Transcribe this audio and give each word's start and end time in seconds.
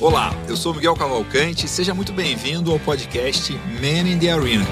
Olá, 0.00 0.34
eu 0.48 0.56
sou 0.56 0.72
Miguel 0.72 0.94
Cavalcante, 0.94 1.68
seja 1.68 1.92
muito 1.92 2.10
bem-vindo 2.10 2.72
ao 2.72 2.78
podcast 2.80 3.52
Man 3.52 4.08
in 4.08 4.18
the 4.18 4.30
Arena. 4.30 4.66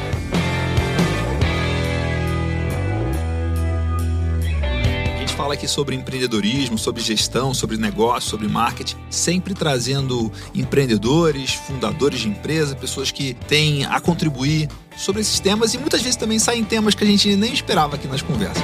A 5.15 5.19
gente 5.21 5.35
fala 5.35 5.53
aqui 5.53 5.69
sobre 5.69 5.95
empreendedorismo, 5.95 6.79
sobre 6.79 7.03
gestão, 7.03 7.53
sobre 7.53 7.77
negócio, 7.77 8.31
sobre 8.31 8.49
marketing, 8.49 8.97
sempre 9.11 9.53
trazendo 9.53 10.33
empreendedores, 10.55 11.53
fundadores 11.53 12.21
de 12.21 12.29
empresa, 12.31 12.75
pessoas 12.75 13.11
que 13.11 13.35
têm 13.35 13.85
a 13.85 14.01
contribuir 14.01 14.71
sobre 14.97 15.21
esses 15.21 15.39
temas 15.39 15.75
e 15.75 15.79
muitas 15.79 16.01
vezes 16.01 16.17
também 16.17 16.39
saem 16.39 16.65
temas 16.65 16.95
que 16.95 17.05
a 17.05 17.07
gente 17.07 17.37
nem 17.37 17.53
esperava 17.53 17.97
aqui 17.97 18.09
nas 18.09 18.23
conversas. 18.23 18.63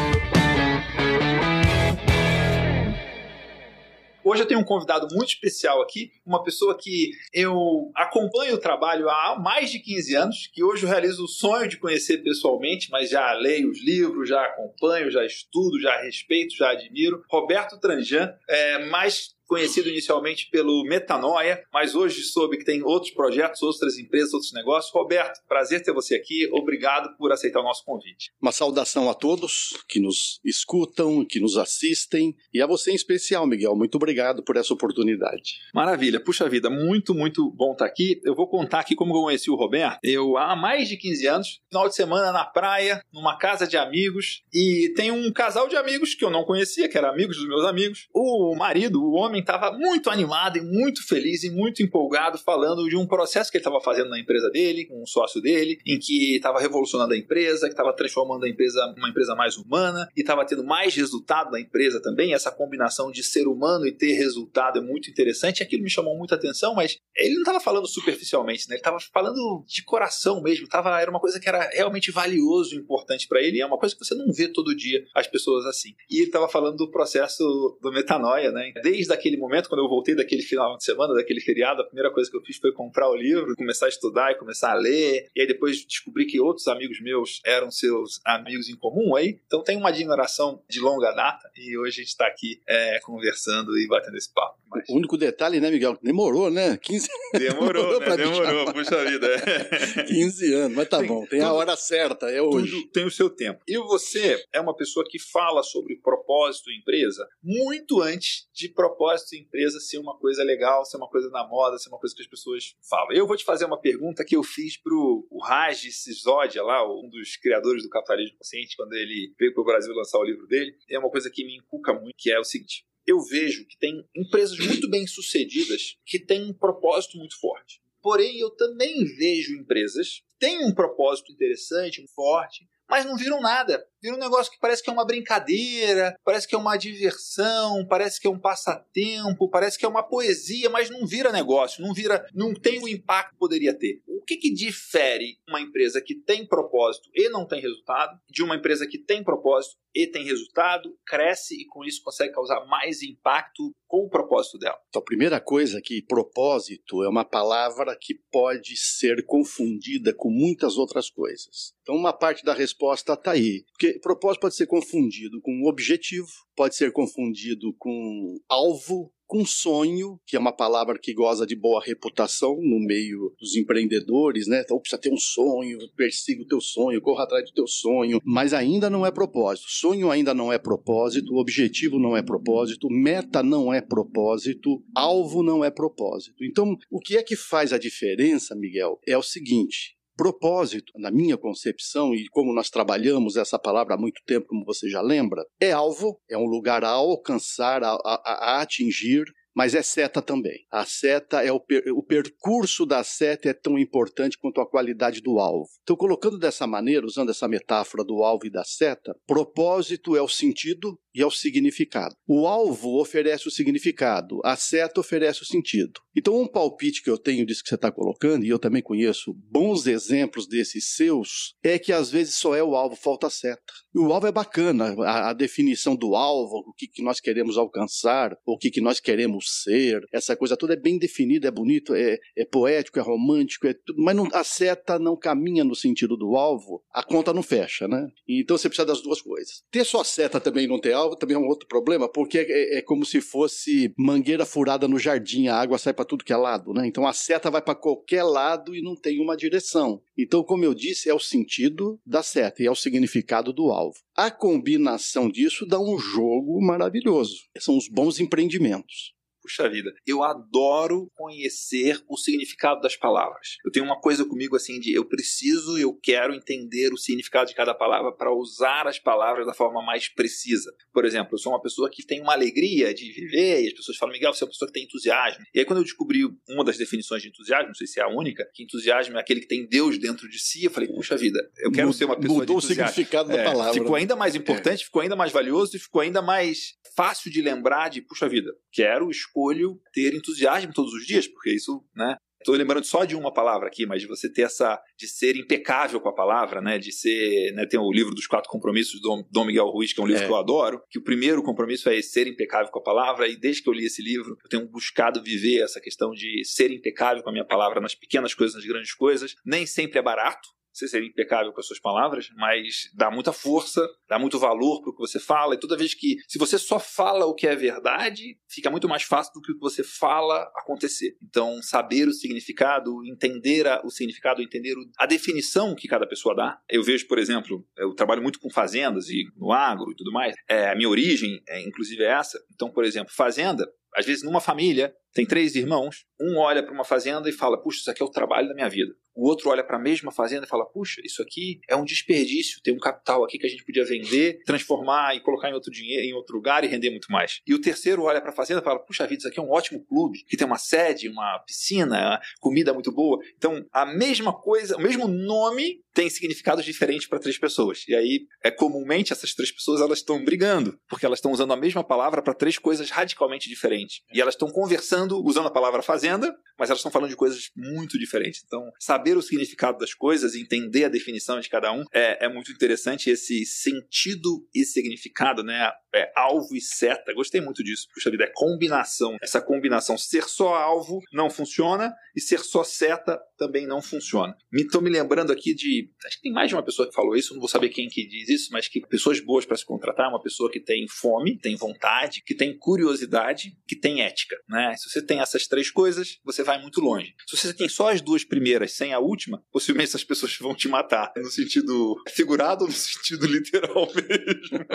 Hoje 4.35 4.43
eu 4.43 4.48
tenho 4.48 4.59
um 4.59 4.64
convidado 4.64 5.07
muito 5.14 5.29
especial 5.29 5.80
aqui, 5.80 6.11
uma 6.27 6.43
pessoa 6.43 6.77
que 6.77 7.13
eu 7.32 7.93
acompanho 7.95 8.57
o 8.57 8.58
trabalho 8.58 9.08
há 9.08 9.39
mais 9.39 9.71
de 9.71 9.79
15 9.79 10.17
anos, 10.17 10.50
que 10.53 10.61
hoje 10.61 10.82
eu 10.85 10.89
realizo 10.89 11.22
o 11.22 11.29
sonho 11.29 11.68
de 11.68 11.77
conhecer 11.77 12.18
pessoalmente, 12.18 12.91
mas 12.91 13.11
já 13.11 13.32
leio 13.35 13.71
os 13.71 13.81
livros, 13.81 14.29
já 14.29 14.44
acompanho, 14.44 15.08
já 15.08 15.25
estudo, 15.25 15.81
já 15.81 16.03
respeito, 16.03 16.57
já 16.57 16.71
admiro. 16.72 17.22
Roberto 17.31 17.79
Tranjan, 17.79 18.35
é, 18.49 18.85
mais 18.86 19.33
conhecido 19.46 19.89
inicialmente 19.89 20.48
pelo 20.50 20.84
Metanoia, 20.84 21.62
mas 21.72 21.94
hoje 21.94 22.22
soube 22.22 22.58
que 22.58 22.64
tem 22.64 22.82
outros 22.82 23.12
projetos, 23.12 23.62
outras 23.62 23.98
empresas, 23.98 24.32
outros 24.32 24.52
negócios. 24.52 24.93
Roberto, 24.93 25.40
prazer 25.48 25.82
ter 25.82 25.93
você 25.93 26.14
aqui. 26.14 26.48
Obrigado 26.52 27.16
por 27.16 27.32
aceitar 27.32 27.61
o 27.61 27.64
nosso 27.64 27.85
convite. 27.85 28.30
Uma 28.40 28.52
saudação 28.52 29.11
a 29.11 29.14
todos 29.14 29.85
que 29.88 30.00
nos 30.00 30.40
escutam, 30.44 31.25
que 31.25 31.40
nos 31.40 31.57
assistem 31.57 32.34
e 32.52 32.61
a 32.61 32.66
você 32.66 32.91
em 32.91 32.94
especial, 32.94 33.47
Miguel. 33.47 33.77
Muito 33.77 33.97
obrigado 33.97 34.42
por 34.42 34.56
essa 34.56 34.72
oportunidade. 34.72 35.58
Maravilha. 35.74 36.20
Puxa 36.20 36.48
vida, 36.48 36.70
muito, 36.70 37.14
muito 37.14 37.50
bom 37.50 37.72
estar 37.72 37.86
aqui. 37.86 38.20
Eu 38.24 38.34
vou 38.34 38.48
contar 38.48 38.80
aqui 38.80 38.94
como 38.94 39.16
eu 39.16 39.22
conheci 39.22 39.50
o 39.50 39.56
Roberto. 39.56 39.98
Eu, 40.02 40.36
há 40.36 40.54
mais 40.54 40.88
de 40.88 40.97
15 40.97 41.26
anos, 41.26 41.60
final 41.70 41.88
de 41.88 41.94
semana 41.94 42.32
na 42.32 42.44
praia, 42.44 43.02
numa 43.12 43.36
casa 43.36 43.66
de 43.66 43.76
amigos, 43.76 44.42
e 44.52 44.92
tem 44.97 45.10
um 45.10 45.32
casal 45.32 45.69
de 45.69 45.76
amigos 45.76 46.14
que 46.14 46.24
eu 46.24 46.30
não 46.30 46.44
conhecia, 46.44 46.88
que 46.88 46.97
eram 46.97 47.10
amigos 47.10 47.36
dos 47.36 47.48
meus 47.48 47.64
amigos. 47.64 48.08
O 48.14 48.54
marido, 48.54 49.02
o 49.02 49.12
homem, 49.12 49.33
estava 49.40 49.72
muito 49.72 50.10
animado 50.10 50.58
e 50.58 50.60
muito 50.60 51.06
feliz 51.06 51.44
e 51.44 51.50
muito 51.50 51.82
empolgado 51.82 52.38
falando 52.38 52.88
de 52.88 52.96
um 52.96 53.06
processo 53.06 53.50
que 53.50 53.56
ele 53.56 53.62
estava 53.62 53.80
fazendo 53.80 54.10
na 54.10 54.18
empresa 54.18 54.50
dele, 54.50 54.86
com 54.86 55.02
um 55.02 55.06
sócio 55.06 55.41
dele, 55.41 55.78
em 55.86 55.98
que 55.98 56.36
estava 56.36 56.60
revolucionando 56.60 57.14
a 57.14 57.16
empresa, 57.16 57.66
que 57.66 57.72
estava 57.72 57.92
transformando 57.92 58.44
a 58.44 58.48
empresa 58.48 58.94
uma 58.96 59.08
empresa 59.08 59.34
mais 59.34 59.56
humana 59.56 60.08
e 60.16 60.20
estava 60.20 60.44
tendo 60.44 60.64
mais 60.64 60.94
resultado 60.94 61.50
na 61.50 61.60
empresa 61.60 62.00
também. 62.00 62.34
Essa 62.34 62.50
combinação 62.50 63.10
de 63.10 63.22
ser 63.22 63.46
humano 63.46 63.86
e 63.86 63.92
ter 63.92 64.12
resultado 64.12 64.78
é 64.78 64.82
muito 64.82 65.10
interessante. 65.10 65.62
Aquilo 65.62 65.82
me 65.82 65.91
chamou 65.91 66.16
muita 66.16 66.34
atenção, 66.34 66.74
mas 66.74 66.98
ele 67.16 67.34
não 67.34 67.42
estava 67.42 67.60
falando 67.60 67.86
superficialmente, 67.86 68.69
né? 68.69 68.74
Ele 68.74 68.80
estava 68.80 68.98
falando 69.12 69.64
de 69.66 69.82
coração 69.84 70.42
mesmo. 70.42 70.69
Tava, 70.69 71.00
era 71.00 71.10
uma 71.10 71.20
coisa 71.20 71.41
que 71.41 71.48
era 71.48 71.69
realmente 71.70 72.10
valioso 72.10 72.74
e 72.74 72.78
importante 72.78 73.28
para 73.28 73.42
ele. 73.42 73.58
E 73.58 73.60
é 73.60 73.66
uma 73.66 73.78
coisa 73.78 73.94
que 73.94 74.04
você 74.04 74.14
não 74.14 74.32
vê 74.32 74.48
todo 74.48 74.74
dia 74.74 75.04
as 75.14 75.26
pessoas 75.26 75.66
assim. 75.66 75.94
E 76.10 76.19
ele 76.19 76.26
estava 76.26 76.48
falando 76.48 76.76
do 76.76 76.91
processo 76.91 77.78
do 77.80 77.92
metanoia, 77.92 78.50
né? 78.50 78.72
Desde 78.82 79.12
aquele 79.12 79.23
naquele 79.25 79.36
momento, 79.39 79.69
quando 79.69 79.80
eu 79.80 79.89
voltei 79.89 80.14
daquele 80.14 80.42
final 80.42 80.77
de 80.77 80.84
semana, 80.84 81.14
daquele 81.14 81.41
feriado, 81.41 81.80
a 81.80 81.84
primeira 81.84 82.12
coisa 82.12 82.30
que 82.30 82.36
eu 82.36 82.42
fiz 82.42 82.58
foi 82.58 82.72
comprar 82.72 83.08
o 83.08 83.17
livro, 83.17 83.56
começar 83.56 83.86
a 83.86 83.89
estudar 83.89 84.33
e 84.33 84.34
começar 84.34 84.72
a 84.72 84.75
ler. 84.75 85.28
E 85.34 85.41
aí 85.41 85.47
depois 85.47 85.84
descobri 85.84 86.27
que 86.27 86.39
outros 86.39 86.69
amigos 86.69 87.00
meus 87.00 87.41
eram 87.44 87.70
seus 87.70 88.20
amigos 88.25 88.69
em 88.69 88.77
comum 88.77 89.16
aí. 89.16 89.41
Então 89.47 89.62
tem 89.62 89.78
uma 89.78 89.89
admiração 89.89 90.62
de 90.69 90.81
longa 90.81 91.12
data 91.12 91.50
e 91.56 91.77
hoje 91.78 92.00
a 92.00 92.03
gente 92.03 92.08
está 92.08 92.27
aqui 92.27 92.61
é, 92.69 93.00
conversando 93.00 93.78
e 93.78 93.89
batendo 93.89 94.16
esse 94.16 94.33
papo. 94.33 94.58
O 94.89 94.97
único 94.97 95.17
detalhe, 95.17 95.61
né, 95.61 95.70
Miguel? 95.70 95.98
Demorou, 96.03 96.50
né? 96.50 96.77
15 96.77 97.08
Demorou, 97.34 97.98
demorou, 97.98 98.00
né? 98.00 98.17
demorou 98.17 98.72
puxa 98.72 99.05
vida. 99.05 99.28
15 100.06 100.55
anos, 100.55 100.77
mas 100.77 100.89
tá 100.89 101.00
Sim, 101.00 101.06
bom, 101.06 101.27
tem 101.27 101.41
tudo, 101.41 101.48
a 101.48 101.53
hora 101.53 101.77
certa, 101.77 102.31
é 102.31 102.41
hoje. 102.41 102.71
Tudo 102.71 102.88
tem 102.91 103.04
o 103.04 103.10
seu 103.10 103.31
tempo. 103.31 103.62
E 103.66 103.76
você 103.78 104.43
é 104.53 104.60
uma 104.60 104.75
pessoa 104.75 105.04
que 105.09 105.19
fala 105.19 105.62
sobre 105.62 105.97
propósito 105.97 106.71
empresa 106.71 107.28
muito 107.43 108.00
antes 108.00 108.48
de 108.53 108.69
propósito 108.69 109.37
empresa 109.37 109.81
ser 109.81 109.98
uma 109.98 110.16
coisa 110.19 110.43
legal, 110.43 110.84
ser 110.84 110.97
uma 110.97 111.09
coisa 111.09 111.28
na 111.31 111.47
moda, 111.47 111.78
ser 111.78 111.88
uma 111.88 111.98
coisa 111.98 112.15
que 112.15 112.22
as 112.22 112.28
pessoas 112.28 112.75
falam. 112.88 113.12
Eu 113.12 113.27
vou 113.27 113.37
te 113.37 113.44
fazer 113.44 113.65
uma 113.65 113.81
pergunta 113.81 114.25
que 114.25 114.37
eu 114.37 114.43
fiz 114.43 114.77
pro 114.77 115.27
o 115.31 115.43
Raj 115.43 115.91
Sisodia, 115.91 116.62
lá, 116.62 116.87
um 116.87 117.09
dos 117.09 117.37
criadores 117.37 117.82
do 117.82 117.88
capitalismo 117.88 118.37
consciente, 118.38 118.77
quando 118.77 118.93
ele 118.94 119.32
veio 119.38 119.53
para 119.53 119.62
o 119.62 119.66
Brasil 119.66 119.94
lançar 119.94 120.19
o 120.19 120.25
livro 120.25 120.47
dele. 120.47 120.75
É 120.88 120.98
uma 120.98 121.10
coisa 121.10 121.31
que 121.31 121.44
me 121.44 121.56
inculca 121.56 121.93
muito, 121.93 122.15
que 122.16 122.31
é 122.31 122.38
o 122.38 122.44
seguinte: 122.44 122.84
eu 123.06 123.20
vejo 123.20 123.66
que 123.66 123.78
tem 123.78 124.04
empresas 124.15 124.59
muito 124.59 124.88
bem 124.88 125.06
sucedidas 125.06 125.97
que 126.04 126.19
têm 126.19 126.44
um 126.44 126.53
propósito 126.53 127.19
muito 127.19 127.38
forte. 127.38 127.81
Porém, 128.03 128.38
eu 128.38 128.50
também 128.50 129.04
vejo 129.16 129.56
empresas 129.56 130.22
que 130.26 130.38
têm 130.38 130.65
um 130.65 130.75
propósito 130.75 131.32
interessante, 131.32 132.06
forte, 132.15 132.69
mas 132.88 133.04
não 133.04 133.16
viram 133.16 133.41
nada. 133.41 133.87
Vira 134.04 134.16
um 134.16 134.20
negócio 134.20 134.53
que 134.53 134.59
parece 134.59 134.82
que 134.82 134.91
é 134.91 134.92
uma 134.92 135.06
brincadeira, 135.06 136.15
parece 136.22 136.47
que 136.47 136.54
é 136.54 136.59
uma 136.59 136.76
diversão, 136.76 137.87
parece 137.88 138.20
que 138.20 138.26
é 138.26 138.31
um 138.31 138.38
passatempo, 138.38 139.48
parece 139.48 139.78
que 139.78 139.87
é 139.87 139.88
uma 139.88 140.03
poesia, 140.03 140.69
mas 140.69 140.91
não 140.91 141.06
vira 141.06 141.32
negócio, 141.32 141.82
não 141.82 141.94
vira, 141.94 142.28
não 142.34 142.53
tem 142.53 142.82
o 142.82 142.87
impacto 142.87 143.31
que 143.31 143.38
poderia 143.38 143.72
ter. 143.72 144.03
O 144.06 144.22
que, 144.22 144.37
que 144.37 144.53
difere 144.53 145.38
uma 145.48 145.59
empresa 145.59 146.03
que 146.03 146.15
tem 146.15 146.47
propósito 146.47 147.09
e 147.15 147.31
não 147.31 147.47
tem 147.47 147.62
resultado 147.62 148.20
de 148.28 148.42
uma 148.42 148.56
empresa 148.56 148.87
que 148.87 148.98
tem 148.98 149.25
propósito 149.25 149.76
e 149.94 150.06
tem 150.06 150.25
resultado, 150.25 150.94
cresce 151.06 151.54
e 151.54 151.65
com 151.65 151.84
isso 151.84 152.03
consegue 152.03 152.34
causar 152.34 152.66
mais 152.66 153.00
impacto 153.03 153.71
com 153.86 153.98
o 153.98 154.09
propósito 154.09 154.59
dela? 154.59 154.78
Então, 154.88 155.00
a 155.00 155.04
primeira 155.04 155.41
coisa 155.41 155.78
é 155.78 155.81
que 155.81 156.03
propósito 156.03 157.03
é 157.04 157.09
uma 157.09 157.25
palavra 157.25 157.97
que 157.98 158.15
pode 158.31 158.76
ser 158.76 159.25
confundida 159.25 160.12
com 160.12 160.31
muitas 160.31 160.76
outras 160.76 161.09
coisas. 161.09 161.72
Então, 161.82 161.94
uma 161.94 162.12
parte 162.12 162.44
da 162.44 162.53
resposta 162.53 163.12
está 163.12 163.31
aí. 163.31 163.65
Porque 163.71 163.94
propósito 164.00 164.41
pode 164.43 164.55
ser 164.55 164.66
confundido 164.66 165.41
com 165.41 165.66
objetivo, 165.66 166.28
pode 166.56 166.77
ser 166.77 166.93
confundido 166.93 167.75
com 167.78 168.37
alvo, 168.49 169.12
com 169.27 169.44
sonho, 169.44 170.21
que 170.27 170.37
é 170.37 170.38
uma 170.38 170.53
palavra 170.53 170.99
que 170.99 171.15
goza 171.15 171.47
de 171.47 171.56
boa 171.56 171.82
reputação 171.82 172.56
no 172.60 172.78
meio 172.78 173.34
dos 173.38 173.56
empreendedores, 173.56 174.47
né? 174.47 174.60
Então 174.60 174.78
precisa 174.78 175.00
ter 175.00 175.12
um 175.12 175.16
sonho, 175.16 175.78
persiga 175.97 176.43
o 176.43 176.47
teu 176.47 176.60
sonho, 176.60 177.00
corra 177.00 177.25
atrás 177.25 177.44
do 177.44 177.53
teu 177.53 177.66
sonho, 177.66 178.21
mas 178.25 178.53
ainda 178.53 178.91
não 178.91 179.04
é 179.04 179.10
propósito. 179.10 179.66
Sonho 179.69 180.10
ainda 180.10 180.34
não 180.34 180.53
é 180.53 180.59
propósito, 180.59 181.34
objetivo 181.37 181.99
não 181.99 182.16
é 182.16 182.22
propósito, 182.22 182.88
meta 182.91 183.43
não 183.43 183.72
é 183.72 183.81
propósito, 183.81 184.83
alvo 184.94 185.43
não 185.43 185.65
é 185.65 185.71
propósito. 185.71 186.44
Então, 186.44 186.77
o 186.91 187.00
que 187.00 187.16
é 187.16 187.22
que 187.22 187.37
faz 187.37 187.72
a 187.72 187.78
diferença, 187.78 188.54
Miguel? 188.54 189.00
É 189.06 189.16
o 189.16 189.22
seguinte: 189.22 189.97
Propósito, 190.16 190.92
na 190.97 191.10
minha 191.10 191.36
concepção, 191.36 192.14
e 192.14 192.28
como 192.28 192.54
nós 192.54 192.70
trabalhamos 192.70 193.36
essa 193.36 193.58
palavra 193.58 193.94
há 193.94 193.98
muito 193.98 194.22
tempo, 194.25 194.47
como 194.47 194.64
você 194.64 194.88
já 194.88 195.00
lembra, 195.00 195.44
é 195.60 195.72
alvo, 195.72 196.20
é 196.30 196.38
um 196.38 196.47
lugar 196.47 196.84
a 196.84 196.91
alcançar, 196.91 197.82
a, 197.82 197.94
a, 197.94 198.20
a 198.24 198.62
atingir, 198.62 199.24
mas 199.54 199.75
é 199.75 199.82
seta 199.82 200.20
também. 200.20 200.66
A 200.70 200.84
seta 200.84 201.42
é 201.42 201.53
o, 201.53 201.60
per, 201.60 201.84
o 201.92 202.03
percurso 202.03 202.84
da 202.84 203.04
seta 203.04 203.48
é 203.48 203.54
tão 203.54 203.78
importante 203.78 204.37
quanto 204.38 204.60
a 204.60 204.69
qualidade 204.69 205.20
do 205.20 205.38
alvo. 205.38 205.69
Então, 205.82 205.97
colocando 205.97 206.38
dessa 206.38 206.66
maneira, 206.66 207.06
usando 207.06 207.31
essa 207.31 207.47
metáfora 207.47 208.04
do 208.04 208.22
alvo 208.22 208.47
e 208.47 208.50
da 208.50 208.65
seta, 208.65 209.15
propósito 209.26 210.16
é 210.16 210.22
o 210.22 210.28
sentido 210.28 210.98
e 211.15 211.22
é 211.22 211.26
o 211.26 211.31
significado. 211.31 212.15
O 212.26 212.47
alvo 212.47 213.00
oferece 213.00 213.47
o 213.47 213.50
significado, 213.50 214.41
a 214.44 214.56
seta 214.56 215.00
oferece 215.00 215.42
o 215.42 215.47
sentido. 215.47 216.00
Então, 216.16 216.41
um 216.41 216.47
palpite 216.47 217.03
que 217.03 217.10
eu 217.10 217.19
tenho 217.19 217.47
disso 217.47 217.62
que 217.62 217.69
você 217.69 217.76
está 217.76 217.91
colocando, 217.91 218.44
e 218.44 218.48
eu 218.48 218.59
também 218.59 218.82
conheço 218.82 219.32
bons 219.50 219.86
exemplos 219.86 220.48
desses 220.48 220.94
seus, 220.94 221.54
é 221.62 221.78
que 221.78 221.92
às 221.92 222.10
vezes 222.10 222.34
só 222.34 222.54
é 222.54 222.62
o 222.62 222.75
alvo, 222.75 222.97
falta 222.97 223.28
a 223.28 223.31
seta. 223.31 223.72
E 223.94 223.98
o 223.98 224.12
alvo 224.12 224.26
é 224.26 224.32
bacana, 224.32 224.94
a, 225.04 225.31
a 225.31 225.32
definição 225.32 225.94
do 225.94 226.16
alvo, 226.16 226.65
o 226.66 226.72
que, 226.72 226.88
que 226.88 227.03
nós 227.03 227.21
queremos 227.21 227.56
alcançar, 227.56 228.36
o 228.44 228.59
que, 228.59 228.71
que 228.71 228.81
nós 228.81 228.98
queremos 228.98 229.44
ser, 229.49 230.07
essa 230.13 230.36
coisa 230.36 230.57
toda 230.57 230.74
é 230.74 230.77
bem 230.77 230.98
definida, 230.98 231.48
é 231.48 231.51
bonito, 231.51 231.95
é, 231.95 232.18
é 232.36 232.45
poético, 232.45 232.98
é 232.98 233.03
romântico, 233.03 233.66
é 233.66 233.74
tudo, 233.74 234.03
mas 234.03 234.15
não, 234.16 234.28
a 234.33 234.45
seta 234.45 234.98
não 234.98 235.16
caminha 235.16 235.65
no 235.65 235.74
sentido 235.74 236.16
do 236.16 236.36
alvo, 236.36 236.83
a 236.92 237.03
conta 237.03 237.33
não 237.33 237.42
fecha, 237.42 237.86
né? 237.89 238.07
Então 238.28 238.57
você 238.57 238.68
precisa 238.68 238.86
das 238.86 239.03
duas 239.03 239.21
coisas. 239.21 239.63
Ter 239.71 239.84
só 239.84 240.03
seta 240.04 240.41
também 240.41 240.65
e 240.65 240.68
não 240.68 240.80
ter 240.80 240.92
alvo 240.92 241.16
também 241.16 241.36
é 241.36 241.39
um 241.39 241.47
outro 241.47 241.66
problema, 241.68 242.09
porque 242.09 242.39
é, 242.39 242.78
é 242.78 242.83
como 242.83 243.04
se 243.04 243.21
fosse 243.21 243.92
mangueira 243.98 244.45
furada 244.47 244.89
no 244.89 244.98
jardim, 244.98 245.48
a 245.48 245.57
água 245.57 245.78
sai 245.78 245.92
para 245.92 246.04
tudo 246.04 246.24
que 246.24 246.33
é 246.33 246.36
lado, 246.36 246.72
né? 246.72 246.86
Então 246.86 247.07
a 247.07 247.13
seta 247.13 247.51
vai 247.51 247.63
para 247.63 247.74
qualquer 247.74 248.22
lado 248.22 248.74
e 248.74 248.83
não 248.83 248.95
tem 248.95 249.21
uma 249.21 249.36
direção. 249.36 250.03
Então, 250.16 250.42
como 250.42 250.65
eu 250.65 250.74
disse, 250.74 251.09
é 251.09 251.15
o 251.15 251.18
sentido 251.18 252.01
da 252.07 252.22
seta 252.22 252.63
e 252.63 252.66
é 252.66 252.71
o 252.71 252.74
significado 252.74 253.53
do 253.53 253.71
alvo. 253.71 253.98
A 254.16 254.30
combinação 254.30 255.28
disso 255.28 255.66
dá 255.66 255.80
um 255.80 255.98
jogo 255.98 256.61
maravilhoso. 256.61 257.35
São 257.59 257.77
os 257.77 257.89
bons 257.89 258.21
empreendimentos. 258.21 259.14
Puxa 259.44 259.69
vida, 259.69 259.93
eu 260.06 260.23
adoro 260.23 261.11
conhecer 261.14 262.02
o 262.08 262.17
significado 262.17 262.81
das 262.81 262.96
palavras. 262.96 263.56
Eu 263.64 263.70
tenho 263.70 263.85
uma 263.85 264.00
coisa 264.00 264.25
comigo 264.25 264.56
assim 264.56 264.81
de 264.81 264.94
eu 264.94 265.05
preciso, 265.05 265.76
eu 265.76 265.94
quero 266.02 266.35
entender 266.35 266.94
o 266.94 266.96
significado 266.96 267.49
de 267.49 267.55
cada 267.55 267.75
palavra 267.75 268.11
para 268.11 268.32
usar 268.32 268.87
as 268.87 268.99
palavras 268.99 269.46
da 269.46 269.52
forma 269.52 269.82
mais 269.82 270.08
precisa. 270.08 270.73
Por 270.93 271.05
exemplo, 271.05 271.35
eu 271.35 271.38
sou 271.38 271.52
uma 271.52 271.61
pessoa 271.61 271.91
que 271.91 272.05
tem 272.05 272.23
uma 272.23 272.32
alegria 272.32 272.94
de 272.94 273.12
viver 273.12 273.62
e 273.62 273.69
as 273.69 273.75
pessoas 273.75 273.99
falam, 273.99 274.14
Miguel, 274.14 274.32
você 274.32 274.44
é 274.44 274.46
uma 274.46 274.50
pessoa 274.50 274.69
que 274.69 274.75
tem 274.75 274.85
entusiasmo. 274.85 275.44
E 275.55 275.58
aí 275.58 275.64
quando 275.67 275.81
eu 275.81 275.85
descobri 275.85 276.25
uma 276.49 276.64
das 276.64 276.79
definições 276.79 277.23
de 277.23 277.29
entusiasmo, 277.29 277.69
não 277.69 277.75
sei 277.75 277.87
se 277.87 278.00
é 278.00 278.02
a 278.02 278.08
única, 278.08 278.49
que 278.55 278.62
entusiasmo 278.62 279.19
é 279.19 279.20
aquele 279.20 279.41
que 279.41 279.49
tem 279.49 279.69
Deus 279.69 279.99
dentro 279.99 280.26
de 280.26 280.38
si, 280.38 280.64
eu 280.64 280.70
falei, 280.70 280.88
puxa 280.88 281.17
vida, 281.17 281.38
eu 281.58 281.70
quero 281.70 281.93
ser 281.93 282.06
uma 282.06 282.19
pessoa 282.19 282.41
Mudou 282.41 282.56
o 282.56 282.62
significado 282.62 283.29
da 283.29 283.37
é, 283.37 283.44
palavra. 283.44 283.75
Ficou 283.75 283.94
ainda 283.94 284.17
mais 284.17 284.35
importante, 284.35 284.81
é. 284.81 284.85
ficou 284.85 285.02
ainda 285.02 285.14
mais 285.14 285.31
valioso 285.31 285.76
e 285.76 285.79
ficou 285.79 286.00
ainda 286.00 286.23
mais 286.23 286.75
fácil 286.96 287.31
de 287.31 287.43
lembrar 287.43 287.91
de, 287.91 288.00
puxa 288.00 288.29
vida, 288.29 288.52
quero, 288.73 289.11
escolho 289.35 289.81
ter 289.93 290.15
entusiasmo 290.15 290.73
todos 290.73 290.93
os 290.93 291.05
dias, 291.05 291.27
porque 291.27 291.51
isso, 291.51 291.85
né, 291.95 292.17
Estou 292.45 292.57
lembrando 292.57 292.85
só 292.85 293.07
de 293.07 293.17
uma 293.17 293.33
palavra 293.33 293.69
aqui, 293.69 293.87
mas 293.87 294.03
de 294.03 294.07
você 294.07 294.31
ter 294.31 294.43
essa. 294.43 294.79
de 294.99 295.09
ser 295.09 295.35
impecável 295.35 295.99
com 295.99 296.11
a 296.11 296.15
palavra, 296.15 296.61
né? 296.61 296.79
De 296.79 296.93
ser. 296.93 297.53
Né, 297.55 297.65
tem 297.65 297.81
o 297.81 297.91
livro 297.91 298.15
dos 298.15 298.27
quatro 298.27 298.51
compromissos 298.51 299.01
do 299.01 299.25
Dom 299.31 299.47
Miguel 299.47 299.69
Ruiz, 299.69 299.95
que 299.95 300.01
é 300.01 300.05
um 300.05 300.07
livro 300.07 300.25
é. 300.25 300.27
que 300.27 300.31
eu 300.31 300.37
adoro, 300.37 300.83
que 300.91 300.99
o 300.99 301.03
primeiro 301.03 301.43
compromisso 301.43 301.89
é 301.89 302.03
ser 302.03 302.27
impecável 302.27 302.71
com 302.71 302.81
a 302.81 302.83
palavra, 302.83 303.27
e 303.27 303.35
desde 303.35 303.63
que 303.63 303.71
eu 303.71 303.73
li 303.73 303.87
esse 303.87 304.03
livro, 304.03 304.37
eu 304.45 304.49
tenho 304.51 304.69
buscado 304.69 305.23
viver 305.23 305.63
essa 305.63 305.81
questão 305.81 306.11
de 306.11 306.45
ser 306.45 306.71
impecável 306.71 307.23
com 307.23 307.31
a 307.31 307.33
minha 307.33 307.47
palavra 307.47 307.81
nas 307.81 307.95
pequenas 307.95 308.35
coisas, 308.35 308.57
nas 308.57 308.67
grandes 308.67 308.93
coisas. 308.93 309.35
Nem 309.43 309.65
sempre 309.65 309.99
é 309.99 310.03
barato, 310.03 310.47
você 310.79 310.88
ser 310.88 311.05
impecável 311.05 311.53
com 311.53 311.61
as 311.61 311.67
suas 311.67 311.81
palavras, 311.81 312.29
mas 312.37 312.91
dá 312.94 313.11
muita 313.11 313.32
força, 313.32 313.87
dá 314.09 314.19
muito 314.19 314.38
valor 314.38 314.82
para 314.82 314.91
o 314.91 314.94
que 314.94 315.00
você 315.00 315.21
fala. 315.21 315.55
E 315.55 315.61
toda 315.61 315.76
vez 315.76 315.94
que, 315.94 316.17
se 316.29 316.38
você 316.38 316.59
só 316.59 316.79
fala 316.79 317.26
o 317.26 317.35
que 317.35 317.47
é 317.47 317.55
verdade, 317.55 318.37
fica 318.49 318.71
muito 318.71 318.88
mais 318.88 319.03
fácil 319.03 319.32
do 319.35 319.41
que 319.41 319.53
o 319.53 319.55
que 319.55 319.61
você 319.61 319.85
fala 319.85 320.43
acontecer. 320.56 321.17
Então, 321.23 321.62
saber 321.62 322.09
o 322.09 322.12
significado, 322.12 323.05
entender 323.06 323.67
a, 323.67 323.82
o 323.85 323.91
significado, 323.91 324.43
entender 324.43 324.75
a 324.99 325.06
definição 325.06 325.75
que 325.75 325.88
cada 325.88 326.06
pessoa 326.06 326.35
dá. 326.35 326.59
Eu 326.69 326.82
vejo, 326.82 327.06
por 327.06 327.19
exemplo, 327.19 327.65
eu 327.77 327.94
trabalho 327.94 328.23
muito 328.23 328.41
com 328.41 328.50
fazendas 328.50 329.09
e 329.09 329.25
no 329.37 329.53
agro 329.53 329.93
e 329.93 329.97
tudo 329.97 330.12
mais. 330.12 330.35
É, 330.49 330.70
a 330.70 330.75
minha 330.75 330.88
origem, 330.88 331.41
é, 331.49 331.61
inclusive, 331.62 332.03
é 332.03 332.12
essa. 332.12 332.38
Então, 332.55 332.70
por 332.70 332.85
exemplo, 332.85 333.12
fazenda, 333.15 333.67
às 333.94 334.06
vezes 334.06 334.23
numa 334.23 334.41
família, 334.41 334.94
tem 335.12 335.26
três 335.26 335.55
irmãos, 335.55 336.05
um 336.20 336.38
olha 336.38 336.62
para 336.62 336.73
uma 336.73 336.85
fazenda 336.85 337.29
e 337.29 337.32
fala: 337.32 337.61
Puxa, 337.61 337.81
isso 337.81 337.91
aqui 337.91 338.02
é 338.02 338.05
o 338.05 338.11
trabalho 338.11 338.49
da 338.49 338.55
minha 338.55 338.69
vida 338.69 338.94
o 339.14 339.29
outro 339.29 339.49
olha 339.49 339.62
para 339.62 339.76
a 339.76 339.81
mesma 339.81 340.11
fazenda 340.11 340.44
e 340.44 340.49
fala: 340.49 340.67
puxa, 340.67 341.00
isso 341.05 341.23
aqui 341.23 341.61
é 341.69 341.76
um 341.76 341.85
desperdício, 341.85 342.61
tem 342.62 342.75
um 342.75 342.79
capital 342.79 343.25
aqui 343.25 343.38
que 343.38 343.46
a 343.46 343.49
gente 343.49 343.64
podia 343.64 343.85
vender, 343.85 344.43
transformar 344.44 345.14
e 345.14 345.20
colocar 345.20 345.49
em 345.49 345.55
outro 345.55 345.70
dinheiro, 345.70 346.05
em 346.05 346.12
outro 346.12 346.35
lugar 346.35 346.64
e 346.64 346.67
render 346.67 346.91
muito 346.91 347.11
mais. 347.11 347.41
E 347.46 347.55
o 347.55 347.61
terceiro 347.61 348.02
olha 348.02 348.20
para 348.20 348.31
a 348.31 348.35
fazenda 348.35 348.61
e 348.61 348.64
fala: 348.64 348.81
puxa 348.81 349.06
vida, 349.06 349.20
isso 349.20 349.29
aqui 349.29 349.38
é 349.38 349.43
um 349.43 349.50
ótimo 349.50 349.85
clube, 349.85 350.25
que 350.25 350.37
tem 350.37 350.46
uma 350.46 350.58
sede, 350.58 351.08
uma 351.08 351.38
piscina, 351.41 352.20
comida 352.41 352.75
muito 352.75 352.91
boa. 352.91 353.19
Então, 353.37 353.64
a 353.73 353.87
mesma 353.87 354.32
coisa, 354.32 354.76
o 354.76 354.81
mesmo 354.81 355.06
nome 355.06 355.82
tem 355.94 356.11
significados 356.11 356.64
diferentes 356.64 357.06
para 357.06 357.20
três 357.20 357.38
pessoas. 357.38 357.85
E 357.87 357.94
aí, 357.94 358.26
é 358.43 358.50
comumente 358.50 359.12
essas 359.12 359.32
três 359.32 359.52
pessoas 359.52 359.81
elas 359.81 359.99
estão 359.99 360.25
brigando, 360.25 360.76
porque 360.88 361.06
elas 361.06 361.19
estão 361.19 361.31
usando 361.31 361.52
a 361.52 361.56
mesma 361.56 361.85
palavra 361.85 362.20
para 362.20 362.35
três 362.35 362.58
coisas 362.58 362.91
radicalmente 362.91 363.49
diferentes. 363.49 363.84
E 364.13 364.21
elas 364.21 364.35
estão 364.35 364.49
conversando 364.49 365.23
usando 365.25 365.47
a 365.47 365.53
palavra 365.53 365.83
fazenda, 365.83 366.35
mas 366.59 366.71
elas 366.71 366.81
estão 366.81 366.91
falando 366.91 367.11
de 367.11 367.17
coisas 367.17 367.51
muito 367.57 367.99
diferentes. 367.99 368.43
Então, 368.45 368.61
sabe 368.81 369.05
saber 369.05 369.19
o 369.19 369.23
significado 369.23 369.79
das 369.79 369.93
coisas, 369.93 370.35
entender 370.35 370.85
a 370.85 370.89
definição 370.89 371.39
de 371.39 371.49
cada 371.49 371.71
um, 371.73 371.85
é, 371.93 372.25
é 372.25 372.29
muito 372.29 372.51
interessante 372.51 373.11
esse 373.11 373.45
sentido 373.45 374.47
e 374.55 374.65
significado, 374.65 375.43
né? 375.43 375.71
É, 375.94 376.12
alvo 376.17 376.55
e 376.55 376.61
seta. 376.61 377.14
Gostei 377.14 377.41
muito 377.41 377.62
disso. 377.62 377.87
Puxa 377.94 378.11
vida, 378.11 378.25
é 378.25 378.32
combinação. 378.35 379.17
Essa 379.23 379.41
combinação. 379.41 379.96
Ser 379.96 380.25
só 380.25 380.55
alvo 380.55 381.00
não 381.12 381.31
funciona 381.31 381.94
e 382.14 382.20
ser 382.20 382.41
só 382.41 382.62
seta 382.64 383.20
também 383.37 383.67
não 383.67 383.82
funciona. 383.82 384.37
Estou 384.52 384.81
me, 384.81 384.91
lembrando 384.91 385.32
aqui 385.32 385.55
de. 385.55 385.91
Acho 386.06 386.17
que 386.17 386.23
tem 386.23 386.32
mais 386.32 386.49
de 386.49 386.55
uma 386.55 386.62
pessoa 386.62 386.88
que 386.88 386.94
falou 386.94 387.17
isso, 387.17 387.32
não 387.32 387.41
vou 387.41 387.49
saber 387.49 387.69
quem 387.69 387.88
que 387.88 388.06
diz 388.06 388.29
isso, 388.29 388.49
mas 388.52 388.69
que 388.69 388.81
pessoas 388.87 389.20
boas 389.20 389.44
para 389.44 389.56
se 389.56 389.64
contratar 389.64 390.06
é 390.06 390.08
uma 390.08 390.23
pessoa 390.23 390.50
que 390.50 390.61
tem 390.61 390.87
fome, 390.88 391.38
tem 391.38 391.56
vontade, 391.56 392.23
que 392.25 392.35
tem 392.35 392.56
curiosidade, 392.56 393.56
que 393.67 393.76
tem 393.76 394.02
ética. 394.02 394.37
Né? 394.49 394.75
Se 394.76 394.88
você 394.88 395.05
tem 395.05 395.20
essas 395.20 395.46
três 395.46 395.70
coisas, 395.70 396.20
você 396.25 396.43
vai 396.43 396.61
muito 396.61 396.81
longe. 396.81 397.14
Se 397.26 397.37
você 397.37 397.52
tem 397.52 397.69
só 397.69 397.91
as 397.91 398.00
duas 398.00 398.25
primeiras 398.25 398.73
sem 398.73 398.93
a 398.93 398.99
última, 398.99 399.43
possivelmente 399.52 399.91
essas 399.91 400.05
pessoas 400.05 400.37
vão 400.38 400.55
te 400.55 400.69
matar. 400.69 401.12
No 401.17 401.31
sentido 401.31 401.96
figurado 402.08 402.64
ou 402.64 402.70
no 402.70 402.76
sentido 402.76 403.26
literal 403.26 403.88
mesmo. 403.94 404.67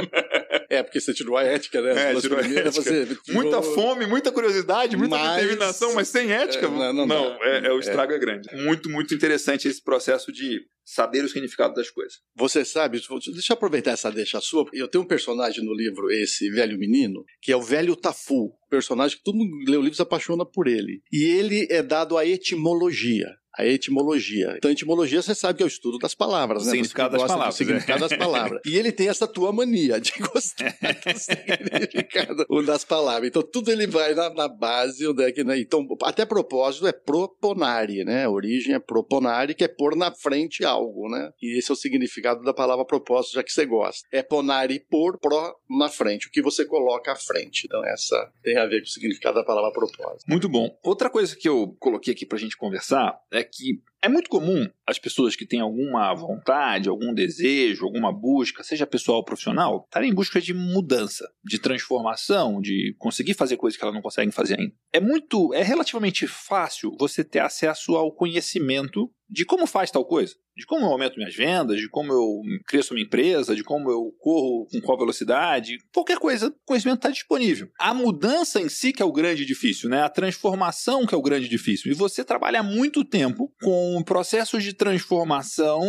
É, 0.70 0.84
porque 0.84 1.00
você 1.00 1.14
tirou 1.14 1.36
a 1.36 1.44
ética, 1.44 1.82
né? 1.82 2.12
É, 2.12 2.22
tirou 2.22 2.38
a 2.38 2.42
ética. 2.42 2.72
Você 2.72 3.06
tirou... 3.24 3.42
Muita 3.42 3.62
fome, 3.62 4.06
muita 4.06 4.32
curiosidade, 4.32 4.96
muita 4.96 5.18
mas... 5.18 5.36
determinação, 5.36 5.94
mas 5.94 6.08
sem 6.08 6.32
ética. 6.32 6.66
É, 6.66 6.70
não, 6.70 6.94
não, 6.94 7.06
não 7.08 7.44
é, 7.44 7.68
é, 7.68 7.72
o 7.72 7.80
estrago 7.80 8.14
é. 8.14 8.20
grande. 8.20 8.48
Muito, 8.56 8.90
muito 8.90 9.14
interessante 9.14 9.68
esse 9.68 9.84
processo 9.84 10.32
de 10.32 10.62
saber 10.86 11.24
o 11.24 11.30
significado 11.30 11.74
das 11.74 11.90
coisas. 11.90 12.16
Você 12.36 12.66
sabe, 12.66 13.00
deixa 13.00 13.54
eu 13.54 13.56
aproveitar 13.56 13.92
essa 13.92 14.12
deixa 14.12 14.42
sua. 14.42 14.66
Eu 14.74 14.88
tenho 14.88 15.04
um 15.04 15.08
personagem 15.08 15.64
no 15.64 15.74
livro, 15.74 16.12
esse 16.12 16.50
velho 16.50 16.78
menino, 16.78 17.24
que 17.42 17.52
é 17.52 17.56
o 17.56 17.62
velho 17.62 17.96
Tafu, 17.96 18.52
personagem 18.70 19.18
que 19.18 19.24
todo 19.24 19.38
mundo 19.38 19.52
lê 19.68 19.78
o 19.78 19.82
livro 19.82 19.96
se 19.96 20.02
apaixona 20.02 20.46
por 20.46 20.68
ele. 20.68 21.02
E 21.12 21.24
ele 21.24 21.68
é 21.70 21.84
dado 21.84 22.18
a 22.18 22.26
etimologia 22.26 23.28
a 23.60 23.66
etimologia. 23.66 24.56
Então, 24.58 24.72
etimologia 24.72 25.22
você 25.22 25.36
sabe 25.36 25.58
que 25.58 25.64
é 25.64 25.66
o 25.66 25.68
estudo 25.68 25.98
das 25.98 26.16
palavras, 26.16 26.66
né? 26.66 26.72
Significado 26.72 27.18
das 27.18 27.28
palavras. 27.28 27.56
significado 27.56 28.00
das 28.00 28.18
palavras. 28.18 28.62
E 28.70 28.78
ele 28.78 28.92
tem 28.92 29.10
essa 29.10 29.28
tua 29.28 29.52
mania 29.52 30.00
de 30.00 30.14
gostar 30.20 30.76
do 30.80 31.20
significado 31.20 32.46
das 32.66 32.86
palavras. 32.86 33.28
Então, 33.28 33.42
tudo 33.42 33.72
ele 33.72 33.88
vai 33.88 34.14
na, 34.14 34.30
na 34.30 34.48
base 34.48 35.08
onde 35.08 35.24
é 35.24 35.32
que. 35.32 35.44
Né? 35.44 35.60
Então, 35.60 35.86
até 36.04 36.26
propósito 36.26 36.88
é 36.88 36.92
proponare, 36.92 38.04
né? 38.04 38.26
A 38.26 38.30
origem 38.30 38.76
é 38.76 38.80
proponare, 38.80 39.54
que 39.54 39.64
é 39.64 39.68
pôr 39.68 39.96
na 39.96 40.14
frente 40.14 40.64
algo, 40.64 41.10
né? 41.10 41.32
E 41.42 41.58
esse 41.58 41.72
é 41.72 41.74
o 41.74 41.78
significado 41.78 42.44
da 42.44 42.54
palavra 42.54 42.86
propósito, 42.86 43.36
já 43.36 43.44
que 43.44 43.52
você 43.52 43.66
gosta. 43.66 44.08
É 44.12 44.22
ponare 44.22 44.80
por 44.90 45.18
pro 45.20 45.56
na 45.70 45.90
frente, 45.90 46.28
o 46.28 46.32
que 46.32 46.42
você 46.42 46.66
coloca 46.66 47.12
à 47.12 47.16
frente. 47.16 47.64
Então, 47.66 47.84
essa 47.86 48.32
tem 48.44 48.58
a 48.58 48.66
ver 48.66 48.80
com 48.82 48.88
o 48.88 48.90
significado 48.90 49.36
da 49.36 49.44
palavra 49.44 49.72
propósito. 49.72 50.26
Muito 50.28 50.48
bom. 50.48 50.70
Outra 50.84 51.10
coisa 51.10 51.36
que 51.36 51.48
eu 51.48 51.76
coloquei 51.80 52.14
aqui 52.14 52.26
pra 52.26 52.38
gente 52.38 52.58
conversar 52.58 53.20
é 53.32 53.44
que 53.52 53.82
é 54.02 54.10
muito 54.10 54.30
comum 54.30 54.68
as 54.88 54.98
pessoas 54.98 55.36
que 55.36 55.46
têm 55.46 55.60
alguma 55.60 56.14
vontade, 56.14 56.90
algum 56.90 57.14
desejo, 57.14 57.86
alguma 57.86 58.12
busca, 58.12 58.64
seja 58.64 58.88
pessoal 58.88 59.18
ou 59.18 59.24
profissional, 59.24 59.84
estarem 59.86 60.10
em 60.10 60.14
busca 60.14 60.42
de 60.42 60.54
mudança, 60.54 61.30
de 61.44 61.60
transformação, 61.60 62.60
de 62.60 62.96
conseguir 62.98 63.34
fazer 63.34 63.58
coisas 63.58 63.78
que 63.78 63.84
elas 63.84 63.94
não 63.94 64.02
conseguem 64.02 64.32
fazer 64.32 64.60
ainda. 64.60 64.74
É 64.94 65.00
muito, 65.00 65.54
é 65.54 65.62
relativamente 65.62 66.26
fácil 66.28 66.96
você 67.00 67.24
ter 67.24 67.40
acesso 67.40 67.96
ao 67.96 68.12
conhecimento 68.12 69.12
de 69.30 69.46
como 69.46 69.68
faz 69.68 69.92
tal 69.92 70.04
coisa, 70.04 70.34
de 70.58 70.66
como 70.66 70.86
eu 70.86 70.90
aumento 70.90 71.18
minhas 71.18 71.36
vendas, 71.36 71.78
de 71.78 71.88
como 71.88 72.12
eu 72.12 72.42
cresço 72.66 72.94
minha 72.94 73.06
empresa, 73.06 73.56
de 73.56 73.64
como 73.64 73.90
eu 73.92 74.12
corro 74.20 74.66
com 74.72 74.82
qual 74.82 74.98
velocidade, 74.98 75.78
qualquer 75.94 76.18
coisa, 76.18 76.48
o 76.48 76.54
conhecimento 76.66 76.98
está 76.98 77.10
disponível. 77.10 77.70
A 77.80 77.94
mudança 77.94 78.60
em 78.60 78.68
si 78.68 78.92
que 78.92 79.04
é 79.04 79.06
o 79.06 79.12
grande 79.12 79.46
difícil, 79.46 79.88
né? 79.88 80.02
A 80.02 80.10
transformação 80.10 81.06
que 81.06 81.14
é 81.14 81.18
o 81.18 81.22
grande 81.22 81.48
difícil. 81.48 81.92
E 81.92 81.96
você 81.96 82.24
trabalha 82.24 82.64
muito 82.64 83.06
tempo 83.06 83.54
com 83.62 83.89
processos 84.06 84.64
de 84.64 84.74
transformação 84.74 85.82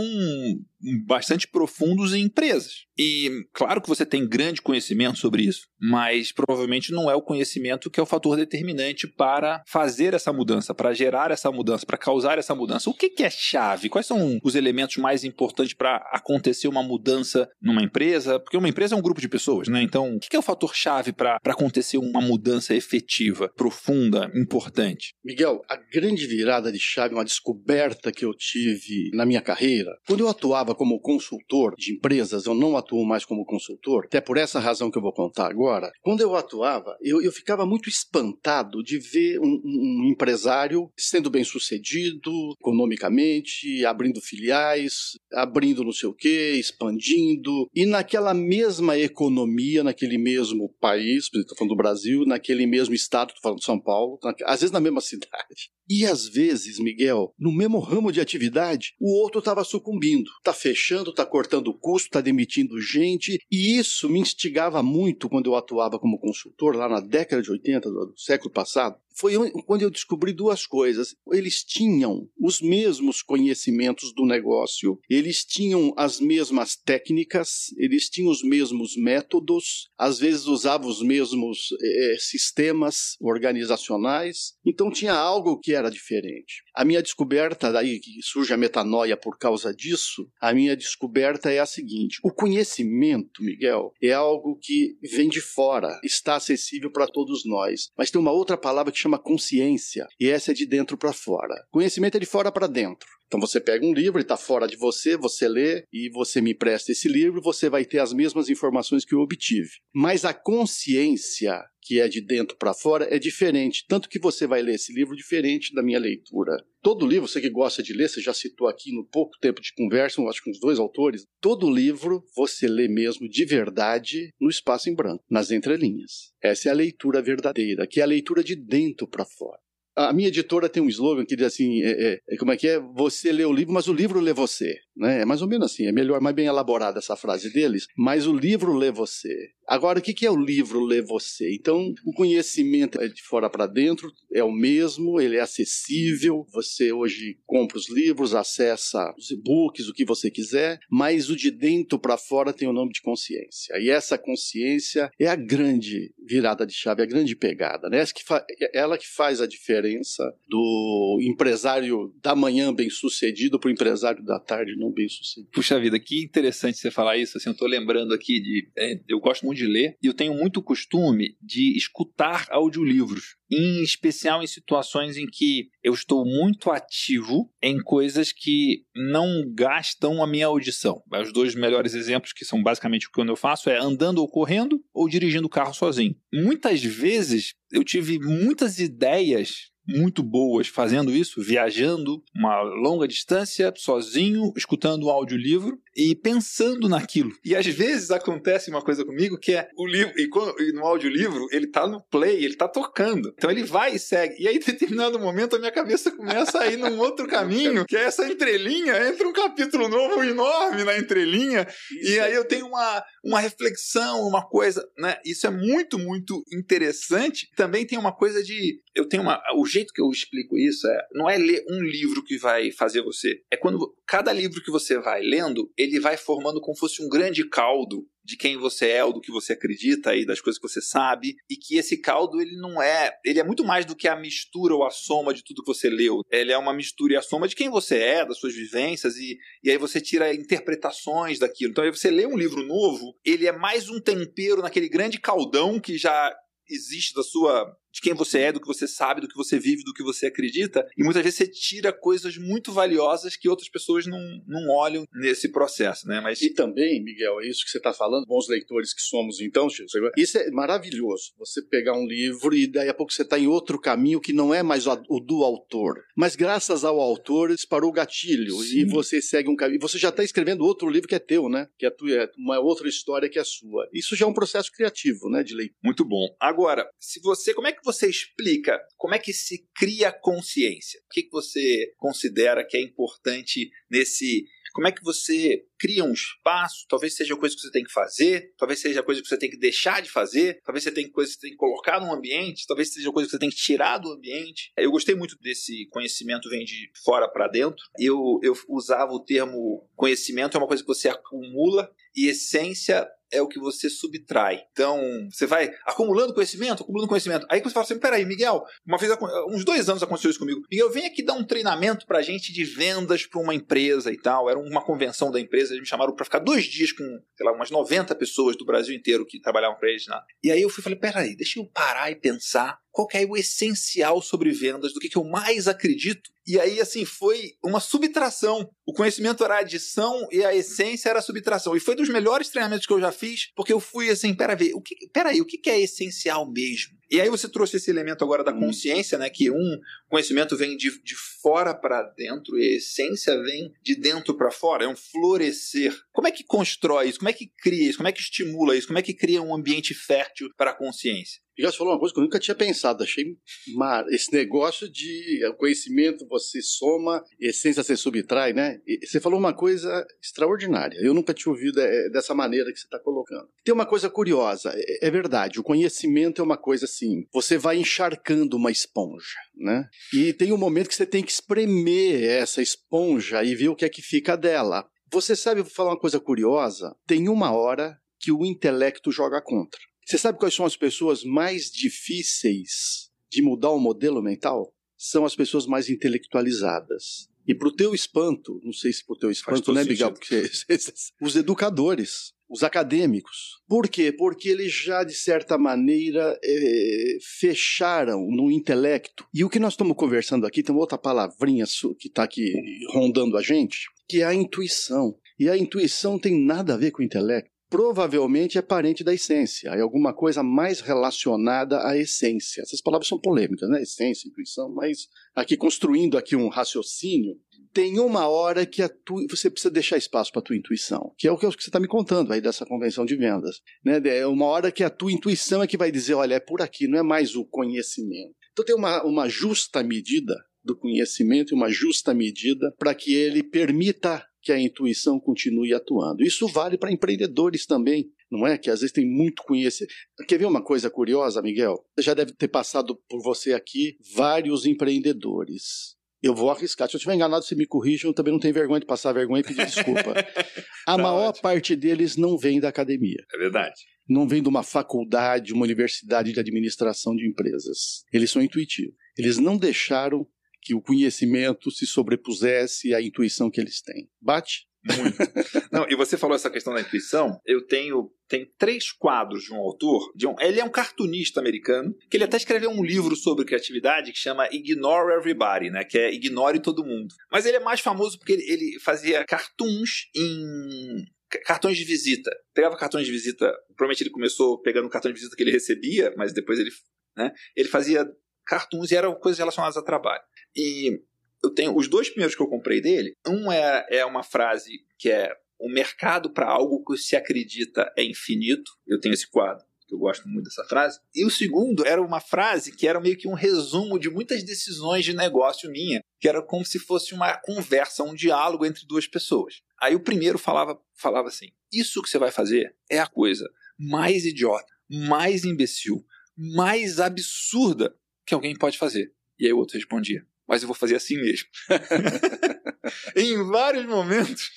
bastante 1.07 1.47
profundos 1.49 2.15
em 2.15 2.23
empresas. 2.23 2.87
E 2.99 3.31
claro 3.55 3.81
que 3.81 3.89
você 3.89 4.05
tem 4.05 4.29
grande 4.29 4.61
conhecimento 4.61 5.19
sobre 5.19 5.43
isso, 5.43 5.63
mas 5.81 6.33
provavelmente 6.33 6.93
não 6.93 7.11
é 7.11 7.15
o 7.15 7.23
conhecimento 7.23 7.91
que 7.91 7.99
é 7.99 8.03
o 8.03 8.07
fator 8.07 8.37
determinante 8.37 9.09
para 9.09 9.63
fazer 9.67 10.13
essa 10.13 10.33
mudança, 10.33 10.75
para 10.75 10.93
gerar 10.93 11.31
essa 11.31 11.51
mudança, 11.51 11.87
para 11.87 11.97
causar 11.97 12.39
essa 12.39 12.55
mudança. 12.55 12.91
O 12.91 12.95
que, 12.95 13.09
que 13.09 13.23
é 13.23 13.31
chave? 13.31 13.89
Quais 13.89 14.07
são 14.07 14.39
os 14.43 14.55
elementos 14.55 14.99
mais 14.99 15.25
importantes 15.25 15.73
para 15.73 15.97
acontecer 16.13 16.69
uma 16.69 16.83
mudança 16.83 17.49
numa 17.61 17.83
empresa? 17.83 18.39
Porque 18.39 18.57
uma 18.57 18.69
empresa 18.69 18.95
é 18.95 18.99
um 18.99 19.03
grupo 19.03 19.21
de 19.21 19.29
pessoas, 19.29 19.69
né? 19.69 19.83
Então, 19.83 20.17
o 20.17 20.21
que, 20.21 20.29
que 20.29 20.37
é 20.37 20.39
o 20.39 20.43
fator 20.43 20.75
chave 20.75 21.13
para 21.13 21.39
acontecer 21.43 21.97
uma 21.97 22.21
mudança 22.21 22.75
efetiva, 22.75 23.51
profunda, 23.57 24.31
importante? 24.35 25.15
Miguel, 25.25 25.63
a 25.69 25.77
grande 25.77 26.27
virada 26.27 26.71
de 26.71 26.79
chave, 26.79 27.15
uma 27.15 27.25
descoberta 27.25 28.13
que 28.13 28.25
eu 28.25 28.35
tive 28.35 29.11
na 29.15 29.25
minha 29.25 29.41
carreira, 29.41 29.91
quando 30.07 30.21
eu 30.21 30.29
atuava 30.29 30.70
atuava 30.71 30.75
como 30.75 31.01
consultor 31.01 31.75
de 31.77 31.93
empresas, 31.93 32.47
eu 32.47 32.55
não 32.55 32.77
atuo 32.77 33.05
mais 33.05 33.25
como 33.25 33.45
consultor, 33.45 34.05
até 34.07 34.21
por 34.21 34.37
essa 34.37 34.59
razão 34.59 34.91
que 34.91 34.99
eu 34.99 35.03
vou 35.03 35.13
contar 35.13 35.49
agora. 35.49 35.91
Quando 36.03 36.21
eu 36.21 36.35
atuava, 36.35 36.97
eu, 37.01 37.21
eu 37.21 37.33
ficava 37.33 37.67
muito 37.67 37.89
espantado 37.89 38.83
de 38.83 38.99
ver 38.99 39.39
um, 39.41 39.61
um 39.65 40.11
empresário 40.11 40.91
sendo 40.97 41.31
bem 41.31 41.45
sucedido 41.45 42.31
economicamente, 42.61 43.85
abrindo 43.85 44.21
filiais, 44.21 45.19
abrindo 45.33 45.85
não 45.85 45.93
sei 45.93 46.09
o 46.09 46.15
quê, 46.15 46.55
expandindo, 46.59 47.69
e 47.75 47.87
naquela 47.87 48.35
mesma 48.35 48.99
economia, 48.99 49.83
naquele 49.83 50.19
mesmo 50.19 50.73
país, 50.81 51.29
estou 51.33 51.57
falando 51.57 51.71
do 51.71 51.77
Brasil, 51.77 52.25
naquele 52.27 52.67
mesmo 52.67 52.95
estado, 52.95 53.29
estou 53.31 53.43
falando 53.43 53.59
de 53.59 53.65
São 53.65 53.81
Paulo, 53.81 54.19
às 54.45 54.61
vezes 54.61 54.73
na 54.73 54.81
mesma 54.81 55.01
cidade, 55.01 55.71
E 55.93 56.07
às 56.07 56.29
vezes, 56.29 56.79
Miguel, 56.79 57.35
no 57.37 57.51
mesmo 57.51 57.81
ramo 57.81 58.13
de 58.13 58.21
atividade, 58.21 58.95
o 59.01 59.13
outro 59.21 59.41
estava 59.41 59.65
sucumbindo. 59.65 60.31
Está 60.39 60.53
fechando, 60.53 61.11
está 61.11 61.27
cortando 61.27 61.75
custo, 61.75 62.07
está 62.07 62.21
demitindo 62.21 62.81
gente. 62.81 63.45
E 63.51 63.77
isso 63.77 64.09
me 64.09 64.21
instigava 64.21 64.85
muito 64.85 65.29
quando 65.29 65.51
eu 65.51 65.57
atuava 65.57 65.99
como 65.99 66.21
consultor 66.21 66.77
lá 66.77 66.89
na 66.89 67.01
década 67.01 67.43
de 67.43 67.51
80 67.51 67.91
do 67.91 68.15
século 68.17 68.53
passado 68.53 68.97
foi 69.21 69.35
quando 69.67 69.83
eu 69.83 69.91
descobri 69.91 70.33
duas 70.33 70.67
coisas. 70.67 71.15
Eles 71.31 71.63
tinham 71.63 72.27
os 72.41 72.63
mesmos 72.63 73.23
conhecimentos 73.23 74.15
do 74.15 74.25
negócio, 74.25 74.99
eles 75.11 75.45
tinham 75.45 75.93
as 75.95 76.19
mesmas 76.19 76.75
técnicas, 76.75 77.67
eles 77.77 78.09
tinham 78.09 78.31
os 78.31 78.43
mesmos 78.43 78.97
métodos, 78.97 79.91
às 79.99 80.19
vezes 80.19 80.47
usavam 80.47 80.89
os 80.89 81.03
mesmos 81.03 81.69
é, 81.83 82.17
sistemas 82.19 83.17
organizacionais. 83.21 84.55
Então 84.65 84.91
tinha 84.91 85.13
algo 85.13 85.59
que 85.59 85.75
era 85.75 85.91
diferente. 85.91 86.63
A 86.75 86.85
minha 86.85 87.03
descoberta, 87.03 87.71
daí 87.71 88.01
que 88.01 88.23
surge 88.23 88.55
a 88.55 88.57
metanoia 88.57 89.19
por 89.19 89.37
causa 89.37 89.75
disso, 89.75 90.31
a 90.41 90.55
minha 90.55 90.75
descoberta 90.75 91.51
é 91.51 91.59
a 91.59 91.67
seguinte: 91.67 92.19
o 92.25 92.33
conhecimento, 92.33 93.43
Miguel, 93.43 93.93
é 94.03 94.13
algo 94.13 94.59
que 94.59 94.97
vem 95.03 95.29
de 95.29 95.43
fora, 95.43 96.01
está 96.03 96.37
acessível 96.37 96.91
para 96.91 97.07
todos 97.07 97.45
nós. 97.45 97.91
Mas 97.99 98.11
tem 98.11 98.21
uma 98.21 98.33
outra 98.33 98.57
palavra 98.57 98.91
que 98.91 98.99
chama 98.99 99.10
consciência, 99.19 100.07
e 100.19 100.29
essa 100.29 100.51
é 100.51 100.55
de 100.55 100.67
dentro 100.67 100.97
para 100.97 101.13
fora. 101.13 101.55
Conhecimento 101.71 102.17
é 102.17 102.21
de 102.21 102.27
fora 102.27 102.51
para 102.51 102.67
dentro. 102.67 103.09
Então 103.27 103.39
você 103.39 103.61
pega 103.61 103.87
um 103.87 103.95
livro, 103.95 104.19
ele 104.19 104.25
está 104.25 104.37
fora 104.37 104.67
de 104.67 104.77
você, 104.77 105.17
você 105.17 105.49
lê 105.49 105.85
e 105.93 106.11
você 106.11 106.41
me 106.41 106.53
presta 106.53 106.91
esse 106.91 107.09
livro, 107.09 107.41
você 107.41 107.69
vai 107.69 107.85
ter 107.85 108.01
as 108.01 108.13
mesmas 108.13 108.49
informações 108.49 109.05
que 109.05 109.15
eu 109.15 109.21
obtive. 109.21 109.71
Mas 109.95 110.25
a 110.25 110.35
consciência, 110.35 111.63
que 111.91 111.99
é 111.99 112.07
de 112.07 112.21
dentro 112.21 112.57
para 112.57 112.73
fora, 112.73 113.09
é 113.13 113.19
diferente. 113.19 113.85
Tanto 113.89 114.09
que 114.09 114.21
você 114.21 114.47
vai 114.47 114.63
ler 114.63 114.77
esse 114.77 114.93
livro 114.93 115.17
diferente 115.17 115.75
da 115.75 115.83
minha 115.83 115.99
leitura. 115.99 116.65
Todo 116.81 117.05
livro, 117.05 117.27
você 117.27 117.41
que 117.41 117.51
gosta 117.51 117.83
de 117.83 117.93
ler, 117.93 118.09
você 118.09 118.21
já 118.21 118.33
citou 118.33 118.69
aqui 118.69 118.95
no 118.95 119.05
pouco 119.05 119.37
tempo 119.41 119.61
de 119.61 119.75
conversa, 119.75 120.23
acho 120.23 120.41
que 120.41 120.51
uns 120.51 120.61
dois 120.61 120.79
autores, 120.79 121.27
todo 121.41 121.69
livro 121.69 122.23
você 122.37 122.69
lê 122.69 122.87
mesmo 122.87 123.29
de 123.29 123.45
verdade 123.45 124.33
no 124.41 124.49
espaço 124.49 124.89
em 124.89 124.95
branco, 124.95 125.25
nas 125.29 125.51
entrelinhas. 125.51 126.33
Essa 126.41 126.69
é 126.69 126.71
a 126.71 126.77
leitura 126.77 127.21
verdadeira, 127.21 127.89
que 127.89 127.99
é 127.99 128.05
a 128.05 128.07
leitura 128.07 128.45
de 128.45 128.55
dentro 128.55 129.09
para 129.09 129.25
fora. 129.25 129.59
A 129.97 130.13
minha 130.13 130.29
editora 130.29 130.69
tem 130.69 130.81
um 130.81 130.89
slogan 130.89 131.25
que 131.25 131.35
diz 131.35 131.47
assim: 131.47 131.83
é, 131.83 132.21
é, 132.29 132.37
como 132.37 132.53
é 132.53 132.57
que 132.57 132.69
é? 132.69 132.79
Você 132.79 133.33
lê 133.33 133.45
o 133.45 133.53
livro, 133.53 133.75
mas 133.75 133.89
o 133.89 133.93
livro 133.93 134.21
lê 134.21 134.33
você. 134.33 134.79
Né? 135.01 135.23
É 135.23 135.25
mais 135.25 135.41
ou 135.41 135.49
menos 135.49 135.73
assim, 135.73 135.87
é 135.87 135.93
melhor, 135.93 136.21
mais 136.21 136.37
bem 136.37 136.47
elaborada 136.47 136.99
essa 136.99 137.17
frase 137.17 137.51
deles, 137.51 137.87
mas 137.97 138.27
o 138.27 138.37
livro 138.37 138.77
lê 138.77 138.93
você. 138.93 139.51
Agora, 139.67 140.01
o 140.01 140.03
que 140.03 140.27
é 140.27 140.31
o 140.31 140.37
livro 140.37 140.85
lê 140.85 141.01
você? 141.01 141.55
Então, 141.55 141.95
o 142.05 142.13
conhecimento 142.13 143.01
é 143.01 143.09
de 143.09 143.23
fora 143.23 143.49
para 143.49 143.67
dentro, 143.67 144.13
é 144.33 144.43
o 144.43 144.51
mesmo, 144.51 145.21
ele 145.21 145.37
é 145.37 145.41
acessível, 145.41 146.45
você 146.53 146.93
hoje 146.93 147.39
compra 147.47 147.79
os 147.79 147.89
livros, 147.89 148.35
acessa 148.35 149.15
os 149.17 149.31
e-books, 149.31 149.89
o 149.89 149.95
que 149.95 150.05
você 150.05 150.29
quiser, 150.31 150.81
mas 150.91 151.31
o 151.31 151.37
de 151.37 151.51
dentro 151.51 151.99
para 151.99 152.19
fora 152.19 152.53
tem 152.53 152.69
o 152.69 152.73
nome 152.73 152.93
de 152.93 153.01
consciência. 153.01 153.79
E 153.79 153.89
essa 153.89 154.19
consciência 154.19 155.11
é 155.19 155.29
a 155.29 155.37
grande 155.37 156.13
virada 156.27 156.67
de 156.67 156.75
chave, 156.75 157.03
a 157.03 157.07
grande 157.07 157.37
pegada. 157.37 157.89
Né? 157.89 158.01
Essa 158.01 158.13
que 158.13 158.25
é 158.65 158.71
ela 158.75 158.99
que 158.99 159.07
faz 159.07 159.41
a 159.41 159.47
diferença 159.47 160.35
do 160.49 161.19
empresário 161.23 162.13
da 162.21 162.35
manhã 162.35 162.75
bem 162.75 162.91
sucedido 162.91 163.59
para 163.59 163.69
o 163.69 163.73
empresário 163.73 164.25
da 164.25 164.41
tarde 164.41 164.77
não 164.77 164.90
bem 164.93 165.09
sucedido. 165.09 165.51
Puxa 165.53 165.79
vida, 165.79 165.99
que 165.99 166.23
interessante 166.23 166.79
você 166.79 166.91
falar 166.91 167.17
isso. 167.17 167.37
Assim, 167.37 167.51
eu 167.51 167.53
estou 167.53 167.69
lembrando 167.69 168.15
aqui 168.15 168.41
de. 168.41 168.71
É, 168.77 169.01
eu 169.09 169.21
gosto 169.21 169.45
muito 169.45 169.59
de 169.59 169.67
ler 169.67 169.97
e 170.03 170.07
eu 170.07 170.15
tenho 170.15 170.35
muito 170.35 170.63
costume 170.63 171.37
de 171.41 171.77
escutar 171.77 172.47
audiolivros, 172.51 173.37
em 173.51 173.83
especial 173.83 174.43
em 174.43 174.47
situações 174.47 175.17
em 175.17 175.27
que 175.27 175.71
eu 175.83 175.95
estou 175.95 176.25
muito 176.25 176.71
ativo 176.71 177.51
em 177.63 177.81
coisas 177.83 178.33
que 178.33 178.85
não 178.95 179.45
gastam 179.53 180.23
a 180.23 180.27
minha 180.27 180.47
audição. 180.47 181.03
Os 181.23 181.33
dois 181.33 181.55
melhores 181.55 181.95
exemplos, 181.95 182.33
que 182.33 182.45
são 182.45 182.63
basicamente 182.63 183.07
o 183.07 183.11
que 183.11 183.21
eu 183.21 183.37
faço, 183.37 183.71
é 183.71 183.79
andando 183.79 184.19
ou 184.19 184.29
correndo 184.29 184.83
ou 184.93 185.09
dirigindo 185.09 185.47
o 185.47 185.51
carro 185.51 185.75
sozinho. 185.75 186.17
Muitas 186.33 186.83
vezes 186.83 187.55
eu 187.71 187.85
tive 187.85 188.19
muitas 188.19 188.79
ideias 188.79 189.71
muito 189.91 190.23
boas 190.23 190.69
fazendo 190.69 191.11
isso, 191.11 191.43
viajando 191.43 192.23
uma 192.35 192.61
longa 192.63 193.07
distância, 193.07 193.73
sozinho, 193.77 194.53
escutando 194.57 195.07
um 195.07 195.11
audiolivro 195.11 195.79
e 195.97 196.15
pensando 196.15 196.89
naquilo. 196.89 197.33
E 197.45 197.55
às 197.55 197.67
vezes 197.67 198.11
acontece 198.11 198.71
uma 198.71 198.83
coisa 198.83 199.05
comigo 199.05 199.39
que 199.39 199.53
é 199.53 199.69
o 199.77 199.87
livro, 199.87 200.13
e, 200.17 200.29
quando, 200.29 200.61
e 200.61 200.73
no 200.73 200.85
audiolivro 200.85 201.47
ele 201.51 201.67
tá 201.67 201.87
no 201.87 202.03
play, 202.11 202.45
ele 202.45 202.57
tá 202.57 202.69
tocando. 202.69 203.33
Então 203.37 203.51
ele 203.51 203.65
vai 203.65 203.95
e 203.95 203.99
segue. 203.99 204.37
E 204.39 204.49
aí, 204.49 204.57
em 204.57 204.61
determinado 204.61 205.19
momento, 205.19 205.57
a 205.57 205.59
minha 205.59 205.73
cabeça 205.73 206.11
começa 206.11 206.61
a 206.61 206.67
ir 206.67 206.77
num 206.77 206.99
outro 206.99 207.27
caminho, 207.27 207.85
que 207.85 207.97
é 207.97 208.05
essa 208.05 208.27
entrelinha, 208.27 209.09
entra 209.09 209.27
um 209.27 209.33
capítulo 209.33 209.89
novo 209.89 210.23
enorme 210.23 210.85
na 210.85 210.99
entrelinha, 210.99 211.67
Isso. 211.91 212.13
e 212.13 212.21
aí 212.21 212.35
eu 212.35 212.45
tenho 212.45 212.67
uma, 212.67 213.03
uma 213.25 213.41
reflexão, 213.41 214.21
uma 214.27 214.47
coisa, 214.47 214.87
né? 214.99 215.17
Isso 215.25 215.47
é 215.47 215.51
muito, 215.51 215.99
muito 215.99 216.43
interessante. 216.53 217.49
Também 217.57 217.87
tem 217.87 217.99
uma 217.99 218.13
coisa 218.13 218.43
de. 218.43 218.81
Eu 218.95 219.09
tenho 219.09 219.23
uma. 219.23 219.41
O 219.57 219.67
jeito 219.67 219.80
que 219.87 220.01
eu 220.01 220.11
explico 220.11 220.57
isso 220.59 220.87
é. 220.87 221.07
Não 221.13 221.29
é 221.29 221.37
ler 221.39 221.65
um 221.69 221.83
livro 221.83 222.23
que 222.23 222.39
vai 222.39 222.71
fazer 222.71 223.03
você. 223.03 223.43
É 223.51 223.57
quando 223.57 223.95
cada 224.07 224.33
livro 224.33 224.63
que 224.63 224.71
você 224.71 224.99
vai 224.99 225.23
lendo, 225.23 225.73
ele 225.77 226.01
vai 226.01 226.17
formando 226.17 226.61
como 226.61 226.77
fosse 226.77 227.03
um 227.03 227.09
grande 227.09 227.49
caldo 227.49 228.07
de 228.25 228.37
quem 228.37 228.57
você 228.57 228.89
é 228.89 229.05
ou 229.05 229.13
do 229.13 229.21
que 229.21 229.33
você 229.33 229.55
acredita 229.55 230.15
e 230.15 230.25
das 230.25 230.41
coisas 230.41 230.61
que 230.61 230.69
você 230.69 230.81
sabe 230.81 231.37
e 231.49 231.57
que 231.57 231.77
esse 231.77 231.97
caldo 231.97 232.41
ele 232.41 232.57
não 232.57 232.81
é 232.81 233.13
ele 233.25 233.41
é 233.41 233.45
muito 233.45 233.65
mais 233.65 233.85
do 233.85 233.97
que 233.97 234.07
a 234.07 234.15
mistura 234.15 234.75
ou 234.75 234.85
a 234.85 234.91
soma 234.91 235.35
de 235.35 235.43
tudo 235.43 235.63
que 235.63 235.75
você 235.75 235.89
leu 235.89 236.21
ele 236.31 236.53
é 236.53 236.59
uma 236.59 236.73
mistura 236.73 237.15
e 237.15 237.17
a 237.17 237.23
soma 237.23 237.49
de 237.49 237.57
quem 237.57 237.69
você 237.69 237.99
é 237.99 238.25
das 238.25 238.39
suas 238.39 238.55
vivências 238.55 239.17
e, 239.17 239.39
e 239.65 239.71
aí 239.71 239.79
você 239.79 240.01
tira 240.01 240.35
interpretações 240.35 241.39
daquilo 241.39 241.73
então 241.73 241.83
aí 241.83 241.91
você 241.91 242.11
lê 242.11 242.27
um 242.27 242.37
livro 242.37 242.63
novo 242.65 243.17
ele 243.25 243.47
é 243.47 243.53
mais 243.53 243.89
um 243.89 244.01
tempero 244.01 244.63
naquele 244.63 244.89
grande 244.89 245.19
caldão 245.19 245.81
que 245.81 245.97
já 245.97 246.33
existe 246.69 247.15
da 247.15 247.23
sua 247.23 247.77
de 247.93 248.01
quem 248.01 248.15
você 248.15 248.41
é, 248.41 248.53
do 248.53 248.61
que 248.61 248.67
você 248.67 248.87
sabe, 248.87 249.21
do 249.21 249.29
que 249.29 249.37
você 249.37 249.59
vive, 249.59 249.85
do 249.85 249.93
que 249.93 250.03
você 250.03 250.27
acredita. 250.27 250.87
E 250.97 251.03
muitas 251.03 251.23
vezes 251.23 251.39
você 251.39 251.49
tira 251.49 251.93
coisas 251.93 252.37
muito 252.37 252.73
valiosas 252.73 253.37
que 253.37 253.49
outras 253.49 253.69
pessoas 253.69 254.07
não, 254.07 254.21
não 254.47 254.69
olham 254.71 255.05
nesse 255.13 255.49
processo, 255.49 256.07
né? 256.07 256.21
Mas... 256.21 256.41
E 256.41 256.51
também, 256.53 257.03
Miguel, 257.03 257.41
é 257.41 257.49
isso 257.49 257.65
que 257.65 257.71
você 257.71 257.79
está 257.79 257.93
falando, 257.93 258.27
bons 258.27 258.49
leitores 258.49 258.95
que 258.95 259.03
somos 259.03 259.41
então, 259.41 259.69
Chico, 259.69 259.89
isso 260.17 260.39
é 260.39 260.51
maravilhoso. 260.51 261.33
Você 261.39 261.63
pegar 261.63 261.95
um 261.95 262.07
livro 262.07 262.55
e 262.55 262.67
daí 262.67 262.89
a 262.89 262.95
pouco 262.95 263.13
você 263.13 263.23
está 263.23 263.39
em 263.39 263.47
outro 263.47 263.79
caminho 263.81 264.21
que 264.21 264.33
não 264.33 264.55
é 264.55 264.63
mais 264.63 264.87
o 264.87 265.21
do 265.21 265.43
autor. 265.45 266.03
Mas 266.17 266.37
graças 266.37 266.85
ao 266.85 267.01
autor 267.01 267.55
disparou 267.55 267.91
o 267.91 267.93
gatilho 267.93 268.57
Sim. 268.57 268.81
e 268.81 268.85
você 268.85 269.21
segue 269.21 269.49
um 269.49 269.57
caminho. 269.57 269.81
Você 269.81 269.99
já 269.99 270.09
está 270.11 270.23
escrevendo 270.23 270.65
outro 270.65 270.89
livro 270.89 271.09
que 271.09 271.15
é 271.15 271.19
teu, 271.19 271.49
né? 271.49 271.69
Que 271.79 271.87
é, 271.87 271.91
tua, 271.91 272.11
é 272.11 272.31
uma 272.37 272.59
outra 272.59 272.89
história 272.89 273.29
que 273.29 273.39
é 273.39 273.45
sua. 273.45 273.89
Isso 273.93 274.17
já 274.17 274.27
é 274.27 274.29
um 274.29 274.35
processo 274.35 274.71
criativo, 274.73 275.29
né? 275.29 275.43
De 275.43 275.55
leitura. 275.55 275.79
Muito 275.83 276.05
bom. 276.05 276.29
Agora, 276.41 276.89
se 276.99 277.21
você. 277.21 277.55
Como 277.55 277.67
é 277.67 277.73
que 277.73 277.80
que 277.81 277.85
você 277.85 278.09
explica 278.09 278.79
como 278.97 279.15
é 279.15 279.19
que 279.19 279.33
se 279.33 279.67
cria 279.75 280.13
consciência? 280.13 281.01
O 281.07 281.09
que, 281.13 281.23
que 281.23 281.31
você 281.31 281.93
considera 281.97 282.65
que 282.65 282.77
é 282.77 282.81
importante 282.81 283.71
nesse. 283.91 284.45
Como 284.73 284.87
é 284.87 284.93
que 284.93 285.03
você 285.03 285.65
cria 285.77 286.05
um 286.05 286.13
espaço? 286.13 286.87
Talvez 286.89 287.17
seja 287.17 287.37
coisa 287.37 287.57
que 287.57 287.61
você 287.61 287.73
tem 287.73 287.83
que 287.83 287.93
fazer, 287.93 288.55
talvez 288.57 288.79
seja 288.79 289.03
coisa 289.03 289.21
que 289.21 289.27
você 289.27 289.37
tem 289.37 289.51
que 289.51 289.59
deixar 289.59 290.01
de 290.01 290.09
fazer, 290.09 290.61
talvez 290.65 290.85
você 290.85 290.93
tenha 290.93 291.11
coisa 291.11 291.29
que 291.29 291.35
você 291.35 291.41
tem 291.41 291.51
que 291.51 291.57
colocar 291.57 291.99
no 291.99 292.13
ambiente, 292.13 292.67
talvez 292.69 292.93
seja 292.93 293.11
coisa 293.11 293.27
que 293.27 293.33
você 293.33 293.39
tem 293.41 293.51
que 293.51 293.57
tirar 293.57 293.99
do 293.99 294.13
ambiente. 294.13 294.71
Eu 294.77 294.93
gostei 294.93 295.17
muito 295.17 295.37
desse 295.41 295.89
conhecimento 295.91 296.49
vem 296.49 296.65
de 296.65 296.89
fora 297.05 297.29
para 297.29 297.49
dentro. 297.49 297.83
Eu, 297.99 298.39
eu 298.45 298.55
usava 298.69 299.13
o 299.13 299.25
termo 299.25 299.89
conhecimento 299.97 300.57
é 300.57 300.61
uma 300.61 300.69
coisa 300.69 300.85
que 300.85 300.89
você 300.89 301.09
acumula 301.09 301.91
e 302.15 302.29
essência 302.29 303.09
é 303.33 303.41
o 303.41 303.49
que 303.49 303.59
você 303.59 303.89
subtrai. 303.89 304.61
Então, 304.73 305.01
você 305.31 305.47
vai 305.47 305.71
acumulando 305.87 306.35
conhecimento, 306.35 306.83
acumulando 306.83 307.09
conhecimento. 307.09 307.47
Aí 307.51 307.61
você 307.61 307.71
fala 307.71 307.85
assim: 307.85 307.99
peraí, 307.99 308.25
Miguel, 308.25 308.63
uma 308.87 308.99
vez, 308.99 309.13
uns 309.49 309.65
dois 309.65 309.89
anos 309.89 310.03
aconteceu 310.03 310.31
isso 310.31 310.39
comigo. 310.39 310.61
Miguel, 310.71 310.91
vem 310.91 311.07
aqui 311.07 311.23
dar 311.23 311.35
um 311.35 311.45
treinamento 311.45 312.07
pra 312.07 312.23
gente 312.23 312.53
de 312.53 312.65
vendas 312.65 313.27
para 313.27 313.41
uma 313.41 313.55
empresa 313.55 314.13
e 314.13 314.17
tal. 314.17 314.49
Era 314.49 314.59
uma 314.59 314.85
convenção 314.85 315.31
da 315.31 315.41
empresa, 315.41 315.73
eles 315.73 315.81
me 315.81 315.87
chamaram 315.87 316.15
para 316.15 316.25
ficar 316.25 316.39
dois 316.39 316.65
dias 316.65 316.93
com, 316.93 317.05
sei 317.37 317.47
lá, 317.47 317.53
umas 317.53 317.71
90 317.71 318.15
pessoas 318.15 318.57
do 318.57 318.65
Brasil 318.65 318.95
inteiro 318.95 319.27
que 319.27 319.41
trabalhavam 319.41 319.79
para 319.79 319.89
eles 319.91 320.07
lá. 320.07 320.23
E 320.43 320.51
aí 320.51 320.63
eu 320.63 320.71
fui 320.71 320.83
falei: 320.83 320.99
peraí, 320.99 321.37
deixa 321.37 321.59
eu 321.59 321.67
parar 321.67 322.11
e 322.11 322.17
pensar 322.17 322.79
qual 322.91 323.07
que 323.07 323.19
é 323.19 323.25
o 323.25 323.37
essencial 323.37 324.21
sobre 324.21 324.51
vendas, 324.51 324.93
do 324.93 325.01
que, 325.01 325.09
que 325.09 325.19
eu 325.19 325.25
mais 325.25 325.69
acredito. 325.69 326.31
E 326.47 326.59
aí, 326.59 326.81
assim, 326.81 327.05
foi 327.05 327.53
uma 327.63 327.79
subtração. 327.79 328.69
O 328.85 328.93
conhecimento 328.93 329.45
era 329.45 329.57
a 329.57 329.61
adição 329.61 330.27
e 330.33 330.45
a 330.45 330.55
essência 330.55 331.09
era 331.09 331.21
a 331.21 331.23
subtração. 331.23 331.77
E 331.77 331.81
foi 331.81 331.95
dos 331.95 332.09
melhores 332.09 332.49
treinamentos 332.49 332.87
que 332.87 332.93
eu 332.93 333.01
já 333.01 333.13
fiz, 333.13 333.51
porque 333.55 333.73
eu 333.73 333.79
fui 333.79 334.11
assim, 334.11 334.35
pera, 334.35 334.57
ver, 334.57 334.73
o 334.75 334.81
que, 334.81 334.95
peraí, 335.13 335.41
o 335.41 335.47
que, 335.47 335.59
que 335.59 335.71
é 335.71 335.81
essencial 335.81 336.51
mesmo? 336.51 336.99
E 337.11 337.21
aí 337.21 337.29
você 337.29 337.49
trouxe 337.49 337.77
esse 337.77 337.91
elemento 337.91 338.25
agora 338.25 338.45
da 338.45 338.53
hum. 338.53 338.61
consciência, 338.61 339.19
né? 339.19 339.29
Que 339.29 339.51
um 339.51 339.79
conhecimento 340.09 340.57
vem 340.57 340.77
de, 340.77 341.03
de 341.03 341.15
fora 341.43 341.75
para 341.75 342.03
dentro 342.17 342.57
e 342.59 342.63
a 342.63 342.77
essência 342.77 343.41
vem 343.43 343.73
de 343.83 343.97
dentro 343.97 344.37
para 344.37 344.51
fora. 344.51 344.85
É 344.85 344.89
um 344.89 344.97
florescer. 344.97 345.97
Como 346.13 346.29
é 346.29 346.31
que 346.31 346.45
constrói 346.45 347.09
isso? 347.09 347.19
Como 347.19 347.29
é 347.29 347.33
que 347.33 347.51
cria 347.63 347.89
isso? 347.89 347.99
Como 347.99 348.09
é 348.09 348.13
que 348.13 348.21
estimula 348.21 348.77
isso? 348.77 348.87
Como 348.87 348.99
é 348.99 349.03
que 349.03 349.15
cria 349.15 349.43
um 349.43 349.55
ambiente 349.55 349.93
fértil 349.93 350.49
para 350.57 350.71
a 350.71 350.77
consciência? 350.77 351.41
Você 351.61 351.77
falou 351.77 351.93
uma 351.93 351.99
coisa 351.99 352.15
que 352.15 352.21
eu 352.21 352.25
nunca 352.25 352.39
tinha 352.39 352.55
pensado. 352.55 353.03
Achei 353.03 353.37
mar... 353.75 354.05
esse 354.09 354.33
negócio 354.33 354.91
de 354.91 355.41
conhecimento 355.59 356.27
você 356.29 356.63
soma, 356.63 357.23
essência 357.41 357.83
você 357.83 357.97
subtrai, 357.97 358.53
né? 358.53 358.81
Você 359.05 359.21
falou 359.21 359.39
uma 359.39 359.53
coisa 359.53 360.07
extraordinária. 360.23 360.99
Eu 361.01 361.15
nunca 361.15 361.35
tinha 361.35 361.53
ouvido 361.53 361.81
é, 361.81 362.09
dessa 362.11 362.35
maneira 362.35 362.73
que 362.73 362.79
você 362.79 362.87
está 362.87 362.99
colocando. 362.99 363.49
Tem 363.65 363.75
uma 363.75 363.87
coisa 363.87 364.09
curiosa. 364.09 364.73
É, 364.75 365.09
é 365.09 365.11
verdade. 365.11 365.61
O 365.61 365.65
conhecimento 365.65 366.41
é 366.41 366.45
uma 366.45 366.57
coisa 366.57 366.85
assim. 366.85 367.27
Você 367.33 367.59
vai 367.59 367.79
encharcando 367.79 368.57
uma 368.57 368.71
esponja, 368.71 369.39
né? 369.57 369.89
E 370.13 370.33
tem 370.33 370.53
um 370.53 370.59
momento 370.59 370.89
que 370.89 370.95
você 370.95 371.07
tem 371.07 371.23
que 371.23 371.33
espremer 371.33 372.23
essa 372.25 372.63
esponja 372.63 373.43
e 373.45 373.55
ver 373.55 373.69
o 373.69 373.77
que 373.77 373.85
é 373.85 373.89
que 373.89 374.03
fica 374.03 374.37
dela. 374.37 374.89
Você 375.13 375.35
sabe, 375.35 375.63
vou 375.63 375.71
falar 375.71 375.91
uma 375.91 375.99
coisa 375.99 376.21
curiosa. 376.21 376.95
Tem 377.07 377.29
uma 377.29 377.53
hora 377.53 377.99
que 378.21 378.31
o 378.31 378.45
intelecto 378.45 379.11
joga 379.11 379.41
contra. 379.41 379.81
Você 380.11 380.19
sabe 380.19 380.41
quais 380.41 380.53
são 380.53 380.67
as 380.67 380.77
pessoas 380.77 381.23
mais 381.23 381.71
difíceis 381.71 383.13
de 383.31 383.41
mudar 383.41 383.71
o 383.71 383.79
modelo 383.79 384.21
mental? 384.21 384.75
São 384.99 385.25
as 385.25 385.37
pessoas 385.37 385.67
mais 385.67 385.89
intelectualizadas. 385.89 387.29
E 387.47 387.55
para 387.55 387.69
o 387.69 387.73
teu 387.73 387.95
espanto, 387.95 388.61
não 388.65 388.73
sei 388.73 388.93
se 388.93 389.07
para 389.07 389.15
o 389.15 389.19
teu 389.19 389.31
espanto, 389.31 389.73
né, 389.73 389.85
Miguel? 389.85 390.11
Porque 390.11 390.51
os 391.23 391.37
educadores, 391.37 392.33
os 392.49 392.65
acadêmicos. 392.65 393.61
Por 393.69 393.89
quê? 393.89 394.11
Porque 394.11 394.49
eles 394.49 394.73
já, 394.73 395.05
de 395.05 395.15
certa 395.15 395.57
maneira, 395.57 396.37
é, 396.43 397.19
fecharam 397.39 398.27
no 398.33 398.51
intelecto. 398.51 399.25
E 399.33 399.45
o 399.45 399.49
que 399.49 399.61
nós 399.61 399.75
estamos 399.75 399.97
conversando 399.97 400.45
aqui, 400.45 400.61
tem 400.61 400.75
uma 400.75 400.81
outra 400.81 400.99
palavrinha 400.99 401.67
que 401.97 402.09
está 402.09 402.25
aqui 402.25 402.53
rondando 402.93 403.37
a 403.37 403.43
gente, 403.43 403.87
que 404.09 404.23
é 404.23 404.25
a 404.25 404.35
intuição. 404.35 405.17
E 405.39 405.49
a 405.49 405.57
intuição 405.57 406.19
tem 406.19 406.45
nada 406.45 406.75
a 406.75 406.77
ver 406.77 406.91
com 406.91 407.01
o 407.01 407.05
intelecto 407.05 407.60
provavelmente 407.71 408.59
é 408.59 408.63
parente 408.63 409.05
da 409.05 409.15
essência, 409.15 409.69
é 409.71 409.81
alguma 409.81 410.13
coisa 410.13 410.43
mais 410.43 410.81
relacionada 410.81 411.87
à 411.87 411.97
essência. 411.97 412.61
Essas 412.61 412.83
palavras 412.83 413.07
são 413.07 413.19
polêmicas, 413.19 413.71
né? 413.71 413.81
Essência, 413.81 414.29
intuição, 414.29 414.69
mas 414.75 415.09
aqui 415.35 415.57
construindo 415.57 416.19
aqui 416.19 416.35
um 416.35 416.49
raciocínio, 416.49 417.37
tem 417.73 418.01
uma 418.01 418.27
hora 418.27 418.67
que 418.67 418.87
tu, 419.05 419.25
você 419.31 419.49
precisa 419.49 419.73
deixar 419.73 419.97
espaço 419.97 420.33
para 420.33 420.41
a 420.41 420.45
tua 420.45 420.57
intuição, 420.57 421.15
que 421.17 421.29
é 421.29 421.33
o 421.33 421.39
que 421.39 421.47
você 421.47 421.69
está 421.69 421.79
me 421.79 421.87
contando 421.87 422.33
aí 422.33 422.41
dessa 422.41 422.67
convenção 422.67 423.07
de 423.07 423.15
vendas. 423.15 423.61
Né? 423.85 424.01
É 424.05 424.27
uma 424.27 424.47
hora 424.47 424.73
que 424.73 424.83
a 424.83 424.91
tua 424.91 425.13
intuição 425.13 425.63
é 425.63 425.67
que 425.69 425.77
vai 425.77 425.93
dizer, 425.93 426.15
olha, 426.15 426.35
é 426.35 426.41
por 426.41 426.61
aqui, 426.61 426.89
não 426.89 426.99
é 426.99 427.03
mais 427.03 427.37
o 427.37 427.45
conhecimento. 427.45 428.35
Então 428.53 428.65
tem 428.65 428.75
uma, 428.75 429.05
uma 429.05 429.29
justa 429.29 429.83
medida 429.85 430.35
do 430.65 430.77
conhecimento 430.77 431.55
e 431.55 431.57
uma 431.57 431.71
justa 431.71 432.13
medida 432.13 432.75
para 432.77 432.95
que 432.95 433.15
ele 433.15 433.43
permita 433.43 434.27
que 434.43 434.53
a 434.53 434.59
intuição 434.59 435.21
continue 435.21 435.75
atuando. 435.75 436.23
Isso 436.23 436.47
vale 436.49 436.79
para 436.79 436.93
empreendedores 436.93 437.67
também, 437.67 438.11
não 438.31 438.47
é? 438.47 438.57
Que 438.57 438.71
às 438.71 438.81
vezes 438.81 438.93
tem 438.93 439.07
muito 439.07 439.43
conhecimento. 439.43 439.93
Quer 440.27 440.39
ver 440.39 440.47
uma 440.47 440.63
coisa 440.63 440.91
curiosa, 440.91 441.43
Miguel? 441.43 441.85
Já 441.99 442.15
deve 442.15 442.33
ter 442.33 442.49
passado 442.49 442.97
por 443.09 443.23
você 443.23 443.53
aqui 443.53 443.97
vários 444.15 444.65
empreendedores. 444.67 445.99
Eu 446.23 446.35
vou 446.35 446.51
arriscar. 446.51 446.89
Se 446.89 446.97
eu 446.97 446.99
estiver 446.99 447.15
enganado, 447.15 447.45
você 447.45 447.55
me 447.55 447.67
corrija. 447.67 448.07
Eu 448.07 448.13
também 448.13 448.33
não 448.33 448.41
tenho 448.41 448.53
vergonha 448.53 448.81
de 448.81 448.87
passar 448.87 449.13
vergonha 449.13 449.41
e 449.41 449.45
pedir 449.45 449.65
desculpa. 449.65 450.13
a 450.87 450.97
tá 450.97 450.99
maior 450.99 451.29
ótimo. 451.29 451.43
parte 451.43 451.75
deles 451.75 452.17
não 452.17 452.37
vem 452.37 452.61
da 452.61 452.69
academia. 452.69 453.25
É 453.33 453.39
verdade. 453.39 453.81
Não 454.07 454.29
vem 454.29 454.43
de 454.43 454.49
uma 454.49 454.63
faculdade, 454.63 455.53
uma 455.53 455.65
universidade 455.65 456.33
de 456.33 456.41
administração 456.41 457.15
de 457.15 457.27
empresas. 457.27 458.05
Eles 458.13 458.31
são 458.31 458.43
intuitivos. 458.43 458.95
Eles 459.17 459.39
não 459.39 459.57
deixaram 459.57 460.27
que 460.63 460.75
o 460.75 460.81
conhecimento 460.81 461.71
se 461.71 461.87
sobrepusesse 461.87 462.95
à 462.95 463.01
intuição 463.01 463.51
que 463.51 463.61
eles 463.61 463.81
têm. 463.81 464.09
Bate? 464.21 464.69
Muito. 464.85 465.17
Não, 465.71 465.87
e 465.89 465.95
você 465.95 466.17
falou 466.17 466.35
essa 466.35 466.51
questão 466.51 466.73
da 466.73 466.81
intuição. 466.81 467.39
Eu 467.45 467.67
tenho 467.67 468.11
tem 468.29 468.49
três 468.57 468.93
quadros 468.93 469.43
de 469.45 469.53
um 469.53 469.57
autor. 469.57 470.13
De 470.15 470.27
um, 470.27 470.35
ele 470.41 470.61
é 470.61 470.65
um 470.65 470.71
cartunista 470.71 471.41
americano 471.41 471.95
que 472.09 472.17
ele 472.17 472.25
até 472.25 472.37
escreveu 472.37 472.71
um 472.71 472.83
livro 472.83 473.15
sobre 473.17 473.45
criatividade 473.45 474.13
que 474.13 474.19
chama 474.19 474.49
Ignore 474.53 475.13
Everybody, 475.15 475.71
né? 475.71 475.85
Que 475.85 475.99
é 475.99 476.15
Ignore 476.15 476.61
todo 476.61 476.85
mundo. 476.85 477.15
Mas 477.31 477.45
ele 477.45 477.57
é 477.57 477.61
mais 477.61 477.81
famoso 477.81 478.19
porque 478.19 478.33
ele, 478.33 478.45
ele 478.51 478.81
fazia 478.81 479.25
cartoons 479.25 480.09
em 480.15 481.05
cartões 481.45 481.77
de 481.77 481.85
visita. 481.85 482.31
Pegava 482.55 482.77
cartões 482.77 483.05
de 483.05 483.13
visita. 483.13 483.53
Provavelmente 483.77 484.03
ele 484.03 484.11
começou 484.11 484.61
pegando 484.63 484.87
o 484.87 484.91
cartão 484.91 485.11
de 485.11 485.19
visita 485.19 485.37
que 485.37 485.43
ele 485.43 485.53
recebia, 485.53 486.15
mas 486.17 486.33
depois 486.33 486.59
ele, 486.59 486.71
né? 487.17 487.33
Ele 487.57 487.69
fazia 487.69 488.07
cartoons 488.51 488.91
e 488.91 488.97
eram 488.97 489.15
coisas 489.15 489.39
relacionadas 489.39 489.77
a 489.77 489.83
trabalho. 489.83 490.23
E 490.57 491.01
eu 491.43 491.51
tenho 491.51 491.77
os 491.77 491.89
dois 491.89 492.09
primeiros 492.09 492.35
que 492.35 492.43
eu 492.43 492.49
comprei 492.49 492.81
dele. 492.81 493.15
Um 493.25 493.51
é, 493.51 493.87
é 493.89 494.05
uma 494.05 494.25
frase 494.25 494.73
que 494.99 495.09
é 495.09 495.33
o 495.59 495.71
mercado 495.71 496.31
para 496.33 496.51
algo 496.51 496.83
que 496.85 496.97
se 496.97 497.15
acredita 497.15 497.93
é 497.97 498.03
infinito. 498.03 498.73
Eu 498.87 498.99
tenho 498.99 499.15
esse 499.15 499.31
quadro 499.31 499.65
que 499.87 499.95
eu 499.95 499.99
gosto 499.99 500.29
muito 500.29 500.45
dessa 500.45 500.65
frase. 500.65 500.99
E 501.15 501.25
o 501.25 501.31
segundo 501.31 501.87
era 501.87 502.03
uma 502.03 502.21
frase 502.21 502.75
que 502.75 502.87
era 502.87 503.01
meio 503.01 503.17
que 503.17 503.29
um 503.29 503.35
resumo 503.35 503.99
de 503.99 504.11
muitas 504.11 504.43
decisões 504.45 505.05
de 505.05 505.15
negócio 505.15 505.71
minha, 505.71 506.01
que 506.21 506.29
era 506.29 506.43
como 506.43 506.65
se 506.65 506.79
fosse 506.79 507.15
uma 507.15 507.37
conversa, 507.37 508.05
um 508.05 508.15
diálogo 508.15 508.65
entre 508.65 508.87
duas 508.87 509.07
pessoas. 509.07 509.63
Aí 509.81 509.95
o 509.95 510.03
primeiro 510.03 510.39
falava, 510.39 510.81
falava 510.95 511.29
assim: 511.29 511.49
Isso 511.73 512.03
que 512.03 512.09
você 512.09 512.19
vai 512.19 512.31
fazer 512.31 512.75
é 512.89 512.99
a 512.99 513.07
coisa 513.07 513.49
mais 513.77 514.25
idiota, 514.25 514.73
mais 514.89 515.45
imbecil, 515.45 516.05
mais 516.37 517.01
absurda 517.01 517.95
que 518.27 518.35
alguém 518.35 518.57
pode 518.57 518.79
fazer. 518.79 519.13
E 519.39 519.47
aí 519.47 519.53
o 519.53 519.59
outro 519.59 519.77
respondia: 519.77 520.27
mas 520.47 520.63
eu 520.63 520.67
vou 520.67 520.75
fazer 520.75 520.97
assim 520.97 521.17
mesmo. 521.17 521.49
em 523.17 523.43
vários 523.45 523.85
momentos 523.87 524.51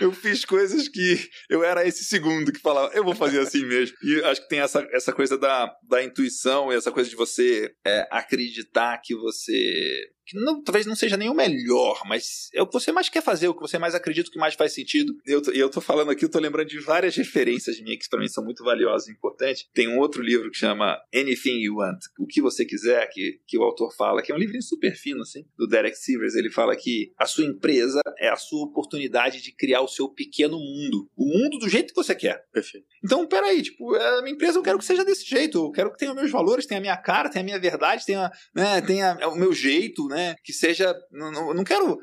eu 0.00 0.12
fiz 0.12 0.44
coisas 0.44 0.88
que 0.88 1.28
eu 1.48 1.64
era 1.64 1.86
esse 1.86 2.04
segundo 2.04 2.52
que 2.52 2.60
falava, 2.60 2.94
eu 2.94 3.04
vou 3.04 3.14
fazer 3.14 3.40
assim 3.40 3.64
mesmo. 3.64 3.96
E 4.02 4.22
acho 4.24 4.42
que 4.42 4.48
tem 4.48 4.60
essa, 4.60 4.86
essa 4.92 5.12
coisa 5.12 5.38
da, 5.38 5.74
da 5.88 6.02
intuição, 6.02 6.70
essa 6.70 6.92
coisa 6.92 7.08
de 7.08 7.16
você 7.16 7.72
é, 7.84 8.06
acreditar 8.10 8.98
que 9.02 9.14
você 9.14 10.10
que 10.26 10.36
não, 10.40 10.60
talvez 10.60 10.84
não 10.84 10.96
seja 10.96 11.16
nem 11.16 11.30
o 11.30 11.34
melhor, 11.34 12.02
mas 12.04 12.48
é 12.52 12.60
o 12.60 12.66
que 12.66 12.72
você 12.72 12.90
mais 12.90 13.08
quer 13.08 13.22
fazer, 13.22 13.46
o 13.46 13.54
que 13.54 13.60
você 13.60 13.78
mais 13.78 13.94
acredita 13.94 14.30
que 14.30 14.38
mais 14.38 14.54
faz 14.54 14.74
sentido. 14.74 15.14
E 15.24 15.30
eu, 15.30 15.40
eu 15.54 15.70
tô 15.70 15.80
falando 15.80 16.10
aqui, 16.10 16.24
eu 16.24 16.28
tô 16.28 16.40
lembrando 16.40 16.68
de 16.68 16.80
várias 16.80 17.14
referências 17.14 17.80
minhas 17.80 17.98
que 17.98 18.10
para 18.10 18.18
mim 18.18 18.28
são 18.28 18.44
muito 18.44 18.64
valiosas 18.64 19.06
e 19.06 19.12
importantes. 19.12 19.68
Tem 19.72 19.86
um 19.86 19.98
outro 19.98 20.20
livro 20.20 20.50
que 20.50 20.58
chama 20.58 20.98
Anything 21.14 21.60
You 21.60 21.76
Want, 21.76 22.00
O 22.18 22.26
Que 22.26 22.42
Você 22.42 22.64
Quiser, 22.64 23.08
que, 23.12 23.38
que 23.46 23.56
o 23.56 23.62
autor 23.62 23.94
fala, 23.94 24.20
que 24.20 24.32
é 24.32 24.34
um 24.34 24.38
livrinho 24.38 24.62
super 24.62 24.96
fino, 24.96 25.22
assim, 25.22 25.44
do 25.56 25.68
Derek 25.68 25.96
Sivers. 25.96 26.34
Ele 26.34 26.50
fala 26.50 26.74
que 26.74 27.12
a 27.16 27.26
sua 27.26 27.44
empresa 27.44 27.65
é 28.18 28.28
a 28.28 28.36
sua 28.36 28.64
oportunidade 28.64 29.42
de 29.42 29.54
criar 29.54 29.80
o 29.80 29.88
seu 29.88 30.08
pequeno 30.08 30.58
mundo. 30.58 31.08
O 31.16 31.26
mundo 31.26 31.58
do 31.58 31.68
jeito 31.68 31.92
que 31.92 32.02
você 32.02 32.14
quer. 32.14 32.44
Perfeito. 32.52 32.86
Então, 33.04 33.26
peraí, 33.26 33.62
tipo, 33.62 33.94
a 33.94 34.22
minha 34.22 34.34
empresa 34.34 34.58
eu 34.58 34.62
quero 34.62 34.78
que 34.78 34.84
seja 34.84 35.04
desse 35.04 35.24
jeito. 35.26 35.58
Eu 35.58 35.70
quero 35.70 35.92
que 35.92 35.98
tenha 35.98 36.14
meus 36.14 36.30
valores, 36.30 36.66
tenha 36.66 36.78
a 36.78 36.80
minha 36.80 36.96
cara, 36.96 37.28
tenha 37.28 37.42
a 37.42 37.44
minha 37.44 37.58
verdade, 37.58 38.04
tenha, 38.04 38.30
né, 38.54 38.80
tenha 38.80 39.16
o 39.28 39.36
meu 39.36 39.52
jeito, 39.52 40.06
né? 40.08 40.34
Que 40.44 40.52
seja. 40.52 40.94
Não, 41.10 41.54
não 41.54 41.64
quero. 41.64 41.98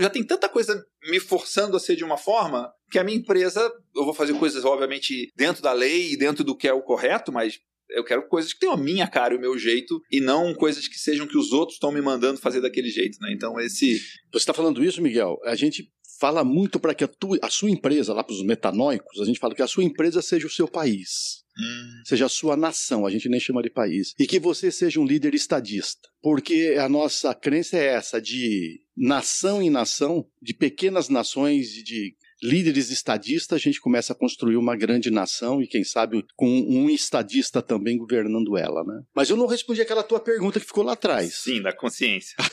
Já 0.00 0.10
tem 0.10 0.24
tanta 0.24 0.48
coisa 0.48 0.84
me 1.08 1.18
forçando 1.18 1.76
a 1.76 1.80
ser 1.80 1.96
de 1.96 2.04
uma 2.04 2.16
forma 2.16 2.70
que 2.90 2.98
a 2.98 3.04
minha 3.04 3.18
empresa. 3.18 3.60
Eu 3.94 4.04
vou 4.04 4.14
fazer 4.14 4.34
coisas, 4.34 4.64
obviamente, 4.64 5.32
dentro 5.36 5.62
da 5.62 5.72
lei 5.72 6.12
e 6.12 6.16
dentro 6.16 6.44
do 6.44 6.56
que 6.56 6.68
é 6.68 6.72
o 6.72 6.82
correto, 6.82 7.32
mas 7.32 7.58
eu 7.94 8.04
quero 8.04 8.26
coisas 8.28 8.52
que 8.52 8.60
tenham 8.60 8.74
a 8.74 8.78
minha 8.78 9.06
cara 9.06 9.34
e 9.34 9.36
o 9.36 9.40
meu 9.40 9.58
jeito 9.58 10.00
e 10.10 10.20
não 10.20 10.54
coisas 10.54 10.86
que 10.88 10.98
sejam 10.98 11.26
que 11.26 11.38
os 11.38 11.52
outros 11.52 11.76
estão 11.76 11.92
me 11.92 12.00
mandando 12.00 12.40
fazer 12.40 12.60
daquele 12.60 12.90
jeito, 12.90 13.18
né? 13.20 13.32
Então 13.32 13.58
esse. 13.60 13.98
Você 14.32 14.38
está 14.38 14.54
falando 14.54 14.84
isso, 14.84 15.02
Miguel? 15.02 15.38
A 15.44 15.54
gente 15.54 15.90
fala 16.20 16.44
muito 16.44 16.78
para 16.78 16.94
que 16.94 17.02
a, 17.02 17.08
tua, 17.08 17.38
a 17.42 17.48
sua 17.48 17.70
empresa, 17.70 18.12
lá 18.12 18.22
para 18.22 18.34
os 18.34 18.44
metanóicos, 18.44 19.20
a 19.20 19.24
gente 19.24 19.40
fala 19.40 19.54
que 19.54 19.62
a 19.62 19.66
sua 19.66 19.82
empresa 19.82 20.20
seja 20.20 20.46
o 20.46 20.50
seu 20.50 20.68
país. 20.68 21.40
Hum. 21.58 22.02
Seja 22.04 22.26
a 22.26 22.28
sua 22.28 22.56
nação, 22.56 23.06
a 23.06 23.10
gente 23.10 23.28
nem 23.28 23.40
chama 23.40 23.62
de 23.62 23.70
país. 23.70 24.14
E 24.18 24.26
que 24.26 24.38
você 24.38 24.70
seja 24.70 25.00
um 25.00 25.06
líder 25.06 25.34
estadista. 25.34 26.08
Porque 26.22 26.76
a 26.78 26.88
nossa 26.88 27.34
crença 27.34 27.78
é 27.78 27.86
essa, 27.86 28.20
de 28.20 28.80
nação 28.96 29.62
em 29.62 29.70
nação, 29.70 30.26
de 30.42 30.52
pequenas 30.52 31.08
nações, 31.08 31.68
de 31.68 32.14
líderes 32.42 32.90
estadistas, 32.90 33.56
a 33.56 33.60
gente 33.60 33.80
começa 33.80 34.12
a 34.12 34.16
construir 34.16 34.56
uma 34.56 34.76
grande 34.76 35.10
nação 35.10 35.62
e, 35.62 35.66
quem 35.66 35.84
sabe, 35.84 36.24
com 36.36 36.48
um 36.48 36.88
estadista 36.88 37.60
também 37.62 37.96
governando 37.96 38.56
ela, 38.56 38.82
né? 38.84 39.02
Mas 39.14 39.30
eu 39.30 39.36
não 39.36 39.46
respondi 39.46 39.80
aquela 39.80 40.02
tua 40.02 40.20
pergunta 40.20 40.58
que 40.58 40.66
ficou 40.66 40.84
lá 40.84 40.92
atrás. 40.92 41.34
Sim, 41.34 41.62
da 41.62 41.72
consciência. 41.72 42.36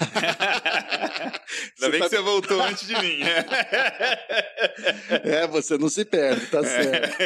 Ainda 1.79 1.91
bem 1.91 1.99
tá... 1.99 2.09
que 2.09 2.15
você 2.15 2.21
voltou 2.21 2.61
antes 2.61 2.87
de 2.87 2.93
mim. 2.93 3.19
é, 5.23 5.47
você 5.47 5.77
não 5.77 5.89
se 5.89 6.03
perde, 6.05 6.45
tá 6.47 6.63
certo. 6.63 7.17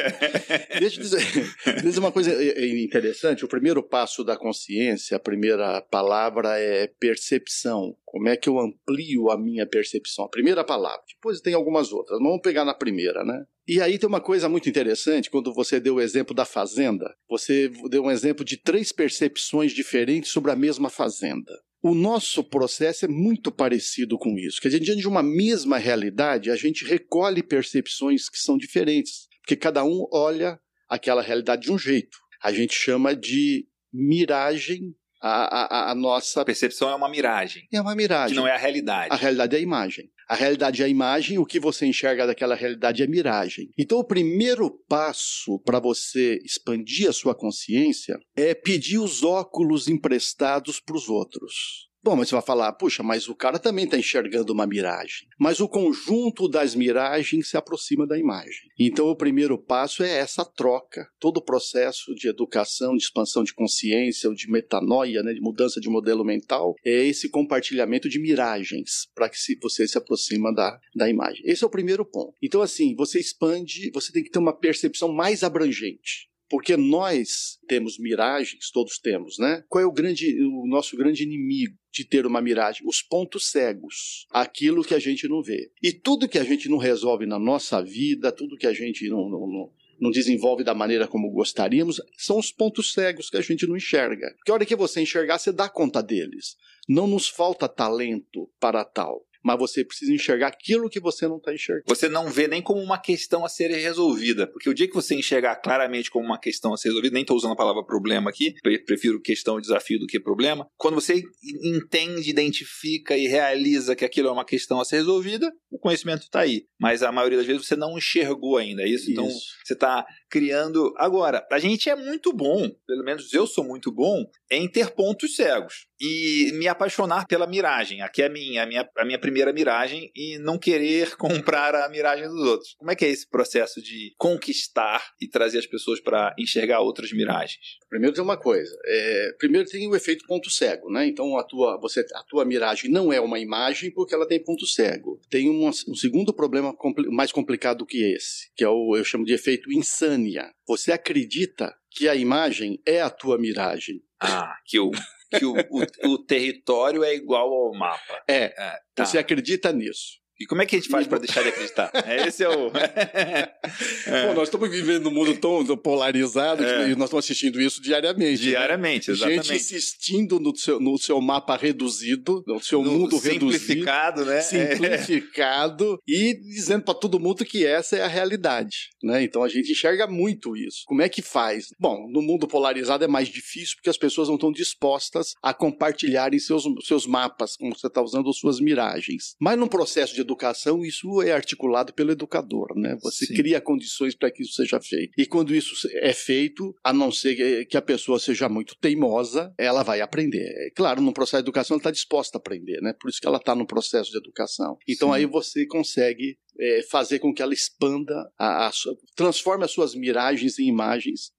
Deixa 0.80 1.00
eu 1.00 1.04
dizer, 1.04 1.82
dizer 1.82 2.00
uma 2.00 2.12
coisa 2.12 2.32
interessante. 2.66 3.44
O 3.46 3.48
primeiro 3.48 3.82
passo 3.82 4.24
da 4.24 4.38
consciência, 4.38 5.18
a 5.18 5.20
primeira 5.20 5.82
palavra 5.82 6.60
é 6.60 6.88
percepção. 6.88 7.96
Como 8.12 8.28
é 8.28 8.36
que 8.36 8.50
eu 8.50 8.60
amplio 8.60 9.32
a 9.32 9.38
minha 9.38 9.66
percepção? 9.66 10.26
A 10.26 10.30
primeira 10.30 10.66
palavra. 10.66 11.02
Depois 11.08 11.40
tem 11.40 11.54
algumas 11.54 11.94
outras. 11.94 12.20
Vamos 12.20 12.42
pegar 12.42 12.66
na 12.66 12.74
primeira, 12.74 13.24
né? 13.24 13.46
E 13.66 13.80
aí 13.80 13.98
tem 13.98 14.10
uma 14.10 14.20
coisa 14.20 14.50
muito 14.50 14.68
interessante, 14.68 15.30
quando 15.30 15.54
você 15.54 15.80
deu 15.80 15.96
o 15.96 16.02
exemplo 16.02 16.36
da 16.36 16.44
fazenda, 16.44 17.16
você 17.30 17.72
deu 17.90 18.04
um 18.04 18.12
exemplo 18.12 18.44
de 18.44 18.58
três 18.58 18.92
percepções 18.92 19.72
diferentes 19.72 20.30
sobre 20.30 20.52
a 20.52 20.58
mesma 20.58 20.90
fazenda. 20.90 21.58
O 21.82 21.96
nosso 21.96 22.44
processo 22.44 23.06
é 23.06 23.08
muito 23.08 23.50
parecido 23.50 24.18
com 24.18 24.38
isso. 24.38 24.60
Dizer, 24.62 24.82
diante 24.82 25.00
de 25.00 25.08
uma 25.08 25.24
mesma 25.24 25.78
realidade, 25.78 26.52
a 26.52 26.56
gente 26.58 26.84
recolhe 26.84 27.42
percepções 27.42 28.28
que 28.28 28.38
são 28.38 28.58
diferentes, 28.58 29.30
porque 29.40 29.56
cada 29.56 29.86
um 29.86 30.06
olha 30.12 30.60
aquela 30.90 31.22
realidade 31.22 31.62
de 31.62 31.72
um 31.72 31.78
jeito. 31.78 32.18
A 32.44 32.52
gente 32.52 32.76
chama 32.76 33.16
de 33.16 33.66
miragem 33.94 34.94
a, 35.22 35.90
a, 35.90 35.92
a, 35.92 35.96
nossa. 35.96 36.42
A 36.42 36.46
percepção 36.46 36.90
é 36.90 36.96
uma 36.96 37.10
miragem. 37.10 37.68
É 37.72 37.80
uma 37.80 37.96
miragem. 37.96 38.36
Que 38.36 38.40
não 38.40 38.48
é 38.48 38.54
a 38.54 38.58
realidade. 38.58 39.14
A 39.14 39.16
realidade 39.16 39.56
é 39.56 39.60
a 39.60 39.62
imagem. 39.62 40.10
A 40.28 40.36
realidade 40.36 40.82
é 40.82 40.86
a 40.86 40.88
imagem, 40.90 41.38
o 41.38 41.46
que 41.46 41.60
você 41.60 41.86
enxerga 41.86 42.26
daquela 42.26 42.56
realidade 42.56 43.04
é 43.04 43.08
miragem. 43.08 43.70
Então, 43.78 44.00
o 44.00 44.04
primeiro 44.04 44.72
passo 44.88 45.60
para 45.60 45.78
você 45.78 46.40
expandir 46.46 47.10
a 47.10 47.14
sua 47.14 47.36
consciência 47.36 48.18
é 48.36 48.56
pedir 48.56 48.98
os 48.98 49.24
óculos 49.24 49.90
emprestados 49.90 50.80
para 50.80 50.96
os 50.96 51.10
outros. 51.10 51.91
Bom, 52.04 52.16
mas 52.16 52.30
você 52.30 52.36
vai 52.36 52.44
falar, 52.44 52.74
puxa, 52.74 53.04
mas 53.04 53.30
o 53.30 53.36
cara 53.36 53.60
também 53.60 53.86
está 53.86 53.96
enxergando 53.96 54.52
uma 54.52 54.66
miragem. 54.66 55.28
Mas 55.40 55.60
o 55.60 55.70
conjunto 55.70 56.48
das 56.48 56.74
miragens 56.74 57.50
se 57.50 57.58
aproxima 57.58 58.08
da 58.08 58.18
imagem. 58.18 58.72
Então, 58.80 59.08
o 59.08 59.16
primeiro 59.16 59.56
passo 59.56 60.02
é 60.02 60.18
essa 60.18 60.44
troca. 60.44 61.08
Todo 61.20 61.38
o 61.38 61.46
processo 61.46 62.16
de 62.16 62.28
educação, 62.28 62.98
de 62.98 63.04
expansão 63.04 63.44
de 63.44 63.54
consciência, 63.54 64.28
ou 64.28 64.36
de 64.36 64.50
metanoia, 64.50 65.22
né, 65.22 65.32
de 65.32 65.42
mudança 65.42 65.80
de 65.80 65.90
modelo 65.90 66.26
mental, 66.26 66.74
é 66.84 67.06
esse 67.06 67.30
compartilhamento 67.30 68.10
de 68.10 68.20
miragens 68.20 69.08
para 69.14 69.30
que 69.30 69.38
você 69.62 69.88
se 69.88 69.98
aproxima 69.98 70.52
da, 70.52 70.80
da 70.96 71.08
imagem. 71.08 71.44
Esse 71.46 71.64
é 71.64 71.68
o 71.68 71.72
primeiro 71.72 72.04
ponto. 72.04 72.34
Então, 72.42 72.64
assim, 72.64 72.96
você 72.96 73.20
expande, 73.20 73.92
você 73.94 74.12
tem 74.12 74.24
que 74.24 74.32
ter 74.32 74.40
uma 74.40 74.58
percepção 74.58 75.14
mais 75.14 75.44
abrangente. 75.44 76.31
Porque 76.52 76.76
nós 76.76 77.58
temos 77.66 77.98
miragens, 77.98 78.70
todos 78.72 79.00
temos, 79.00 79.40
né? 79.40 79.64
Qual 79.70 79.82
é 79.82 79.88
o 79.88 79.92
grande, 79.92 80.38
o 80.44 80.68
nosso 80.68 80.98
grande 80.98 81.24
inimigo 81.24 81.78
de 81.90 82.04
ter 82.04 82.26
uma 82.26 82.42
miragem? 82.42 82.86
Os 82.86 83.02
pontos 83.02 83.50
cegos, 83.50 84.28
aquilo 84.30 84.84
que 84.84 84.94
a 84.94 85.00
gente 85.00 85.30
não 85.30 85.42
vê. 85.42 85.72
E 85.82 85.94
tudo 85.94 86.28
que 86.28 86.38
a 86.38 86.44
gente 86.44 86.68
não 86.68 86.78
resolve 86.78 87.26
na 87.26 87.40
nossa 87.40 87.82
vida, 87.82 88.34
tudo 88.34 88.58
que 88.58 88.68
a 88.68 88.74
gente 88.74 89.08
não, 89.08 89.30
não, 89.30 89.48
não 89.48 89.72
não 90.02 90.10
desenvolve 90.10 90.64
da 90.64 90.74
maneira 90.74 91.08
como 91.08 91.30
gostaríamos, 91.30 92.02
são 92.18 92.40
os 92.40 92.52
pontos 92.52 92.92
cegos 92.92 93.30
que 93.30 93.38
a 93.38 93.42
gente 93.42 93.68
não 93.68 93.78
enxerga. 93.78 94.34
Porque 94.36 94.50
a 94.50 94.56
hora 94.56 94.66
que 94.66 94.76
você 94.76 95.00
enxergar, 95.00 95.38
você 95.38 95.52
dá 95.52 95.70
conta 95.70 96.02
deles. 96.02 96.58
Não 96.90 97.06
nos 97.06 97.30
falta 97.30 97.70
talento 97.70 98.50
para 98.60 98.84
tal 98.84 99.24
mas 99.44 99.58
você 99.58 99.84
precisa 99.84 100.14
enxergar 100.14 100.48
aquilo 100.48 100.90
que 100.90 101.00
você 101.00 101.28
não 101.28 101.38
está 101.38 101.54
enxergando. 101.54 101.86
Você 101.88 102.08
não 102.08 102.30
vê 102.30 102.48
nem 102.48 102.62
como 102.62 102.82
uma 102.82 102.98
questão 102.98 103.44
a 103.46 103.50
ser 103.50 103.70
resolvida, 103.72 104.48
porque 104.48 104.70
o 104.70 104.74
dia 104.74 104.88
que 104.88 104.94
você 104.94 105.16
enxergar 105.16 105.56
claramente 105.58 106.10
como 106.10 106.26
uma 106.26 106.40
questão 106.40 106.74
a 106.74 106.78
ser 106.78 106.90
resolvida, 106.90 107.14
nem 107.14 107.22
estou 107.22 107.38
usando 107.38 107.54
a 107.54 107.58
palavra 107.58 107.84
problema 107.84 108.30
aqui, 108.30 108.54
prefiro 108.86 109.22
questão 109.22 109.58
e 109.58 109.62
desafio 109.62 110.00
do 110.00 110.08
que 110.08 110.20
problema, 110.20 110.68
quando 110.78 110.96
você 110.96 111.24
entende, 111.64 112.30
identifica 112.30 113.18
e 113.18 113.28
realiza 113.28 113.96
que 113.96 114.06
aquilo 114.06 114.28
é 114.28 114.32
uma 114.32 114.46
questão 114.46 114.80
a 114.80 114.86
ser 114.86 114.98
resolvida, 114.98 115.52
o 115.72 115.80
conhecimento 115.80 116.24
está 116.24 116.42
aí. 116.42 116.66
Mas 116.80 117.04
a 117.04 117.12
maioria 117.12 117.38
das 117.38 117.48
vezes 117.48 117.66
você 117.66 117.76
não 117.76 117.98
enxergou 117.98 118.58
ainda 118.58 118.84
é 118.84 118.90
isso. 118.90 119.12
Então 119.12 119.28
você 119.28 119.74
está 119.74 120.06
criando. 120.30 120.94
Agora, 120.98 121.46
a 121.52 121.60
gente 121.60 121.90
é 121.90 121.96
muito 121.96 122.34
bom, 122.34 122.70
pelo 122.88 123.04
menos 123.04 123.34
eu 123.34 123.46
sou 123.48 123.64
muito 123.64 123.92
bom, 123.92 124.26
em 124.52 124.68
ter 124.68 124.92
pontos 124.92 125.38
cegos 125.38 125.88
e 126.00 126.52
me 126.56 126.68
apaixonar 126.68 127.26
pela 127.26 127.48
miragem. 127.48 128.02
Aqui 128.02 128.22
é 128.22 128.26
a 128.26 128.30
minha, 128.30 128.64
a 128.64 128.66
minha, 128.66 128.90
a 128.98 129.06
minha 129.06 129.20
primeira 129.20 129.54
miragem 129.54 130.12
e 130.14 130.38
não 130.40 130.58
querer 130.58 131.16
comprar 131.18 131.74
a 131.74 131.88
miragem 131.88 132.28
dos 132.28 132.42
outros. 132.42 132.76
Como 132.78 132.92
é 132.92 132.96
que 132.96 133.06
é 133.06 133.10
esse 133.10 133.30
processo 133.30 133.82
de 133.82 134.14
conquistar 134.18 135.02
e 135.22 135.28
trazer 135.28 135.60
as 135.60 135.68
pessoas 135.68 136.02
para 136.02 136.36
enxergar 136.38 136.82
outras 136.82 137.14
miragens? 137.14 137.78
Primeiro 137.90 138.14
tem 138.14 138.24
uma 138.24 138.38
coisa. 138.38 138.76
É, 138.86 139.36
primeiro 139.38 139.70
tem 139.70 139.88
o 139.88 139.96
efeito 139.96 140.26
ponto 140.28 140.50
cego, 140.50 140.92
né? 140.92 141.06
Então 141.06 141.38
a 141.38 141.44
tua, 141.44 141.80
você, 141.80 142.06
a 142.14 142.24
tua 142.24 142.44
miragem 142.44 142.92
não 142.92 143.14
é 143.14 143.22
uma 143.22 143.40
imagem 143.40 143.92
porque 143.92 144.14
ela 144.14 144.28
tem 144.28 144.44
ponto 144.44 144.66
cego. 144.66 145.22
Tem 145.30 145.50
um, 145.50 145.68
um 145.68 145.96
segundo 145.96 146.34
problema 146.34 146.76
compl 146.76 147.10
mais 147.12 147.32
complicado 147.32 147.86
que 147.86 148.04
esse, 148.14 148.52
que 148.56 148.64
é 148.64 148.70
o 148.70 148.98
eu 148.98 149.04
chamo 149.04 149.24
de 149.24 149.34
efeito 149.34 149.72
insânia. 149.72 150.52
Você 150.72 150.94
acredita 150.94 151.76
que 151.90 152.08
a 152.08 152.16
imagem 152.16 152.82
é 152.86 153.02
a 153.02 153.10
tua 153.10 153.38
miragem. 153.38 154.02
Ah, 154.22 154.56
que 154.66 154.80
o 154.80 154.90
que 155.38 155.46
o, 155.46 155.54
o, 155.54 156.14
o, 156.14 156.18
território 156.18 157.04
é 157.04 157.14
igual 157.14 157.54
ao 157.54 157.74
mapa. 157.74 158.24
É, 158.26 158.54
é 158.58 158.80
tá. 158.96 159.06
você 159.06 159.18
acredita 159.18 159.74
nisso. 159.74 160.21
E 160.42 160.46
como 160.48 160.60
é 160.60 160.66
que 160.66 160.76
a 160.76 160.80
gente 160.80 160.90
faz 160.90 161.06
para 161.06 161.20
deixar 161.20 161.44
de 161.44 161.50
acreditar? 161.50 161.92
É, 161.94 162.28
esse 162.28 162.44
é 162.44 162.50
o. 162.50 162.72
é. 162.74 164.28
Bom, 164.28 164.34
nós 164.34 164.48
estamos 164.48 164.72
vivendo 164.72 165.04
num 165.04 165.12
mundo 165.12 165.38
tão 165.38 165.64
polarizado 165.78 166.64
é. 166.66 166.90
e 166.90 166.96
nós 166.96 167.06
estamos 167.06 167.26
assistindo 167.26 167.62
isso 167.62 167.80
diariamente. 167.80 168.44
Né? 168.44 168.50
Diariamente, 168.50 169.10
né? 169.10 169.16
exatamente. 169.16 169.48
Gente 169.48 169.56
insistindo 169.58 170.40
no 170.40 170.56
seu, 170.58 170.80
no 170.80 170.98
seu 170.98 171.22
mapa 171.22 171.56
reduzido, 171.56 172.44
no 172.48 172.60
seu 172.60 172.82
no 172.82 172.92
mundo 172.92 173.20
simplificado, 173.20 174.24
reduzido. 174.24 174.82
Né? 174.82 174.98
Simplificado. 174.98 176.00
E 176.08 176.34
dizendo 176.34 176.86
para 176.86 176.96
todo 176.96 177.20
mundo 177.20 177.46
que 177.46 177.64
essa 177.64 177.98
é 177.98 178.02
a 178.02 178.08
realidade. 178.08 178.90
Né? 179.04 179.22
Então 179.22 179.44
a 179.44 179.48
gente 179.48 179.72
enxerga 179.72 180.08
muito 180.08 180.58
isso. 180.58 180.82
Como 180.88 181.04
é 181.04 181.10
que 181.10 181.22
faz? 181.22 181.68
Bom, 181.80 182.08
no 182.10 182.24
mundo 182.24 182.48
polarizado 182.48 183.04
é 183.04 183.08
mais 183.08 183.28
difícil 183.28 183.76
porque 183.76 183.92
as 183.92 183.98
pessoas 183.98 184.28
não 184.28 184.36
estão 184.36 184.52
dispostas 184.52 185.36
a 185.44 185.54
compartilharem 185.54 186.40
seus, 186.40 186.64
seus 186.84 187.06
mapas, 187.06 187.56
como 187.56 187.78
você 187.78 187.86
está 187.86 188.02
usando, 188.02 188.34
suas 188.34 188.60
miragens. 188.60 189.36
Mas 189.40 189.56
num 189.56 189.68
processo 189.68 190.16
de 190.16 190.24
educação, 190.32 190.84
isso 190.84 191.22
é 191.22 191.32
articulado 191.32 191.94
pelo 191.94 192.12
educador, 192.12 192.74
né? 192.76 192.98
Você 193.02 193.26
Sim. 193.26 193.36
cria 193.36 193.62
condições 193.62 194.16
para 194.16 194.32
que 194.32 194.44
isso 194.44 194.54
seja 194.54 194.80
feito. 194.80 195.14
E 195.18 195.26
quando 195.26 195.54
isso 195.54 195.76
é 195.96 196.14
feito, 196.14 196.74
a 196.84 196.94
não 196.94 197.12
ser 197.12 197.66
que 197.66 197.78
a 197.78 197.82
pessoa 197.82 198.20
seja 198.20 198.48
muito 198.50 198.76
teimosa, 198.80 199.54
ela 199.58 199.84
vai 199.84 200.02
aprender. 200.02 200.48
É 200.68 200.72
claro, 200.76 201.02
no 201.02 201.14
processo 201.14 201.44
de 201.44 201.50
educação 201.50 201.76
ela 201.76 201.82
está 201.82 201.92
disposta 201.92 202.38
a 202.38 202.40
aprender, 202.40 202.82
né? 202.82 202.94
Por 203.00 203.10
isso 203.10 203.20
que 203.20 203.28
ela 203.28 203.38
está 203.38 203.54
no 203.56 203.68
processo 203.68 204.12
de 204.12 204.18
educação. 204.18 204.78
Então 204.88 205.10
Sim. 205.10 205.16
aí 205.16 205.26
você 205.26 205.66
consegue 205.66 206.38
é, 206.60 206.82
fazer 206.90 207.20
com 207.20 207.34
que 207.34 207.42
ela 207.42 207.54
expanda, 207.54 208.14
a, 208.38 208.68
a, 208.68 208.72
transforme 209.16 209.66
as 209.66 209.72
suas 209.72 209.96
miragens 209.96 210.60
em 210.60 210.68
imagens 210.68 211.32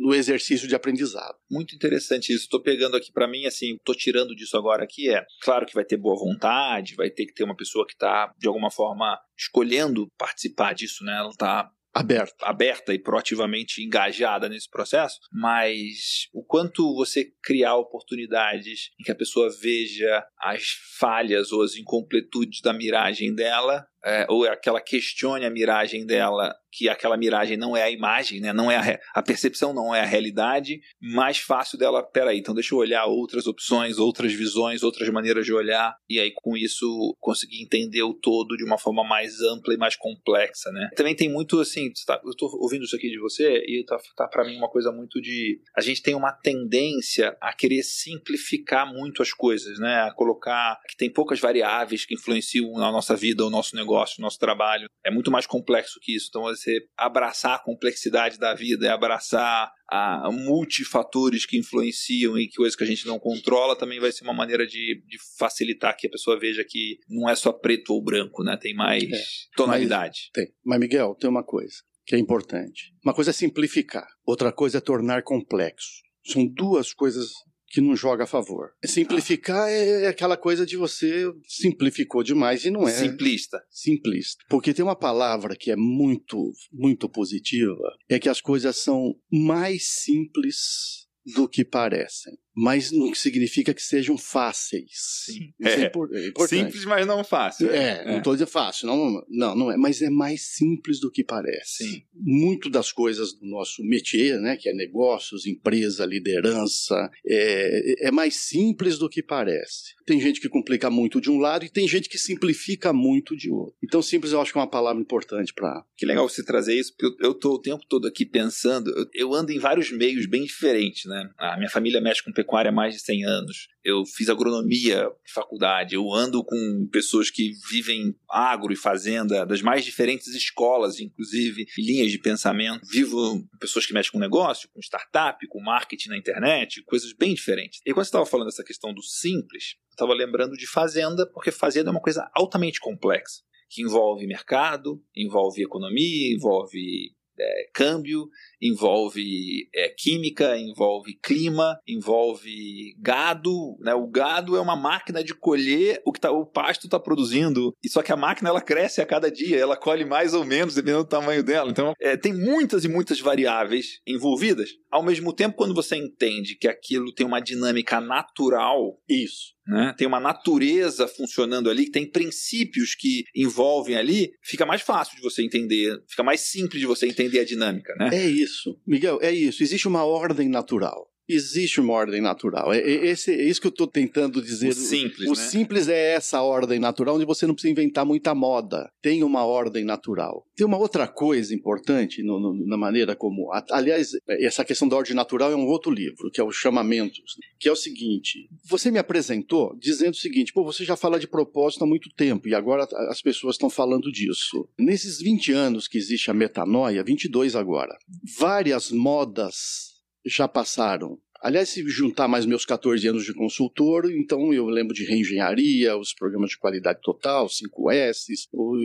no 0.00 0.14
exercício 0.14 0.66
de 0.66 0.74
aprendizado. 0.74 1.36
Muito 1.50 1.74
interessante 1.74 2.32
isso. 2.32 2.44
Estou 2.44 2.62
pegando 2.62 2.96
aqui 2.96 3.12
para 3.12 3.28
mim, 3.28 3.44
assim, 3.44 3.74
estou 3.74 3.94
tirando 3.94 4.34
disso 4.34 4.56
agora 4.56 4.82
aqui 4.82 5.10
é, 5.10 5.24
claro 5.42 5.66
que 5.66 5.74
vai 5.74 5.84
ter 5.84 5.96
boa 5.96 6.16
vontade, 6.16 6.94
vai 6.94 7.10
ter 7.10 7.26
que 7.26 7.34
ter 7.34 7.44
uma 7.44 7.56
pessoa 7.56 7.86
que 7.86 7.92
está 7.92 8.32
de 8.38 8.48
alguma 8.48 8.70
forma 8.70 9.18
escolhendo 9.38 10.08
participar 10.18 10.74
disso, 10.74 11.04
né? 11.04 11.16
Ela 11.16 11.30
está 11.30 11.70
aberta. 11.94 12.46
aberta 12.46 12.94
e 12.94 12.98
proativamente 12.98 13.82
engajada 13.82 14.48
nesse 14.48 14.68
processo, 14.70 15.18
mas 15.32 16.28
o 16.32 16.44
quanto 16.44 16.94
você 16.94 17.26
criar 17.42 17.76
oportunidades 17.76 18.90
em 19.00 19.04
que 19.04 19.10
a 19.10 19.16
pessoa 19.16 19.50
veja 19.60 20.24
as 20.38 20.62
falhas 20.98 21.52
ou 21.52 21.62
as 21.62 21.76
incompletudes 21.76 22.60
da 22.62 22.72
miragem 22.72 23.34
dela 23.34 23.84
é, 24.04 24.26
ou 24.28 24.46
é 24.46 24.50
aquela 24.50 24.80
questione 24.80 25.44
a 25.44 25.50
miragem 25.50 26.06
dela, 26.06 26.54
que 26.72 26.88
aquela 26.88 27.16
miragem 27.16 27.56
não 27.56 27.76
é 27.76 27.82
a 27.82 27.90
imagem, 27.90 28.40
né? 28.40 28.52
não 28.52 28.70
é 28.70 28.76
a, 28.76 29.00
a 29.14 29.22
percepção, 29.22 29.74
não 29.74 29.94
é 29.94 30.00
a 30.00 30.06
realidade, 30.06 30.80
mais 31.00 31.38
fácil 31.38 31.78
dela, 31.78 32.02
peraí, 32.02 32.38
então 32.38 32.54
deixa 32.54 32.74
eu 32.74 32.78
olhar 32.78 33.04
outras 33.06 33.46
opções, 33.46 33.98
outras 33.98 34.32
visões, 34.32 34.82
outras 34.82 35.08
maneiras 35.08 35.44
de 35.44 35.52
olhar, 35.52 35.94
e 36.08 36.18
aí 36.18 36.32
com 36.34 36.56
isso 36.56 37.14
conseguir 37.18 37.62
entender 37.62 38.02
o 38.02 38.14
todo 38.14 38.56
de 38.56 38.64
uma 38.64 38.78
forma 38.78 39.02
mais 39.04 39.40
ampla 39.40 39.74
e 39.74 39.76
mais 39.78 39.96
complexa, 39.96 40.70
né? 40.70 40.88
Também 40.96 41.14
tem 41.14 41.28
muito 41.28 41.60
assim, 41.60 41.90
tá, 42.06 42.20
eu 42.24 42.30
estou 42.30 42.48
ouvindo 42.60 42.84
isso 42.84 42.96
aqui 42.96 43.10
de 43.10 43.18
você, 43.18 43.62
e 43.66 43.84
tá, 43.84 43.98
tá 44.16 44.28
para 44.28 44.44
mim 44.44 44.56
uma 44.56 44.68
coisa 44.68 44.92
muito 44.92 45.20
de. 45.20 45.60
A 45.76 45.80
gente 45.80 46.02
tem 46.02 46.14
uma 46.14 46.32
tendência 46.32 47.36
a 47.40 47.52
querer 47.52 47.82
simplificar 47.82 48.92
muito 48.92 49.22
as 49.22 49.32
coisas, 49.32 49.78
né? 49.78 50.02
A 50.02 50.12
colocar 50.12 50.78
que 50.88 50.96
tem 50.96 51.12
poucas 51.12 51.40
variáveis 51.40 52.04
que 52.04 52.14
influenciam 52.14 52.72
na 52.72 52.92
nossa 52.92 53.16
vida, 53.16 53.44
o 53.44 53.50
nosso 53.50 53.74
negócio 53.74 53.89
negócio, 53.90 54.22
nosso 54.22 54.38
trabalho. 54.38 54.88
É 55.04 55.10
muito 55.10 55.30
mais 55.30 55.46
complexo 55.46 55.98
que 56.00 56.14
isso. 56.14 56.26
Então, 56.28 56.42
você 56.42 56.80
abraçar 56.96 57.56
a 57.56 57.58
complexidade 57.58 58.38
da 58.38 58.54
vida, 58.54 58.86
é 58.86 58.90
abraçar 58.90 59.72
a 59.90 60.30
multifatores 60.30 61.44
que 61.44 61.58
influenciam 61.58 62.38
e 62.38 62.48
coisas 62.50 62.76
que 62.76 62.84
a 62.84 62.86
gente 62.86 63.06
não 63.06 63.18
controla, 63.18 63.76
também 63.76 63.98
vai 63.98 64.12
ser 64.12 64.22
uma 64.22 64.32
maneira 64.32 64.64
de, 64.64 65.02
de 65.04 65.18
facilitar 65.36 65.96
que 65.96 66.06
a 66.06 66.10
pessoa 66.10 66.38
veja 66.38 66.64
que 66.66 66.98
não 67.08 67.28
é 67.28 67.34
só 67.34 67.52
preto 67.52 67.92
ou 67.92 68.02
branco, 68.02 68.44
né? 68.44 68.56
Tem 68.56 68.74
mais 68.74 69.02
é, 69.02 69.16
tonalidade. 69.56 70.20
Mas, 70.26 70.30
tem. 70.32 70.54
Mas, 70.64 70.78
Miguel, 70.80 71.16
tem 71.18 71.28
uma 71.28 71.44
coisa 71.44 71.74
que 72.06 72.14
é 72.14 72.18
importante. 72.18 72.92
Uma 73.04 73.14
coisa 73.14 73.30
é 73.30 73.32
simplificar, 73.32 74.06
outra 74.24 74.52
coisa 74.52 74.78
é 74.78 74.80
tornar 74.80 75.22
complexo. 75.22 76.02
São 76.24 76.46
duas 76.46 76.92
coisas 76.92 77.30
que 77.70 77.80
não 77.80 77.94
joga 77.94 78.24
a 78.24 78.26
favor. 78.26 78.72
Simplificar 78.84 79.68
é 79.68 80.08
aquela 80.08 80.36
coisa 80.36 80.66
de 80.66 80.76
você 80.76 81.32
simplificou 81.46 82.22
demais 82.22 82.64
e 82.64 82.70
não 82.70 82.86
é. 82.86 82.90
Simplista. 82.90 83.62
Simplista. 83.70 84.44
Porque 84.48 84.74
tem 84.74 84.84
uma 84.84 84.96
palavra 84.96 85.54
que 85.56 85.70
é 85.70 85.76
muito, 85.76 86.52
muito 86.72 87.08
positiva, 87.08 87.96
é 88.08 88.18
que 88.18 88.28
as 88.28 88.40
coisas 88.40 88.76
são 88.76 89.14
mais 89.30 89.84
simples 90.02 91.08
do 91.34 91.48
que 91.48 91.64
parecem. 91.64 92.36
Mas 92.62 92.90
não 92.92 93.14
significa 93.14 93.72
que 93.72 93.82
sejam 93.82 94.18
fáceis. 94.18 94.90
Sim. 95.24 95.52
Isso 95.58 95.68
é, 95.78 95.82
É. 95.82 95.86
impor- 95.86 96.10
é 96.14 96.26
importante. 96.28 96.64
Simples, 96.66 96.84
mas 96.84 97.06
não 97.06 97.24
fácil. 97.24 97.70
É, 97.70 98.04
não 98.04 98.18
estou 98.18 98.34
dizendo 98.34 98.48
fácil, 98.50 98.86
não, 98.86 99.24
não, 99.28 99.56
não 99.56 99.72
é, 99.72 99.76
mas 99.76 100.02
é 100.02 100.10
mais 100.10 100.42
simples 100.56 101.00
do 101.00 101.10
que 101.10 101.24
parece. 101.24 101.84
Sim. 101.84 102.02
Muito 102.14 102.68
das 102.68 102.92
coisas 102.92 103.32
do 103.32 103.46
nosso 103.46 103.82
métier, 103.82 104.38
né, 104.40 104.56
que 104.56 104.68
é 104.68 104.74
negócios, 104.74 105.46
empresa, 105.46 106.04
liderança, 106.04 107.10
é, 107.26 108.08
é 108.08 108.10
mais 108.10 108.34
simples 108.36 108.98
do 108.98 109.08
que 109.08 109.22
parece. 109.22 109.94
Tem 110.06 110.20
gente 110.20 110.40
que 110.40 110.48
complica 110.48 110.90
muito 110.90 111.20
de 111.20 111.30
um 111.30 111.38
lado 111.38 111.64
e 111.64 111.68
tem 111.70 111.86
gente 111.86 112.08
que 112.08 112.18
simplifica 112.18 112.92
muito 112.92 113.36
de 113.36 113.50
outro. 113.50 113.76
Então, 113.82 114.02
simples 114.02 114.32
eu 114.32 114.40
acho 114.40 114.52
que 114.52 114.58
é 114.58 114.60
uma 114.60 114.66
palavra 114.70 115.00
importante 115.00 115.54
para. 115.54 115.84
Que 115.96 116.04
legal 116.04 116.28
você 116.28 116.44
trazer 116.44 116.74
isso, 116.74 116.94
porque 116.96 117.24
eu, 117.24 117.32
tô 117.32 117.54
o 117.54 117.58
tempo 117.60 117.84
todo 117.88 118.06
aqui 118.08 118.26
pensando, 118.26 118.90
eu, 118.90 119.06
eu 119.14 119.34
ando 119.34 119.52
em 119.52 119.58
vários 119.58 119.90
meios 119.92 120.26
bem 120.26 120.44
diferentes, 120.44 121.04
né? 121.04 121.30
A 121.38 121.56
minha 121.56 121.70
família 121.70 122.00
mexe 122.00 122.22
com 122.24 122.32
pecuária 122.32 122.49
há 122.56 122.72
mais 122.72 122.94
de 122.94 123.00
100 123.00 123.24
anos. 123.24 123.68
Eu 123.84 124.04
fiz 124.04 124.28
agronomia 124.28 125.10
de 125.24 125.32
faculdade, 125.32 125.94
eu 125.94 126.12
ando 126.12 126.44
com 126.44 126.88
pessoas 126.92 127.30
que 127.30 127.52
vivem 127.70 128.14
agro 128.28 128.72
e 128.72 128.76
fazenda, 128.76 129.46
das 129.46 129.62
mais 129.62 129.84
diferentes 129.84 130.28
escolas, 130.28 131.00
inclusive, 131.00 131.66
linhas 131.78 132.10
de 132.10 132.18
pensamento. 132.18 132.86
Vivo 132.90 133.42
pessoas 133.58 133.86
que 133.86 133.94
mexem 133.94 134.12
com 134.12 134.18
negócio, 134.18 134.68
com 134.72 134.80
startup, 134.80 135.46
com 135.48 135.62
marketing 135.62 136.10
na 136.10 136.18
internet, 136.18 136.82
coisas 136.84 137.12
bem 137.12 137.34
diferentes. 137.34 137.80
E 137.86 137.92
quando 137.92 138.04
você 138.04 138.08
estava 138.08 138.26
falando 138.26 138.46
dessa 138.46 138.64
questão 138.64 138.92
do 138.92 139.02
simples, 139.02 139.76
eu 139.90 139.92
estava 139.92 140.12
lembrando 140.12 140.56
de 140.56 140.66
fazenda, 140.66 141.26
porque 141.32 141.50
fazenda 141.50 141.90
é 141.90 141.92
uma 141.92 142.02
coisa 142.02 142.30
altamente 142.34 142.80
complexa 142.80 143.42
que 143.70 143.82
envolve 143.82 144.26
mercado, 144.26 145.00
envolve 145.16 145.62
economia, 145.62 146.34
envolve 146.34 147.14
é, 147.40 147.70
câmbio, 147.72 148.28
envolve 148.60 149.68
é, 149.74 149.88
química, 149.88 150.56
envolve 150.58 151.14
clima, 151.22 151.78
envolve 151.88 152.94
gado. 152.98 153.76
Né? 153.80 153.94
O 153.94 154.06
gado 154.06 154.56
é 154.56 154.60
uma 154.60 154.76
máquina 154.76 155.24
de 155.24 155.34
colher 155.34 156.00
o 156.04 156.12
que 156.12 156.20
tá, 156.20 156.30
o 156.30 156.44
pasto 156.44 156.86
está 156.86 156.98
produzindo. 156.98 157.74
E 157.82 157.88
só 157.88 158.02
que 158.02 158.12
a 158.12 158.16
máquina 158.16 158.50
ela 158.50 158.60
cresce 158.60 159.00
a 159.00 159.06
cada 159.06 159.30
dia, 159.30 159.58
ela 159.58 159.76
colhe 159.76 160.04
mais 160.04 160.34
ou 160.34 160.44
menos 160.44 160.74
dependendo 160.74 161.04
do 161.04 161.08
tamanho 161.08 161.42
dela. 161.42 161.70
Então 161.70 161.94
é, 162.00 162.16
tem 162.16 162.32
muitas 162.32 162.84
e 162.84 162.88
muitas 162.88 163.20
variáveis 163.20 164.00
envolvidas. 164.06 164.70
Ao 164.90 165.02
mesmo 165.02 165.32
tempo, 165.32 165.56
quando 165.56 165.74
você 165.74 165.96
entende 165.96 166.56
que 166.56 166.68
aquilo 166.68 167.14
tem 167.14 167.26
uma 167.26 167.40
dinâmica 167.40 168.00
natural 168.00 169.00
Isso. 169.08 169.54
Né? 169.66 169.94
tem 169.96 170.06
uma 170.06 170.20
natureza 170.20 171.06
funcionando 171.06 171.70
ali, 171.70 171.90
tem 171.90 172.08
princípios 172.08 172.94
que 172.94 173.24
envolvem 173.34 173.96
ali, 173.96 174.32
fica 174.42 174.66
mais 174.66 174.82
fácil 174.82 175.16
de 175.16 175.22
você 175.22 175.42
entender, 175.42 175.96
fica 176.08 176.22
mais 176.22 176.40
simples 176.40 176.80
de 176.80 176.86
você 176.86 177.06
entender 177.06 177.40
a 177.40 177.44
dinâmica, 177.44 177.94
né? 177.96 178.10
É 178.12 178.26
isso. 178.26 178.78
Miguel, 178.86 179.18
é 179.22 179.30
isso. 179.30 179.62
Existe 179.62 179.86
uma 179.86 180.04
ordem 180.04 180.48
natural. 180.48 181.08
Existe 181.32 181.80
uma 181.80 181.92
ordem 181.92 182.20
natural. 182.20 182.72
É, 182.72 182.78
é- 182.78 183.06
esse, 183.06 183.30
é 183.32 183.42
isso 183.44 183.60
que 183.60 183.66
eu 183.66 183.70
estou 183.70 183.86
tentando 183.86 184.42
dizer. 184.42 184.68
O 184.70 184.74
simples, 184.74 185.28
O 185.28 185.32
né? 185.34 185.36
simples 185.36 185.88
é 185.88 186.12
essa 186.14 186.42
ordem 186.42 186.78
natural, 186.78 187.16
onde 187.16 187.24
você 187.24 187.46
não 187.46 187.54
precisa 187.54 187.70
inventar 187.72 188.04
muita 188.04 188.34
moda. 188.34 188.90
Tem 189.00 189.22
uma 189.22 189.44
ordem 189.44 189.84
natural. 189.84 190.44
Tem 190.56 190.66
uma 190.66 190.76
outra 190.78 191.06
coisa 191.06 191.54
importante 191.54 192.22
no- 192.22 192.40
no- 192.40 192.66
na 192.66 192.76
maneira 192.76 193.14
como. 193.14 193.50
Aliás, 193.70 194.10
essa 194.28 194.64
questão 194.64 194.88
da 194.88 194.96
ordem 194.96 195.14
natural 195.14 195.52
é 195.52 195.56
um 195.56 195.66
outro 195.66 195.90
livro, 195.90 196.30
que 196.30 196.40
é 196.40 196.44
o 196.44 196.50
Chamamentos, 196.52 197.36
que 197.58 197.68
é 197.68 197.72
o 197.72 197.76
seguinte: 197.76 198.48
você 198.64 198.90
me 198.90 198.98
apresentou 198.98 199.76
dizendo 199.78 200.12
o 200.14 200.16
seguinte, 200.16 200.52
pô, 200.52 200.64
você 200.64 200.84
já 200.84 200.96
fala 200.96 201.18
de 201.18 201.28
propósito 201.28 201.84
há 201.84 201.86
muito 201.86 202.10
tempo 202.10 202.48
e 202.48 202.54
agora 202.54 202.86
as 203.08 203.22
pessoas 203.22 203.54
estão 203.54 203.70
falando 203.70 204.10
disso. 204.10 204.68
Nesses 204.78 205.18
20 205.20 205.52
anos 205.52 205.86
que 205.88 205.96
existe 205.98 206.30
a 206.30 206.34
metanoia, 206.34 207.02
22 207.04 207.54
agora, 207.56 207.96
várias 208.38 208.90
modas 208.90 209.89
já 210.24 210.46
passaram. 210.48 211.18
Aliás, 211.42 211.70
se 211.70 211.82
juntar 211.88 212.28
mais 212.28 212.44
meus 212.44 212.66
14 212.66 213.06
anos 213.08 213.24
de 213.24 213.32
consultor, 213.32 214.10
então 214.12 214.52
eu 214.52 214.66
lembro 214.66 214.92
de 214.94 215.04
reengenharia, 215.04 215.96
os 215.96 216.12
programas 216.12 216.50
de 216.50 216.58
qualidade 216.58 217.00
total, 217.02 217.46
5S, 217.46 218.26
o 218.52 218.76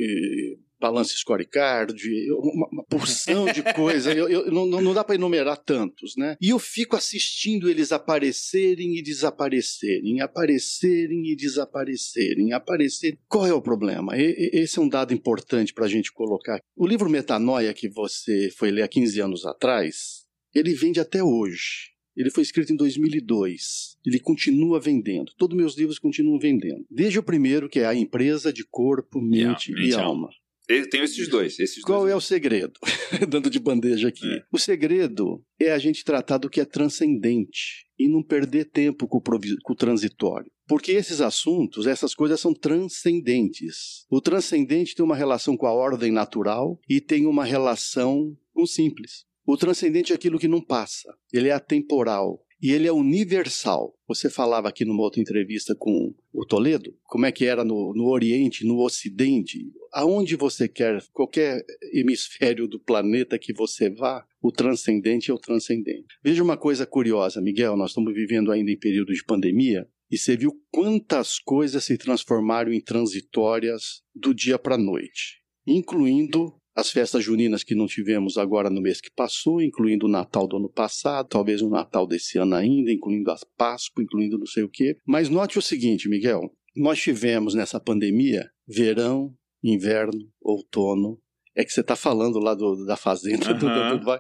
Balance 0.80 1.18
Scorecard, 1.18 1.94
uma, 2.32 2.68
uma 2.72 2.84
porção 2.86 3.46
de 3.52 3.62
coisa. 3.76 4.14
Eu, 4.14 4.30
eu- 4.30 4.52
não, 4.52 4.66
não 4.68 4.94
dá 4.94 5.04
para 5.04 5.16
enumerar 5.16 5.58
tantos, 5.58 6.16
né? 6.18 6.38
E 6.42 6.50
eu 6.52 6.60
fico 6.60 6.96
assistindo 6.96 7.70
eles 7.70 7.92
aparecerem 7.92 8.96
e 8.98 9.02
desaparecerem, 9.02 10.22
aparecerem 10.22 11.28
e 11.32 11.36
desaparecerem, 11.36 12.54
aparecerem. 12.54 13.18
Qual 13.28 13.46
é 13.46 13.54
o 13.54 13.62
problema? 13.62 14.16
E- 14.18 14.50
esse 14.54 14.80
é 14.80 14.82
um 14.82 14.88
dado 14.90 15.14
importante 15.14 15.74
para 15.74 15.86
a 15.86 15.90
gente 15.90 16.12
colocar. 16.14 16.60
O 16.76 16.88
livro 16.88 17.10
Metanoia 17.10 17.74
que 17.74 17.90
você 17.90 18.50
foi 18.58 18.72
ler 18.72 18.84
há 18.84 18.88
15 18.88 19.20
anos 19.20 19.46
atrás, 19.46 20.25
ele 20.56 20.74
vende 20.74 21.00
até 21.00 21.24
hoje. 21.24 21.94
Ele 22.16 22.32
foi 22.32 22.44
escrito 22.44 22.72
em 22.72 22.78
2002. 22.78 23.98
Ele 24.06 24.20
continua 24.20 24.80
vendendo. 24.80 25.34
Todos 25.38 25.58
meus 25.58 25.78
livros 25.78 26.00
continuam 26.00 26.40
vendendo. 26.40 26.86
Desde 26.90 27.20
o 27.20 27.24
primeiro, 27.24 27.68
que 27.68 27.80
é 27.80 27.86
a 27.86 27.94
empresa 27.94 28.54
de 28.54 28.64
corpo, 28.66 29.22
mente 29.22 29.72
mente 29.72 29.74
e 29.74 29.90
e 29.90 29.94
alma. 29.94 30.30
Eu 30.68 30.90
tenho 30.90 31.04
esses 31.04 31.28
dois. 31.28 31.60
Esses 31.60 31.84
Qual 31.84 32.02
dois. 32.02 32.14
é 32.14 32.16
o 32.16 32.22
segredo? 32.22 32.74
Dando 33.30 33.50
de 33.50 33.60
bandeja 33.60 34.08
aqui. 34.08 34.26
É. 34.26 34.44
O 34.52 34.58
segredo 34.58 35.44
é 35.60 35.72
a 35.72 35.78
gente 35.78 36.04
tratar 36.04 36.38
do 36.38 36.50
que 36.50 36.60
é 36.60 36.66
transcendente 36.66 37.86
e 38.00 38.08
não 38.08 38.24
perder 38.24 38.66
tempo 38.66 39.08
com 39.08 39.18
o, 39.18 39.22
com 39.22 39.74
o 39.74 39.76
transitório. 39.76 40.52
Porque 40.68 40.92
esses 40.94 41.22
assuntos, 41.22 41.86
essas 41.86 42.16
coisas 42.16 42.40
são 42.40 42.54
transcendentes. 42.54 44.06
O 44.10 44.20
transcendente 44.20 44.96
tem 44.96 45.06
uma 45.06 45.16
relação 45.16 45.56
com 45.56 45.68
a 45.68 45.74
ordem 45.74 46.12
natural 46.12 46.80
e 46.90 47.00
tem 47.00 47.28
uma 47.28 47.46
relação 47.46 48.36
com 48.54 48.64
o 48.64 48.68
simples. 48.68 49.26
O 49.46 49.58
transcendente 49.58 50.12
é 50.12 50.16
aquilo 50.16 50.40
que 50.40 50.48
não 50.48 50.60
passa, 50.60 51.16
ele 51.32 51.50
é 51.50 51.52
atemporal 51.52 52.44
e 52.62 52.72
ele 52.72 52.88
é 52.88 52.92
universal. 52.92 53.96
Você 54.08 54.28
falava 54.28 54.70
aqui 54.70 54.84
numa 54.84 55.04
outra 55.04 55.22
entrevista 55.22 55.76
com 55.76 56.16
o 56.34 56.46
Toledo, 56.46 56.98
como 57.04 57.28
é 57.28 57.32
que 57.32 57.46
era 57.46 57.64
no, 57.64 57.94
no 57.94 58.08
Oriente, 58.08 58.66
no 58.66 58.80
Ocidente, 58.80 59.72
aonde 59.94 60.36
você 60.36 60.68
quer, 60.68 61.04
qualquer 61.14 61.64
hemisfério 61.94 62.68
do 62.68 62.80
planeta 62.80 63.38
que 63.38 63.54
você 63.54 63.90
vá, 63.90 64.26
o 64.42 64.52
transcendente 64.52 65.30
é 65.30 65.34
o 65.34 65.40
transcendente. 65.40 66.18
Veja 66.24 66.44
uma 66.44 66.58
coisa 66.58 66.86
curiosa, 66.86 67.40
Miguel, 67.40 67.78
nós 67.78 67.92
estamos 67.92 68.14
vivendo 68.16 68.52
ainda 68.52 68.72
em 68.72 68.80
período 68.80 69.14
de 69.14 69.24
pandemia, 69.24 69.88
e 70.10 70.18
você 70.18 70.36
viu 70.36 70.52
quantas 70.72 71.40
coisas 71.40 71.84
se 71.84 71.98
transformaram 71.98 72.74
em 72.74 72.82
transitórias 72.82 74.02
do 74.14 74.34
dia 74.34 74.58
para 74.58 74.76
a 74.76 74.78
noite, 74.78 75.42
incluindo 75.68 76.54
as 76.76 76.90
festas 76.92 77.24
juninas 77.24 77.64
que 77.64 77.74
não 77.74 77.88
tivemos 77.88 78.38
agora 78.38 78.70
no 78.70 78.82
mês 78.82 79.00
que 79.00 79.10
passou, 79.16 79.62
incluindo 79.62 80.06
o 80.08 80.10
Natal 80.10 80.46
do 80.48 80.58
ano 80.58 80.70
passado, 80.70 81.28
talvez 81.30 81.62
o 81.62 81.70
Natal 81.70 82.06
desse 82.06 82.38
ano 82.38 82.54
ainda, 82.56 82.92
incluindo 82.92 83.32
a 83.32 83.38
Páscoa, 83.58 84.04
incluindo 84.04 84.38
não 84.38 84.46
sei 84.46 84.64
o 84.64 84.70
quê. 84.70 84.98
Mas 85.08 85.30
note 85.30 85.58
o 85.58 85.62
seguinte, 85.62 86.10
Miguel, 86.10 86.42
nós 86.76 87.00
tivemos 87.00 87.54
nessa 87.56 87.80
pandemia 87.80 88.50
verão, 88.68 89.34
inverno, 89.64 90.20
outono. 90.42 91.18
É 91.56 91.64
que 91.64 91.72
você 91.72 91.80
está 91.82 91.96
falando 91.96 92.38
lá 92.40 92.54
do- 92.54 92.86
da 92.86 92.98
fazenda, 92.98 93.54
do- 93.54 93.60
do- 93.70 93.98
do- 94.00 94.06
vai- 94.06 94.20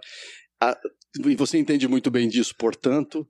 a- 0.62 0.80
e 1.26 1.36
você 1.36 1.58
entende 1.58 1.88
muito 1.88 2.10
bem 2.10 2.30
disso, 2.30 2.54
portanto, 2.58 3.28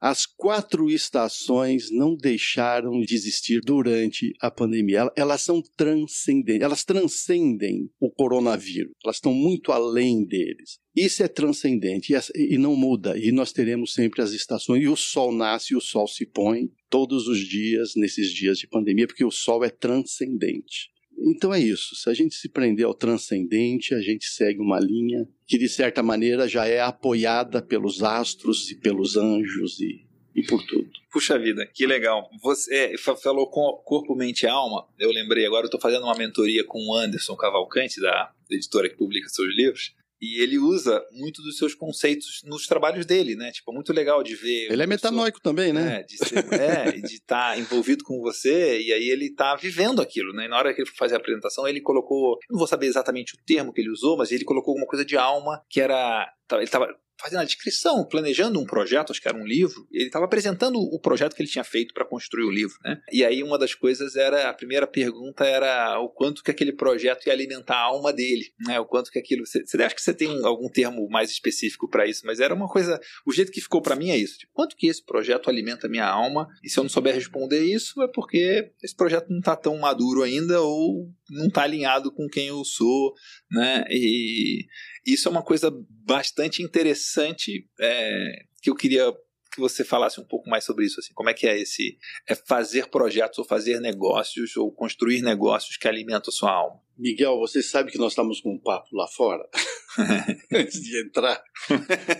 as 0.00 0.24
quatro 0.26 0.88
estações 0.90 1.90
não 1.90 2.14
deixaram 2.16 3.00
de 3.00 3.14
existir 3.14 3.60
durante 3.64 4.32
a 4.40 4.50
pandemia. 4.50 5.00
El- 5.00 5.12
Elas 5.16 5.42
são 5.42 5.60
transcendentes, 5.76 6.62
elas 6.62 6.84
transcendem 6.84 7.90
o 8.00 8.10
coronavírus, 8.10 8.92
elas 9.04 9.16
estão 9.16 9.34
muito 9.34 9.72
além 9.72 10.24
deles. 10.24 10.78
Isso 10.94 11.22
é 11.22 11.28
transcendente 11.28 12.12
e 12.34 12.58
não 12.58 12.74
muda, 12.76 13.16
e 13.18 13.30
nós 13.32 13.52
teremos 13.52 13.92
sempre 13.94 14.22
as 14.22 14.32
estações. 14.32 14.82
E 14.82 14.88
o 14.88 14.96
sol 14.96 15.32
nasce 15.32 15.74
e 15.74 15.76
o 15.76 15.80
sol 15.80 16.06
se 16.06 16.26
põe 16.26 16.68
todos 16.88 17.26
os 17.28 17.38
dias, 17.38 17.92
nesses 17.96 18.30
dias 18.32 18.58
de 18.58 18.66
pandemia, 18.66 19.06
porque 19.06 19.24
o 19.24 19.30
sol 19.30 19.64
é 19.64 19.70
transcendente. 19.70 20.90
Então 21.20 21.52
é 21.52 21.60
isso. 21.60 21.94
Se 21.96 22.08
a 22.08 22.14
gente 22.14 22.34
se 22.34 22.48
prender 22.48 22.86
ao 22.86 22.94
transcendente, 22.94 23.94
a 23.94 24.00
gente 24.00 24.26
segue 24.26 24.60
uma 24.60 24.78
linha 24.78 25.26
que, 25.46 25.58
de 25.58 25.68
certa 25.68 26.02
maneira, 26.02 26.46
já 26.48 26.66
é 26.66 26.80
apoiada 26.80 27.60
pelos 27.60 28.02
astros 28.02 28.70
e 28.70 28.76
pelos 28.76 29.16
anjos 29.16 29.80
e, 29.80 30.06
e 30.34 30.42
por 30.44 30.64
tudo. 30.66 30.88
Puxa 31.10 31.38
vida, 31.38 31.66
que 31.66 31.86
legal. 31.86 32.28
Você 32.42 32.74
é, 32.74 32.98
fa- 32.98 33.16
falou 33.16 33.48
com 33.50 33.62
corpo, 33.84 34.14
mente 34.14 34.42
e 34.42 34.46
alma. 34.46 34.86
Eu 34.98 35.10
lembrei 35.10 35.44
agora, 35.46 35.62
eu 35.64 35.68
estou 35.68 35.80
fazendo 35.80 36.04
uma 36.04 36.16
mentoria 36.16 36.62
com 36.64 36.78
o 36.86 36.94
Anderson 36.94 37.34
Cavalcante, 37.34 38.00
da 38.00 38.30
editora 38.50 38.88
que 38.88 38.96
publica 38.96 39.28
seus 39.28 39.54
livros. 39.56 39.94
E 40.20 40.42
ele 40.42 40.58
usa 40.58 41.00
muito 41.12 41.40
dos 41.42 41.56
seus 41.58 41.74
conceitos 41.74 42.42
nos 42.44 42.66
trabalhos 42.66 43.06
dele, 43.06 43.36
né? 43.36 43.52
Tipo, 43.52 43.72
muito 43.72 43.92
legal 43.92 44.22
de 44.22 44.34
ver. 44.34 44.70
Ele 44.70 44.82
é 44.82 44.86
uma 44.86 44.94
pessoa- 44.94 45.10
metanoico 45.12 45.40
também, 45.40 45.72
né? 45.72 46.00
É, 46.00 46.02
de 46.02 46.16
ser- 46.18 46.52
é, 46.54 46.90
de 46.92 47.14
estar 47.14 47.58
envolvido 47.58 48.02
com 48.04 48.20
você, 48.20 48.80
e 48.80 48.92
aí 48.92 49.08
ele 49.10 49.26
está 49.26 49.54
vivendo 49.56 50.02
aquilo, 50.02 50.32
né? 50.32 50.46
E 50.46 50.48
na 50.48 50.58
hora 50.58 50.74
que 50.74 50.80
ele 50.80 50.88
foi 50.88 50.96
fazer 50.96 51.14
a 51.14 51.18
apresentação, 51.18 51.68
ele 51.68 51.80
colocou, 51.80 52.32
eu 52.32 52.52
não 52.52 52.58
vou 52.58 52.66
saber 52.66 52.86
exatamente 52.86 53.34
o 53.34 53.38
termo 53.46 53.72
que 53.72 53.80
ele 53.80 53.90
usou, 53.90 54.16
mas 54.16 54.32
ele 54.32 54.44
colocou 54.44 54.72
alguma 54.72 54.86
coisa 54.88 55.04
de 55.04 55.16
alma, 55.16 55.62
que 55.70 55.80
era, 55.80 56.26
tá- 56.48 56.56
ele 56.56 56.64
estava 56.64 56.88
fazendo 57.20 57.40
a 57.40 57.44
descrição, 57.44 58.04
planejando 58.04 58.60
um 58.60 58.64
projeto, 58.64 59.10
acho 59.10 59.20
que 59.20 59.28
era 59.28 59.36
um 59.36 59.46
livro, 59.46 59.86
ele 59.90 60.06
estava 60.06 60.24
apresentando 60.24 60.78
o 60.78 61.00
projeto 61.00 61.34
que 61.34 61.42
ele 61.42 61.50
tinha 61.50 61.64
feito 61.64 61.92
para 61.92 62.04
construir 62.04 62.44
o 62.44 62.50
livro, 62.50 62.76
né? 62.84 63.00
E 63.12 63.24
aí 63.24 63.42
uma 63.42 63.58
das 63.58 63.74
coisas 63.74 64.16
era, 64.16 64.48
a 64.48 64.54
primeira 64.54 64.86
pergunta 64.86 65.44
era 65.44 65.98
o 66.00 66.08
quanto 66.08 66.42
que 66.42 66.50
aquele 66.50 66.72
projeto 66.72 67.26
ia 67.26 67.32
alimentar 67.32 67.76
a 67.76 67.82
alma 67.82 68.12
dele, 68.12 68.52
né? 68.60 68.78
O 68.78 68.86
quanto 68.86 69.10
que 69.10 69.18
aquilo, 69.18 69.44
você, 69.44 69.64
você 69.64 69.82
acha 69.82 69.94
que 69.94 70.02
você 70.02 70.14
tem 70.14 70.44
algum 70.44 70.68
termo 70.68 71.08
mais 71.08 71.30
específico 71.30 71.88
para 71.88 72.06
isso, 72.06 72.22
mas 72.24 72.40
era 72.40 72.54
uma 72.54 72.68
coisa, 72.68 73.00
o 73.26 73.32
jeito 73.32 73.50
que 73.50 73.60
ficou 73.60 73.82
para 73.82 73.96
mim 73.96 74.10
é 74.10 74.16
isso, 74.16 74.38
tipo, 74.38 74.52
quanto 74.54 74.76
que 74.76 74.86
esse 74.86 75.04
projeto 75.04 75.50
alimenta 75.50 75.86
a 75.86 75.90
minha 75.90 76.06
alma? 76.06 76.48
E 76.62 76.70
se 76.70 76.78
eu 76.78 76.84
não 76.84 76.90
souber 76.90 77.14
responder 77.14 77.64
isso, 77.64 78.00
é 78.02 78.08
porque 78.08 78.70
esse 78.82 78.94
projeto 78.94 79.28
não 79.28 79.38
está 79.38 79.56
tão 79.56 79.76
maduro 79.78 80.22
ainda 80.22 80.60
ou 80.60 81.10
não 81.30 81.46
está 81.46 81.62
alinhado 81.62 82.12
com 82.12 82.28
quem 82.28 82.48
eu 82.48 82.64
sou, 82.64 83.12
né? 83.50 83.84
E 83.90 84.66
isso 85.12 85.28
é 85.28 85.30
uma 85.30 85.42
coisa 85.42 85.70
bastante 86.04 86.62
interessante 86.62 87.66
é, 87.80 88.42
que 88.62 88.70
eu 88.70 88.74
queria 88.74 89.12
que 89.50 89.60
você 89.60 89.82
falasse 89.82 90.20
um 90.20 90.24
pouco 90.24 90.48
mais 90.48 90.64
sobre 90.64 90.84
isso, 90.84 91.00
assim, 91.00 91.12
como 91.14 91.30
é 91.30 91.34
que 91.34 91.46
é 91.46 91.58
esse 91.58 91.98
é 92.28 92.34
fazer 92.34 92.88
projetos 92.88 93.38
ou 93.38 93.44
fazer 93.44 93.80
negócios 93.80 94.56
ou 94.56 94.70
construir 94.70 95.22
negócios 95.22 95.76
que 95.76 95.88
alimentam 95.88 96.28
a 96.28 96.32
sua 96.32 96.52
alma. 96.52 96.80
Miguel, 96.96 97.38
você 97.38 97.62
sabe 97.62 97.90
que 97.90 97.98
nós 97.98 98.12
estamos 98.12 98.40
com 98.40 98.54
um 98.54 98.60
papo 98.60 98.88
lá 98.92 99.06
fora 99.08 99.48
antes 100.52 100.80
de 100.80 101.00
entrar. 101.00 101.42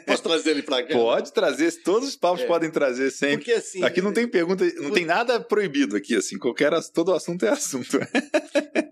Posso 0.06 0.22
trazer 0.22 0.50
ele 0.50 0.62
para 0.62 0.82
cá? 0.84 0.94
Pode 0.94 1.32
trazer, 1.32 1.82
todos 1.82 2.08
os 2.08 2.16
papos 2.16 2.42
é. 2.42 2.46
podem 2.46 2.70
trazer 2.70 3.10
sempre. 3.10 3.38
Porque 3.38 3.52
assim, 3.52 3.82
aqui 3.84 4.00
não 4.00 4.12
tem 4.12 4.28
pergunta, 4.28 4.64
não 4.76 4.90
tem 4.90 5.04
nada 5.04 5.40
proibido 5.40 5.96
aqui 5.96 6.16
assim, 6.16 6.38
qualquer 6.38 6.72
todo 6.92 7.12
assunto 7.12 7.44
é 7.44 7.50
assunto. 7.50 7.98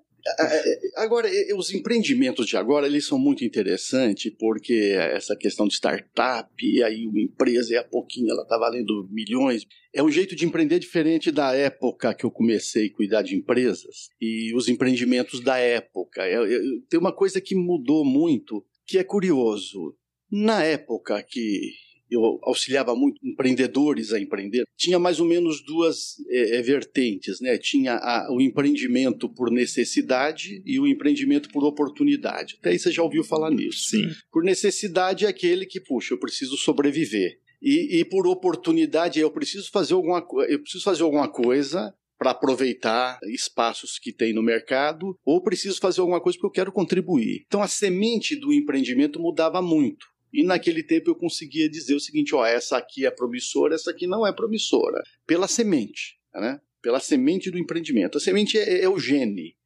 Agora, 0.97 1.29
os 1.57 1.73
empreendimentos 1.73 2.47
de 2.47 2.57
agora, 2.57 2.87
eles 2.87 3.07
são 3.07 3.19
muito 3.19 3.45
interessantes, 3.45 4.33
porque 4.39 4.95
essa 4.97 5.37
questão 5.37 5.67
de 5.67 5.75
startup, 5.75 6.51
e 6.63 6.83
aí 6.83 7.07
uma 7.07 7.21
empresa, 7.21 7.75
e 7.75 7.77
a 7.77 7.85
pouquinho 7.85 8.31
ela 8.31 8.43
está 8.43 8.59
valendo 8.59 9.09
milhões, 9.11 9.67
é 9.95 10.03
um 10.03 10.11
jeito 10.11 10.35
de 10.35 10.45
empreender 10.45 10.79
diferente 10.79 11.31
da 11.31 11.55
época 11.55 12.15
que 12.15 12.25
eu 12.25 12.31
comecei 12.31 12.87
a 12.87 12.93
cuidar 12.93 13.23
de 13.23 13.37
empresas, 13.37 14.11
e 14.21 14.55
os 14.55 14.69
empreendimentos 14.69 15.41
da 15.41 15.59
época. 15.59 16.23
É, 16.23 16.35
é, 16.35 16.61
tem 16.89 16.99
uma 16.99 17.13
coisa 17.13 17.41
que 17.41 17.55
mudou 17.55 18.05
muito, 18.05 18.65
que 18.87 18.99
é 18.99 19.05
curioso. 19.05 19.97
Na 20.31 20.63
época 20.63 21.23
que 21.23 21.71
eu 22.11 22.39
auxiliava 22.43 22.95
muito 22.95 23.19
empreendedores 23.25 24.13
a 24.13 24.21
empreender, 24.21 24.65
tinha 24.77 24.99
mais 24.99 25.21
ou 25.21 25.27
menos 25.27 25.63
duas 25.65 26.17
é, 26.29 26.63
vertentes, 26.63 27.41
né? 27.41 27.59
Tinha 27.59 27.95
a, 27.95 28.29
o 28.31 28.41
empreendimento 28.41 29.29
por 29.29 29.51
necessidade 29.51 30.63
e 30.65 30.79
o 30.79 30.87
empreendimento 30.87 31.49
por 31.51 31.65
oportunidade. 31.65 32.57
Até 32.61 32.71
aí 32.71 32.79
você 32.79 32.91
já 32.91 33.03
ouviu 33.03 33.25
falar 33.25 33.51
nisso. 33.51 33.91
Sim. 33.91 34.09
Por 34.31 34.45
necessidade 34.45 35.25
é 35.25 35.29
aquele 35.29 35.67
que, 35.67 35.81
puxa, 35.81 36.15
eu 36.15 36.19
preciso 36.19 36.57
sobreviver. 36.57 37.39
E, 37.61 38.01
e 38.01 38.05
por 38.05 38.27
oportunidade 38.27 39.19
eu 39.19 39.31
preciso 39.31 39.71
fazer 39.71 39.95
alguma, 39.95 40.25
eu 40.49 40.61
preciso 40.61 40.85
fazer 40.85 41.03
alguma 41.03 41.29
coisa 41.29 41.93
para 42.19 42.31
aproveitar 42.31 43.19
espaços 43.25 43.99
que 43.99 44.13
tem 44.13 44.33
no 44.33 44.43
mercado, 44.43 45.19
ou 45.25 45.43
preciso 45.43 45.79
fazer 45.81 46.01
alguma 46.01 46.21
coisa 46.21 46.39
porque 46.39 46.47
eu 46.47 46.65
quero 46.65 46.73
contribuir. 46.73 47.45
Então 47.47 47.63
a 47.63 47.69
semente 47.69 48.37
do 48.37 48.53
empreendimento 48.53 49.21
mudava 49.21 49.61
muito. 49.61 50.07
E 50.37 50.45
naquele 50.45 50.83
tempo 50.83 51.09
eu 51.09 51.15
conseguia 51.15 51.67
dizer 51.67 51.95
o 51.95 52.01
seguinte: 52.01 52.35
ó, 52.35 52.45
essa 52.45 52.77
aqui 52.77 53.07
é 53.07 53.11
promissora, 53.11 53.75
essa 53.75 53.91
aqui 53.91 54.07
não 54.07 54.27
é 54.27 54.31
promissora. 54.35 55.03
Pela 55.27 55.49
semente, 55.49 56.19
né? 56.35 56.61
Pela 56.83 57.01
semente 57.01 57.51
do 57.51 57.59
empreendimento. 57.59 58.19
A 58.19 58.21
semente 58.21 58.59
é, 58.59 58.83
é 58.83 58.89
o 58.89 58.99
gene. 58.99 59.57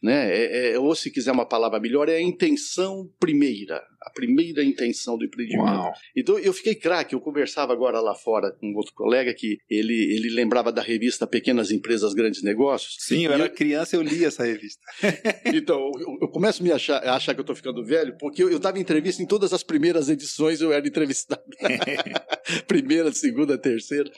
Né? 0.00 0.32
É, 0.32 0.70
é, 0.70 0.78
ou 0.78 0.94
se 0.94 1.10
quiser 1.10 1.32
uma 1.32 1.44
palavra 1.44 1.80
melhor, 1.80 2.08
é 2.08 2.14
a 2.14 2.22
intenção 2.22 3.12
primeira 3.18 3.82
a 4.02 4.10
primeira 4.10 4.64
intenção 4.64 5.18
do 5.18 5.24
empreendimento. 5.24 5.66
Uau. 5.66 5.92
Então 6.16 6.38
eu 6.38 6.52
fiquei 6.52 6.74
craque, 6.74 7.14
eu 7.14 7.20
conversava 7.20 7.72
agora 7.72 8.00
lá 8.00 8.14
fora 8.14 8.50
com 8.52 8.72
outro 8.74 8.94
colega 8.94 9.34
que 9.34 9.58
ele, 9.68 9.94
ele 9.94 10.30
lembrava 10.30 10.72
da 10.72 10.82
revista 10.82 11.26
Pequenas 11.26 11.70
Empresas, 11.70 12.14
Grandes 12.14 12.42
Negócios. 12.42 12.96
Sim, 12.98 13.26
eu 13.26 13.32
era 13.32 13.44
eu... 13.44 13.50
criança 13.50 13.96
eu 13.96 14.02
li 14.02 14.24
essa 14.24 14.44
revista. 14.44 14.80
então, 15.52 15.90
eu, 15.98 16.18
eu, 16.22 16.28
começo 16.28 16.62
a 16.62 16.64
me 16.64 16.72
achar, 16.72 17.02
a 17.04 17.14
achar 17.14 17.34
que 17.34 17.40
eu 17.40 17.42
estou 17.42 17.56
ficando 17.56 17.84
velho, 17.84 18.16
porque 18.18 18.42
eu, 18.42 18.56
estava 18.56 18.78
em 18.78 18.82
entrevista 18.82 19.22
em 19.22 19.26
todas 19.26 19.52
as 19.52 19.62
primeiras 19.62 20.08
edições, 20.08 20.60
eu 20.60 20.72
era 20.72 20.86
entrevistado. 20.86 21.42
Primeira, 22.66 23.12
segunda, 23.12 23.56
terceira. 23.58 24.10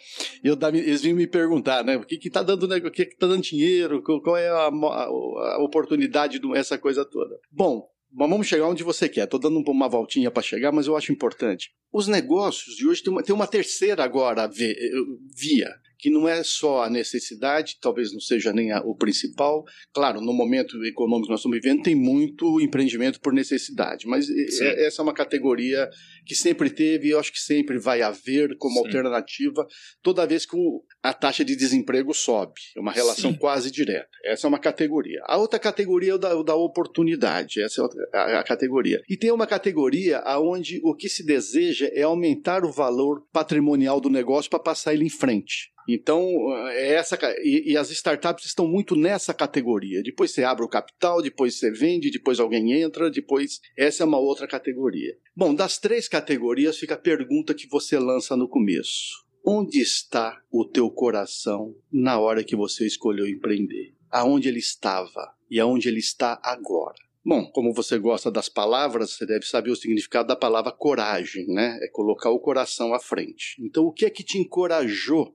E 0.43 0.49
eu 0.49 0.57
dava, 0.57 0.79
eles 0.79 1.03
vinham 1.03 1.17
me 1.17 1.27
perguntar, 1.27 1.85
né, 1.85 1.97
o 1.97 2.05
que 2.05 2.19
está 2.27 2.43
dando, 2.43 2.67
né, 2.67 2.77
o 2.77 2.91
que 2.91 3.03
está 3.03 3.27
dando 3.27 3.43
dinheiro, 3.43 4.03
qual 4.03 4.37
é 4.37 4.49
a, 4.49 4.69
a, 4.69 5.05
a 5.05 5.63
oportunidade, 5.63 6.41
essa 6.55 6.79
coisa 6.79 7.05
toda. 7.05 7.39
Bom, 7.51 7.92
mas 8.13 8.29
vamos 8.29 8.47
chegar 8.47 8.69
onde 8.69 8.83
você 8.83 9.09
quer. 9.09 9.25
Estou 9.25 9.41
dando 9.41 9.59
uma 9.67 9.89
voltinha 9.89 10.31
para 10.31 10.43
chegar, 10.43 10.71
mas 10.71 10.87
eu 10.87 10.97
acho 10.97 11.13
importante. 11.13 11.71
Os 11.93 12.07
negócios 12.07 12.77
de 12.77 12.87
hoje 12.87 13.03
tem 13.03 13.13
uma, 13.13 13.23
tem 13.23 13.35
uma 13.35 13.47
terceira 13.47 14.05
agora 14.05 14.47
via, 14.49 15.71
que 16.03 16.11
não 16.11 16.29
é 16.29 16.43
só 16.43 16.83
a 16.83 16.91
necessidade, 16.91 17.79
talvez 17.81 18.13
não 18.13 18.19
seja 18.19 18.53
nem 18.53 18.73
a, 18.73 18.81
o 18.81 18.93
principal. 18.93 19.65
Claro, 19.95 20.21
no 20.21 20.33
momento 20.33 20.85
econômico 20.85 21.27
que 21.27 21.31
nós 21.31 21.39
estamos 21.39 21.61
vivendo, 21.61 21.85
tem 21.85 21.95
muito 21.95 22.61
empreendimento 22.61 23.21
por 23.21 23.33
necessidade, 23.33 24.05
mas 24.09 24.29
é, 24.29 24.87
essa 24.87 25.01
é 25.01 25.05
uma 25.05 25.15
categoria 25.15 25.89
que 26.27 26.35
sempre 26.35 26.71
teve 26.71 27.07
e 27.07 27.11
eu 27.11 27.21
acho 27.21 27.33
que 27.33 27.39
sempre 27.39 27.79
vai 27.79 28.03
haver 28.03 28.57
como 28.59 28.81
Sim. 28.81 28.87
alternativa 28.87 29.65
toda 30.03 30.27
vez 30.27 30.45
que 30.45 30.57
o, 30.57 30.83
a 31.01 31.15
taxa 31.15 31.45
de 31.45 31.55
desemprego 31.55 32.13
sobe. 32.13 32.61
É 32.77 32.81
uma 32.81 32.91
relação 32.91 33.31
Sim. 33.31 33.39
quase 33.39 33.71
direta. 33.71 34.09
Essa 34.25 34.47
é 34.47 34.49
uma 34.49 34.59
categoria. 34.59 35.23
A 35.27 35.37
outra 35.37 35.61
categoria 35.61 36.13
é 36.13 36.15
o 36.15 36.19
da, 36.19 36.37
o 36.37 36.43
da 36.43 36.57
oportunidade. 36.57 37.63
Essa 37.63 37.81
é 38.13 38.17
a, 38.17 38.41
a 38.41 38.45
categoria. 38.45 39.01
E 39.09 39.17
tem 39.17 39.31
uma 39.31 39.47
categoria 39.47 40.21
onde 40.41 40.81
o 40.83 40.97
que 40.97 41.09
se 41.09 41.25
deseja 41.25 41.89
é 41.93 42.03
aumentar 42.03 42.65
o 42.65 42.73
valor 42.73 43.25
patrimonial 43.33 44.01
do 44.01 44.11
negócio 44.11 44.51
para 44.51 44.59
passar 44.59 44.95
ele 44.95 45.05
em 45.05 45.11
frente. 45.11 45.72
Então, 45.89 46.25
é 46.69 46.95
essa, 46.95 47.19
e, 47.43 47.73
e, 47.73 47.77
as 47.77 47.91
startups 47.91 48.45
estão 48.45 48.67
muito 48.67 48.95
nessa 48.95 49.35
categoria. 49.35 50.03
Depois 50.03 50.31
você 50.31 50.45
abre 50.45 50.65
o 50.65 50.69
capital, 50.69 51.21
depois 51.21 51.57
você 51.57 51.71
vende, 51.71 52.11
depois 52.11 52.39
alguém 52.39 52.73
entra, 52.73 53.11
depois. 53.11 53.61
Essa 53.77 54.03
é 54.03 54.07
uma 54.07 54.19
outra 54.19 54.47
categoria. 54.47 55.17
Bom, 55.35 55.55
das 55.55 55.79
três 55.79 56.09
categorias 56.09 56.79
fica 56.79 56.95
a 56.95 56.99
pergunta 56.99 57.55
que 57.55 57.69
você 57.69 57.99
lança 57.99 58.37
no 58.37 58.49
começo: 58.49 59.25
Onde 59.45 59.81
está 59.81 60.41
o 60.53 60.65
teu 60.65 60.91
coração 60.91 61.75
na 61.93 62.19
hora 62.19 62.45
que 62.45 62.55
você 62.55 62.87
escolheu 62.87 63.27
empreender? 63.27 63.95
Aonde 64.11 64.49
ele 64.49 64.61
estava 64.61 65.35
e 65.51 65.59
aonde 65.59 65.89
ele 65.89 65.99
está 65.99 66.41
agora? 66.45 66.95
Bom, 67.25 67.47
como 67.53 67.73
você 67.73 67.99
gosta 67.99 68.33
das 68.33 68.49
palavras, 68.49 69.13
você 69.13 69.25
deve 69.25 69.47
saber 69.47 69.71
o 69.71 69.77
significado 69.77 70.27
da 70.27 70.35
palavra 70.35 70.73
coragem, 70.73 71.47
né? 71.47 71.79
É 71.81 71.89
colocar 71.89 72.31
o 72.31 72.41
coração 72.41 72.93
à 72.93 72.99
frente. 72.99 73.57
Então, 73.61 73.85
o 73.85 73.93
que 73.93 74.05
é 74.05 74.11
que 74.11 74.25
te 74.25 74.39
encorajou 74.39 75.33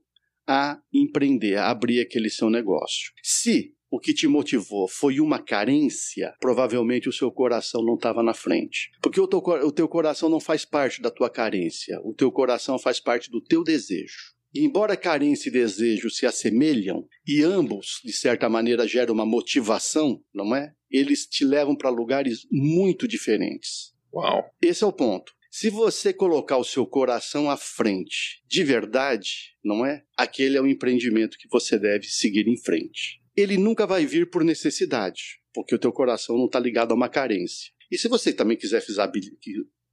a 0.47 0.79
empreender, 0.93 1.55
a 1.55 1.69
abrir 1.69 1.99
aquele 1.99 2.29
seu 2.29 2.49
negócio. 2.49 3.11
Se 3.21 3.73
o 3.89 3.99
que 3.99 4.13
te 4.13 4.27
motivou 4.27 4.87
foi 4.87 5.19
uma 5.19 5.39
carência, 5.39 6.33
provavelmente 6.39 7.07
o 7.07 7.13
seu 7.13 7.31
coração 7.31 7.83
não 7.83 7.95
estava 7.95 8.21
na 8.21 8.33
frente. 8.33 8.91
Porque 9.01 9.19
o 9.19 9.27
teu, 9.27 9.39
o 9.39 9.71
teu 9.71 9.87
coração 9.87 10.29
não 10.29 10.39
faz 10.39 10.65
parte 10.65 11.01
da 11.01 11.09
tua 11.09 11.29
carência, 11.29 11.99
o 12.03 12.13
teu 12.13 12.31
coração 12.31 12.77
faz 12.77 12.99
parte 12.99 13.31
do 13.31 13.41
teu 13.41 13.63
desejo. 13.63 14.35
E 14.53 14.65
embora 14.65 14.97
carência 14.97 15.49
e 15.49 15.51
desejo 15.51 16.09
se 16.09 16.25
assemelham, 16.25 17.07
e 17.25 17.43
ambos, 17.43 17.99
de 18.03 18.11
certa 18.11 18.49
maneira, 18.49 18.87
geram 18.87 19.13
uma 19.13 19.25
motivação, 19.25 20.21
não 20.33 20.55
é? 20.55 20.73
Eles 20.89 21.25
te 21.25 21.45
levam 21.45 21.75
para 21.75 21.89
lugares 21.89 22.47
muito 22.51 23.07
diferentes. 23.07 23.93
Uau! 24.13 24.49
Esse 24.61 24.83
é 24.83 24.87
o 24.87 24.93
ponto. 24.93 25.36
Se 25.49 25.69
você 25.69 26.13
colocar 26.13 26.57
o 26.57 26.63
seu 26.63 26.85
coração 26.85 27.49
à 27.49 27.57
frente 27.57 28.43
de 28.47 28.63
verdade, 28.63 29.55
não 29.63 29.85
é? 29.85 30.03
Aquele 30.17 30.57
é 30.57 30.61
o 30.61 30.67
empreendimento 30.67 31.37
que 31.37 31.47
você 31.49 31.79
deve 31.79 32.05
seguir 32.07 32.47
em 32.47 32.57
frente. 32.57 33.21
Ele 33.35 33.57
nunca 33.57 33.85
vai 33.85 34.05
vir 34.05 34.29
por 34.29 34.43
necessidade, 34.43 35.39
porque 35.53 35.75
o 35.75 35.79
teu 35.79 35.91
coração 35.91 36.37
não 36.37 36.45
está 36.45 36.59
ligado 36.59 36.91
a 36.91 36.95
uma 36.95 37.09
carência. 37.09 37.71
E 37.89 37.97
se 37.97 38.07
você 38.07 38.33
também 38.33 38.57
quiser 38.57 38.83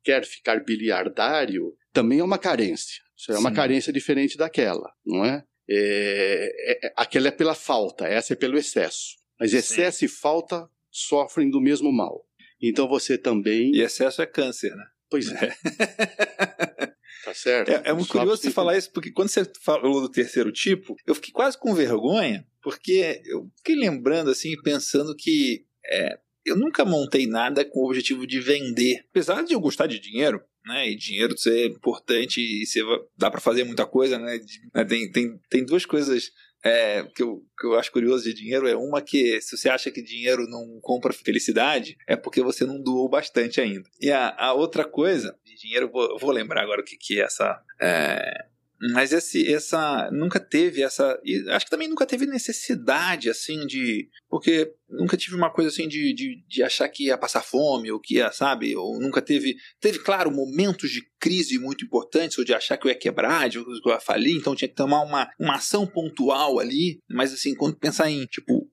quer 0.03 0.25
ficar 0.25 0.63
biliardário, 0.65 1.75
também 1.93 2.19
é 2.19 2.25
uma 2.25 2.39
carência. 2.39 3.03
Isso 3.17 3.33
é 3.33 3.39
uma 3.39 3.51
Sim. 3.51 3.57
carência 3.57 3.93
diferente 3.93 4.37
daquela, 4.37 4.93
não 5.05 5.25
é? 5.25 5.45
É, 5.69 6.87
é? 6.87 6.93
Aquela 6.97 7.29
é 7.29 7.31
pela 7.31 7.55
falta, 7.55 8.07
essa 8.07 8.33
é 8.33 8.37
pelo 8.37 8.59
excesso. 8.59 9.17
Mas 9.39 9.55
excesso 9.55 10.01
Sim. 10.01 10.07
e 10.07 10.09
falta 10.09 10.69
sofrem 10.91 11.51
do 11.51 11.61
mesmo 11.61 11.93
mal. 11.93 12.27
Então 12.61 12.89
você 12.89 13.17
também. 13.17 13.75
E 13.75 13.81
excesso 13.81 14.21
é 14.21 14.27
câncer, 14.27 14.75
né? 14.75 14.85
Pois 15.11 15.31
é. 15.31 15.55
tá 17.25 17.35
certo. 17.35 17.71
É, 17.71 17.83
é 17.87 17.93
muito 17.93 18.09
curioso 18.09 18.43
você 18.43 18.51
falar 18.51 18.77
isso, 18.77 18.91
porque 18.93 19.13
quando 19.13 19.29
você 19.29 19.45
falou 19.63 20.01
do 20.01 20.11
terceiro 20.11 20.53
tipo, 20.53 20.97
eu 21.07 21.15
fiquei 21.15 21.33
quase 21.33 21.59
com 21.59 21.75
vergonha, 21.75 22.47
porque 22.63 23.23
eu 23.27 23.51
fiquei 23.59 23.77
lembrando 23.77 24.31
assim, 24.31 24.55
pensando 24.63 25.15
que 25.15 25.65
é, 25.87 26.19
eu 26.45 26.57
nunca 26.57 26.85
montei 26.85 27.27
nada 27.27 27.65
com 27.65 27.81
o 27.81 27.87
objetivo 27.87 28.27
de 28.27 28.41
vender. 28.41 29.05
Apesar 29.11 29.43
de 29.43 29.55
eu 29.55 29.61
gostar 29.61 29.87
de 29.87 29.99
dinheiro, 29.99 30.41
né? 30.67 30.89
E 30.91 30.97
dinheiro 30.97 31.37
ser 31.37 31.67
importante 31.67 32.41
e 32.41 32.67
ser, 32.67 32.85
dá 33.17 33.31
para 33.31 33.41
fazer 33.41 33.65
muita 33.65 33.87
coisa, 33.87 34.19
né? 34.19 34.39
né? 34.75 34.85
Tem, 34.85 35.11
tem, 35.11 35.39
tem 35.49 35.65
duas 35.65 35.85
coisas 35.85 36.31
é, 36.65 37.05
que, 37.15 37.23
eu, 37.23 37.45
que 37.59 37.67
eu 37.67 37.79
acho 37.79 37.93
curioso 37.93 38.25
de 38.25 38.33
dinheiro 38.33 38.67
é 38.67 38.75
uma 38.75 39.03
que, 39.03 39.41
se 39.41 39.57
você 39.57 39.69
acha 39.69 39.91
que 39.91 40.03
dinheiro 40.03 40.49
não 40.49 40.81
compra 40.81 41.13
felicidade, 41.13 41.97
é 42.09 42.17
porque 42.17 42.43
você 42.43 42.65
não 42.65 42.81
doou 42.83 43.09
bastante 43.09 43.61
ainda. 43.61 43.89
E 44.01 44.11
a, 44.11 44.35
a 44.37 44.55
outra 44.55 44.85
coisa, 44.85 45.39
de 45.45 45.55
dinheiro, 45.57 45.91
vou, 45.91 46.19
vou 46.19 46.31
lembrar 46.31 46.63
agora 46.63 46.81
o 46.81 46.85
que, 46.85 46.97
que 46.97 47.21
é 47.21 47.25
essa. 47.25 47.61
É, 47.81 48.47
mas 48.93 49.13
esse, 49.13 49.53
essa 49.53 50.11
nunca 50.13 50.39
teve 50.39 50.83
essa. 50.83 51.19
acho 51.51 51.65
que 51.65 51.71
também 51.71 51.89
nunca 51.89 52.05
teve 52.05 52.27
necessidade, 52.27 53.31
assim, 53.31 53.67
de. 53.67 54.09
Porque 54.29 54.73
nunca 54.89 55.17
tive 55.17 55.37
uma 55.37 55.51
coisa 55.51 55.71
assim 55.71 55.89
de, 55.89 56.13
de, 56.13 56.45
de, 56.47 56.63
achar 56.63 56.89
que 56.89 57.05
ia 57.05 57.17
passar 57.17 57.43
fome, 57.43 57.91
ou 57.91 58.01
que 58.01 58.17
ia, 58.17 58.31
sabe? 58.33 58.77
Ou 58.77 59.01
nunca 59.01 59.23
teve. 59.23 59.57
Teve, 59.81 60.01
claro, 60.01 60.31
momentos 60.31 60.91
de 60.91 61.03
crise 61.19 61.59
muito 61.59 61.85
importantes, 61.85 62.37
ou 62.37 62.45
de 62.45 62.53
achar 62.53 62.77
que 62.77 62.87
eu 62.87 62.91
ia 62.91 62.99
quebrar, 62.99 63.49
de 63.49 63.63
que 63.63 63.89
eu 63.89 63.93
ia 63.93 64.01
falir, 64.01 64.37
então 64.37 64.55
tinha 64.55 64.69
que 64.69 64.75
tomar 64.75 65.03
uma, 65.03 65.31
uma 65.39 65.55
ação 65.55 65.87
pontual 65.87 66.59
ali. 66.59 66.99
Mas, 67.09 67.33
assim, 67.33 67.55
quando 67.55 67.77
pensar 67.77 68.11
em, 68.11 68.27
tipo, 68.27 68.64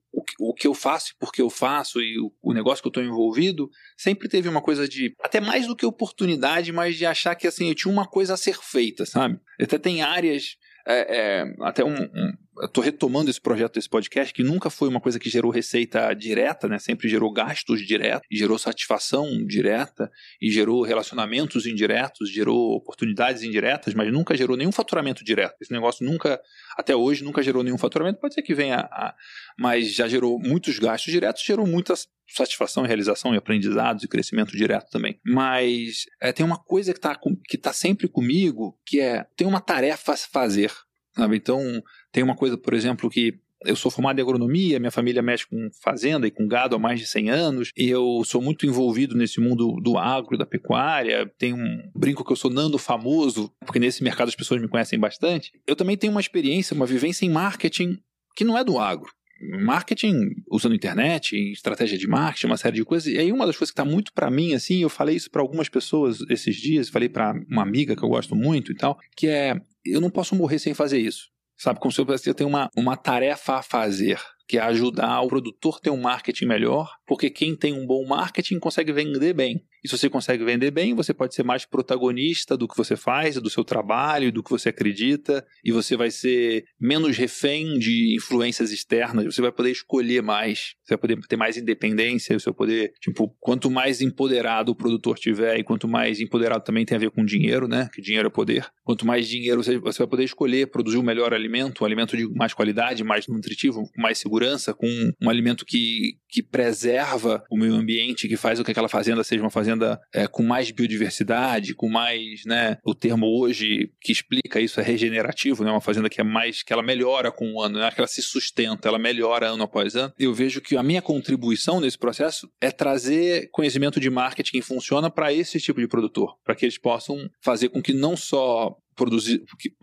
o 0.48 0.52
que 0.52 0.66
eu 0.66 0.74
faço 0.74 1.12
e 1.12 1.18
por 1.18 1.32
que 1.32 1.40
eu 1.40 1.48
faço 1.48 2.00
e 2.00 2.18
o, 2.18 2.32
o 2.42 2.52
negócio 2.52 2.82
que 2.82 2.88
eu 2.88 2.90
estou 2.90 3.04
envolvido, 3.04 3.70
sempre 3.96 4.28
teve 4.28 4.48
uma 4.48 4.60
coisa 4.60 4.88
de, 4.88 5.14
até 5.22 5.40
mais 5.40 5.66
do 5.66 5.76
que 5.76 5.86
oportunidade, 5.86 6.72
mas 6.72 6.96
de 6.96 7.06
achar 7.06 7.34
que 7.36 7.46
assim, 7.46 7.68
eu 7.68 7.74
tinha 7.74 7.92
uma 7.92 8.06
coisa 8.06 8.34
a 8.34 8.36
ser 8.36 8.58
feita, 8.60 9.06
sabe? 9.06 9.38
Até 9.60 9.78
tem 9.78 10.02
áreas, 10.02 10.56
é, 10.86 11.16
é, 11.16 11.54
até 11.60 11.84
um, 11.84 11.94
um 11.94 12.32
estou 12.62 12.82
retomando 12.82 13.30
esse 13.30 13.40
projeto 13.40 13.74
desse 13.74 13.88
podcast, 13.88 14.32
que 14.32 14.42
nunca 14.42 14.68
foi 14.68 14.88
uma 14.88 15.00
coisa 15.00 15.18
que 15.18 15.30
gerou 15.30 15.50
receita 15.50 16.12
direta, 16.14 16.68
né? 16.68 16.78
Sempre 16.78 17.08
gerou 17.08 17.32
gastos 17.32 17.86
diretos, 17.86 18.26
gerou 18.30 18.58
satisfação 18.58 19.44
direta, 19.46 20.10
e 20.40 20.50
gerou 20.50 20.82
relacionamentos 20.82 21.66
indiretos, 21.66 22.30
gerou 22.30 22.72
oportunidades 22.74 23.42
indiretas, 23.42 23.94
mas 23.94 24.12
nunca 24.12 24.36
gerou 24.36 24.56
nenhum 24.56 24.72
faturamento 24.72 25.24
direto. 25.24 25.54
Esse 25.60 25.72
negócio 25.72 26.04
nunca, 26.04 26.40
até 26.76 26.94
hoje, 26.94 27.24
nunca 27.24 27.42
gerou 27.42 27.62
nenhum 27.62 27.78
faturamento. 27.78 28.20
Pode 28.20 28.34
ser 28.34 28.42
que 28.42 28.54
venha, 28.54 28.80
a, 28.90 29.14
mas 29.58 29.92
já 29.94 30.06
gerou 30.06 30.38
muitos 30.38 30.78
gastos 30.78 31.12
diretos, 31.12 31.42
gerou 31.42 31.66
muitas 31.66 32.08
satisfação, 32.34 32.84
realização 32.84 33.34
e 33.34 33.36
aprendizados 33.36 34.02
e 34.04 34.08
crescimento 34.08 34.56
direto 34.56 34.90
também. 34.90 35.20
Mas 35.24 36.06
é, 36.20 36.32
tem 36.32 36.44
uma 36.44 36.58
coisa 36.58 36.92
que 36.92 36.98
está 36.98 37.18
que 37.46 37.58
tá 37.58 37.72
sempre 37.72 38.08
comigo, 38.08 38.78
que 38.86 39.00
é 39.00 39.26
tem 39.36 39.46
uma 39.46 39.60
tarefa 39.60 40.14
a 40.14 40.16
fazer. 40.16 40.72
Sabe? 41.14 41.36
Então, 41.36 41.82
tem 42.10 42.22
uma 42.22 42.36
coisa, 42.36 42.56
por 42.56 42.74
exemplo, 42.74 43.10
que 43.10 43.38
eu 43.64 43.76
sou 43.76 43.90
formado 43.90 44.18
em 44.18 44.22
agronomia, 44.22 44.78
minha 44.78 44.90
família 44.90 45.22
mexe 45.22 45.46
com 45.46 45.70
fazenda 45.82 46.26
e 46.26 46.30
com 46.30 46.48
gado 46.48 46.74
há 46.74 46.78
mais 46.78 46.98
de 46.98 47.06
100 47.06 47.30
anos, 47.30 47.72
e 47.76 47.88
eu 47.88 48.22
sou 48.24 48.42
muito 48.42 48.66
envolvido 48.66 49.14
nesse 49.16 49.40
mundo 49.40 49.80
do 49.80 49.96
agro, 49.96 50.36
da 50.36 50.46
pecuária. 50.46 51.30
Tem 51.38 51.52
um 51.52 51.90
brinco 51.94 52.24
que 52.24 52.32
eu 52.32 52.36
sou 52.36 52.50
Nando 52.50 52.78
famoso, 52.78 53.52
porque 53.64 53.78
nesse 53.78 54.02
mercado 54.02 54.28
as 54.28 54.34
pessoas 54.34 54.60
me 54.60 54.68
conhecem 54.68 54.98
bastante. 54.98 55.52
Eu 55.66 55.76
também 55.76 55.96
tenho 55.96 56.12
uma 56.12 56.20
experiência, 56.20 56.74
uma 56.74 56.86
vivência 56.86 57.24
em 57.24 57.30
marketing 57.30 57.98
que 58.34 58.44
não 58.44 58.56
é 58.56 58.64
do 58.64 58.78
agro. 58.78 59.12
Marketing 59.42 60.30
usando 60.50 60.74
internet, 60.74 61.36
estratégia 61.52 61.98
de 61.98 62.06
marketing, 62.06 62.46
uma 62.46 62.56
série 62.56 62.76
de 62.76 62.84
coisas. 62.84 63.12
E 63.12 63.18
aí 63.18 63.32
uma 63.32 63.46
das 63.46 63.56
coisas 63.56 63.72
que 63.72 63.80
está 63.80 63.84
muito 63.84 64.12
para 64.12 64.30
mim 64.30 64.54
assim, 64.54 64.82
eu 64.82 64.88
falei 64.88 65.16
isso 65.16 65.30
para 65.30 65.42
algumas 65.42 65.68
pessoas 65.68 66.20
esses 66.30 66.56
dias, 66.56 66.88
falei 66.88 67.08
para 67.08 67.34
uma 67.50 67.62
amiga 67.62 67.96
que 67.96 68.02
eu 68.02 68.08
gosto 68.08 68.34
muito 68.34 68.72
e 68.72 68.74
tal, 68.74 68.98
que 69.16 69.26
é 69.26 69.60
eu 69.84 70.00
não 70.00 70.10
posso 70.10 70.34
morrer 70.34 70.58
sem 70.58 70.74
fazer 70.74 70.98
isso. 70.98 71.30
Sabe, 71.56 71.78
como 71.78 71.92
se 71.92 72.00
eu 72.00 72.34
tenho 72.34 72.48
uma, 72.48 72.70
uma 72.76 72.96
tarefa 72.96 73.56
a 73.56 73.62
fazer 73.62 74.18
que 74.48 74.58
é 74.58 74.60
ajudar 74.60 75.20
o 75.22 75.28
produtor 75.28 75.76
a 75.76 75.80
ter 75.80 75.90
um 75.90 76.00
marketing 76.00 76.46
melhor, 76.46 76.90
porque 77.12 77.28
quem 77.28 77.54
tem 77.54 77.74
um 77.74 77.86
bom 77.86 78.06
marketing 78.06 78.58
consegue 78.58 78.90
vender 78.90 79.34
bem. 79.34 79.62
E 79.84 79.88
se 79.88 79.98
você 79.98 80.08
consegue 80.08 80.42
vender 80.44 80.70
bem, 80.70 80.94
você 80.94 81.12
pode 81.12 81.34
ser 81.34 81.42
mais 81.42 81.66
protagonista 81.66 82.56
do 82.56 82.66
que 82.66 82.74
você 82.74 82.96
faz, 82.96 83.34
do 83.34 83.50
seu 83.50 83.62
trabalho, 83.64 84.32
do 84.32 84.42
que 84.42 84.48
você 84.48 84.70
acredita, 84.70 85.44
e 85.62 85.70
você 85.70 85.94
vai 85.94 86.10
ser 86.10 86.64
menos 86.80 87.18
refém 87.18 87.78
de 87.78 88.16
influências 88.16 88.70
externas, 88.70 89.26
você 89.26 89.42
vai 89.42 89.52
poder 89.52 89.72
escolher 89.72 90.22
mais, 90.22 90.74
você 90.82 90.94
vai 90.94 90.98
poder 90.98 91.20
ter 91.28 91.36
mais 91.36 91.58
independência, 91.58 92.38
você 92.38 92.46
vai 92.46 92.54
poder, 92.54 92.94
tipo, 92.98 93.36
quanto 93.40 93.70
mais 93.70 94.00
empoderado 94.00 94.72
o 94.72 94.74
produtor 94.74 95.18
tiver, 95.18 95.58
e 95.58 95.64
quanto 95.64 95.86
mais 95.86 96.18
empoderado 96.18 96.64
também 96.64 96.86
tem 96.86 96.96
a 96.96 97.00
ver 97.00 97.10
com 97.10 97.26
dinheiro, 97.26 97.68
né? 97.68 97.90
Que 97.92 98.00
dinheiro 98.00 98.28
é 98.28 98.30
poder. 98.30 98.66
Quanto 98.84 99.06
mais 99.06 99.28
dinheiro 99.28 99.62
você, 99.62 99.76
você 99.76 99.98
vai 99.98 100.06
poder 100.06 100.24
escolher 100.24 100.68
produzir 100.68 100.96
o 100.96 101.02
melhor 101.02 101.34
alimento, 101.34 101.82
um 101.82 101.86
alimento 101.86 102.16
de 102.16 102.26
mais 102.28 102.54
qualidade, 102.54 103.04
mais 103.04 103.26
nutritivo, 103.26 103.82
com 103.82 104.00
mais 104.00 104.16
segurança, 104.16 104.72
com 104.72 104.88
um 105.20 105.28
alimento 105.28 105.66
que, 105.66 106.14
que 106.30 106.42
preserva 106.42 107.01
o 107.50 107.56
meio 107.56 107.74
ambiente, 107.74 108.28
que 108.28 108.36
faz 108.36 108.58
com 108.58 108.64
que 108.64 108.70
aquela 108.70 108.88
fazenda 108.88 109.24
seja 109.24 109.42
uma 109.42 109.50
fazenda 109.50 110.00
é, 110.12 110.26
com 110.26 110.42
mais 110.42 110.70
biodiversidade, 110.70 111.74
com 111.74 111.88
mais, 111.88 112.44
né, 112.46 112.78
o 112.84 112.94
termo 112.94 113.26
hoje 113.26 113.90
que 114.00 114.12
explica 114.12 114.60
isso 114.60 114.80
é 114.80 114.82
regenerativo, 114.82 115.64
né, 115.64 115.70
uma 115.70 115.80
fazenda 115.80 116.08
que 116.08 116.20
é 116.20 116.24
mais, 116.24 116.62
que 116.62 116.72
ela 116.72 116.82
melhora 116.82 117.30
com 117.30 117.52
o 117.54 117.62
ano, 117.62 117.78
não 117.78 117.86
é 117.86 117.90
que 117.90 118.00
ela 118.00 118.08
se 118.08 118.22
sustenta, 118.22 118.88
ela 118.88 118.98
melhora 118.98 119.48
ano 119.48 119.62
após 119.62 119.94
ano. 119.96 120.12
Eu 120.18 120.32
vejo 120.32 120.60
que 120.60 120.76
a 120.76 120.82
minha 120.82 121.02
contribuição 121.02 121.80
nesse 121.80 121.98
processo 121.98 122.48
é 122.60 122.70
trazer 122.70 123.48
conhecimento 123.50 124.00
de 124.00 124.10
marketing 124.10 124.52
que 124.52 124.62
funciona 124.62 125.10
para 125.10 125.32
esse 125.32 125.58
tipo 125.60 125.80
de 125.80 125.88
produtor, 125.88 126.36
para 126.44 126.54
que 126.54 126.64
eles 126.64 126.78
possam 126.78 127.28
fazer 127.40 127.68
com 127.68 127.82
que 127.82 127.92
não 127.92 128.16
só 128.16 128.76
produzir, 128.94 129.42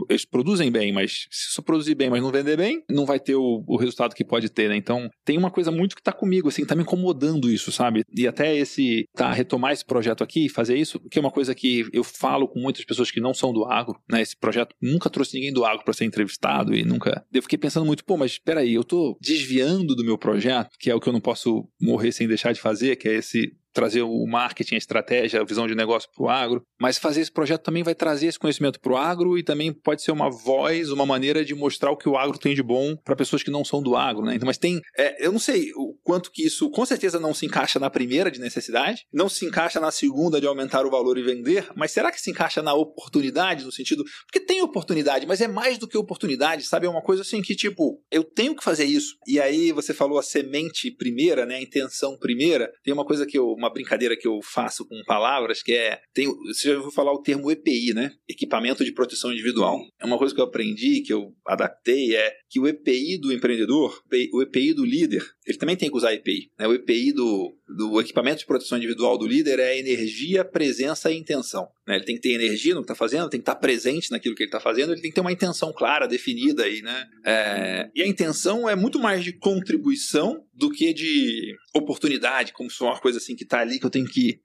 eles 0.10 0.26
produzem 0.26 0.72
bem, 0.72 0.92
mas 0.92 1.28
se 1.30 1.54
só 1.54 1.62
produzir 1.62 1.96
bem, 1.96 2.10
mas 2.10 2.22
não 2.22 2.32
vender 2.32 2.58
bem, 2.58 2.84
não 2.90 3.06
vai 3.06 3.20
ter 3.20 3.36
o, 3.36 3.64
o 3.68 3.78
resultado 3.78 4.16
que 4.16 4.24
pode 4.24 4.50
ter, 4.50 4.70
né? 4.70 4.76
Então, 4.76 5.10
tem 5.26 5.38
uma 5.38 5.52
coisa 5.52 5.72
muito 5.72 5.96
que 5.96 6.02
tá 6.02 6.12
comigo, 6.12 6.48
assim, 6.48 6.66
tá 6.66 6.76
me 6.76 6.84
incomodando 6.84 7.50
isso, 7.50 7.72
sabe? 7.72 8.04
E 8.16 8.28
até 8.28 8.56
esse, 8.56 9.06
tá, 9.14 9.32
retomar 9.32 9.72
esse 9.72 9.86
projeto 9.86 10.24
aqui, 10.24 10.50
fazer 10.50 10.76
isso, 10.76 11.00
que 11.10 11.18
é 11.18 11.22
uma 11.22 11.32
coisa 11.32 11.54
que 11.54 11.88
eu 11.94 12.04
falo 12.04 12.48
com 12.48 12.60
muitas 12.60 12.86
pessoas 12.86 13.12
que 13.12 13.20
não 13.20 13.34
são 13.34 13.54
do 13.54 13.66
agro, 13.66 14.00
né? 14.10 14.22
Esse 14.22 14.38
projeto 14.38 14.76
nunca 14.82 15.10
trouxe 15.10 15.36
ninguém 15.36 15.54
do 15.54 15.66
agro 15.66 15.84
para 15.84 15.94
ser 15.94 16.06
entrevistado 16.06 16.76
e 16.76 16.84
nunca. 16.84 17.26
Eu 17.34 17.42
fiquei 17.42 17.58
pensando 17.58 17.86
muito, 17.86 18.04
pô, 18.04 18.18
mas 18.18 18.38
peraí, 18.38 18.74
eu 18.74 18.84
tô 18.84 19.18
desviando 19.22 19.96
do 19.96 20.04
meu 20.04 20.18
projeto, 20.18 20.76
que 20.80 20.90
é 20.90 20.96
o 20.96 21.00
que 21.00 21.08
eu 21.08 21.14
não 21.14 21.22
posso 21.22 21.68
morrer 21.82 22.12
sem 22.12 22.28
deixar 22.28 22.54
de 22.54 22.62
fazer, 22.62 22.96
que 22.96 23.08
é 23.08 23.16
esse 23.16 23.54
trazer 23.74 24.02
o 24.02 24.26
marketing, 24.26 24.76
a 24.76 24.78
estratégia, 24.78 25.42
a 25.42 25.46
visão 25.46 25.68
de 25.68 25.76
negócio 25.76 26.10
para 26.14 26.24
o 26.24 26.30
agro, 26.30 26.64
mas 26.80 26.98
fazer 26.98 27.22
esse 27.22 27.32
projeto 27.32 27.64
também 27.64 27.84
vai 27.84 27.96
trazer 27.96 28.28
esse 28.28 28.40
conhecimento 28.40 28.80
para 28.80 28.94
o 28.94 28.98
agro 28.98 29.38
e 29.38 29.44
também 29.44 29.72
pode 29.72 30.02
ser 30.02 30.12
uma 30.12 30.30
voz, 30.30 30.90
uma 30.90 31.06
maneira 31.06 31.46
de 31.46 31.54
mostrar 31.54 31.92
o 31.92 31.98
que 31.98 32.10
o 32.10 32.18
agro 32.18 32.38
tem 32.38 32.56
de 32.56 32.64
bom 32.64 32.96
para 32.98 33.16
pessoas 33.16 33.44
que 33.44 33.52
não 33.52 33.64
são 33.64 33.82
do 33.82 33.96
agro, 33.96 34.26
né? 34.26 34.36
Então, 34.36 34.48
mas 34.48 34.58
tem, 34.58 34.82
é, 34.98 35.26
eu 35.26 35.32
não 35.32 35.40
sei 35.40 35.72
o 35.76 35.96
quanto 36.04 36.32
que 36.32 36.46
isso, 36.46 36.70
com 36.70 36.86
certeza 36.86 37.20
não 37.20 37.34
se 37.34 37.46
encaixa 37.46 37.80
na 37.80 37.90
primeira 37.90 38.32
de 38.32 38.40
necessidade, 38.40 39.06
não 39.14 39.30
se 39.30 39.46
encaixa 39.46 39.80
na 39.80 39.92
segunda 39.92 40.42
de 40.42 40.48
aumentar 40.48 40.86
o 40.86 40.92
valor 40.92 41.18
e 41.18 41.24
vender, 41.24 41.68
mas 41.76 41.92
será 41.92 42.12
que 42.12 42.22
se 42.22 42.32
encaixa 42.32 42.62
na 42.62 42.74
oportunidade 42.74 43.64
no 43.64 43.72
sentido, 43.72 44.04
porque 44.26 44.40
tem 44.40 44.62
oportunidade, 44.62 45.26
mas 45.26 45.42
é 45.42 45.48
mais 45.48 45.78
do 45.78 45.88
que 45.88 45.98
oportunidade, 45.98 46.64
sabe? 46.64 46.86
É 46.86 46.90
uma 46.90 47.02
coisa 47.02 47.22
assim 47.22 47.42
que 47.42 47.56
tipo, 47.56 48.02
eu 48.12 48.24
tenho 48.24 48.56
que 48.56 48.64
fazer 48.64 48.86
isso. 48.86 49.16
E 49.28 49.40
aí 49.40 49.72
você 49.72 49.94
falou 49.94 50.18
a 50.18 50.24
semente 50.24 50.90
primeira, 50.92 51.46
né? 51.46 51.56
A 51.56 51.62
intenção 51.62 52.18
primeira. 52.18 52.72
Tem 52.84 52.94
uma 52.94 53.06
coisa 53.06 53.26
que 53.26 53.38
eu 53.38 53.56
uma 53.60 53.72
brincadeira 53.72 54.18
que 54.18 54.28
eu 54.28 54.40
faço 54.42 54.88
com 54.88 55.04
palavras, 55.06 55.62
que 55.62 55.74
é. 55.74 56.00
Tem, 56.14 56.28
você 56.28 56.70
já 56.70 56.78
ouviu 56.78 56.92
falar 56.92 57.12
o 57.12 57.22
termo 57.22 57.52
EPI, 57.52 57.94
né? 57.94 58.12
Equipamento 58.28 58.84
de 58.84 58.94
Proteção 58.94 59.32
Individual. 59.32 59.80
É 60.00 60.06
uma 60.06 60.18
coisa 60.18 60.34
que 60.34 60.40
eu 60.40 60.46
aprendi, 60.46 61.02
que 61.02 61.14
eu 61.14 61.34
adaptei, 61.46 62.16
é 62.16 62.34
que 62.50 62.60
o 62.60 62.68
EPI 62.68 63.20
do 63.20 63.32
empreendedor, 63.32 64.02
o 64.34 64.42
EPI 64.42 64.74
do 64.74 64.86
líder, 64.86 65.24
ele 65.50 65.58
também 65.58 65.76
tem 65.76 65.90
que 65.90 65.98
usar 65.98 66.14
EPI. 66.14 66.52
Né? 66.60 66.68
O 66.68 66.74
EPI 66.74 67.12
do, 67.12 67.58
do 67.68 68.00
equipamento 68.00 68.40
de 68.40 68.46
proteção 68.46 68.78
individual 68.78 69.18
do 69.18 69.26
líder 69.26 69.58
é 69.58 69.80
energia, 69.80 70.46
presença 70.46 71.12
e 71.12 71.18
intenção. 71.18 71.68
Né? 71.88 71.96
Ele 71.96 72.06
tem 72.06 72.16
que 72.16 72.22
ter 72.22 72.34
energia 72.34 72.76
no 72.76 72.82
que 72.82 72.86
está 72.86 72.94
fazendo, 72.94 73.30
tem 73.30 73.40
que 73.40 73.42
estar 73.42 73.56
tá 73.56 73.60
presente 73.60 74.12
naquilo 74.12 74.36
que 74.36 74.44
ele 74.44 74.50
está 74.50 74.60
fazendo, 74.60 74.92
ele 74.94 75.02
tem 75.02 75.10
que 75.10 75.16
ter 75.16 75.22
uma 75.22 75.32
intenção 75.32 75.74
clara, 75.74 76.08
definida 76.08 76.66
aí, 76.66 76.84
né? 76.84 77.08
É, 77.26 77.90
e 77.96 78.04
a 78.04 78.08
intenção 78.08 78.70
é 78.70 78.76
muito 78.76 79.00
mais 79.00 79.24
de 79.24 79.34
contribuição 79.34 80.46
do 80.54 80.70
que 80.70 80.94
de 80.94 81.56
oportunidade, 81.74 82.54
como 82.54 82.70
se 82.70 82.78
fosse 82.78 82.92
uma 82.92 83.02
coisa 83.02 83.18
assim 83.18 83.36
que 83.36 83.44
está 83.44 83.62
ali 83.62 83.80
que 83.80 83.86
eu 83.88 83.90
tenho 83.90 84.06
que 84.06 84.40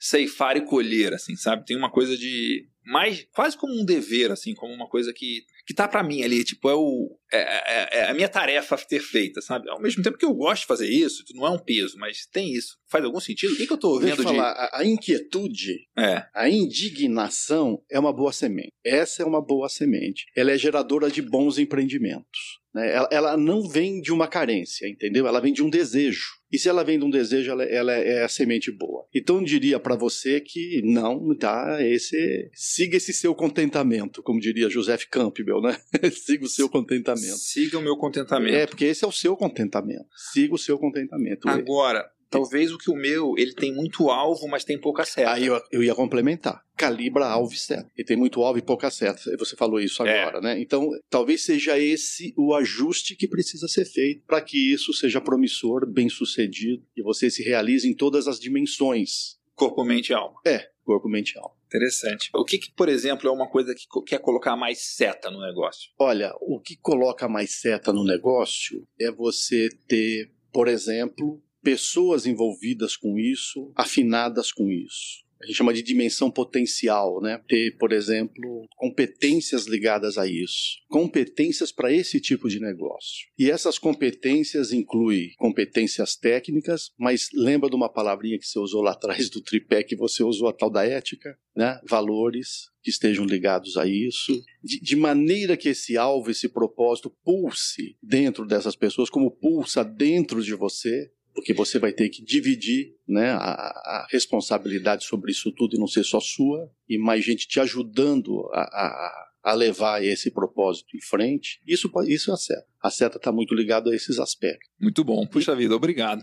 ceifar 0.00 0.56
e 0.56 0.64
colher, 0.64 1.14
assim, 1.14 1.36
sabe? 1.36 1.64
Tem 1.66 1.76
uma 1.76 1.90
coisa 1.90 2.16
de 2.16 2.66
mais 2.88 3.26
quase 3.34 3.56
como 3.56 3.78
um 3.78 3.84
dever, 3.84 4.32
assim, 4.32 4.54
como 4.54 4.72
uma 4.72 4.88
coisa 4.88 5.12
que 5.12 5.44
que 5.66 5.74
tá 5.74 5.86
para 5.86 6.02
mim 6.02 6.22
ali, 6.22 6.42
tipo, 6.42 6.70
é 6.70 6.74
o 6.74 7.14
é, 7.30 7.38
é, 7.38 7.88
é, 7.98 8.08
a 8.08 8.14
minha 8.14 8.28
tarefa 8.28 8.74
ter 8.78 9.00
feita, 9.00 9.42
sabe? 9.42 9.68
Ao 9.68 9.78
mesmo 9.78 10.02
tempo 10.02 10.16
que 10.16 10.24
eu 10.24 10.32
gosto 10.32 10.62
de 10.62 10.66
fazer 10.66 10.88
isso, 10.88 11.22
não 11.34 11.46
é 11.46 11.50
um 11.50 11.58
peso, 11.58 11.98
mas 11.98 12.26
tem 12.26 12.54
isso. 12.54 12.78
Faz 12.90 13.04
algum 13.04 13.20
sentido? 13.20 13.52
O 13.52 13.56
que, 13.56 13.66
que 13.66 13.72
eu 13.74 13.78
tô 13.78 13.98
vendo 14.00 14.22
eu 14.22 14.24
falar, 14.24 14.52
a, 14.52 14.78
a 14.78 14.86
inquietude, 14.86 15.86
é. 15.98 16.24
a 16.34 16.48
indignação 16.48 17.82
é 17.90 17.98
uma 17.98 18.14
boa 18.14 18.32
semente. 18.32 18.72
Essa 18.82 19.22
é 19.22 19.26
uma 19.26 19.44
boa 19.44 19.68
semente. 19.68 20.24
Ela 20.34 20.52
é 20.52 20.56
geradora 20.58 21.10
de 21.10 21.20
bons 21.20 21.58
empreendimentos. 21.58 22.58
Né? 22.74 22.90
Ela, 22.90 23.08
ela 23.12 23.36
não 23.36 23.68
vem 23.68 24.00
de 24.00 24.10
uma 24.10 24.26
carência, 24.26 24.88
entendeu? 24.88 25.26
Ela 25.26 25.40
vem 25.40 25.52
de 25.52 25.62
um 25.62 25.68
desejo. 25.68 26.37
E 26.50 26.58
se 26.58 26.68
ela 26.68 26.82
vem 26.82 26.98
de 26.98 27.04
um 27.04 27.10
desejo, 27.10 27.50
ela, 27.50 27.64
ela 27.64 27.92
é 27.92 28.24
a 28.24 28.28
semente 28.28 28.70
boa. 28.72 29.06
Então 29.14 29.36
eu 29.36 29.44
diria 29.44 29.78
para 29.78 29.96
você 29.96 30.40
que 30.40 30.80
não, 30.84 31.36
tá? 31.36 31.78
Esse, 31.80 32.50
siga 32.54 32.96
esse 32.96 33.12
seu 33.12 33.34
contentamento, 33.34 34.22
como 34.22 34.40
diria 34.40 34.70
Joseph 34.70 35.04
Campbell, 35.10 35.60
né? 35.60 35.78
siga 36.12 36.44
o 36.44 36.48
seu 36.48 36.68
contentamento. 36.68 37.36
Siga 37.36 37.78
o 37.78 37.82
meu 37.82 37.96
contentamento. 37.96 38.54
É, 38.54 38.66
porque 38.66 38.86
esse 38.86 39.04
é 39.04 39.08
o 39.08 39.12
seu 39.12 39.36
contentamento. 39.36 40.06
Siga 40.32 40.54
o 40.54 40.58
seu 40.58 40.78
contentamento. 40.78 41.48
Agora, 41.48 42.04
Talvez 42.30 42.72
o 42.72 42.78
que 42.78 42.90
o 42.90 42.94
meu, 42.94 43.34
ele 43.38 43.54
tem 43.54 43.72
muito 43.74 44.10
alvo, 44.10 44.46
mas 44.48 44.64
tem 44.64 44.78
pouca 44.78 45.04
seta. 45.04 45.30
Aí 45.32 45.46
eu, 45.46 45.60
eu 45.72 45.82
ia 45.82 45.94
complementar. 45.94 46.62
Calibra 46.76 47.26
alvo 47.26 47.52
e 47.52 47.56
seta. 47.56 47.90
Ele 47.96 48.06
tem 48.06 48.16
muito 48.16 48.42
alvo 48.42 48.58
e 48.58 48.62
pouca 48.62 48.90
seta. 48.90 49.20
Você 49.38 49.56
falou 49.56 49.80
isso 49.80 50.02
É. 50.04 50.22
agora, 50.22 50.40
né? 50.40 50.60
Então, 50.60 50.90
talvez 51.10 51.42
seja 51.42 51.78
esse 51.78 52.32
o 52.36 52.54
ajuste 52.54 53.16
que 53.16 53.26
precisa 53.26 53.66
ser 53.66 53.84
feito 53.84 54.22
para 54.26 54.40
que 54.40 54.72
isso 54.72 54.92
seja 54.92 55.20
promissor, 55.20 55.86
bem 55.90 56.08
sucedido 56.08 56.82
e 56.96 57.02
você 57.02 57.30
se 57.30 57.42
realize 57.42 57.88
em 57.88 57.94
todas 57.94 58.28
as 58.28 58.38
dimensões. 58.38 59.38
Corpo, 59.54 59.82
mente 59.82 60.10
e 60.10 60.14
alma. 60.14 60.38
É, 60.46 60.68
corpo, 60.84 61.08
mente 61.08 61.32
e 61.34 61.38
alma. 61.38 61.56
Interessante. 61.66 62.30
O 62.34 62.44
que, 62.44 62.58
que, 62.58 62.72
por 62.72 62.88
exemplo, 62.88 63.28
é 63.28 63.32
uma 63.32 63.48
coisa 63.48 63.74
que 63.74 63.84
quer 64.06 64.18
colocar 64.20 64.56
mais 64.56 64.78
seta 64.94 65.30
no 65.30 65.40
negócio? 65.40 65.90
Olha, 65.98 66.32
o 66.40 66.60
que 66.60 66.76
coloca 66.76 67.28
mais 67.28 67.60
seta 67.60 67.92
no 67.92 68.04
negócio 68.04 68.86
é 69.00 69.10
você 69.10 69.68
ter, 69.86 70.30
por 70.52 70.68
exemplo, 70.68 71.42
pessoas 71.62 72.26
envolvidas 72.26 72.96
com 72.96 73.18
isso, 73.18 73.72
afinadas 73.76 74.52
com 74.52 74.70
isso. 74.70 75.28
A 75.40 75.46
gente 75.46 75.56
chama 75.56 75.72
de 75.72 75.82
dimensão 75.82 76.30
potencial, 76.30 77.20
né? 77.20 77.40
Ter, 77.48 77.76
por 77.78 77.92
exemplo, 77.92 78.66
competências 78.76 79.66
ligadas 79.66 80.18
a 80.18 80.26
isso. 80.26 80.78
Competências 80.88 81.70
para 81.70 81.92
esse 81.92 82.20
tipo 82.20 82.48
de 82.48 82.58
negócio. 82.58 83.28
E 83.38 83.48
essas 83.48 83.78
competências 83.78 84.72
incluem 84.72 85.30
competências 85.38 86.16
técnicas, 86.16 86.90
mas 86.98 87.28
lembra 87.32 87.70
de 87.70 87.76
uma 87.76 87.88
palavrinha 87.88 88.38
que 88.38 88.46
você 88.46 88.58
usou 88.58 88.82
lá 88.82 88.92
atrás 88.92 89.30
do 89.30 89.40
tripé 89.40 89.84
que 89.84 89.94
você 89.94 90.24
usou 90.24 90.48
a 90.48 90.52
tal 90.52 90.70
da 90.70 90.84
ética, 90.84 91.38
né? 91.56 91.80
Valores 91.88 92.70
que 92.82 92.90
estejam 92.90 93.24
ligados 93.24 93.76
a 93.76 93.86
isso, 93.86 94.42
de, 94.62 94.80
de 94.80 94.96
maneira 94.96 95.56
que 95.56 95.68
esse 95.68 95.96
alvo, 95.96 96.30
esse 96.30 96.48
propósito 96.48 97.14
pulse 97.24 97.96
dentro 98.02 98.46
dessas 98.46 98.74
pessoas, 98.74 99.10
como 99.10 99.30
pulsa 99.30 99.84
dentro 99.84 100.42
de 100.42 100.54
você, 100.54 101.10
porque 101.38 101.54
você 101.54 101.78
vai 101.78 101.92
ter 101.92 102.08
que 102.08 102.20
dividir 102.20 102.96
né, 103.06 103.30
a, 103.30 103.36
a 103.38 104.08
responsabilidade 104.10 105.04
sobre 105.04 105.30
isso 105.30 105.52
tudo 105.52 105.76
e 105.76 105.78
não 105.78 105.86
ser 105.86 106.02
só 106.02 106.18
sua, 106.18 106.68
e 106.88 106.98
mais 106.98 107.24
gente 107.24 107.46
te 107.46 107.60
ajudando 107.60 108.44
a, 108.52 108.60
a, 108.60 109.28
a 109.44 109.54
levar 109.54 110.02
esse 110.02 110.32
propósito 110.32 110.96
em 110.96 111.00
frente. 111.00 111.60
Isso, 111.64 111.88
isso 112.08 112.32
é 112.32 112.34
a 112.34 112.36
seta. 112.36 112.66
A 112.82 112.90
seta 112.90 113.18
está 113.18 113.30
muito 113.30 113.54
ligada 113.54 113.88
a 113.92 113.94
esses 113.94 114.18
aspectos. 114.18 114.68
Muito 114.80 115.04
bom. 115.04 115.24
Puxa 115.28 115.54
vida, 115.54 115.76
obrigado. 115.76 116.22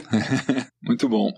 Muito 0.82 1.06
bom. 1.10 1.30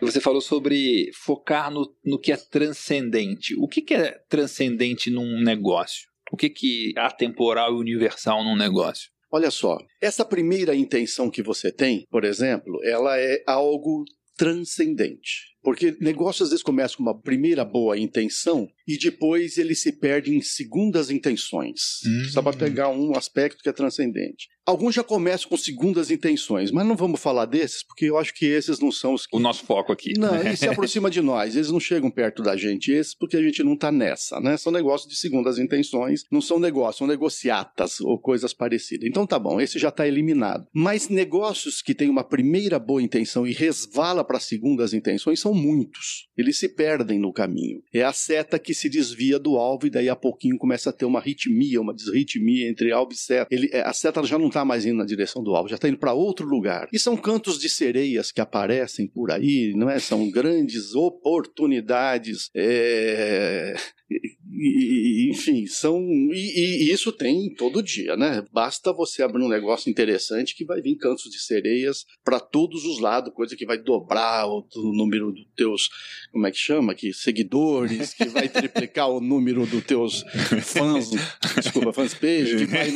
Você 0.00 0.22
falou 0.22 0.40
sobre 0.40 1.10
focar 1.12 1.70
no, 1.70 1.94
no 2.02 2.18
que 2.18 2.32
é 2.32 2.36
transcendente. 2.38 3.54
O 3.58 3.68
que, 3.68 3.82
que 3.82 3.92
é 3.92 4.12
transcendente 4.26 5.10
num 5.10 5.42
negócio? 5.42 6.07
O 6.30 6.36
que, 6.36 6.50
que 6.50 6.92
é 6.96 7.00
atemporal 7.00 7.72
e 7.72 7.80
universal 7.80 8.44
num 8.44 8.56
negócio? 8.56 9.10
Olha 9.30 9.50
só, 9.50 9.76
essa 10.00 10.24
primeira 10.24 10.74
intenção 10.74 11.30
que 11.30 11.42
você 11.42 11.70
tem, 11.70 12.06
por 12.10 12.24
exemplo, 12.24 12.78
ela 12.82 13.18
é 13.18 13.42
algo 13.46 14.04
transcendente. 14.36 15.48
Porque 15.62 15.96
negócios 16.00 16.46
às 16.46 16.50
vezes 16.50 16.62
começam 16.62 16.98
com 16.98 17.02
uma 17.02 17.20
primeira 17.20 17.64
boa 17.64 17.98
intenção 17.98 18.66
e 18.88 18.96
depois 18.98 19.58
ele 19.58 19.74
se 19.74 19.92
perde 19.92 20.34
em 20.34 20.40
segundas 20.40 21.10
intenções. 21.10 22.00
Hum. 22.06 22.24
Só 22.30 22.40
para 22.40 22.56
pegar 22.56 22.88
um 22.88 23.14
aspecto 23.14 23.62
que 23.62 23.68
é 23.68 23.72
transcendente. 23.72 24.48
Alguns 24.68 24.94
já 24.94 25.02
começam 25.02 25.48
com 25.48 25.56
segundas 25.56 26.10
intenções, 26.10 26.70
mas 26.70 26.86
não 26.86 26.94
vamos 26.94 27.20
falar 27.20 27.46
desses, 27.46 27.82
porque 27.82 28.04
eu 28.04 28.18
acho 28.18 28.34
que 28.34 28.44
esses 28.44 28.78
não 28.78 28.92
são 28.92 29.14
os 29.14 29.26
que 29.26 29.34
O 29.34 29.40
nosso 29.40 29.64
foco 29.64 29.90
aqui. 29.90 30.12
não, 30.18 30.36
eles 30.44 30.58
se 30.58 30.68
aproximam 30.68 31.08
de 31.08 31.22
nós, 31.22 31.56
eles 31.56 31.70
não 31.70 31.80
chegam 31.80 32.10
perto 32.10 32.42
da 32.42 32.54
gente, 32.54 32.92
esses 32.92 33.14
porque 33.14 33.38
a 33.38 33.42
gente 33.42 33.62
não 33.62 33.74
tá 33.74 33.90
nessa, 33.90 34.38
né? 34.40 34.58
São 34.58 34.70
negócios 34.70 35.10
de 35.10 35.16
segundas 35.16 35.58
intenções, 35.58 36.24
não 36.30 36.42
são 36.42 36.58
negócios, 36.58 36.98
são 36.98 37.06
negociatas 37.06 37.98
ou 38.00 38.18
coisas 38.18 38.52
parecidas. 38.52 39.08
Então 39.08 39.26
tá 39.26 39.38
bom, 39.38 39.58
esse 39.58 39.78
já 39.78 39.90
tá 39.90 40.06
eliminado. 40.06 40.66
Mas 40.70 41.08
negócios 41.08 41.80
que 41.80 41.94
têm 41.94 42.10
uma 42.10 42.22
primeira 42.22 42.78
boa 42.78 43.02
intenção 43.02 43.46
e 43.46 43.52
resvala 43.54 44.22
para 44.22 44.38
segundas 44.38 44.92
intenções 44.92 45.40
são 45.40 45.54
muitos. 45.54 46.28
Eles 46.36 46.58
se 46.58 46.68
perdem 46.68 47.18
no 47.18 47.32
caminho. 47.32 47.82
É 47.90 48.02
a 48.02 48.12
seta 48.12 48.58
que 48.58 48.74
se 48.78 48.88
desvia 48.88 49.38
do 49.38 49.56
alvo 49.56 49.86
e 49.86 49.90
daí 49.90 50.08
a 50.08 50.16
pouquinho 50.16 50.56
começa 50.58 50.90
a 50.90 50.92
ter 50.92 51.04
uma 51.04 51.20
ritmia, 51.20 51.80
uma 51.80 51.94
desritmia 51.94 52.68
entre 52.68 52.92
alvo 52.92 53.12
e 53.12 53.16
seta. 53.16 53.48
Ele, 53.54 53.68
é, 53.72 53.80
a 53.82 53.92
seta 53.92 54.22
já 54.24 54.38
não 54.38 54.50
tá 54.50 54.64
mais 54.64 54.86
indo 54.86 54.96
na 54.98 55.04
direção 55.04 55.42
do 55.42 55.54
alvo, 55.54 55.68
já 55.68 55.78
tá 55.78 55.88
indo 55.88 55.98
para 55.98 56.12
outro 56.14 56.46
lugar. 56.46 56.88
E 56.92 56.98
são 56.98 57.16
cantos 57.16 57.58
de 57.58 57.68
sereias 57.68 58.30
que 58.32 58.40
aparecem 58.40 59.06
por 59.06 59.30
aí, 59.30 59.72
não 59.76 59.90
é? 59.90 59.98
São 59.98 60.30
grandes 60.30 60.94
oportunidades. 60.94 62.50
é, 62.54 63.74
e- 64.10 65.30
enfim, 65.30 65.66
são. 65.66 66.00
E, 66.32 66.86
e 66.88 66.90
isso 66.90 67.12
tem 67.12 67.52
todo 67.54 67.82
dia, 67.82 68.16
né? 68.16 68.42
Basta 68.52 68.92
você 68.92 69.22
abrir 69.22 69.42
um 69.42 69.48
negócio 69.48 69.90
interessante 69.90 70.56
que 70.56 70.64
vai 70.64 70.80
vir 70.80 70.96
cantos 70.96 71.30
de 71.30 71.38
sereias 71.38 72.04
para 72.24 72.40
todos 72.40 72.84
os 72.84 72.98
lados, 73.00 73.32
coisa 73.34 73.54
que 73.54 73.66
vai 73.66 73.78
dobrar 73.78 74.46
o, 74.48 74.66
o 74.76 74.92
número 74.92 75.30
dos 75.32 75.46
teus. 75.54 75.88
Como 76.32 76.46
é 76.46 76.50
que 76.50 76.56
chama? 76.58 76.94
Que 76.94 77.12
seguidores, 77.12 78.14
que 78.14 78.24
vai 78.26 78.48
triplicar 78.68 79.08
o 79.08 79.20
número 79.20 79.66
dos 79.66 79.84
teus 79.84 80.24
fãs, 80.62 81.10
desculpa, 81.56 81.92
fãs 81.92 82.14
que 82.14 82.66
vai 82.66 82.90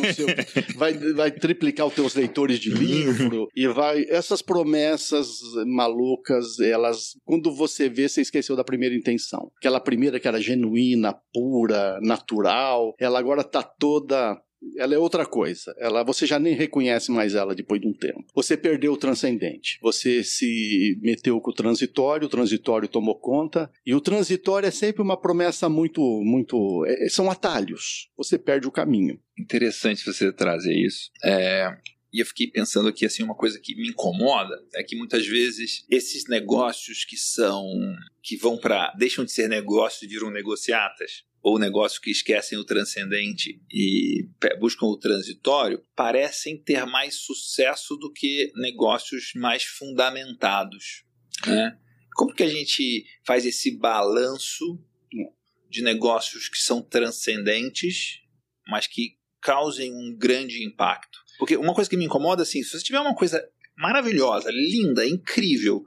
vai, 0.77 0.95
vai 1.15 1.31
triplicar 1.31 1.87
os 1.87 1.95
teus 1.95 2.15
leitores 2.15 2.59
de 2.59 2.71
livro 2.71 3.49
e 3.55 3.67
vai. 3.69 4.05
Essas 4.09 4.43
promessas 4.43 5.41
malucas, 5.67 6.61
elas. 6.61 7.17
Quando 7.25 7.55
você 7.55 7.89
vê, 7.89 8.09
você 8.09 8.21
esqueceu 8.21 8.57
da 8.57 8.65
primeira 8.65 8.95
intenção. 8.95 9.51
Aquela 9.57 9.81
primeira 9.81 10.21
que 10.21 10.29
era 10.29 10.41
genuína, 10.41 11.15
pura, 11.33 11.99
natural, 12.01 12.95
ela 12.99 13.19
agora 13.19 13.45
tá 13.45 13.63
toda. 13.63 14.41
Ela 14.77 14.95
é 14.95 14.99
outra 14.99 15.27
coisa. 15.27 15.75
Ela, 15.79 16.03
você 16.03 16.27
já 16.27 16.39
nem 16.39 16.55
reconhece 16.55 17.11
mais 17.11 17.35
ela 17.35 17.55
depois 17.55 17.81
de 17.81 17.87
um 17.89 17.93
tempo. 17.93 18.25
Você 18.35 18.57
perdeu 18.57 18.93
o 18.93 18.97
transcendente. 18.97 19.79
Você 19.83 20.23
se 20.25 20.99
meteu 21.03 21.41
com 21.41 21.51
o 21.51 21.55
transitório, 21.55 22.27
o 22.27 22.31
transitório 22.31 22.89
tomou 22.89 23.15
conta. 23.19 23.71
E 23.85 23.95
o 23.95 24.01
transitório 24.01 24.67
é 24.67 24.71
sempre 24.71 25.03
uma 25.03 25.21
promessa 25.21 25.69
muito, 25.69 26.01
muito. 26.25 26.85
é- 26.87 27.09
são 27.09 27.31
atalhos. 27.31 28.09
Você 28.17 28.39
perde 28.39 28.67
o 28.67 28.73
caminho. 28.73 29.19
Interessante 29.39 30.05
você 30.05 30.33
trazer 30.33 30.75
isso. 30.75 31.11
É, 31.25 31.69
e 32.13 32.21
eu 32.21 32.27
fiquei 32.27 32.47
pensando 32.47 32.89
aqui 32.89 33.07
assim 33.07 33.23
uma 33.23 33.35
coisa 33.35 33.59
que 33.59 33.75
me 33.75 33.89
incomoda 33.89 34.63
é 34.75 34.83
que 34.83 34.95
muitas 34.95 35.27
vezes 35.27 35.85
esses 35.91 36.27
negócios 36.27 37.05
que 37.05 37.17
são 37.17 37.65
que 38.23 38.37
vão 38.37 38.59
para 38.59 38.93
deixam 38.99 39.25
de 39.25 39.33
ser 39.33 39.49
negócios 39.49 40.03
e 40.03 40.07
viram 40.07 40.31
negociatas 40.31 41.25
ou 41.43 41.59
negócios 41.59 41.99
que 41.99 42.11
esquecem 42.11 42.57
o 42.57 42.65
transcendente 42.65 43.61
e 43.71 44.29
buscam 44.61 44.87
o 44.87 44.97
transitório 44.97 45.83
parecem 45.97 46.57
ter 46.57 46.87
mais 46.87 47.17
sucesso 47.17 47.97
do 47.97 48.13
que 48.13 48.53
negócios 48.55 49.33
mais 49.35 49.65
fundamentados, 49.65 51.05
né? 51.47 51.77
Como 52.15 52.35
que 52.35 52.43
a 52.43 52.49
gente 52.49 53.07
faz 53.27 53.45
esse 53.45 53.77
balanço 53.77 54.79
de 55.69 55.83
negócios 55.83 56.49
que 56.49 56.59
são 56.59 56.83
transcendentes, 56.83 58.21
mas 58.69 58.87
que 58.87 59.17
causem 59.41 59.93
um 59.93 60.15
grande 60.17 60.63
impacto. 60.63 61.19
Porque 61.43 61.57
uma 61.57 61.75
coisa 61.75 61.91
que 61.91 61.97
me 61.97 62.05
incomoda, 62.05 62.45
assim, 62.45 62.63
se 62.63 62.71
você 62.71 62.85
tiver 62.85 63.01
uma 63.01 63.17
coisa 63.17 63.45
maravilhosa, 63.77 64.49
linda, 64.49 65.05
incrível, 65.05 65.83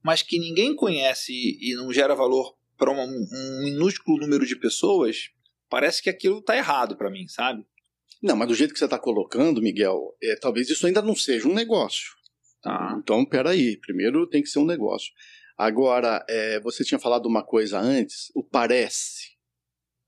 mas 0.00 0.22
que 0.22 0.38
ninguém 0.38 0.72
conhece 0.72 1.32
e 1.32 1.74
não 1.74 1.92
gera 1.92 2.14
valor 2.14 2.56
para 2.78 2.92
um, 2.92 3.02
um 3.02 3.64
minúsculo 3.64 4.18
número 4.18 4.46
de 4.46 4.54
pessoas, 4.54 5.30
parece 5.68 6.00
que 6.00 6.08
aquilo 6.08 6.40
tá 6.40 6.56
errado 6.56 6.96
para 6.96 7.10
mim, 7.10 7.26
sabe? 7.26 7.66
Não, 8.22 8.36
mas 8.36 8.46
do 8.46 8.54
jeito 8.54 8.72
que 8.72 8.78
você 8.78 8.84
está 8.84 9.00
colocando, 9.00 9.60
Miguel, 9.60 10.16
é, 10.22 10.36
talvez 10.36 10.70
isso 10.70 10.86
ainda 10.86 11.02
não 11.02 11.16
seja 11.16 11.48
um 11.48 11.54
negócio. 11.54 12.12
Tá. 12.62 12.96
Então, 13.02 13.26
peraí, 13.26 13.78
primeiro 13.78 14.28
tem 14.28 14.40
que 14.40 14.48
ser 14.48 14.60
um 14.60 14.64
negócio. 14.64 15.10
Agora, 15.58 16.24
é, 16.28 16.60
você 16.60 16.84
tinha 16.84 17.00
falado 17.00 17.26
uma 17.26 17.42
coisa 17.42 17.80
antes, 17.80 18.30
o 18.32 18.44
parece. 18.44 19.29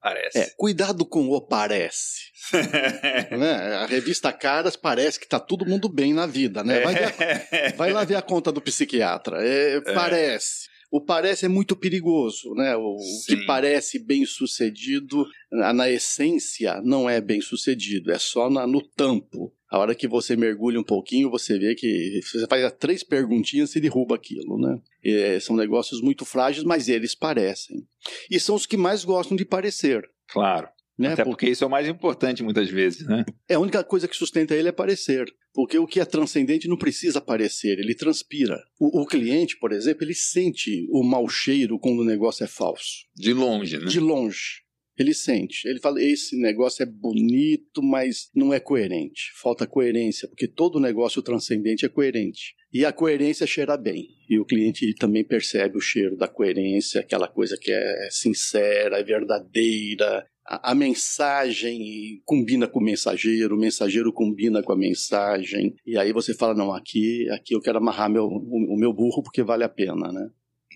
Parece. 0.03 0.39
É, 0.39 0.51
cuidado 0.57 1.07
com 1.07 1.29
o 1.29 1.41
parece. 1.41 2.33
né? 3.39 3.75
A 3.77 3.87
revista 3.87 4.33
Caras 4.33 4.77
parece 4.77 5.19
que 5.21 5.29
tá 5.29 5.39
todo 5.39 5.65
mundo 5.67 5.89
bem 5.89 6.13
na 6.13 6.27
vida, 6.27 6.63
né? 6.65 6.81
Vai, 6.81 6.95
ver 6.95 7.05
a- 7.05 7.73
vai 7.77 7.93
lá 7.93 8.05
ver 8.05 8.17
a 8.17 8.23
conta 8.23 8.51
do 8.51 8.61
psiquiatra. 8.61 9.39
É, 9.47 9.81
Parece. 9.95 10.71
O 10.91 11.01
parece 11.01 11.47
é 11.47 11.49
muito 11.49 11.75
perigoso, 11.75 12.53
né? 12.55 12.77
O, 12.77 12.97
o 12.97 13.25
que 13.27 13.47
parece 13.47 13.99
bem 14.05 14.27
sucedido, 14.27 15.25
na, 15.51 15.73
na 15.73 15.89
essência, 15.91 16.83
não 16.85 17.09
é 17.09 17.19
bem 17.19 17.41
sucedido, 17.41 18.13
é 18.13 18.19
só 18.19 18.51
na- 18.51 18.67
no 18.67 18.83
tampo. 18.83 19.55
A 19.73 19.79
hora 19.79 19.95
que 19.95 20.07
você 20.07 20.37
mergulha 20.37 20.79
um 20.79 20.85
pouquinho, 20.85 21.31
você 21.31 21.59
vê 21.59 21.75
que 21.75 22.21
você 22.23 22.47
faz 22.47 22.71
três 22.79 23.03
perguntinhas 23.03 23.75
e 23.75 23.81
derruba 23.81 24.17
aquilo, 24.17 24.59
né? 24.59 24.79
É, 25.03 25.41
são 25.41 25.57
negócios 25.57 26.03
muito 26.03 26.27
frágeis, 26.27 26.63
mas 26.63 26.91
eles 26.91 27.15
parecem. 27.15 27.89
E 28.31 28.39
são 28.39 28.55
os 28.55 28.67
que 28.67 28.77
mais 28.77 29.03
gostam 29.03 29.35
de 29.35 29.47
parecer. 29.47 30.07
Claro. 30.29 30.69
Né? 30.99 31.15
Até 31.15 31.25
porque 31.25 31.49
isso 31.49 31.65
é 31.65 31.67
o 31.67 31.71
mais 31.71 31.89
importante 31.89 32.43
muitas 32.43 32.69
vezes, 32.69 33.07
né? 33.07 33.25
É 33.49 33.55
a 33.55 33.61
única 33.61 33.83
coisa 33.83 34.07
que 34.07 34.15
sustenta 34.15 34.55
ele 34.55 34.69
é 34.69 34.73
parecer. 34.73 35.25
Porque 35.55 35.79
o 35.79 35.87
que 35.87 36.01
é 36.01 36.05
transcendente 36.05 36.69
não 36.69 36.77
precisa 36.77 37.19
parecer, 37.19 37.79
ele 37.79 37.95
transpira. 37.95 38.63
O, 38.79 39.01
o 39.01 39.07
cliente, 39.07 39.57
por 39.59 39.73
exemplo, 39.73 40.05
ele 40.05 40.15
sente 40.15 40.87
o 40.91 41.03
mau 41.03 41.27
cheiro 41.31 41.79
quando 41.79 42.01
o 42.01 42.05
negócio 42.05 42.45
é 42.45 42.47
falso. 42.47 43.07
De 43.17 43.33
longe, 43.33 43.79
né? 43.79 43.87
De 43.87 44.01
longe. 44.01 44.63
Ele 44.99 45.15
sente. 45.15 45.67
Ele 45.67 45.81
fala: 45.81 46.03
esse 46.03 46.37
negócio 46.41 46.83
é 46.83 46.87
bonito, 46.87 47.83
mas 47.83 48.31
não 48.35 48.53
é 48.53 48.61
coerente. 48.61 49.33
Falta 49.41 49.67
coerência, 49.67 50.29
porque 50.29 50.47
todo 50.47 50.81
negócio 50.81 51.23
transcendente 51.23 51.85
é 51.85 51.89
coerente. 51.89 52.55
E 52.73 52.85
a 52.85 52.93
coerência 52.93 53.47
cheira 53.47 53.77
bem. 53.77 54.09
E 54.29 54.39
o 54.39 54.45
cliente 54.45 54.95
também 54.95 55.25
percebe 55.25 55.77
o 55.77 55.81
cheiro 55.81 56.17
da 56.17 56.27
coerência, 56.29 57.01
aquela 57.01 57.29
coisa 57.29 57.57
que 57.61 57.71
é 57.71 58.09
sincera, 58.11 58.99
é 58.99 59.03
verdadeira, 59.03 60.27
a, 60.45 60.75
mensagem 60.75 62.21
combina 62.25 62.67
com 62.67 62.81
o 62.81 62.83
mensageiro, 62.83 63.55
o 63.55 63.59
mensageiro 63.59 64.13
combina 64.13 64.63
com 64.63 64.73
a 64.73 64.77
mensagem, 64.77 65.75
e 65.87 65.97
aí 65.97 66.13
você 66.13 66.35
fala, 66.35 66.55
não, 66.55 66.73
aqui, 66.73 67.29
aqui 67.31 67.55
eu 67.55 67.61
quero 67.61 67.79
amarrar 67.79 68.11
meu, 68.11 68.25
o, 68.25 68.75
o 68.75 68.77
meu 68.77 68.93
burro 68.93 69.23
porque 69.23 69.43
vale 69.43 69.65
a 69.65 69.69
pena, 69.69 70.11
né? 70.13 70.31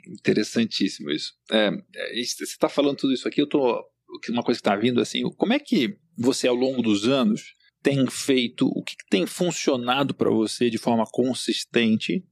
Interessantíssimo 0.08 1.10
isso. 1.10 1.32
É, 1.50 1.68
é 1.94 2.14
você 2.14 2.44
está 2.44 2.68
falando 2.68 2.96
tudo 2.96 3.12
isso 3.12 3.26
aqui, 3.26 3.40
eu 3.40 3.48
tô 3.48 3.84
uma 4.28 4.42
coisa 4.42 4.60
que 4.60 4.66
está 4.66 4.76
vindo 4.76 5.00
assim, 5.00 5.22
como 5.36 5.52
é 5.52 5.58
que 5.58 5.96
você 6.16 6.48
ao 6.48 6.54
longo 6.54 6.82
dos 6.82 7.06
anos 7.06 7.54
tem 7.82 8.06
feito, 8.08 8.66
o 8.66 8.82
que, 8.82 8.96
que 8.96 9.06
tem 9.08 9.26
funcionado 9.26 10.14
para 10.14 10.30
você 10.30 10.68
de 10.68 10.78
forma 10.78 11.04
consistente 11.10 12.24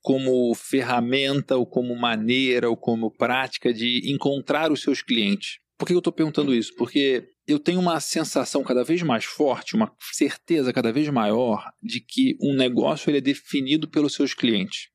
como 0.00 0.54
ferramenta 0.54 1.56
ou 1.56 1.66
como 1.66 1.94
maneira 1.94 2.68
ou 2.68 2.76
como 2.76 3.10
prática 3.10 3.72
de 3.72 4.10
encontrar 4.12 4.72
os 4.72 4.80
seus 4.80 5.02
clientes? 5.02 5.58
Por 5.78 5.86
que 5.86 5.92
eu 5.92 5.98
estou 5.98 6.12
perguntando 6.12 6.54
isso? 6.54 6.74
Porque 6.76 7.28
eu 7.46 7.58
tenho 7.58 7.78
uma 7.78 8.00
sensação 8.00 8.64
cada 8.64 8.82
vez 8.82 9.02
mais 9.02 9.24
forte, 9.24 9.76
uma 9.76 9.94
certeza 10.12 10.72
cada 10.72 10.90
vez 10.90 11.08
maior 11.08 11.70
de 11.82 12.00
que 12.00 12.36
um 12.40 12.54
negócio 12.54 13.10
ele 13.10 13.18
é 13.18 13.20
definido 13.20 13.88
pelos 13.88 14.14
seus 14.14 14.34
clientes. 14.34 14.88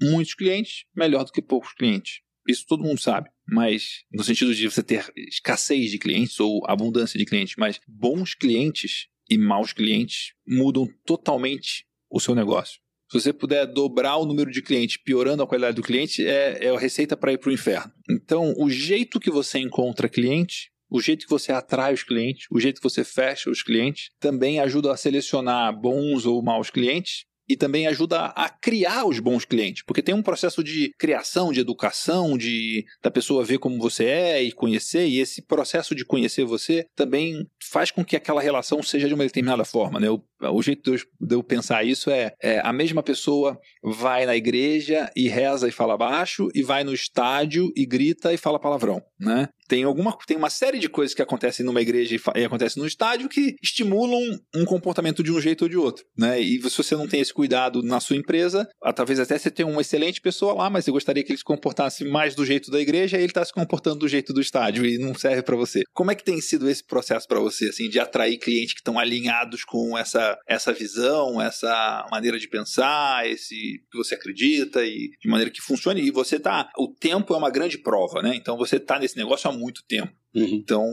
Muitos 0.00 0.34
clientes, 0.34 0.84
melhor 0.94 1.24
do 1.24 1.32
que 1.32 1.40
poucos 1.40 1.72
clientes. 1.72 2.20
Isso 2.46 2.64
todo 2.68 2.84
mundo 2.84 3.00
sabe. 3.00 3.30
Mas, 3.48 4.04
no 4.12 4.24
sentido 4.24 4.54
de 4.54 4.68
você 4.68 4.82
ter 4.82 5.12
escassez 5.16 5.90
de 5.90 5.98
clientes 5.98 6.40
ou 6.40 6.62
abundância 6.66 7.18
de 7.18 7.24
clientes, 7.24 7.54
mas 7.56 7.80
bons 7.86 8.34
clientes 8.34 9.06
e 9.30 9.38
maus 9.38 9.72
clientes 9.72 10.32
mudam 10.46 10.88
totalmente 11.04 11.86
o 12.10 12.20
seu 12.20 12.34
negócio. 12.34 12.80
Se 13.10 13.20
você 13.20 13.32
puder 13.32 13.66
dobrar 13.66 14.16
o 14.16 14.26
número 14.26 14.50
de 14.50 14.60
clientes, 14.60 14.96
piorando 14.96 15.42
a 15.42 15.46
qualidade 15.46 15.76
do 15.76 15.82
cliente, 15.82 16.26
é, 16.26 16.64
é 16.64 16.70
a 16.70 16.78
receita 16.78 17.16
para 17.16 17.32
ir 17.32 17.38
para 17.38 17.50
o 17.50 17.52
inferno. 17.52 17.92
Então, 18.10 18.52
o 18.56 18.68
jeito 18.68 19.20
que 19.20 19.30
você 19.30 19.60
encontra 19.60 20.08
cliente, 20.08 20.72
o 20.90 21.00
jeito 21.00 21.24
que 21.24 21.30
você 21.30 21.52
atrai 21.52 21.94
os 21.94 22.02
clientes, 22.02 22.46
o 22.50 22.58
jeito 22.58 22.80
que 22.80 22.88
você 22.88 23.04
fecha 23.04 23.48
os 23.48 23.62
clientes, 23.62 24.10
também 24.18 24.58
ajuda 24.58 24.92
a 24.92 24.96
selecionar 24.96 25.72
bons 25.78 26.26
ou 26.26 26.42
maus 26.42 26.68
clientes 26.68 27.25
e 27.48 27.56
também 27.56 27.86
ajuda 27.86 28.26
a 28.26 28.48
criar 28.48 29.04
os 29.06 29.18
bons 29.18 29.44
clientes, 29.44 29.82
porque 29.84 30.02
tem 30.02 30.14
um 30.14 30.22
processo 30.22 30.62
de 30.62 30.92
criação, 30.98 31.52
de 31.52 31.60
educação, 31.60 32.36
de 32.36 32.84
da 33.02 33.10
pessoa 33.10 33.44
ver 33.44 33.58
como 33.58 33.78
você 33.78 34.04
é 34.04 34.42
e 34.42 34.52
conhecer, 34.52 35.06
e 35.06 35.20
esse 35.20 35.42
processo 35.42 35.94
de 35.94 36.04
conhecer 36.04 36.44
você 36.44 36.86
também 36.94 37.46
faz 37.62 37.90
com 37.90 38.04
que 38.04 38.16
aquela 38.16 38.40
relação 38.40 38.82
seja 38.82 39.08
de 39.08 39.14
uma 39.14 39.24
determinada 39.24 39.64
forma, 39.64 40.00
né? 40.00 40.10
O, 40.10 40.22
o 40.40 40.62
jeito 40.62 40.94
de 40.94 41.34
eu, 41.34 41.42
pensar 41.42 41.84
isso 41.84 42.10
é, 42.10 42.32
é, 42.42 42.60
a 42.62 42.72
mesma 42.72 43.02
pessoa 43.02 43.58
vai 43.82 44.26
na 44.26 44.36
igreja 44.36 45.10
e 45.16 45.28
reza 45.28 45.68
e 45.68 45.72
fala 45.72 45.96
baixo, 45.96 46.48
e 46.54 46.62
vai 46.62 46.84
no 46.84 46.92
estádio 46.92 47.72
e 47.76 47.86
grita 47.86 48.32
e 48.32 48.36
fala 48.36 48.58
palavrão, 48.58 49.02
né? 49.18 49.48
Tem, 49.68 49.82
alguma, 49.82 50.16
tem 50.26 50.36
uma 50.36 50.50
série 50.50 50.78
de 50.78 50.88
coisas 50.88 51.14
que 51.14 51.22
acontecem 51.22 51.66
numa 51.66 51.80
igreja 51.80 52.14
e, 52.14 52.40
e 52.40 52.44
acontecem 52.44 52.80
no 52.80 52.86
estádio 52.86 53.28
que 53.28 53.56
estimulam 53.62 54.38
um 54.54 54.64
comportamento 54.64 55.22
de 55.22 55.32
um 55.32 55.40
jeito 55.40 55.62
ou 55.62 55.68
de 55.68 55.76
outro, 55.76 56.04
né? 56.16 56.40
E 56.40 56.60
se 56.70 56.76
você 56.76 56.94
não 56.94 57.08
tem 57.08 57.20
esse 57.20 57.34
cuidado 57.34 57.82
na 57.82 57.98
sua 57.98 58.16
empresa, 58.16 58.68
ah, 58.82 58.92
talvez 58.92 59.18
até 59.18 59.36
você 59.36 59.50
tenha 59.50 59.66
uma 59.66 59.80
excelente 59.80 60.20
pessoa 60.20 60.54
lá, 60.54 60.70
mas 60.70 60.84
você 60.84 60.90
gostaria 60.90 61.24
que 61.24 61.32
ele 61.32 61.38
se 61.38 61.44
comportasse 61.44 62.04
mais 62.04 62.34
do 62.34 62.44
jeito 62.44 62.70
da 62.70 62.80
igreja 62.80 63.16
e 63.16 63.20
ele 63.20 63.30
está 63.30 63.44
se 63.44 63.52
comportando 63.52 64.00
do 64.00 64.08
jeito 64.08 64.32
do 64.32 64.40
estádio 64.40 64.86
e 64.86 64.98
não 64.98 65.14
serve 65.14 65.42
para 65.42 65.56
você. 65.56 65.82
Como 65.92 66.10
é 66.10 66.14
que 66.14 66.24
tem 66.24 66.40
sido 66.40 66.68
esse 66.68 66.84
processo 66.84 67.26
para 67.26 67.40
você, 67.40 67.68
assim, 67.68 67.88
de 67.88 67.98
atrair 67.98 68.38
clientes 68.38 68.74
que 68.74 68.80
estão 68.80 68.98
alinhados 68.98 69.64
com 69.64 69.96
essa, 69.96 70.25
essa 70.46 70.72
visão, 70.72 71.40
essa 71.40 72.06
maneira 72.10 72.38
de 72.38 72.48
pensar, 72.48 73.28
esse 73.28 73.82
que 73.90 73.96
você 73.96 74.14
acredita 74.14 74.84
e 74.84 75.10
de 75.20 75.28
maneira 75.28 75.50
que 75.50 75.60
funcione? 75.60 76.00
E 76.00 76.10
você 76.10 76.38
tá, 76.40 76.70
o 76.78 76.88
tempo 76.88 77.34
é 77.34 77.36
uma 77.36 77.50
grande 77.50 77.78
prova, 77.78 78.22
né? 78.22 78.34
Então 78.34 78.56
você 78.56 78.78
tá 78.80 78.98
nesse 78.98 79.16
negócio 79.16 79.48
há 79.50 79.52
muito 79.52 79.82
tempo. 79.86 80.12
Uhum. 80.34 80.44
Então, 80.44 80.84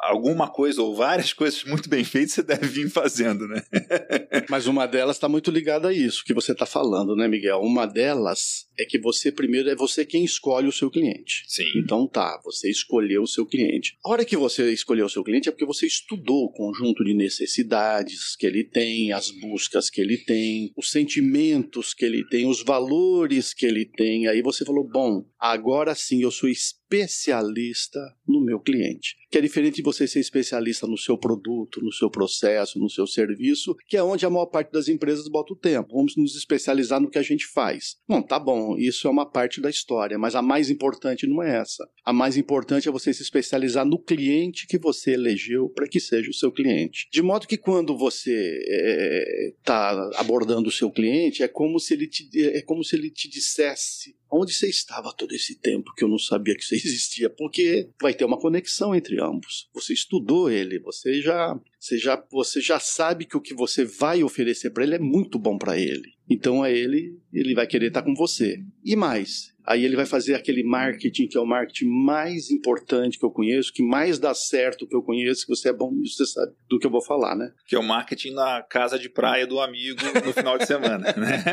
alguma 0.00 0.48
coisa 0.48 0.80
ou 0.82 0.94
várias 0.94 1.32
coisas 1.34 1.64
muito 1.64 1.88
bem 1.88 2.04
feitas 2.04 2.34
você 2.34 2.42
deve 2.42 2.66
vir 2.66 2.90
fazendo, 2.90 3.46
né? 3.48 3.62
Mas 4.48 4.66
uma 4.66 4.86
delas 4.86 5.16
está 5.16 5.28
muito 5.28 5.50
ligada 5.50 5.88
a 5.88 5.92
isso 5.92 6.24
que 6.24 6.34
você 6.34 6.52
está 6.52 6.66
falando, 6.66 7.16
né, 7.16 7.26
Miguel? 7.26 7.60
Uma 7.60 7.86
delas 7.86 8.68
é 8.78 8.84
que 8.84 8.98
você 8.98 9.30
primeiro 9.32 9.68
é 9.68 9.74
você 9.74 10.04
quem 10.04 10.24
escolhe 10.24 10.68
o 10.68 10.72
seu 10.72 10.90
cliente. 10.90 11.44
Sim. 11.46 11.64
Então 11.76 12.06
tá, 12.06 12.40
você 12.44 12.70
escolheu 12.70 13.22
o 13.22 13.26
seu 13.26 13.46
cliente. 13.46 13.96
A 14.04 14.10
hora 14.10 14.24
que 14.24 14.36
você 14.36 14.72
escolheu 14.72 15.06
o 15.06 15.10
seu 15.10 15.24
cliente 15.24 15.48
é 15.48 15.52
porque 15.52 15.66
você 15.66 15.86
estudou 15.86 16.44
o 16.44 16.52
conjunto 16.52 17.04
de 17.04 17.14
necessidades 17.14 18.36
que 18.36 18.46
ele 18.46 18.64
tem, 18.64 19.12
as 19.12 19.30
buscas 19.30 19.90
que 19.90 20.00
ele 20.00 20.18
tem, 20.18 20.72
os 20.76 20.90
sentimentos 20.90 21.94
que 21.94 22.04
ele 22.04 22.26
tem, 22.28 22.46
os 22.46 22.62
valores 22.62 23.54
que 23.54 23.66
ele 23.66 23.84
tem. 23.84 24.28
Aí 24.28 24.42
você 24.42 24.64
falou: 24.64 24.88
bom, 24.88 25.24
agora 25.44 25.94
sim 25.94 26.22
eu 26.22 26.30
sou 26.30 26.48
especialista 26.48 28.00
no 28.26 28.40
meu 28.42 28.58
cliente. 28.58 29.14
Que 29.34 29.38
é 29.38 29.40
diferente 29.40 29.74
de 29.74 29.82
você 29.82 30.06
ser 30.06 30.20
especialista 30.20 30.86
no 30.86 30.96
seu 30.96 31.18
produto, 31.18 31.82
no 31.82 31.90
seu 31.90 32.08
processo, 32.08 32.78
no 32.78 32.88
seu 32.88 33.04
serviço, 33.04 33.74
que 33.88 33.96
é 33.96 34.02
onde 34.02 34.24
a 34.24 34.30
maior 34.30 34.46
parte 34.46 34.70
das 34.70 34.86
empresas 34.86 35.26
bota 35.26 35.54
o 35.54 35.56
tempo. 35.56 35.96
Vamos 35.96 36.16
nos 36.16 36.36
especializar 36.36 37.00
no 37.00 37.10
que 37.10 37.18
a 37.18 37.22
gente 37.22 37.44
faz. 37.44 37.96
Bom, 38.06 38.22
tá 38.22 38.38
bom, 38.38 38.76
isso 38.78 39.08
é 39.08 39.10
uma 39.10 39.28
parte 39.28 39.60
da 39.60 39.68
história, 39.68 40.16
mas 40.16 40.36
a 40.36 40.40
mais 40.40 40.70
importante 40.70 41.26
não 41.26 41.42
é 41.42 41.56
essa. 41.56 41.84
A 42.04 42.12
mais 42.12 42.36
importante 42.36 42.88
é 42.88 42.92
você 42.92 43.12
se 43.12 43.22
especializar 43.22 43.84
no 43.84 44.00
cliente 44.00 44.68
que 44.68 44.78
você 44.78 45.14
elegeu 45.14 45.68
para 45.68 45.88
que 45.88 45.98
seja 45.98 46.30
o 46.30 46.34
seu 46.34 46.52
cliente. 46.52 47.08
De 47.10 47.20
modo 47.20 47.48
que 47.48 47.58
quando 47.58 47.98
você 47.98 49.50
está 49.58 50.12
é, 50.14 50.20
abordando 50.20 50.68
o 50.68 50.72
seu 50.72 50.92
cliente, 50.92 51.42
é 51.42 51.48
como 51.48 51.80
se 51.80 51.94
ele 51.94 52.06
te, 52.06 52.28
é 52.40 52.62
como 52.62 52.84
se 52.84 52.94
ele 52.94 53.10
te 53.10 53.28
dissesse 53.28 54.14
Onde 54.36 54.52
você 54.52 54.68
estava 54.68 55.12
todo 55.12 55.32
esse 55.32 55.54
tempo 55.60 55.94
que 55.94 56.02
eu 56.02 56.08
não 56.08 56.18
sabia 56.18 56.56
que 56.56 56.64
você 56.64 56.74
existia? 56.74 57.30
Porque 57.30 57.88
vai 58.02 58.12
ter 58.12 58.24
uma 58.24 58.36
conexão 58.36 58.92
entre 58.92 59.20
ambos. 59.24 59.68
Você 59.74 59.92
estudou 59.92 60.50
ele, 60.50 60.78
você 60.78 61.20
já, 61.20 61.58
você 61.84 61.98
já, 61.98 62.24
você 62.30 62.62
já 62.62 62.80
sabe 62.80 63.26
que 63.26 63.36
o 63.36 63.40
que 63.42 63.52
você 63.52 63.84
vai 63.84 64.22
oferecer 64.22 64.70
para 64.70 64.84
ele 64.84 64.94
é 64.94 64.98
muito 64.98 65.38
bom 65.38 65.58
para 65.58 65.78
ele. 65.78 66.14
Então 66.26 66.64
é 66.64 66.72
ele, 66.72 67.18
ele 67.30 67.54
vai 67.54 67.66
querer 67.66 67.88
estar 67.88 68.00
com 68.02 68.14
você. 68.14 68.56
E 68.82 68.96
mais, 68.96 69.52
aí 69.66 69.84
ele 69.84 69.94
vai 69.94 70.06
fazer 70.06 70.34
aquele 70.34 70.64
marketing 70.64 71.26
que 71.26 71.36
é 71.36 71.40
o 71.40 71.44
marketing 71.44 71.84
mais 71.84 72.50
importante 72.50 73.18
que 73.18 73.26
eu 73.26 73.30
conheço, 73.30 73.70
que 73.70 73.82
mais 73.82 74.18
dá 74.18 74.32
certo 74.32 74.86
que 74.86 74.96
eu 74.96 75.02
conheço, 75.02 75.42
que 75.44 75.54
você 75.54 75.68
é 75.68 75.72
bom 75.74 75.92
nisso, 75.92 76.16
você 76.16 76.32
sabe 76.32 76.52
do 76.70 76.78
que 76.78 76.86
eu 76.86 76.90
vou 76.90 77.04
falar, 77.04 77.36
né? 77.36 77.52
Que 77.66 77.76
é 77.76 77.78
o 77.78 77.82
marketing 77.82 78.30
na 78.30 78.62
casa 78.62 78.98
de 78.98 79.10
praia 79.10 79.46
do 79.46 79.60
amigo 79.60 80.00
no 80.24 80.32
final 80.32 80.56
de 80.56 80.66
semana, 80.66 81.14
né? 81.18 81.44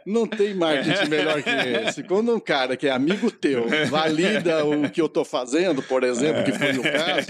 Não 0.06 0.26
tem 0.26 0.54
marketing 0.54 1.10
melhor 1.10 1.42
que 1.42 1.50
esse. 1.50 2.02
Quando 2.02 2.34
um 2.34 2.40
cara 2.40 2.78
que 2.78 2.86
é 2.86 2.90
amigo 2.90 3.30
teu 3.30 3.66
valida 3.90 4.64
o 4.64 4.88
que 4.88 5.02
eu 5.02 5.06
estou 5.06 5.26
fazendo, 5.26 5.82
por 5.82 6.02
exemplo, 6.02 6.42
que 6.44 6.52
foi 6.52 6.78
o 6.78 6.82
caso, 6.82 7.26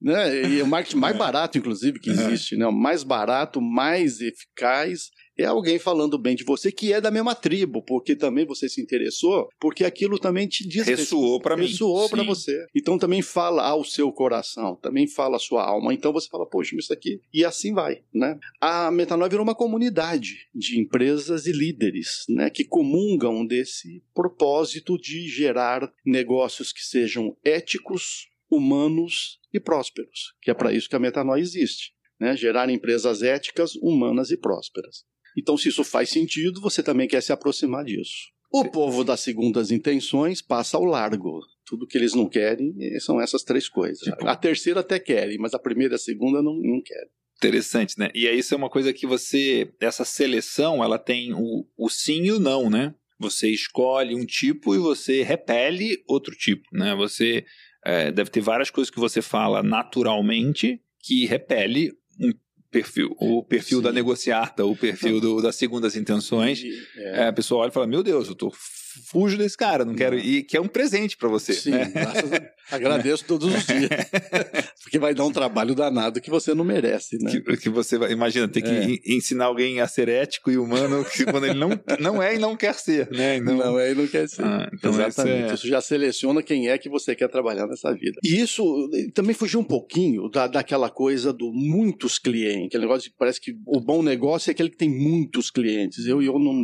né? 0.00 0.48
E 0.48 0.60
é 0.60 0.62
o 0.62 0.66
marketing 0.66 0.96
mais 0.96 1.16
barato, 1.16 1.58
inclusive, 1.58 1.98
que 1.98 2.10
existe, 2.10 2.56
né? 2.56 2.66
O 2.66 2.72
mais 2.72 3.02
barato, 3.02 3.60
mais 3.60 4.20
eficaz 4.20 5.10
é 5.38 5.44
alguém 5.44 5.78
falando 5.78 6.18
bem 6.18 6.34
de 6.34 6.42
você 6.42 6.72
que 6.72 6.92
é 6.92 7.00
da 7.00 7.12
mesma 7.12 7.34
tribo, 7.34 7.80
porque 7.80 8.16
também 8.16 8.44
você 8.44 8.68
se 8.68 8.82
interessou, 8.82 9.48
porque 9.60 9.84
aquilo 9.84 10.18
também 10.18 10.48
te 10.48 10.66
diz 10.66 10.84
ressoou 10.84 11.40
para 11.40 11.56
mim, 11.56 11.66
ressoou 11.66 12.08
para 12.10 12.24
você. 12.24 12.66
Então 12.74 12.98
também 12.98 13.22
fala 13.22 13.62
ao 13.62 13.84
seu 13.84 14.10
coração, 14.10 14.74
também 14.82 15.06
fala 15.06 15.36
à 15.36 15.38
sua 15.38 15.64
alma. 15.64 15.94
Então 15.94 16.12
você 16.12 16.28
fala, 16.28 16.44
poxa, 16.44 16.74
isso 16.76 16.92
aqui 16.92 17.20
e 17.32 17.44
assim 17.44 17.72
vai, 17.72 18.02
né? 18.12 18.36
A 18.60 18.90
Metanoia 18.90 19.30
virou 19.30 19.44
uma 19.44 19.54
comunidade 19.54 20.48
de 20.52 20.80
empresas 20.80 21.46
e 21.46 21.52
líderes, 21.52 22.24
né, 22.28 22.50
que 22.50 22.64
comungam 22.64 23.46
desse 23.46 24.02
propósito 24.12 24.98
de 24.98 25.28
gerar 25.28 25.88
negócios 26.04 26.72
que 26.72 26.82
sejam 26.82 27.36
éticos, 27.44 28.26
humanos 28.50 29.38
e 29.52 29.60
prósperos, 29.60 30.34
que 30.40 30.50
é 30.50 30.54
para 30.54 30.72
isso 30.72 30.88
que 30.88 30.96
a 30.96 30.98
Metanoia 30.98 31.40
existe. 31.40 31.92
Né, 32.20 32.36
gerar 32.36 32.68
empresas 32.68 33.22
éticas, 33.22 33.76
humanas 33.76 34.32
e 34.32 34.36
prósperas. 34.36 35.04
Então, 35.36 35.56
se 35.56 35.68
isso 35.68 35.84
faz 35.84 36.10
sentido, 36.10 36.60
você 36.60 36.82
também 36.82 37.06
quer 37.06 37.22
se 37.22 37.32
aproximar 37.32 37.84
disso. 37.84 38.32
O 38.50 38.64
povo 38.64 39.04
das 39.04 39.20
segundas 39.20 39.70
intenções 39.70 40.42
passa 40.42 40.76
ao 40.76 40.84
largo. 40.84 41.40
Tudo 41.64 41.86
que 41.86 41.96
eles 41.96 42.14
não 42.14 42.28
querem 42.28 42.74
eh, 42.80 42.98
são 42.98 43.20
essas 43.20 43.44
três 43.44 43.68
coisas. 43.68 44.00
Tipo... 44.00 44.26
A 44.26 44.34
terceira 44.34 44.80
até 44.80 44.98
querem, 44.98 45.38
mas 45.38 45.54
a 45.54 45.58
primeira 45.58 45.94
e 45.94 45.96
a 45.96 45.98
segunda 45.98 46.42
não, 46.42 46.54
não 46.54 46.80
querem. 46.82 47.10
Interessante, 47.36 47.96
né? 47.98 48.10
E 48.14 48.26
aí 48.26 48.38
isso 48.38 48.52
é 48.54 48.56
uma 48.56 48.70
coisa 48.70 48.92
que 48.92 49.06
você, 49.06 49.70
essa 49.78 50.04
seleção, 50.04 50.82
ela 50.82 50.98
tem 50.98 51.32
o, 51.34 51.64
o 51.76 51.88
sim 51.88 52.24
e 52.24 52.32
o 52.32 52.40
não, 52.40 52.68
né? 52.68 52.94
Você 53.20 53.48
escolhe 53.48 54.14
um 54.14 54.24
tipo 54.24 54.74
e 54.74 54.78
você 54.78 55.22
repele 55.22 56.02
outro 56.08 56.34
tipo, 56.34 56.64
né? 56.72 56.96
Você 56.96 57.44
é, 57.88 58.12
deve 58.12 58.28
ter 58.28 58.42
várias 58.42 58.68
coisas 58.68 58.90
que 58.90 59.00
você 59.00 59.22
fala 59.22 59.62
naturalmente 59.62 60.78
que 61.00 61.24
repele 61.24 61.90
um 62.20 62.30
perfil, 62.70 63.16
o 63.18 63.42
perfil 63.42 63.78
Sim. 63.78 63.84
da 63.84 63.90
negociata, 63.90 64.62
o 64.62 64.76
perfil 64.76 65.18
do, 65.22 65.40
das 65.40 65.56
segundas 65.56 65.96
intenções, 65.96 66.62
é. 66.98 67.22
É, 67.22 67.26
a 67.28 67.32
pessoa 67.32 67.62
olha 67.62 67.70
e 67.70 67.72
fala: 67.72 67.86
Meu 67.86 68.02
Deus, 68.02 68.28
eu 68.28 68.34
tô 68.34 68.52
fujo 68.98 69.36
desse 69.38 69.56
cara, 69.56 69.84
não 69.84 69.94
quero. 69.94 70.18
E 70.18 70.42
que 70.42 70.56
é 70.56 70.60
um 70.60 70.68
presente 70.68 71.16
para 71.16 71.28
você. 71.28 71.52
Sim, 71.52 71.70
né? 71.70 71.90
graças 71.94 72.32
a... 72.32 72.42
agradeço 72.76 73.24
todos 73.26 73.54
os 73.54 73.66
dias. 73.66 73.88
Porque 74.82 74.98
vai 74.98 75.14
dar 75.14 75.24
um 75.24 75.32
trabalho 75.32 75.74
danado 75.74 76.20
que 76.20 76.30
você 76.30 76.54
não 76.54 76.64
merece, 76.64 77.18
né? 77.18 77.30
Que, 77.30 77.56
que 77.56 77.68
você 77.68 77.98
vai, 77.98 78.12
imagina, 78.12 78.48
ter 78.48 78.62
que 78.62 78.68
É. 78.68 79.14
ensinar 79.14 79.46
alguém 79.46 79.80
a 79.80 79.86
ser 79.88 80.08
ético 80.08 80.50
e 80.50 80.56
humano 80.58 81.04
que 81.12 81.24
quando 81.24 81.44
ele 81.46 81.58
não, 81.58 81.70
não 82.00 82.22
é 82.22 82.34
e 82.34 82.38
não 82.38 82.56
quer 82.56 82.74
ser, 82.74 83.10
né? 83.10 83.36
Então, 83.36 83.56
Não, 83.56 83.78
é 83.78 83.92
e 83.92 83.94
não 83.94 84.06
quer 84.06 84.28
ser. 84.28 84.44
Ah, 84.44 84.68
então 84.72 84.92
Exatamente. 84.92 85.36
isso 85.44 85.50
é- 85.52 85.54
Isso 85.54 85.68
já 85.68 85.80
seleciona 85.80 86.42
quem 86.42 86.68
é 86.68 86.78
que 86.78 86.88
você 86.88 87.14
quer 87.14 87.28
trabalhar 87.28 87.66
nessa 87.66 87.92
vida. 87.92 88.18
E 88.24 88.40
isso 88.40 88.88
também 89.14 89.34
fugiu 89.34 89.60
um 89.60 89.64
pouquinho 89.64 90.28
da, 90.30 90.46
daquela 90.46 90.88
coisa 90.90 91.32
do 91.32 91.52
muitos 91.52 92.18
clientes. 92.18 92.66
Aquele 92.68 92.84
negócio 92.84 93.10
de 93.10 93.16
parece 93.18 93.40
que 93.40 93.54
o 93.66 93.80
bom 93.80 94.02
negócio 94.02 94.50
é 94.50 94.52
aquele 94.52 94.70
que 94.70 94.76
tem 94.76 94.88
muitos 94.88 95.50
clientes. 95.50 96.06
Eu, 96.06 96.22
eu 96.22 96.38
não, 96.38 96.62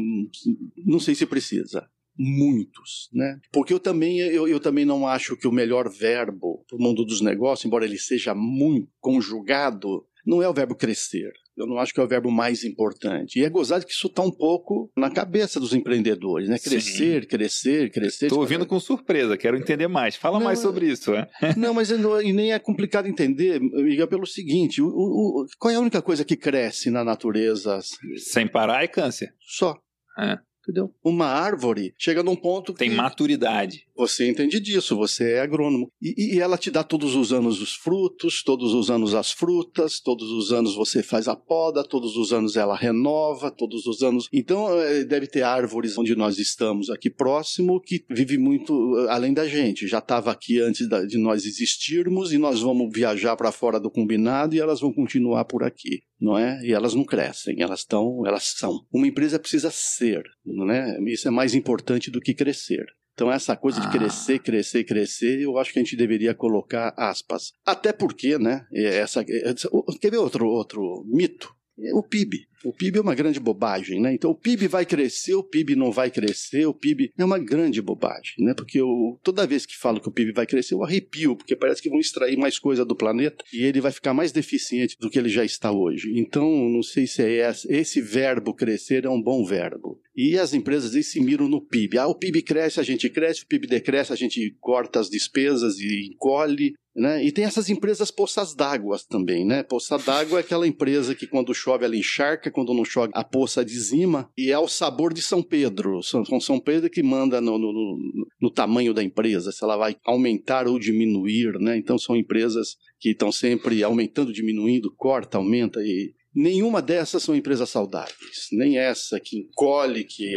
não 0.84 1.00
sei 1.00 1.14
se 1.14 1.26
precisa. 1.26 1.86
Muitos, 2.16 3.08
né? 3.12 3.38
Porque 3.52 3.72
eu 3.74 3.80
também, 3.80 4.18
eu, 4.20 4.46
eu 4.48 4.60
também 4.60 4.84
não 4.84 5.06
acho 5.06 5.36
que 5.36 5.48
o 5.48 5.52
melhor 5.52 5.88
verbo 5.90 6.64
para 6.68 6.76
o 6.76 6.80
mundo 6.82 7.04
dos 7.04 7.20
negócios, 7.20 7.64
embora 7.66 7.84
ele 7.84 7.98
seja 7.98 8.34
muito 8.34 8.88
conjugado, 9.00 10.06
não 10.26 10.42
é 10.42 10.48
o 10.48 10.54
verbo 10.54 10.74
crescer. 10.74 11.32
Eu 11.56 11.66
não 11.68 11.78
acho 11.78 11.94
que 11.94 12.00
é 12.00 12.02
o 12.02 12.08
verbo 12.08 12.32
mais 12.32 12.64
importante. 12.64 13.38
E 13.38 13.44
é 13.44 13.48
gozado 13.48 13.86
que 13.86 13.92
isso 13.92 14.08
está 14.08 14.22
um 14.22 14.30
pouco 14.30 14.90
na 14.96 15.08
cabeça 15.08 15.60
dos 15.60 15.72
empreendedores, 15.72 16.48
né? 16.48 16.56
Sim. 16.56 16.70
Crescer, 16.70 17.26
crescer, 17.28 17.90
crescer. 17.92 18.28
Tô 18.28 18.40
ouvindo 18.40 18.66
com 18.66 18.80
surpresa, 18.80 19.36
quero 19.36 19.56
entender 19.56 19.86
mais. 19.86 20.16
Fala 20.16 20.38
Não, 20.38 20.46
mais 20.46 20.58
sobre 20.58 20.86
isso, 20.90 21.14
é? 21.14 21.28
Não, 21.56 21.72
mas 21.72 21.90
não- 21.90 22.20
e 22.20 22.32
nem 22.32 22.52
é 22.52 22.58
complicado 22.58 23.06
entender, 23.06 23.60
Miguel, 23.60 24.08
pelo 24.08 24.26
seguinte: 24.26 24.82
o- 24.82 24.88
o- 24.88 25.46
qual 25.58 25.72
é 25.72 25.76
a 25.76 25.80
única 25.80 26.02
coisa 26.02 26.24
que 26.24 26.36
cresce 26.36 26.90
na 26.90 27.04
natureza 27.04 27.78
Sem 28.16 28.48
parar 28.48 28.82
é 28.82 28.88
câncer. 28.88 29.32
só? 29.40 29.76
É. 30.18 30.38
Entendeu? 30.64 30.90
Uma 31.04 31.26
árvore 31.26 31.92
chega 31.98 32.22
num 32.22 32.34
ponto 32.34 32.72
que 32.72 32.78
Tem 32.78 32.90
maturidade. 32.90 33.84
você 33.94 34.28
entende 34.28 34.58
disso, 34.58 34.96
você 34.96 35.32
é 35.34 35.40
agrônomo. 35.40 35.90
E, 36.00 36.34
e 36.36 36.40
ela 36.40 36.56
te 36.58 36.70
dá 36.70 36.82
todos 36.82 37.14
os 37.14 37.32
anos 37.32 37.60
os 37.60 37.74
frutos, 37.74 38.42
todos 38.42 38.72
os 38.72 38.90
anos 38.90 39.14
as 39.14 39.30
frutas, 39.30 40.00
todos 40.00 40.30
os 40.30 40.52
anos 40.52 40.74
você 40.74 41.02
faz 41.02 41.28
a 41.28 41.36
poda, 41.36 41.84
todos 41.84 42.16
os 42.16 42.32
anos 42.32 42.56
ela 42.56 42.74
renova, 42.76 43.50
todos 43.50 43.86
os 43.86 44.02
anos. 44.02 44.26
Então 44.32 44.68
eh, 44.80 45.04
deve 45.04 45.26
ter 45.26 45.42
árvores 45.42 45.98
onde 45.98 46.16
nós 46.16 46.38
estamos 46.38 46.88
aqui 46.90 47.10
próximo 47.10 47.80
que 47.80 48.02
vive 48.10 48.38
muito 48.38 48.98
eh, 49.00 49.10
além 49.10 49.34
da 49.34 49.46
gente. 49.46 49.86
Já 49.86 49.98
estava 49.98 50.30
aqui 50.32 50.60
antes 50.60 50.88
da- 50.88 51.04
de 51.04 51.18
nós 51.18 51.44
existirmos 51.44 52.32
e 52.32 52.38
nós 52.38 52.60
vamos 52.62 52.90
viajar 52.92 53.36
para 53.36 53.52
fora 53.52 53.78
do 53.78 53.90
combinado 53.90 54.54
e 54.54 54.60
elas 54.60 54.80
vão 54.80 54.92
continuar 54.92 55.44
por 55.44 55.62
aqui. 55.62 56.00
Não 56.24 56.38
é? 56.38 56.58
E 56.64 56.72
elas 56.72 56.94
não 56.94 57.04
crescem, 57.04 57.60
elas 57.60 57.80
estão, 57.80 58.26
elas 58.26 58.54
são. 58.56 58.86
Uma 58.90 59.06
empresa 59.06 59.38
precisa 59.38 59.70
ser, 59.70 60.22
não 60.44 60.70
é? 60.70 60.98
Isso 61.12 61.28
é 61.28 61.30
mais 61.30 61.54
importante 61.54 62.10
do 62.10 62.18
que 62.18 62.32
crescer. 62.32 62.86
Então, 63.12 63.30
essa 63.30 63.54
coisa 63.54 63.78
de 63.78 63.86
Ah. 63.88 63.90
crescer, 63.90 64.38
crescer, 64.38 64.84
crescer, 64.84 65.42
eu 65.42 65.58
acho 65.58 65.70
que 65.70 65.78
a 65.78 65.82
gente 65.82 65.94
deveria 65.96 66.34
colocar 66.34 66.94
aspas. 66.96 67.52
Até 67.64 67.92
porque, 67.92 68.38
né? 68.38 68.66
Essa, 68.72 69.22
quer 69.22 70.10
ver 70.10 70.16
outro, 70.16 70.46
outro 70.46 71.04
mito? 71.06 71.54
É 71.78 71.94
O 71.94 72.02
PIB. 72.02 72.38
O 72.64 72.72
PIB 72.72 72.98
é 72.98 73.02
uma 73.02 73.14
grande 73.14 73.38
bobagem, 73.38 74.00
né? 74.00 74.14
Então 74.14 74.30
o 74.30 74.34
PIB 74.34 74.68
vai 74.68 74.86
crescer, 74.86 75.34
o 75.34 75.42
PIB 75.42 75.76
não 75.76 75.92
vai 75.92 76.10
crescer, 76.10 76.66
o 76.66 76.74
PIB 76.74 77.12
é 77.16 77.24
uma 77.24 77.38
grande 77.38 77.82
bobagem, 77.82 78.34
né? 78.38 78.54
Porque 78.54 78.80
eu, 78.80 79.18
toda 79.22 79.46
vez 79.46 79.66
que 79.66 79.76
falo 79.76 80.00
que 80.00 80.08
o 80.08 80.12
PIB 80.12 80.32
vai 80.32 80.46
crescer, 80.46 80.74
eu 80.74 80.82
arrepio, 80.82 81.36
porque 81.36 81.54
parece 81.54 81.82
que 81.82 81.90
vão 81.90 82.00
extrair 82.00 82.36
mais 82.36 82.58
coisa 82.58 82.84
do 82.84 82.96
planeta 82.96 83.44
e 83.52 83.64
ele 83.64 83.80
vai 83.80 83.92
ficar 83.92 84.14
mais 84.14 84.32
deficiente 84.32 84.96
do 84.98 85.10
que 85.10 85.18
ele 85.18 85.28
já 85.28 85.44
está 85.44 85.70
hoje. 85.70 86.12
Então, 86.18 86.68
não 86.68 86.82
sei 86.82 87.06
se 87.06 87.22
é 87.22 87.50
esse, 87.50 87.72
esse 87.72 88.00
verbo 88.00 88.54
crescer 88.54 89.04
é 89.04 89.10
um 89.10 89.20
bom 89.20 89.44
verbo. 89.44 90.00
E 90.16 90.38
as 90.38 90.54
empresas 90.54 90.94
aí 90.94 91.02
se 91.02 91.20
miram 91.20 91.48
no 91.48 91.60
PIB. 91.60 91.98
Ah, 91.98 92.06
o 92.06 92.14
PIB 92.14 92.42
cresce, 92.42 92.78
a 92.78 92.84
gente 92.84 93.08
cresce, 93.10 93.42
o 93.42 93.46
PIB 93.46 93.66
decresce, 93.66 94.12
a 94.12 94.16
gente 94.16 94.56
corta 94.60 95.00
as 95.00 95.10
despesas 95.10 95.78
e 95.80 96.10
encolhe. 96.12 96.74
Né? 96.96 97.24
E 97.24 97.32
tem 97.32 97.44
essas 97.44 97.68
empresas 97.68 98.12
poças 98.12 98.54
d'água 98.54 98.96
também, 99.08 99.44
né? 99.44 99.64
Poça 99.64 99.98
d'água 99.98 100.38
é 100.38 100.42
aquela 100.42 100.64
empresa 100.64 101.12
que 101.12 101.26
quando 101.26 101.52
chove 101.52 101.84
ela 101.84 101.96
encharca, 101.96 102.52
quando 102.52 102.72
não 102.72 102.84
chove 102.84 103.10
a 103.12 103.24
poça 103.24 103.64
dizima, 103.64 104.30
e 104.38 104.52
é 104.52 104.58
o 104.60 104.68
sabor 104.68 105.12
de 105.12 105.20
São 105.20 105.42
Pedro. 105.42 106.00
São, 106.04 106.24
São 106.40 106.60
Pedro 106.60 106.88
que 106.88 107.02
manda 107.02 107.40
no, 107.40 107.58
no, 107.58 107.98
no, 108.40 108.50
tamanho 108.50 108.94
da 108.94 109.02
empresa, 109.02 109.50
se 109.50 109.64
ela 109.64 109.76
vai 109.76 109.96
aumentar 110.06 110.68
ou 110.68 110.78
diminuir, 110.78 111.58
né? 111.58 111.76
Então 111.76 111.98
são 111.98 112.14
empresas 112.14 112.76
que 113.00 113.10
estão 113.10 113.32
sempre 113.32 113.82
aumentando, 113.82 114.32
diminuindo, 114.32 114.94
corta, 114.96 115.36
aumenta 115.36 115.80
e 115.80 116.14
Nenhuma 116.34 116.82
dessas 116.82 117.22
são 117.22 117.34
empresas 117.34 117.70
saudáveis. 117.70 118.48
Nem 118.52 118.78
essa 118.78 119.20
que 119.20 119.38
encolhe, 119.38 120.04
que 120.04 120.34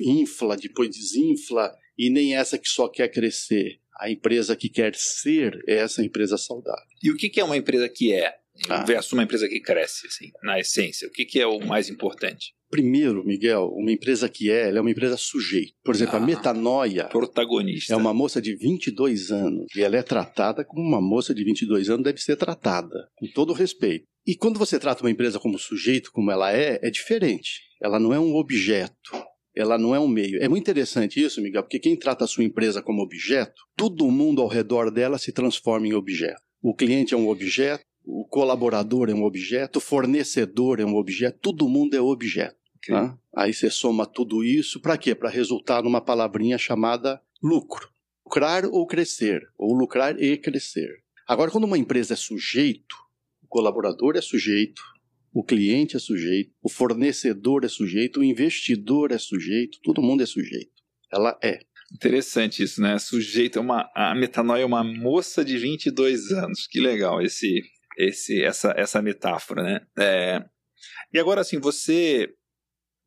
infla, 0.00 0.56
depois 0.56 0.90
desinfla, 0.90 1.72
e 1.98 2.08
nem 2.10 2.34
essa 2.34 2.58
que 2.58 2.68
só 2.68 2.88
quer 2.88 3.08
crescer. 3.08 3.78
A 4.00 4.10
empresa 4.10 4.56
que 4.56 4.68
quer 4.68 4.94
ser 4.96 5.62
é 5.68 5.76
essa 5.76 6.02
empresa 6.02 6.36
saudável. 6.36 6.84
E 7.02 7.10
o 7.10 7.16
que 7.16 7.38
é 7.38 7.44
uma 7.44 7.56
empresa 7.56 7.88
que 7.88 8.12
é 8.12 8.34
Ah. 8.68 8.84
versus 8.84 9.12
uma 9.12 9.22
empresa 9.24 9.48
que 9.48 9.60
cresce, 9.60 10.06
assim, 10.06 10.30
na 10.42 10.58
essência? 10.60 11.08
O 11.08 11.10
que 11.10 11.24
que 11.24 11.40
é 11.40 11.46
o 11.46 11.58
mais 11.60 11.88
importante? 11.88 12.54
Primeiro, 12.74 13.24
Miguel, 13.24 13.70
uma 13.76 13.92
empresa 13.92 14.28
que 14.28 14.50
é, 14.50 14.68
ela 14.68 14.78
é 14.78 14.80
uma 14.80 14.90
empresa 14.90 15.16
sujeito. 15.16 15.74
Por 15.84 15.94
exemplo, 15.94 16.16
Ah. 16.16 16.18
a 16.18 16.26
Metanoia 16.26 17.04
Protagonista. 17.04 17.92
é 17.94 17.96
uma 17.96 18.12
moça 18.12 18.42
de 18.42 18.56
22 18.56 19.30
anos 19.30 19.66
e 19.76 19.80
ela 19.80 19.96
é 19.96 20.02
tratada 20.02 20.64
como 20.64 20.82
uma 20.82 21.00
moça 21.00 21.32
de 21.32 21.44
22 21.44 21.88
anos 21.88 22.02
deve 22.02 22.18
ser 22.18 22.34
tratada, 22.34 23.08
com 23.14 23.28
todo 23.28 23.52
respeito. 23.52 24.06
E 24.26 24.34
quando 24.34 24.58
você 24.58 24.76
trata 24.76 25.04
uma 25.04 25.10
empresa 25.12 25.38
como 25.38 25.56
sujeito, 25.56 26.10
como 26.10 26.32
ela 26.32 26.52
é, 26.52 26.80
é 26.82 26.90
diferente. 26.90 27.60
Ela 27.80 28.00
não 28.00 28.12
é 28.12 28.18
um 28.18 28.34
objeto. 28.34 29.12
Ela 29.54 29.78
não 29.78 29.94
é 29.94 30.00
um 30.00 30.08
meio. 30.08 30.42
É 30.42 30.48
muito 30.48 30.62
interessante 30.62 31.22
isso, 31.22 31.40
Miguel, 31.40 31.62
porque 31.62 31.78
quem 31.78 31.96
trata 31.96 32.24
a 32.24 32.26
sua 32.26 32.42
empresa 32.42 32.82
como 32.82 33.02
objeto, 33.02 33.62
todo 33.76 34.10
mundo 34.10 34.42
ao 34.42 34.48
redor 34.48 34.90
dela 34.90 35.16
se 35.16 35.30
transforma 35.30 35.86
em 35.86 35.94
objeto. 35.94 36.42
O 36.60 36.74
cliente 36.74 37.14
é 37.14 37.16
um 37.16 37.28
objeto, 37.28 37.84
o 38.04 38.26
colaborador 38.26 39.08
é 39.10 39.14
um 39.14 39.22
objeto, 39.22 39.76
o 39.76 39.80
fornecedor 39.80 40.80
é 40.80 40.84
um 40.84 40.96
objeto, 40.96 41.38
todo 41.40 41.68
mundo 41.68 41.94
é 41.94 42.00
objeto. 42.00 42.56
Tá? 42.92 43.18
Aí 43.36 43.52
você 43.52 43.70
soma 43.70 44.06
tudo 44.06 44.44
isso 44.44 44.80
para 44.80 44.98
quê? 44.98 45.14
Para 45.14 45.30
resultar 45.30 45.82
numa 45.82 46.00
palavrinha 46.00 46.58
chamada 46.58 47.20
lucro. 47.42 47.88
Lucrar 48.24 48.64
ou 48.66 48.86
crescer, 48.86 49.48
ou 49.56 49.74
lucrar 49.74 50.20
e 50.20 50.36
crescer. 50.38 50.88
Agora, 51.26 51.50
quando 51.50 51.64
uma 51.64 51.78
empresa 51.78 52.14
é 52.14 52.16
sujeito, 52.16 52.96
o 53.42 53.46
colaborador 53.46 54.16
é 54.16 54.20
sujeito, 54.20 54.82
o 55.32 55.42
cliente 55.42 55.96
é 55.96 55.98
sujeito, 55.98 56.52
o 56.62 56.68
fornecedor 56.68 57.64
é 57.64 57.68
sujeito, 57.68 58.20
o 58.20 58.24
investidor 58.24 59.12
é 59.12 59.18
sujeito, 59.18 59.78
todo 59.82 60.02
mundo 60.02 60.22
é 60.22 60.26
sujeito. 60.26 60.72
Ela 61.12 61.38
é. 61.42 61.60
Interessante 61.92 62.62
isso, 62.62 62.80
né? 62.80 62.98
Sujeito 62.98 63.58
é 63.58 63.62
uma 63.62 63.90
a 63.94 64.14
metanoia 64.14 64.62
é 64.62 64.66
uma 64.66 64.82
moça 64.82 65.44
de 65.44 65.58
22 65.58 66.32
anos. 66.32 66.66
Que 66.66 66.80
legal 66.80 67.20
esse 67.20 67.62
esse 67.98 68.42
essa 68.42 68.72
essa 68.76 69.02
metáfora, 69.02 69.62
né? 69.62 69.80
É, 69.98 70.44
E 71.12 71.18
agora 71.18 71.40
assim, 71.40 71.58
você 71.58 72.34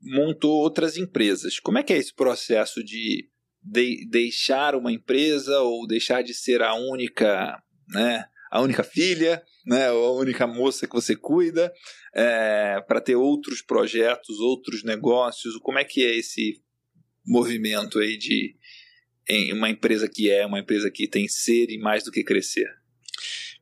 montou 0.02 0.52
outras 0.62 0.98
empresas. 0.98 1.60
Como 1.60 1.78
é 1.78 1.84
que 1.84 1.94
é 1.94 1.98
esse 1.98 2.14
processo 2.14 2.84
de, 2.84 3.30
de 3.62 4.08
deixar 4.10 4.76
uma 4.76 4.92
empresa 4.92 5.60
ou 5.62 5.88
deixar 5.88 6.22
de 6.22 6.34
ser 6.34 6.62
a 6.62 6.74
única, 6.76 7.62
né? 7.90 8.26
A 8.52 8.62
única 8.62 8.84
filha, 8.84 9.44
né? 9.66 9.92
Ou 9.92 10.06
a 10.06 10.22
única 10.22 10.48
moça 10.48 10.88
que 10.88 10.94
você 10.94 11.16
cuida, 11.16 11.74
para 12.88 13.02
ter 13.02 13.16
outros 13.16 13.62
projetos, 13.62 14.40
outros 14.40 14.84
negócios. 14.84 15.58
Como 15.58 15.80
é 15.80 15.84
que 15.84 16.04
é 16.04 16.16
esse 16.16 16.62
movimento 17.26 18.00
aí 18.00 18.18
de 18.18 18.56
em 19.30 19.52
uma 19.54 19.70
empresa 19.70 20.08
que 20.08 20.30
é, 20.30 20.46
uma 20.46 20.60
empresa 20.60 20.90
que 20.90 21.08
tem 21.08 21.28
ser 21.28 21.70
e 21.70 21.78
mais 21.78 22.04
do 22.04 22.12
que 22.12 22.24
crescer. 22.24 22.70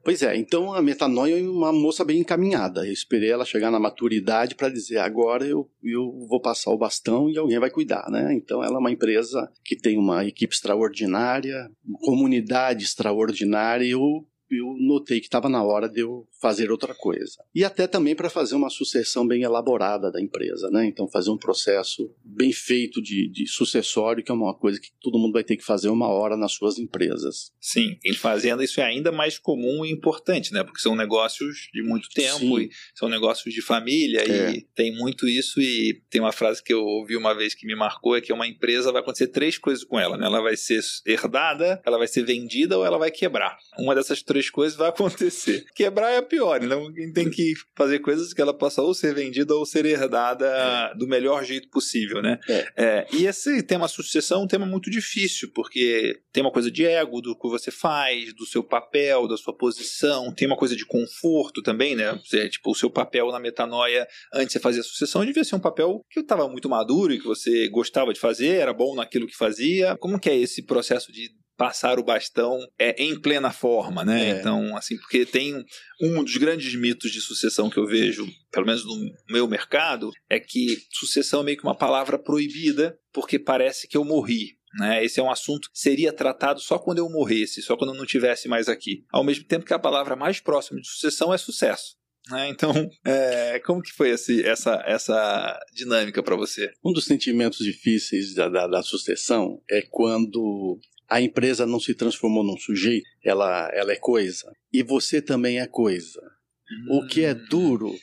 Pois 0.06 0.22
é, 0.22 0.38
então 0.38 0.72
a 0.72 0.84
metanoia 0.84 1.40
é 1.40 1.42
uma 1.42 1.74
moça 1.74 2.06
bem 2.06 2.20
encaminhada. 2.20 2.86
Eu 2.86 2.94
esperei 2.94 3.32
ela 3.32 3.44
chegar 3.44 3.72
na 3.72 3.80
maturidade 3.80 4.54
para 4.54 4.70
dizer 4.70 5.00
agora 5.00 5.48
eu, 5.48 5.68
eu 5.84 6.28
vou 6.30 6.40
passar 6.40 6.70
o 6.70 6.78
bastão 6.78 7.28
e 7.28 7.36
alguém 7.40 7.58
vai 7.58 7.72
cuidar, 7.72 8.08
né? 8.12 8.32
Então 8.36 8.64
ela 8.64 8.76
é 8.76 8.78
uma 8.78 8.92
empresa 8.92 9.52
que 9.64 9.76
tem 9.76 9.98
uma 9.98 10.24
equipe 10.24 10.54
extraordinária, 10.54 11.72
uma 11.84 11.98
comunidade 11.98 12.84
extraordinária 12.84 13.84
e 13.84 13.90
eu, 13.90 14.24
eu 14.52 14.76
notei 14.80 15.20
que 15.20 15.28
estava 15.28 15.50
na 15.50 15.64
hora 15.64 15.90
de 15.90 16.02
eu 16.02 16.28
fazer 16.42 16.72
outra 16.72 16.94
coisa. 16.94 17.44
E 17.54 17.64
até 17.64 17.88
também 17.88 18.16
para 18.16 18.30
fazer 18.30 18.56
uma 18.56 18.70
sucessão 18.70 19.28
bem 19.28 19.44
elaborada 19.44 20.12
da 20.12 20.22
empresa, 20.22 20.70
né? 20.70 20.86
Então 20.86 21.08
fazer 21.08 21.30
um 21.32 21.38
processo 21.38 22.14
bem 22.24 22.52
feito 22.52 23.02
de, 23.02 23.30
de 23.30 23.48
sucessório, 23.48 24.24
que 24.24 24.32
é 24.32 24.36
uma 24.36 24.54
coisa 24.54 24.80
que 24.80 24.90
todo 25.02 25.18
mundo 25.18 25.34
vai 25.34 25.44
ter 25.44 25.58
que 25.58 25.64
fazer 25.64 25.90
uma 25.90 26.08
hora 26.08 26.38
nas 26.38 26.54
suas 26.54 26.78
empresas. 26.78 27.52
Sim, 27.60 27.98
em 28.06 28.14
fazenda 28.14 28.64
isso 28.64 28.80
é 28.80 28.84
ainda 28.84 29.12
mais 29.12 29.38
comum 29.40 29.86
e 29.86 29.92
importante, 29.92 30.54
né? 30.54 30.64
Porque 30.64 30.80
são 30.80 30.96
negócios 30.96 31.70
de 31.74 31.82
muito 31.82 32.10
tempo 32.10 32.40
Sim. 32.40 32.60
e 32.62 32.70
são 32.94 33.10
negócios 33.10 33.54
de 33.54 33.62
família 33.62 34.22
É. 34.22 34.52
e 34.52 34.62
tem 34.76 34.96
muito 34.96 35.28
isso 35.28 35.60
e 35.62 36.02
tem 36.10 36.22
uma 36.22 36.32
frase 36.32 36.64
que 36.64 36.74
eu 36.74 36.84
ouvi 36.84 37.16
uma 37.16 37.34
vez 37.34 37.54
que 37.54 37.66
me 37.66 37.76
marcou 37.76 38.16
é 38.16 38.22
que 38.22 38.34
uma 38.34 38.48
empresa 38.48 38.92
vai 38.92 39.02
acontecer 39.02 39.28
três 39.28 39.58
coisas 39.58 39.84
com 39.84 40.00
ela, 40.00 40.18
né? 40.18 40.26
Ela 40.26 40.42
vai 40.42 40.56
ser 40.58 40.82
herdada, 41.06 41.82
ela 41.86 41.98
vai 41.98 42.08
ser 42.08 42.24
vendida 42.24 42.78
ou 42.78 42.86
ela 42.86 42.98
vai 42.98 43.12
quebrar. 43.12 43.58
Uma 43.78 43.96
dessas 43.96 44.22
três 44.22 44.35
três 44.36 44.50
coisas, 44.50 44.78
vai 44.78 44.90
acontecer. 44.90 45.66
Quebrar 45.74 46.12
é 46.12 46.22
pior, 46.22 46.62
então 46.62 46.92
tem 47.14 47.30
que 47.30 47.54
fazer 47.76 48.00
coisas 48.00 48.34
que 48.34 48.42
ela 48.42 48.54
possa 48.54 48.82
ou 48.82 48.94
ser 48.94 49.16
vendida 49.16 49.56
ou 49.56 49.66
ser 49.66 49.86
herdada 49.86 50.46
é. 50.46 50.98
do 50.98 51.08
melhor 51.08 51.46
jeito 51.46 51.70
possível, 51.70 52.22
né? 52.22 52.38
É. 52.50 52.68
É, 52.76 53.08
e 53.14 53.26
esse 53.26 53.64
tema 53.64 53.88
sucessão 53.88 54.42
é 54.42 54.44
um 54.44 54.48
tema 54.48 54.66
muito 54.66 54.90
difícil, 54.90 55.52
porque 55.54 56.20
tem 56.34 56.44
uma 56.44 56.52
coisa 56.52 56.70
de 56.70 56.86
ego, 56.86 57.22
do 57.22 57.38
que 57.38 57.48
você 57.48 57.72
faz, 57.72 58.34
do 58.34 58.46
seu 58.46 58.62
papel, 58.62 59.28
da 59.28 59.38
sua 59.38 59.56
posição, 59.56 60.34
tem 60.34 60.48
uma 60.48 60.58
coisa 60.58 60.76
de 60.76 60.86
conforto 60.86 61.62
também, 61.62 61.96
né? 61.96 62.20
Você, 62.26 62.50
tipo, 62.50 62.72
o 62.72 62.76
seu 62.76 62.90
papel 62.90 63.32
na 63.32 63.40
metanoia 63.40 64.06
antes 64.34 64.48
de 64.48 64.54
você 64.54 64.60
fazer 64.60 64.80
a 64.82 64.84
sucessão 64.84 65.26
devia 65.26 65.44
ser 65.44 65.56
um 65.56 65.60
papel 65.60 66.02
que 66.10 66.20
estava 66.20 66.48
muito 66.50 66.70
maduro 66.70 67.14
e 67.14 67.20
que 67.20 67.26
você 67.26 67.70
gostava 67.70 68.14
de 68.14 68.20
fazer, 68.20 68.58
era 68.58 68.74
bom 68.74 68.96
naquilo 68.96 69.28
que 69.28 69.36
fazia. 69.36 69.96
Como 69.98 70.20
que 70.20 70.30
é 70.30 70.38
esse 70.38 70.64
processo 70.64 71.12
de 71.12 71.30
passar 71.58 72.00
o 72.00 72.04
bastão 72.04 72.60
é, 72.78 73.02
em 73.04 73.20
plena 73.20 73.52
forma, 73.52 74.04
né? 74.04 74.30
É. 74.30 74.40
Então, 74.40 74.76
assim, 74.76 74.98
porque 74.98 75.26
tem 75.26 75.64
um 76.02 76.24
dos 76.24 76.38
grandes 76.38 76.76
mitos 76.76 77.12
de 77.12 77.22
sucessão 77.22 77.70
que 77.70 77.78
eu 77.78 77.86
vejo, 77.86 78.28
pelo 78.52 78.66
menos 78.66 78.86
no 78.86 78.96
meu 79.30 79.48
mercado, 79.48 80.12
é 80.30 80.40
que 80.40 80.78
sucessão 80.92 81.42
é 81.42 81.44
meio 81.44 81.58
que 81.58 81.64
uma 81.64 81.78
palavra 81.78 82.18
proibida, 82.18 82.98
porque 83.14 83.40
parece 83.40 83.88
que 83.88 83.98
eu 83.98 84.04
morri. 84.04 84.58
Né? 84.78 85.06
Esse 85.06 85.20
é 85.20 85.24
um 85.24 85.32
assunto 85.32 85.72
que 85.72 85.80
seria 85.80 86.12
tratado 86.12 86.60
só 86.60 86.78
quando 86.78 87.00
eu 87.00 87.10
morresse, 87.10 87.62
só 87.62 87.78
quando 87.78 87.94
eu 87.94 87.98
não 87.98 88.06
tivesse 88.06 88.48
mais 88.48 88.68
aqui. 88.68 89.06
Ao 89.10 89.24
mesmo 89.24 89.46
tempo 89.46 89.66
que 89.66 89.74
a 89.74 89.80
palavra 89.80 90.16
mais 90.16 90.42
próxima 90.42 90.82
de 90.82 90.88
sucessão 90.88 91.34
é 91.34 91.38
sucesso. 91.38 91.96
Né? 92.30 92.50
Então, 92.50 92.74
é, 93.06 93.60
como 93.60 93.82
que 93.82 93.92
foi 93.92 94.10
esse, 94.10 94.44
essa, 94.46 94.84
essa 94.86 95.60
dinâmica 95.74 96.22
para 96.22 96.36
você? 96.36 96.72
Um 96.84 96.92
dos 96.92 97.06
sentimentos 97.06 97.60
difíceis 97.60 98.34
da, 98.34 98.50
da, 98.50 98.68
da, 98.68 98.84
sucessão 98.84 99.62
é 99.70 99.82
quando 99.82 100.80
a 101.10 101.22
empresa 101.22 101.66
não 101.66 101.80
se 101.80 101.94
transformou 101.94 102.44
num 102.44 102.58
sujeito, 102.58 103.06
ela, 103.24 103.70
ela 103.74 103.92
é 103.92 103.96
coisa. 103.96 104.52
E 104.72 104.84
você 104.84 105.22
também 105.22 105.60
é 105.60 105.68
coisa. 105.68 106.22
Hum. 106.90 106.98
O 106.98 107.08
que 107.08 107.24
é 107.24 107.34
hum. 107.34 107.46
duro 107.50 107.96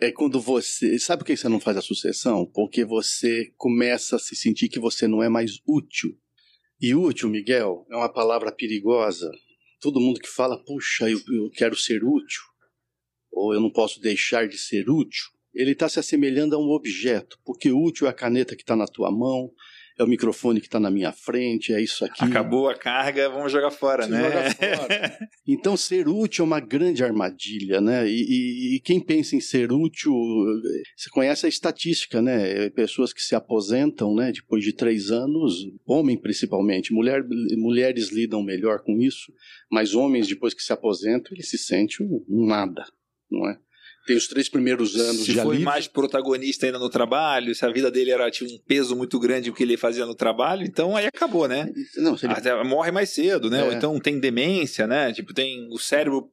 é 0.00 0.10
quando 0.10 0.40
você. 0.40 0.98
Sabe 0.98 1.20
por 1.20 1.26
que 1.26 1.36
você 1.36 1.48
não 1.48 1.60
faz 1.60 1.76
a 1.76 1.82
sucessão? 1.82 2.44
Porque 2.46 2.84
você 2.84 3.52
começa 3.56 4.16
a 4.16 4.18
se 4.18 4.34
sentir 4.34 4.68
que 4.68 4.80
você 4.80 5.06
não 5.06 5.22
é 5.22 5.28
mais 5.28 5.60
útil. 5.66 6.10
E 6.80 6.94
útil, 6.94 7.28
Miguel, 7.28 7.86
é 7.90 7.96
uma 7.96 8.12
palavra 8.12 8.50
perigosa. 8.50 9.30
Todo 9.80 10.00
mundo 10.00 10.20
que 10.20 10.28
fala, 10.28 10.62
puxa, 10.64 11.08
eu, 11.08 11.18
eu 11.18 11.50
quero 11.50 11.76
ser 11.76 12.02
útil, 12.02 12.42
ou 13.30 13.54
eu 13.54 13.60
não 13.60 13.70
posso 13.70 14.00
deixar 14.00 14.48
de 14.48 14.58
ser 14.58 14.88
útil, 14.90 15.24
ele 15.54 15.72
está 15.72 15.88
se 15.88 15.98
assemelhando 15.98 16.54
a 16.54 16.58
um 16.58 16.70
objeto, 16.70 17.38
porque 17.44 17.70
útil 17.70 18.06
é 18.06 18.10
a 18.10 18.14
caneta 18.14 18.54
que 18.54 18.62
está 18.62 18.76
na 18.76 18.86
tua 18.86 19.10
mão, 19.10 19.50
é 19.98 20.04
o 20.04 20.06
microfone 20.06 20.60
que 20.60 20.66
está 20.66 20.80
na 20.80 20.90
minha 20.90 21.12
frente, 21.12 21.72
é 21.72 21.80
isso 21.80 22.04
aqui. 22.04 22.24
Acabou 22.24 22.68
a 22.68 22.74
carga, 22.74 23.28
vamos 23.28 23.52
jogar 23.52 23.70
fora, 23.70 24.06
né? 24.06 24.22
Jogar 24.22 24.54
fora. 24.54 25.18
então, 25.46 25.76
ser 25.76 26.08
útil 26.08 26.44
é 26.44 26.46
uma 26.46 26.60
grande 26.60 27.04
armadilha, 27.04 27.80
né? 27.80 28.08
E, 28.08 28.12
e, 28.12 28.76
e, 28.76 28.80
quem 28.80 29.00
pensa 29.00 29.36
em 29.36 29.40
ser 29.40 29.72
útil, 29.72 30.12
você 30.96 31.10
conhece 31.10 31.46
a 31.46 31.48
estatística, 31.48 32.22
né? 32.22 32.70
Pessoas 32.70 33.12
que 33.12 33.22
se 33.22 33.34
aposentam, 33.34 34.14
né? 34.14 34.32
Depois 34.32 34.64
de 34.64 34.72
três 34.72 35.10
anos, 35.10 35.66
homem 35.86 36.16
principalmente, 36.16 36.92
mulher, 36.92 37.22
mulheres 37.56 38.10
lidam 38.10 38.42
melhor 38.42 38.82
com 38.82 39.00
isso, 39.00 39.32
mas 39.70 39.94
homens 39.94 40.28
depois 40.28 40.54
que 40.54 40.62
se 40.62 40.72
aposentam, 40.72 41.32
eles 41.32 41.48
se 41.48 41.58
sentem 41.58 42.06
um 42.28 42.46
nada, 42.46 42.84
não 43.30 43.48
é? 43.48 43.58
Tem 44.06 44.16
os 44.16 44.26
três 44.26 44.48
primeiros 44.48 44.96
anos 44.96 45.24
se 45.24 45.32
já 45.32 45.42
foi 45.42 45.58
mais 45.58 45.86
protagonista 45.86 46.66
ainda 46.66 46.78
no 46.78 46.88
trabalho, 46.88 47.54
se 47.54 47.64
a 47.64 47.70
vida 47.70 47.90
dele 47.90 48.10
era 48.10 48.30
tinha 48.30 48.48
um 48.48 48.58
peso 48.66 48.96
muito 48.96 49.18
grande 49.18 49.50
o 49.50 49.54
que 49.54 49.62
ele 49.62 49.76
fazia 49.76 50.06
no 50.06 50.14
trabalho, 50.14 50.64
então 50.64 50.96
aí 50.96 51.06
acabou, 51.06 51.46
né? 51.46 51.70
Não, 51.96 52.16
ele... 52.22 52.32
Até 52.32 52.62
morre 52.64 52.90
mais 52.90 53.10
cedo, 53.10 53.50
né? 53.50 53.60
É. 53.60 53.64
Ou 53.64 53.72
então 53.72 54.00
tem 54.00 54.18
demência, 54.18 54.86
né? 54.86 55.12
Tipo, 55.12 55.34
tem 55.34 55.68
o 55.70 55.78
cérebro 55.78 56.30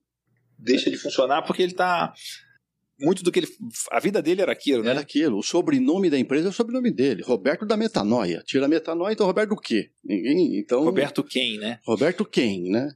deixa 0.58 0.90
de 0.90 0.98
funcionar 0.98 1.44
porque 1.44 1.62
ele 1.62 1.74
tá 1.74 2.14
muito 3.00 3.24
do 3.24 3.32
que 3.32 3.40
ele. 3.40 3.48
A 3.92 4.00
vida 4.00 4.22
dele 4.22 4.42
era 4.42 4.52
aquilo, 4.52 4.84
né? 4.84 4.92
Era 4.92 5.02
aquilo. 5.02 5.38
O 5.38 5.44
sobrenome 5.44 6.10
da 6.10 6.18
empresa 6.18 6.48
é 6.48 6.50
o 6.50 6.54
sobrenome 6.54 6.92
dele. 6.92 7.22
Roberto 7.22 7.66
da 7.66 7.78
Metanoia. 7.78 8.42
Tira 8.46 8.66
a 8.66 8.70
metanoia, 8.70 9.14
então 9.14 9.26
Roberto 9.26 9.52
o 9.52 9.58
quê? 9.58 9.92
Ninguém. 10.04 10.58
Então, 10.58 10.84
Roberto 10.84 11.24
quem, 11.24 11.58
né? 11.58 11.80
Roberto 11.86 12.26
quem, 12.26 12.70
né? 12.70 12.90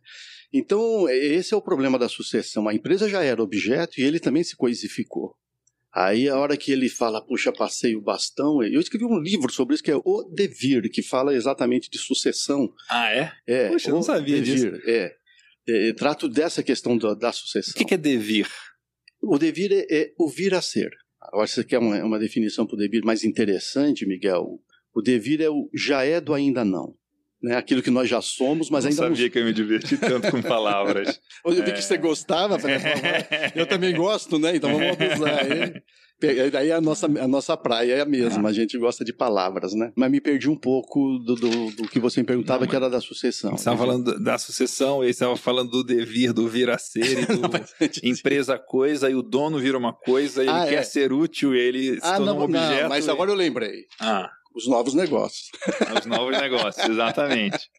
Então, 0.54 1.08
esse 1.10 1.54
é 1.54 1.58
o 1.58 1.62
problema 1.62 1.98
da 1.98 2.10
sucessão. 2.10 2.68
A 2.68 2.74
empresa 2.74 3.08
já 3.08 3.24
era 3.24 3.42
objeto 3.42 4.00
e 4.00 4.04
ele 4.04 4.20
também 4.20 4.44
se 4.44 4.56
coisificou. 4.56 5.36
Aí, 5.94 6.30
a 6.30 6.38
hora 6.38 6.56
que 6.58 6.72
ele 6.72 6.90
fala, 6.90 7.26
puxa, 7.26 7.52
passei 7.52 7.96
o 7.96 8.02
bastão, 8.02 8.64
eu 8.64 8.80
escrevi 8.80 9.06
um 9.06 9.20
livro 9.20 9.52
sobre 9.52 9.76
isso 9.76 9.84
que 9.84 9.92
é 9.92 9.96
O 9.96 10.24
Devir, 10.24 10.90
que 10.90 11.02
fala 11.02 11.34
exatamente 11.34 11.90
de 11.90 11.98
sucessão. 11.98 12.74
Ah, 12.90 13.12
é? 13.14 13.32
É. 13.46 13.70
Puxa, 13.70 13.90
eu 13.90 13.96
não 13.96 14.04
sabia 14.04 14.42
devir, 14.42 14.72
disso. 14.72 14.90
É. 14.90 15.16
é. 15.68 15.94
Trato 15.94 16.30
dessa 16.30 16.64
questão 16.64 16.98
da, 16.98 17.14
da 17.14 17.32
sucessão. 17.32 17.72
O 17.72 17.76
que, 17.76 17.86
que, 17.86 17.94
é 17.94 17.98
devir? 17.98 18.48
O 19.22 19.38
devir 19.38 19.72
é, 19.72 19.86
é 19.90 20.14
o 20.18 20.30
vir 20.30 20.54
a 20.54 20.62
ser. 20.62 20.92
Agora, 21.22 21.48
você 21.48 21.64
quer 21.64 21.80
uma, 21.80 22.02
uma 22.04 22.20
definição 22.20 22.66
para 22.66 22.76
o 22.76 22.80
devir 22.80 23.04
mais 23.04 23.24
interessante, 23.24 24.06
Miguel? 24.06 24.62
O 24.94 25.02
devir 25.02 25.42
é 25.42 25.50
o 25.50 25.70
já 25.74 26.04
é 26.04 26.20
do 26.20 26.34
ainda 26.34 26.66
não 26.66 26.96
né, 27.42 27.56
aquilo 27.56 27.82
que 27.82 27.90
nós 27.90 28.08
já 28.08 28.22
somos, 28.22 28.70
mas 28.70 28.84
não 28.84 28.92
ainda 28.92 29.04
sabia 29.04 29.26
não... 29.26 29.32
que 29.32 29.40
eu 29.40 29.46
me 29.46 29.54
diverti 29.54 29.98
tanto 29.98 30.30
com 30.30 30.42
palavras. 30.42 31.20
eu 31.46 31.52
vi 31.52 31.62
é... 31.62 31.72
que 31.72 31.82
você 31.82 31.98
gostava, 31.98 32.60
falei, 32.60 32.78
eu 33.56 33.66
também 33.66 33.96
gosto, 33.96 34.38
né? 34.38 34.56
Então 34.56 34.72
vamos 34.72 34.92
abusar 34.92 35.40
aí. 35.40 35.82
Daí 36.52 36.72
a 36.72 36.80
nossa, 36.80 37.08
a 37.08 37.28
nossa 37.28 37.58
praia 37.58 37.96
é 37.96 38.02
a 38.02 38.06
mesma, 38.06 38.50
a 38.50 38.54
gente 38.54 38.78
gosta 38.78 39.04
de 39.04 39.12
palavras, 39.12 39.74
né? 39.74 39.92
Mas 39.96 40.12
me 40.12 40.22
perdi 40.22 40.48
um 40.48 40.56
pouco 40.56 41.18
do, 41.18 41.34
do, 41.34 41.72
do 41.72 41.88
que 41.88 42.00
você 42.00 42.22
me 42.22 42.28
perguntava, 42.28 42.62
não, 42.62 42.68
que 42.68 42.76
era 42.76 42.92
da 42.92 43.02
sucessão. 43.02 43.52
Você 43.52 43.62
estava 43.62 43.78
falando 43.78 44.24
da 44.24 44.38
sucessão, 44.38 45.04
e 45.04 45.10
estava 45.10 45.36
falando 45.36 45.72
do 45.72 45.84
devir, 45.84 46.32
do 46.32 46.48
vir 46.48 46.70
a 46.70 46.78
ser, 46.78 47.24
e 47.24 47.26
do 47.26 47.42
empresa 48.08 48.60
coisa, 48.60 49.10
e 49.10 49.16
o 49.16 49.24
dono 49.24 49.58
vira 49.58 49.76
uma 49.76 49.94
coisa, 49.94 50.42
ele 50.44 50.52
ah, 50.52 50.68
quer 50.68 50.76
é. 50.76 50.84
ser 50.84 51.12
útil, 51.12 51.56
ele 51.56 51.96
se 51.96 52.00
ah, 52.04 52.18
torna 52.18 52.34
um 52.34 52.42
objeto. 52.42 52.84
Não, 52.84 52.90
mas 52.90 53.08
e... 53.08 53.10
agora 53.10 53.32
eu 53.32 53.36
lembrei. 53.36 53.86
Ah. 54.00 54.30
Os 54.54 54.68
novos 54.68 54.94
negócios. 54.94 55.50
Os 56.00 56.06
novos 56.06 56.38
negócios, 56.38 56.88
exatamente. 56.88 57.70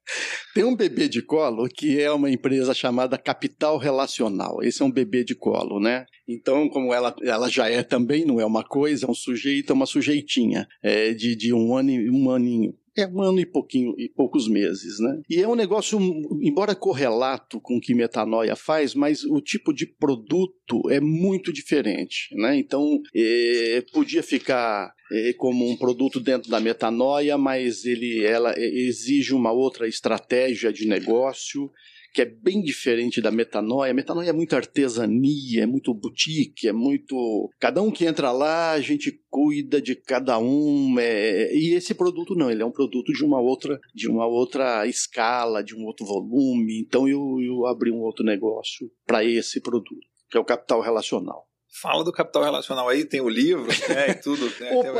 Tem 0.55 0.64
um 0.64 0.75
bebê 0.75 1.09
de 1.09 1.23
colo 1.23 1.68
que 1.68 2.01
é 2.01 2.11
uma 2.11 2.31
empresa 2.31 2.73
chamada 2.73 3.18
Capital 3.18 3.77
Relacional. 3.77 4.62
Esse 4.62 4.83
é 4.83 4.85
um 4.85 4.91
bebê 4.91 5.23
de 5.25 5.35
colo, 5.35 5.79
né? 5.79 6.07
Então, 6.27 6.68
como 6.68 6.95
ela, 6.95 7.14
ela 7.23 7.49
já 7.49 7.68
é 7.68 7.83
também, 7.83 8.25
não 8.25 8.41
é 8.41 8.47
uma 8.47 8.64
coisa, 8.64 9.07
é 9.07 9.11
um 9.11 9.14
sujeito, 9.14 9.70
é 9.70 9.75
uma 9.75 9.87
sujeitinha 9.87 10.66
é, 10.83 11.12
de, 11.12 11.37
de 11.37 11.53
um 11.53 11.77
ano 11.77 11.93
um 11.93 12.31
aninho. 12.31 12.75
É 12.97 13.07
um 13.07 13.22
ano 13.22 13.40
e 13.40 13.47
pouquinho 13.47 13.95
e 13.99 14.09
poucos 14.09 14.47
meses, 14.49 14.99
né? 15.01 15.22
E 15.28 15.40
é 15.40 15.49
um 15.49 15.55
negócio, 15.55 15.99
embora 16.43 16.74
correlato 16.74 17.59
com 17.61 17.76
o 17.76 17.80
que 17.80 17.95
metanoia 17.95 18.55
faz, 18.55 18.95
mas 18.95 19.24
o 19.24 19.40
tipo 19.40 19.72
de 19.72 19.86
produto 19.86 20.90
é 20.90 21.01
muito 21.01 21.53
diferente, 21.53 22.28
né? 22.32 22.57
Então, 22.57 23.01
é, 23.14 23.82
podia 23.93 24.22
ficar 24.22 24.93
é, 25.11 25.32
como 25.32 25.70
um 25.70 25.76
produto 25.76 26.20
dentro 26.20 26.51
da 26.51 26.61
metanoia, 26.61 27.38
mas 27.38 27.86
ele, 27.86 28.24
ela 28.24 28.55
exige 28.59 29.34
uma 29.34 29.53
outra 29.53 29.88
estratégia 29.88 30.70
de 30.70 30.86
negócio 30.86 31.70
que 32.12 32.22
é 32.22 32.24
bem 32.24 32.62
diferente 32.62 33.20
da 33.20 33.30
metanoia. 33.30 33.90
A 33.90 33.94
metanoia 33.94 34.30
é 34.30 34.32
muito 34.32 34.54
artesania, 34.54 35.62
é 35.62 35.66
muito 35.66 35.94
boutique, 35.94 36.68
é 36.68 36.72
muito. 36.72 37.50
Cada 37.58 37.80
um 37.80 37.90
que 37.90 38.04
entra 38.04 38.30
lá, 38.30 38.72
a 38.72 38.80
gente 38.80 39.20
cuida 39.30 39.80
de 39.80 39.94
cada 39.94 40.38
um. 40.38 40.96
É... 40.98 41.54
E 41.54 41.74
esse 41.74 41.94
produto 41.94 42.34
não, 42.34 42.50
ele 42.50 42.62
é 42.62 42.66
um 42.66 42.72
produto 42.72 43.12
de 43.12 43.24
uma 43.24 43.40
outra, 43.40 43.80
de 43.94 44.08
uma 44.08 44.26
outra 44.26 44.86
escala, 44.86 45.62
de 45.62 45.74
um 45.74 45.84
outro 45.84 46.04
volume. 46.04 46.80
Então 46.80 47.08
eu, 47.08 47.40
eu 47.40 47.66
abri 47.66 47.90
um 47.90 48.00
outro 48.00 48.24
negócio 48.24 48.90
para 49.06 49.24
esse 49.24 49.60
produto, 49.60 50.06
que 50.30 50.36
é 50.36 50.40
o 50.40 50.44
capital 50.44 50.80
relacional. 50.80 51.46
Fala 51.81 52.05
do 52.05 52.12
capital 52.12 52.43
relacional 52.43 52.87
aí, 52.87 53.03
tem 53.05 53.23
o 53.23 53.29
livro, 53.31 53.66
né, 53.89 54.11
e 54.11 54.14
tudo. 54.14 54.45
Né, 54.61 54.73
Opa, 54.73 54.91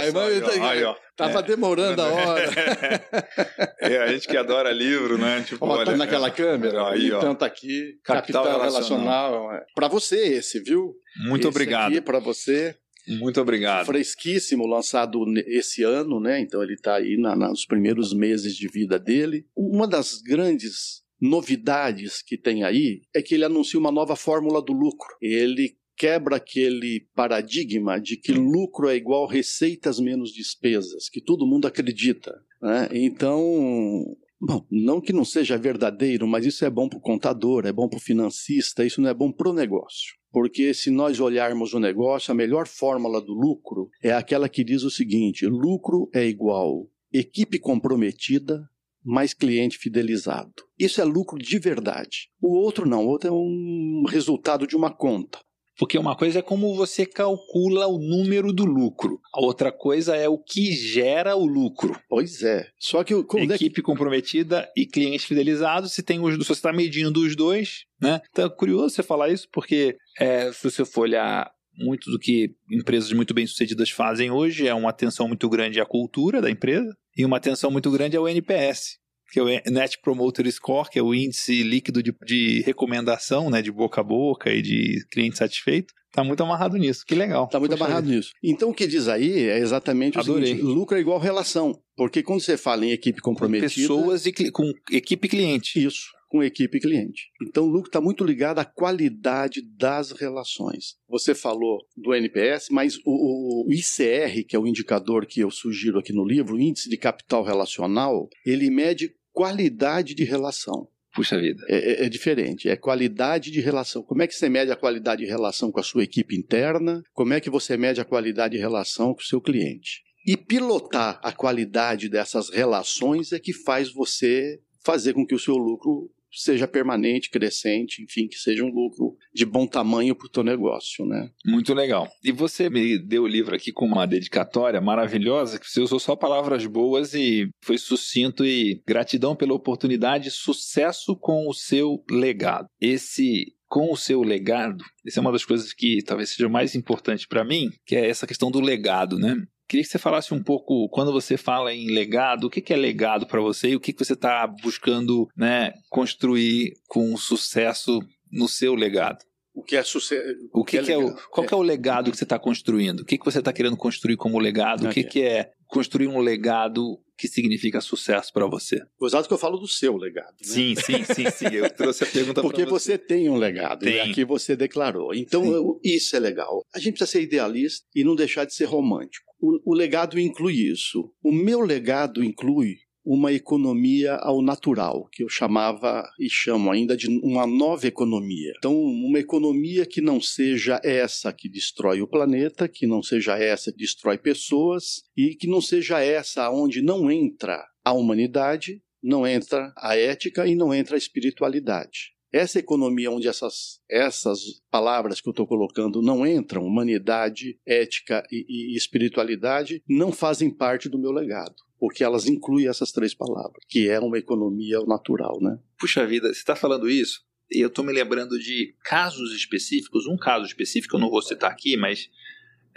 tem, 0.00 0.12
só, 0.12 0.20
aí, 0.20 0.40
ó, 0.40 0.64
aí, 0.68 0.84
ó. 0.84 0.96
Tava 1.16 1.40
é. 1.40 1.42
demorando 1.42 2.00
a 2.00 2.06
hora. 2.06 2.44
é, 3.80 3.98
a 3.98 4.06
gente 4.12 4.28
que 4.28 4.36
adora 4.36 4.70
livro, 4.70 5.18
né? 5.18 5.42
Tipo, 5.42 5.66
ó, 5.66 5.78
olha, 5.78 5.96
naquela 5.96 6.28
é, 6.28 6.30
câmera, 6.30 6.88
aí, 6.88 7.10
ó. 7.10 7.18
Então 7.18 7.34
tá 7.34 7.46
aqui, 7.46 7.98
capital, 8.04 8.44
capital 8.44 8.60
relacional. 8.60 9.30
relacional. 9.30 9.52
É. 9.54 9.64
Para 9.74 9.88
você 9.88 10.16
esse, 10.16 10.60
viu? 10.60 10.94
Muito 11.26 11.40
esse 11.40 11.48
obrigado. 11.48 11.90
Aqui 11.90 12.00
para 12.00 12.20
você. 12.20 12.76
Muito 13.08 13.40
obrigado. 13.40 13.86
Fresquíssimo, 13.86 14.64
lançado 14.64 15.24
esse 15.46 15.82
ano, 15.82 16.20
né? 16.20 16.40
Então 16.40 16.62
ele 16.62 16.74
está 16.74 16.94
aí 16.94 17.16
na, 17.18 17.34
nos 17.34 17.66
primeiros 17.66 18.14
meses 18.14 18.54
de 18.54 18.68
vida 18.68 18.98
dele. 18.98 19.44
Uma 19.56 19.88
das 19.88 20.22
grandes 20.22 21.02
novidades 21.20 22.22
que 22.22 22.36
tem 22.36 22.64
aí 22.64 23.02
é 23.14 23.22
que 23.22 23.34
ele 23.34 23.44
anuncia 23.44 23.78
uma 23.78 23.92
nova 23.92 24.16
fórmula 24.16 24.62
do 24.62 24.72
lucro. 24.72 25.08
Ele 25.20 25.76
quebra 26.02 26.34
aquele 26.34 27.06
paradigma 27.14 28.00
de 28.00 28.16
que 28.16 28.32
lucro 28.32 28.88
é 28.88 28.96
igual 28.96 29.24
receitas 29.24 30.00
menos 30.00 30.32
despesas, 30.32 31.08
que 31.08 31.20
todo 31.20 31.46
mundo 31.46 31.68
acredita. 31.68 32.42
Né? 32.60 32.88
Então, 32.90 34.04
bom, 34.40 34.66
não 34.68 35.00
que 35.00 35.12
não 35.12 35.24
seja 35.24 35.56
verdadeiro, 35.56 36.26
mas 36.26 36.44
isso 36.44 36.64
é 36.64 36.70
bom 36.70 36.88
para 36.88 36.98
o 36.98 37.00
contador, 37.00 37.66
é 37.66 37.72
bom 37.72 37.88
para 37.88 37.98
o 37.98 38.02
financista, 38.02 38.84
isso 38.84 39.00
não 39.00 39.10
é 39.10 39.14
bom 39.14 39.30
para 39.30 39.48
o 39.48 39.52
negócio. 39.52 40.16
Porque 40.32 40.74
se 40.74 40.90
nós 40.90 41.20
olharmos 41.20 41.72
o 41.72 41.78
negócio, 41.78 42.32
a 42.32 42.34
melhor 42.34 42.66
fórmula 42.66 43.20
do 43.20 43.32
lucro 43.32 43.88
é 44.02 44.10
aquela 44.12 44.48
que 44.48 44.64
diz 44.64 44.82
o 44.82 44.90
seguinte: 44.90 45.46
lucro 45.46 46.10
é 46.12 46.26
igual 46.26 46.88
equipe 47.12 47.60
comprometida 47.60 48.68
mais 49.04 49.32
cliente 49.32 49.78
fidelizado. 49.78 50.64
Isso 50.76 51.00
é 51.00 51.04
lucro 51.04 51.38
de 51.38 51.60
verdade. 51.60 52.28
O 52.40 52.56
outro 52.56 52.88
não, 52.88 53.04
o 53.04 53.08
outro 53.08 53.28
é 53.28 53.32
um 53.32 54.02
resultado 54.08 54.66
de 54.66 54.74
uma 54.74 54.90
conta. 54.90 55.38
Porque 55.78 55.98
uma 55.98 56.16
coisa 56.16 56.40
é 56.40 56.42
como 56.42 56.74
você 56.74 57.06
calcula 57.06 57.86
o 57.86 57.98
número 57.98 58.52
do 58.52 58.64
lucro, 58.64 59.20
a 59.32 59.40
outra 59.40 59.72
coisa 59.72 60.14
é 60.14 60.28
o 60.28 60.38
que 60.38 60.72
gera 60.72 61.34
o 61.34 61.46
lucro. 61.46 61.98
Pois 62.08 62.42
é. 62.42 62.68
Só 62.78 63.02
que 63.02 63.14
equipe 63.14 63.54
é 63.54 63.58
que... 63.68 63.82
comprometida 63.82 64.68
e 64.76 64.86
cliente 64.86 65.26
fidelizado, 65.26 65.88
se 65.88 66.02
tem 66.02 66.20
os, 66.20 66.34
se 66.34 66.38
você 66.38 66.52
está 66.52 66.72
medindo 66.72 67.20
os 67.20 67.34
dois, 67.34 67.84
né? 68.00 68.20
Então 68.30 68.46
é 68.46 68.50
curioso 68.50 68.94
você 68.94 69.02
falar 69.02 69.30
isso, 69.30 69.48
porque 69.52 69.96
é, 70.18 70.52
se 70.52 70.70
você 70.70 70.84
for 70.84 71.02
olhar 71.02 71.50
muito 71.74 72.10
do 72.10 72.18
que 72.18 72.54
empresas 72.70 73.12
muito 73.12 73.32
bem 73.32 73.46
sucedidas 73.46 73.88
fazem 73.88 74.30
hoje 74.30 74.68
é 74.68 74.74
uma 74.74 74.90
atenção 74.90 75.26
muito 75.26 75.48
grande 75.48 75.80
à 75.80 75.86
cultura 75.86 76.42
da 76.42 76.50
empresa 76.50 76.94
e 77.16 77.24
uma 77.24 77.38
atenção 77.38 77.70
muito 77.70 77.90
grande 77.90 78.14
ao 78.14 78.28
NPS 78.28 79.00
que 79.32 79.40
é 79.40 79.42
o 79.42 79.46
Net 79.46 79.98
Promoter 80.02 80.50
Score, 80.52 80.90
que 80.90 80.98
é 80.98 81.02
o 81.02 81.14
índice 81.14 81.62
líquido 81.62 82.02
de, 82.02 82.14
de 82.26 82.60
recomendação, 82.66 83.48
né, 83.48 83.62
de 83.62 83.72
boca 83.72 84.02
a 84.02 84.04
boca 84.04 84.52
e 84.52 84.60
de 84.60 85.04
cliente 85.10 85.38
satisfeito. 85.38 85.94
Tá 86.12 86.22
muito 86.22 86.42
amarrado 86.42 86.76
nisso, 86.76 87.06
que 87.06 87.14
legal. 87.14 87.48
Tá 87.48 87.58
muito 87.58 87.70
Poxa 87.70 87.84
amarrado 87.84 88.06
vida. 88.06 88.18
nisso. 88.18 88.32
Então 88.44 88.68
o 88.68 88.74
que 88.74 88.86
diz 88.86 89.08
aí 89.08 89.48
é 89.48 89.58
exatamente 89.58 90.18
Adorei. 90.18 90.42
o 90.42 90.46
seguinte: 90.56 90.62
lucro 90.62 90.98
é 90.98 91.00
igual 91.00 91.18
relação. 91.18 91.74
Porque 91.96 92.22
quando 92.22 92.42
você 92.42 92.58
fala 92.58 92.84
em 92.84 92.90
equipe 92.90 93.22
comprometida. 93.22 93.68
Com 93.68 93.80
pessoas 93.80 94.26
e 94.26 94.50
com 94.50 94.70
equipe 94.90 95.26
cliente. 95.26 95.82
Isso 95.82 96.10
com 96.32 96.42
equipe 96.42 96.80
cliente. 96.80 97.26
Então, 97.46 97.64
o 97.64 97.68
lucro 97.68 97.90
está 97.90 98.00
muito 98.00 98.24
ligado 98.24 98.58
à 98.58 98.64
qualidade 98.64 99.60
das 99.76 100.12
relações. 100.12 100.96
Você 101.06 101.34
falou 101.34 101.80
do 101.94 102.14
NPS, 102.14 102.68
mas 102.70 102.96
o, 103.04 103.66
o, 103.66 103.70
ICR, 103.70 104.42
que 104.48 104.56
é 104.56 104.58
o 104.58 104.66
indicador 104.66 105.26
que 105.26 105.40
eu 105.40 105.50
sugiro 105.50 105.98
aqui 105.98 106.10
no 106.10 106.24
livro, 106.24 106.56
o 106.56 106.58
Índice 106.58 106.88
de 106.88 106.96
Capital 106.96 107.44
Relacional, 107.44 108.30
ele 108.46 108.70
mede 108.70 109.12
qualidade 109.32 110.14
de 110.14 110.24
relação. 110.24 110.88
Puxa 111.14 111.38
vida. 111.38 111.62
É, 111.68 111.76
é, 111.76 112.06
é, 112.06 112.08
diferente, 112.08 112.68
é 112.68 112.76
qualidade 112.76 113.50
de 113.50 113.60
relação. 113.60 114.02
Como 114.02 114.22
é 114.22 114.26
que 114.26 114.34
você 114.34 114.48
mede 114.48 114.72
a 114.72 114.76
qualidade 114.76 115.22
de 115.22 115.28
relação 115.28 115.70
com 115.70 115.78
a 115.78 115.82
sua 115.82 116.04
equipe 116.04 116.34
interna? 116.36 117.02
Como 117.12 117.34
é 117.34 117.40
que 117.40 117.50
você 117.50 117.76
mede 117.76 118.00
a 118.00 118.04
qualidade 118.04 118.56
de 118.56 118.60
relação 118.60 119.12
com 119.12 119.20
o 119.20 119.24
seu 119.24 119.40
cliente? 119.40 120.02
E 120.26 120.36
pilotar 120.36 121.20
a 121.22 121.32
qualidade 121.32 122.08
dessas 122.08 122.48
relações 122.48 123.32
é 123.32 123.38
que 123.38 123.52
faz 123.52 123.92
você 123.92 124.60
fazer 124.84 125.12
com 125.12 125.26
que 125.26 125.34
o 125.34 125.38
seu 125.38 125.56
lucro 125.56 126.10
seja 126.32 126.66
permanente, 126.66 127.30
crescente, 127.30 128.02
enfim, 128.02 128.26
que 128.26 128.36
seja 128.36 128.64
um 128.64 128.72
lucro 128.72 129.16
de 129.34 129.44
bom 129.44 129.66
tamanho 129.66 130.14
para 130.14 130.26
o 130.26 130.30
teu 130.30 130.42
negócio, 130.42 131.04
né? 131.04 131.30
Muito 131.44 131.74
legal. 131.74 132.08
E 132.24 132.32
você 132.32 132.70
me 132.70 132.98
deu 132.98 133.24
o 133.24 133.28
livro 133.28 133.54
aqui 133.54 133.72
com 133.72 133.86
uma 133.86 134.06
dedicatória 134.06 134.80
maravilhosa, 134.80 135.58
que 135.58 135.68
você 135.68 135.80
usou 135.80 135.98
só 135.98 136.16
palavras 136.16 136.66
boas 136.66 137.14
e 137.14 137.48
foi 137.62 137.78
sucinto 137.78 138.44
e 138.44 138.82
gratidão 138.86 139.36
pela 139.36 139.54
oportunidade, 139.54 140.30
sucesso 140.30 141.16
com 141.16 141.48
o 141.48 141.54
seu 141.54 142.02
legado. 142.10 142.66
Esse 142.80 143.54
com 143.72 143.90
o 143.90 143.96
seu 143.96 144.20
legado, 144.20 144.84
essa 145.06 145.18
é 145.18 145.22
uma 145.22 145.32
das 145.32 145.46
coisas 145.46 145.72
que 145.72 146.02
talvez 146.04 146.28
seja 146.28 146.46
mais 146.46 146.74
importante 146.74 147.26
para 147.26 147.42
mim, 147.42 147.70
que 147.86 147.96
é 147.96 148.06
essa 148.06 148.26
questão 148.26 148.50
do 148.50 148.60
legado, 148.60 149.18
né? 149.18 149.34
Queria 149.72 149.84
que 149.84 149.90
você 149.90 149.98
falasse 149.98 150.34
um 150.34 150.42
pouco, 150.42 150.86
quando 150.90 151.10
você 151.10 151.38
fala 151.38 151.72
em 151.72 151.86
legado, 151.86 152.44
o 152.44 152.50
que 152.50 152.70
é 152.74 152.76
legado 152.76 153.26
para 153.26 153.40
você 153.40 153.70
e 153.70 153.76
o 153.76 153.80
que 153.80 153.94
você 153.98 154.12
está 154.12 154.46
buscando 154.46 155.26
né, 155.34 155.72
construir 155.88 156.74
com 156.86 157.16
sucesso 157.16 157.98
no 158.30 158.46
seu 158.48 158.74
legado? 158.74 159.24
O 159.54 159.62
que 159.62 159.74
é 159.74 159.82
sucesso? 159.82 160.28
O 160.52 160.62
que, 160.62 160.76
que, 160.76 160.84
que 160.84 160.92
é, 160.92 160.98
o, 160.98 161.14
qual 161.30 161.46
é. 161.46 161.54
é 161.54 161.56
o 161.56 161.62
legado 161.62 162.10
que 162.10 162.18
você 162.18 162.24
está 162.24 162.38
construindo? 162.38 163.00
O 163.00 163.04
que, 163.06 163.16
que 163.16 163.24
você 163.24 163.38
está 163.38 163.50
querendo 163.50 163.78
construir 163.78 164.18
como 164.18 164.38
legado? 164.38 164.86
O 164.86 164.90
que, 164.90 165.04
que 165.04 165.22
é 165.22 165.52
construir 165.72 166.06
um 166.06 166.18
legado 166.18 167.00
que 167.16 167.26
significa 167.26 167.80
sucesso 167.80 168.32
para 168.32 168.46
você? 168.46 168.82
Gozado 168.98 169.26
que 169.26 169.32
eu 169.32 169.38
falo 169.38 169.56
do 169.56 169.66
seu 169.66 169.96
legado. 169.96 170.34
Né? 170.40 170.46
Sim, 170.46 170.74
sim, 170.74 171.04
sim, 171.04 171.30
sim. 171.30 171.46
Eu 171.54 171.70
trouxe 171.70 172.04
a 172.04 172.06
pergunta 172.06 172.42
Porque 172.42 172.64
você. 172.64 172.92
você 172.92 172.98
tem 172.98 173.30
um 173.30 173.36
legado, 173.36 173.84
tem. 173.84 173.94
e 173.94 174.00
aqui 174.00 174.24
você 174.24 174.54
declarou. 174.56 175.14
Então, 175.14 175.44
eu, 175.44 175.80
isso 175.82 176.16
é 176.16 176.18
legal. 176.18 176.64
A 176.74 176.78
gente 176.78 176.94
precisa 176.94 177.10
ser 177.10 177.22
idealista 177.22 177.86
e 177.94 178.04
não 178.04 178.14
deixar 178.14 178.44
de 178.44 178.54
ser 178.54 178.64
romântico. 178.64 179.32
O, 179.40 179.72
o 179.72 179.74
legado 179.74 180.18
inclui 180.18 180.54
isso. 180.54 181.12
O 181.22 181.32
meu 181.32 181.60
legado 181.60 182.22
inclui 182.22 182.76
uma 183.04 183.32
economia 183.32 184.14
ao 184.14 184.40
natural, 184.40 185.08
que 185.10 185.22
eu 185.24 185.28
chamava 185.28 186.08
e 186.18 186.28
chamo 186.30 186.70
ainda 186.70 186.96
de 186.96 187.08
uma 187.08 187.46
nova 187.46 187.86
economia. 187.86 188.52
Então, 188.58 188.74
uma 188.74 189.18
economia 189.18 189.84
que 189.84 190.00
não 190.00 190.20
seja 190.20 190.80
essa 190.84 191.32
que 191.32 191.48
destrói 191.48 192.00
o 192.00 192.06
planeta, 192.06 192.68
que 192.68 192.86
não 192.86 193.02
seja 193.02 193.36
essa 193.36 193.72
que 193.72 193.78
destrói 193.78 194.18
pessoas 194.18 195.02
e 195.16 195.34
que 195.34 195.48
não 195.48 195.60
seja 195.60 196.00
essa 196.00 196.50
onde 196.50 196.80
não 196.80 197.10
entra 197.10 197.64
a 197.84 197.92
humanidade, 197.92 198.80
não 199.02 199.26
entra 199.26 199.72
a 199.76 199.96
ética 199.96 200.46
e 200.46 200.54
não 200.54 200.72
entra 200.72 200.94
a 200.94 200.98
espiritualidade. 200.98 202.12
Essa 202.32 202.60
economia 202.60 203.10
onde 203.10 203.28
essas, 203.28 203.80
essas 203.90 204.40
palavras 204.70 205.20
que 205.20 205.28
eu 205.28 205.32
estou 205.32 205.46
colocando 205.46 206.00
não 206.00 206.26
entram, 206.26 206.64
humanidade, 206.64 207.58
ética 207.66 208.24
e, 208.30 208.72
e 208.72 208.76
espiritualidade, 208.76 209.82
não 209.86 210.10
fazem 210.10 210.48
parte 210.48 210.88
do 210.88 210.98
meu 210.98 211.10
legado 211.12 211.56
porque 211.82 212.04
elas 212.04 212.28
incluem 212.28 212.68
essas 212.68 212.92
três 212.92 213.12
palavras, 213.12 213.60
que 213.68 213.88
é 213.88 213.98
uma 213.98 214.16
economia 214.16 214.78
natural, 214.86 215.40
né? 215.40 215.58
Puxa 215.76 216.06
vida, 216.06 216.28
você 216.28 216.38
está 216.38 216.54
falando 216.54 216.88
isso, 216.88 217.24
eu 217.50 217.66
estou 217.66 217.84
me 217.84 217.92
lembrando 217.92 218.38
de 218.38 218.76
casos 218.84 219.34
específicos, 219.34 220.06
um 220.06 220.16
caso 220.16 220.46
específico, 220.46 220.94
eu 220.94 221.00
não 221.00 221.10
vou 221.10 221.20
citar 221.20 221.50
aqui, 221.50 221.76
mas 221.76 222.08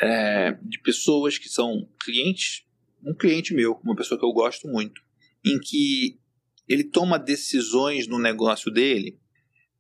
é, 0.02 0.58
de 0.60 0.80
pessoas 0.80 1.38
que 1.38 1.48
são 1.48 1.88
clientes, 2.04 2.66
um 3.06 3.14
cliente 3.14 3.54
meu, 3.54 3.80
uma 3.84 3.96
pessoa 3.96 4.20
que 4.20 4.26
eu 4.26 4.34
gosto 4.34 4.68
muito, 4.68 5.00
em 5.46 5.60
que 5.60 6.20
ele 6.68 6.84
toma 6.84 7.20
decisões 7.20 8.08
no 8.08 8.18
negócio 8.18 8.72
dele 8.72 9.20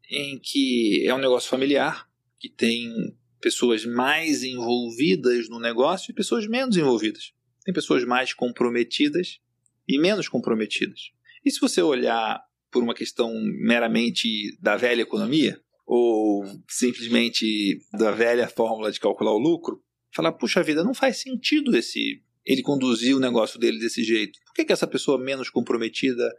em 0.07 0.37
que 0.37 1.03
é 1.03 1.11
um 1.15 1.17
negócio 1.17 1.49
familiar, 1.49 2.07
que 2.37 2.47
tem 2.47 3.17
pessoas 3.41 3.87
mais 3.87 4.43
envolvidas 4.43 5.49
no 5.49 5.59
negócio 5.59 6.11
e 6.11 6.13
pessoas 6.13 6.45
menos 6.45 6.77
envolvidas. 6.77 7.33
Tem 7.65 7.73
pessoas 7.73 8.05
mais 8.05 8.33
comprometidas 8.33 9.39
e 9.87 9.99
menos 9.99 10.29
comprometidas. 10.29 11.11
E 11.43 11.51
se 11.51 11.59
você 11.59 11.81
olhar 11.81 12.41
por 12.71 12.83
uma 12.83 12.93
questão 12.93 13.33
meramente 13.59 14.57
da 14.61 14.77
velha 14.77 15.01
economia, 15.01 15.59
ou 15.85 16.45
simplesmente 16.69 17.79
da 17.93 18.11
velha 18.11 18.47
fórmula 18.47 18.91
de 18.91 18.99
calcular 18.99 19.31
o 19.31 19.37
lucro, 19.37 19.83
falar, 20.13 20.31
puxa 20.31 20.63
vida, 20.63 20.83
não 20.83 20.93
faz 20.93 21.17
sentido 21.17 21.75
esse 21.75 22.21
ele 22.45 22.61
conduzir 22.61 23.15
o 23.15 23.19
negócio 23.19 23.59
dele 23.59 23.79
desse 23.79 24.03
jeito. 24.03 24.39
Por 24.45 24.53
que, 24.53 24.65
que 24.65 24.73
essa 24.73 24.85
pessoa 24.85 25.17
menos 25.17 25.49
comprometida 25.49 26.31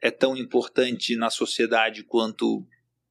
é 0.00 0.10
tão 0.10 0.36
importante 0.36 1.14
na 1.14 1.30
sociedade 1.30 2.02
quanto 2.02 2.66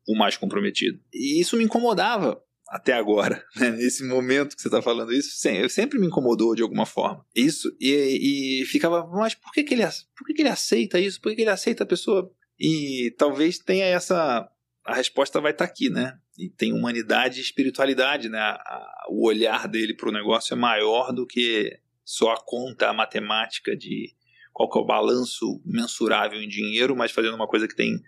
o 0.08 0.18
mais 0.18 0.36
comprometido. 0.36 1.00
E 1.14 1.40
isso 1.40 1.56
me 1.56 1.64
incomodava 1.64 2.42
até 2.72 2.94
agora, 2.94 3.46
né? 3.58 3.70
nesse 3.72 4.04
momento 4.04 4.56
que 4.56 4.62
você 4.62 4.70
está 4.70 4.82
falando 4.82 5.12
isso, 5.12 5.38
sempre 5.70 6.00
me 6.00 6.08
incomodou 6.08 6.56
de 6.56 6.62
alguma 6.62 6.86
forma. 6.86 7.26
Isso, 7.36 7.70
e, 7.80 8.62
e 8.62 8.66
ficava, 8.66 9.06
mas 9.08 9.36
por 9.36 9.52
que, 9.52 9.64
que, 9.64 9.74
ele, 9.74 9.84
por 10.16 10.26
que, 10.26 10.34
que 10.34 10.42
ele 10.42 10.50
aceita 10.50 10.98
isso? 10.98 11.20
Por 11.20 11.30
que, 11.30 11.36
que 11.36 11.42
ele 11.42 11.50
aceita 11.50 11.84
a 11.84 11.88
pessoa? 11.88 12.32
E 12.58 13.14
talvez 13.18 13.60
tenha 13.60 13.86
essa. 13.86 14.50
A 14.86 14.96
resposta 14.96 15.42
vai 15.42 15.52
estar 15.52 15.68
tá 15.68 15.72
aqui, 15.72 15.90
né? 15.90 16.18
E 16.38 16.50
tem 16.50 16.72
humanidade 16.74 17.40
e 17.40 17.44
espiritualidade, 17.44 18.30
né? 18.30 18.40
A, 18.40 18.54
a, 18.54 19.08
o 19.10 19.28
olhar 19.28 19.68
dele 19.68 19.94
para 19.94 20.10
o 20.10 20.14
negócio 20.14 20.54
é 20.54 20.58
maior 20.58 21.12
do 21.12 21.28
que 21.28 21.78
só 22.06 22.32
a 22.32 22.42
conta, 22.44 22.88
a 22.88 22.94
matemática 22.94 23.76
de 23.76 24.16
qual 24.54 24.70
que 24.70 24.78
é 24.78 24.82
o 24.82 24.86
balanço 24.86 25.62
mensurável 25.66 26.42
em 26.42 26.48
dinheiro, 26.48 26.96
mas 26.96 27.12
fazendo 27.12 27.36
uma 27.36 27.48
coisa 27.48 27.68
que 27.68 27.76
tem 27.76 28.00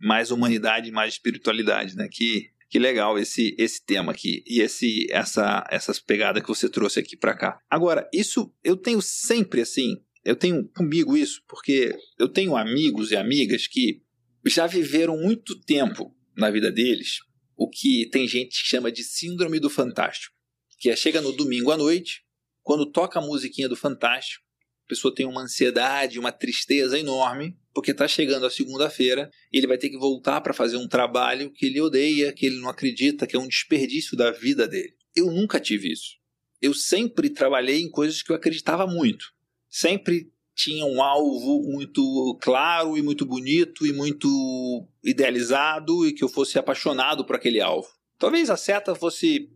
mais 0.00 0.30
humanidade, 0.30 0.90
mais 0.90 1.14
espiritualidade, 1.14 1.94
né? 1.96 2.08
Que, 2.10 2.50
que 2.68 2.78
legal 2.78 3.18
esse, 3.18 3.54
esse 3.58 3.84
tema 3.84 4.12
aqui 4.12 4.42
e 4.46 4.60
esse 4.60 5.06
essa 5.10 5.66
essas 5.70 5.98
pegadas 5.98 6.42
que 6.42 6.48
você 6.48 6.68
trouxe 6.68 7.00
aqui 7.00 7.16
para 7.16 7.36
cá. 7.36 7.58
Agora, 7.70 8.08
isso 8.12 8.52
eu 8.62 8.76
tenho 8.76 9.00
sempre 9.00 9.62
assim, 9.62 9.96
eu 10.24 10.36
tenho 10.36 10.68
comigo 10.68 11.16
isso 11.16 11.42
porque 11.48 11.94
eu 12.18 12.28
tenho 12.28 12.56
amigos 12.56 13.10
e 13.10 13.16
amigas 13.16 13.66
que 13.66 14.02
já 14.46 14.66
viveram 14.66 15.16
muito 15.16 15.58
tempo 15.60 16.14
na 16.36 16.50
vida 16.50 16.70
deles 16.70 17.18
o 17.58 17.68
que 17.68 18.08
tem 18.10 18.26
gente 18.28 18.62
que 18.62 18.68
chama 18.68 18.90
de 18.90 19.02
síndrome 19.02 19.58
do 19.58 19.68
fantástico, 19.68 20.32
que 20.78 20.88
é 20.88 20.94
chega 20.94 21.20
no 21.20 21.32
domingo 21.32 21.72
à 21.72 21.76
noite, 21.76 22.22
quando 22.62 22.86
toca 22.86 23.18
a 23.18 23.22
musiquinha 23.22 23.68
do 23.68 23.74
fantástico, 23.74 24.44
pessoa 24.88 25.14
tem 25.14 25.26
uma 25.26 25.42
ansiedade, 25.42 26.18
uma 26.18 26.32
tristeza 26.32 26.98
enorme, 26.98 27.56
porque 27.72 27.90
está 27.90 28.08
chegando 28.08 28.46
a 28.46 28.50
segunda-feira 28.50 29.30
e 29.52 29.58
ele 29.58 29.66
vai 29.66 29.78
ter 29.78 29.90
que 29.90 29.98
voltar 29.98 30.40
para 30.40 30.54
fazer 30.54 30.76
um 30.76 30.88
trabalho 30.88 31.52
que 31.52 31.66
ele 31.66 31.80
odeia, 31.80 32.32
que 32.32 32.46
ele 32.46 32.60
não 32.60 32.68
acredita, 32.68 33.26
que 33.26 33.36
é 33.36 33.38
um 33.38 33.46
desperdício 33.46 34.16
da 34.16 34.30
vida 34.30 34.66
dele. 34.66 34.94
Eu 35.14 35.26
nunca 35.26 35.60
tive 35.60 35.92
isso. 35.92 36.16
Eu 36.60 36.74
sempre 36.74 37.30
trabalhei 37.30 37.82
em 37.82 37.90
coisas 37.90 38.22
que 38.22 38.32
eu 38.32 38.36
acreditava 38.36 38.86
muito. 38.86 39.26
Sempre 39.68 40.32
tinha 40.56 40.84
um 40.84 41.00
alvo 41.00 41.62
muito 41.70 42.36
claro 42.42 42.98
e 42.98 43.02
muito 43.02 43.24
bonito 43.24 43.86
e 43.86 43.92
muito 43.92 44.88
idealizado 45.04 46.04
e 46.04 46.12
que 46.12 46.24
eu 46.24 46.28
fosse 46.28 46.58
apaixonado 46.58 47.24
por 47.24 47.36
aquele 47.36 47.60
alvo. 47.60 47.88
Talvez 48.18 48.50
a 48.50 48.56
seta 48.56 48.94
fosse 48.96 49.48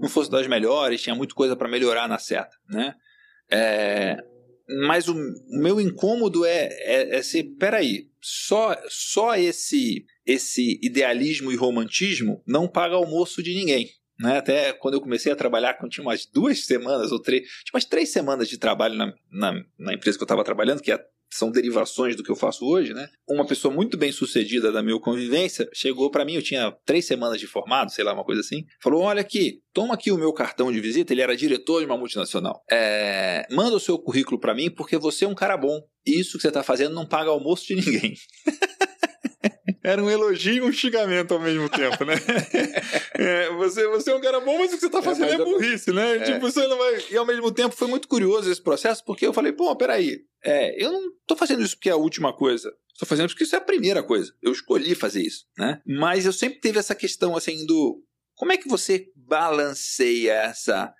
não 0.00 0.08
fosse 0.08 0.30
das 0.30 0.46
melhores, 0.46 1.02
tinha 1.02 1.14
muita 1.14 1.34
coisa 1.34 1.54
para 1.54 1.68
melhorar 1.68 2.08
na 2.08 2.18
seta, 2.18 2.56
né? 2.68 2.94
É, 3.50 4.16
mas 4.86 5.08
o, 5.08 5.14
meu 5.48 5.80
incômodo 5.80 6.44
é, 6.44 6.68
é, 6.82 7.16
é 7.16 7.22
ser, 7.22 7.44
peraí, 7.58 8.08
só, 8.20 8.76
só 8.88 9.36
esse, 9.36 10.04
esse 10.26 10.78
idealismo 10.82 11.50
e 11.50 11.56
romantismo 11.56 12.42
não 12.46 12.68
paga 12.68 12.94
almoço 12.94 13.42
de 13.42 13.54
ninguém. 13.54 13.90
Né? 14.18 14.36
Até 14.36 14.72
quando 14.72 14.94
eu 14.94 15.00
comecei 15.00 15.32
a 15.32 15.36
trabalhar, 15.36 15.74
quando 15.74 15.92
tinha 15.92 16.04
umas 16.04 16.26
duas 16.26 16.66
semanas 16.66 17.10
ou 17.10 17.20
três, 17.20 17.42
tinha 17.42 17.74
umas 17.74 17.84
três 17.84 18.10
semanas 18.10 18.48
de 18.48 18.58
trabalho 18.58 18.94
na, 18.94 19.14
na, 19.30 19.64
na 19.78 19.94
empresa 19.94 20.18
que 20.18 20.22
eu 20.22 20.26
estava 20.26 20.44
trabalhando, 20.44 20.82
que 20.82 20.92
é 20.92 21.02
são 21.30 21.50
derivações 21.50 22.16
do 22.16 22.22
que 22.22 22.30
eu 22.30 22.36
faço 22.36 22.64
hoje, 22.64 22.92
né? 22.92 23.08
Uma 23.28 23.46
pessoa 23.46 23.72
muito 23.72 23.96
bem 23.96 24.12
sucedida 24.12 24.72
da 24.72 24.82
minha 24.82 24.98
convivência 25.00 25.68
chegou 25.72 26.10
para 26.10 26.24
mim, 26.24 26.34
eu 26.34 26.42
tinha 26.42 26.72
três 26.84 27.04
semanas 27.04 27.40
de 27.40 27.46
formado, 27.46 27.90
sei 27.90 28.04
lá, 28.04 28.12
uma 28.12 28.24
coisa 28.24 28.40
assim. 28.40 28.64
Falou: 28.82 29.02
Olha 29.02 29.20
aqui, 29.20 29.60
toma 29.72 29.94
aqui 29.94 30.10
o 30.10 30.18
meu 30.18 30.32
cartão 30.32 30.72
de 30.72 30.80
visita. 30.80 31.12
Ele 31.12 31.22
era 31.22 31.36
diretor 31.36 31.80
de 31.80 31.86
uma 31.86 31.96
multinacional. 31.96 32.62
É, 32.70 33.46
manda 33.50 33.76
o 33.76 33.80
seu 33.80 33.98
currículo 33.98 34.38
para 34.38 34.54
mim 34.54 34.70
porque 34.70 34.98
você 34.98 35.24
é 35.24 35.28
um 35.28 35.34
cara 35.34 35.56
bom. 35.56 35.80
Isso 36.04 36.36
que 36.36 36.42
você 36.42 36.48
está 36.48 36.62
fazendo 36.62 36.94
não 36.94 37.06
paga 37.06 37.30
almoço 37.30 37.66
de 37.66 37.76
ninguém. 37.76 38.14
Era 39.82 40.02
um 40.02 40.10
elogio 40.10 40.54
e 40.54 40.60
um 40.60 40.72
xingamento 40.72 41.32
ao 41.32 41.40
mesmo 41.40 41.68
tempo, 41.68 42.04
né? 42.04 42.14
é, 43.14 43.50
você, 43.50 43.86
você 43.88 44.10
é 44.10 44.14
um 44.14 44.20
cara 44.20 44.38
bom, 44.40 44.58
mas 44.58 44.72
o 44.72 44.74
que 44.74 44.80
você 44.80 44.86
está 44.86 44.98
é, 44.98 45.02
fazendo 45.02 45.30
é, 45.30 45.34
é 45.34 45.38
burrice, 45.38 45.92
né? 45.92 46.16
É. 46.16 46.20
Tipo, 46.20 46.40
você 46.40 46.66
não 46.66 46.76
vai. 46.76 47.02
E 47.10 47.16
ao 47.16 47.24
mesmo 47.24 47.50
tempo 47.50 47.74
foi 47.74 47.88
muito 47.88 48.06
curioso 48.06 48.50
esse 48.50 48.62
processo, 48.62 49.02
porque 49.04 49.26
eu 49.26 49.32
falei, 49.32 49.52
pô, 49.52 49.74
peraí, 49.74 50.20
é, 50.44 50.84
eu 50.84 50.92
não 50.92 51.08
estou 51.20 51.36
fazendo 51.36 51.62
isso 51.62 51.76
porque 51.76 51.88
é 51.88 51.92
a 51.92 51.96
última 51.96 52.32
coisa. 52.32 52.72
Estou 52.92 53.08
fazendo 53.08 53.26
isso 53.26 53.34
porque 53.34 53.44
isso 53.44 53.56
é 53.56 53.58
a 53.58 53.62
primeira 53.62 54.02
coisa. 54.02 54.32
Eu 54.42 54.52
escolhi 54.52 54.94
fazer 54.94 55.22
isso, 55.22 55.46
né? 55.56 55.80
Mas 55.86 56.26
eu 56.26 56.32
sempre 56.32 56.60
teve 56.60 56.78
essa 56.78 56.94
questão 56.94 57.34
assim 57.34 57.64
do 57.64 58.02
como 58.34 58.52
é 58.52 58.58
que 58.58 58.68
você 58.68 59.06
balanceia 59.16 60.32
essa 60.32 60.92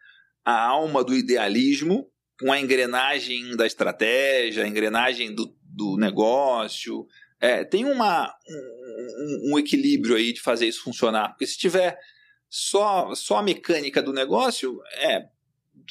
a 0.45 0.67
alma 0.67 1.05
do 1.05 1.15
idealismo 1.15 2.11
com 2.41 2.51
a 2.51 2.59
engrenagem 2.59 3.55
da 3.55 3.67
estratégia, 3.67 4.65
a 4.65 4.69
engrenagem 4.69 5.35
do, 5.35 5.55
do 5.63 5.97
negócio, 5.99 7.07
é, 7.41 7.65
tem 7.65 7.85
uma, 7.85 8.33
um, 8.49 9.53
um, 9.53 9.59
equilíbrio 9.59 10.17
aí 10.17 10.33
de 10.33 10.41
fazer 10.41 10.67
isso 10.67 10.83
funcionar. 10.83 11.31
Porque 11.31 11.47
se 11.47 11.57
tiver 11.57 11.99
só, 12.49 13.15
só 13.15 13.39
a 13.39 13.43
mecânica 13.43 14.03
do 14.03 14.13
negócio, 14.13 14.79
é, 14.99 15.25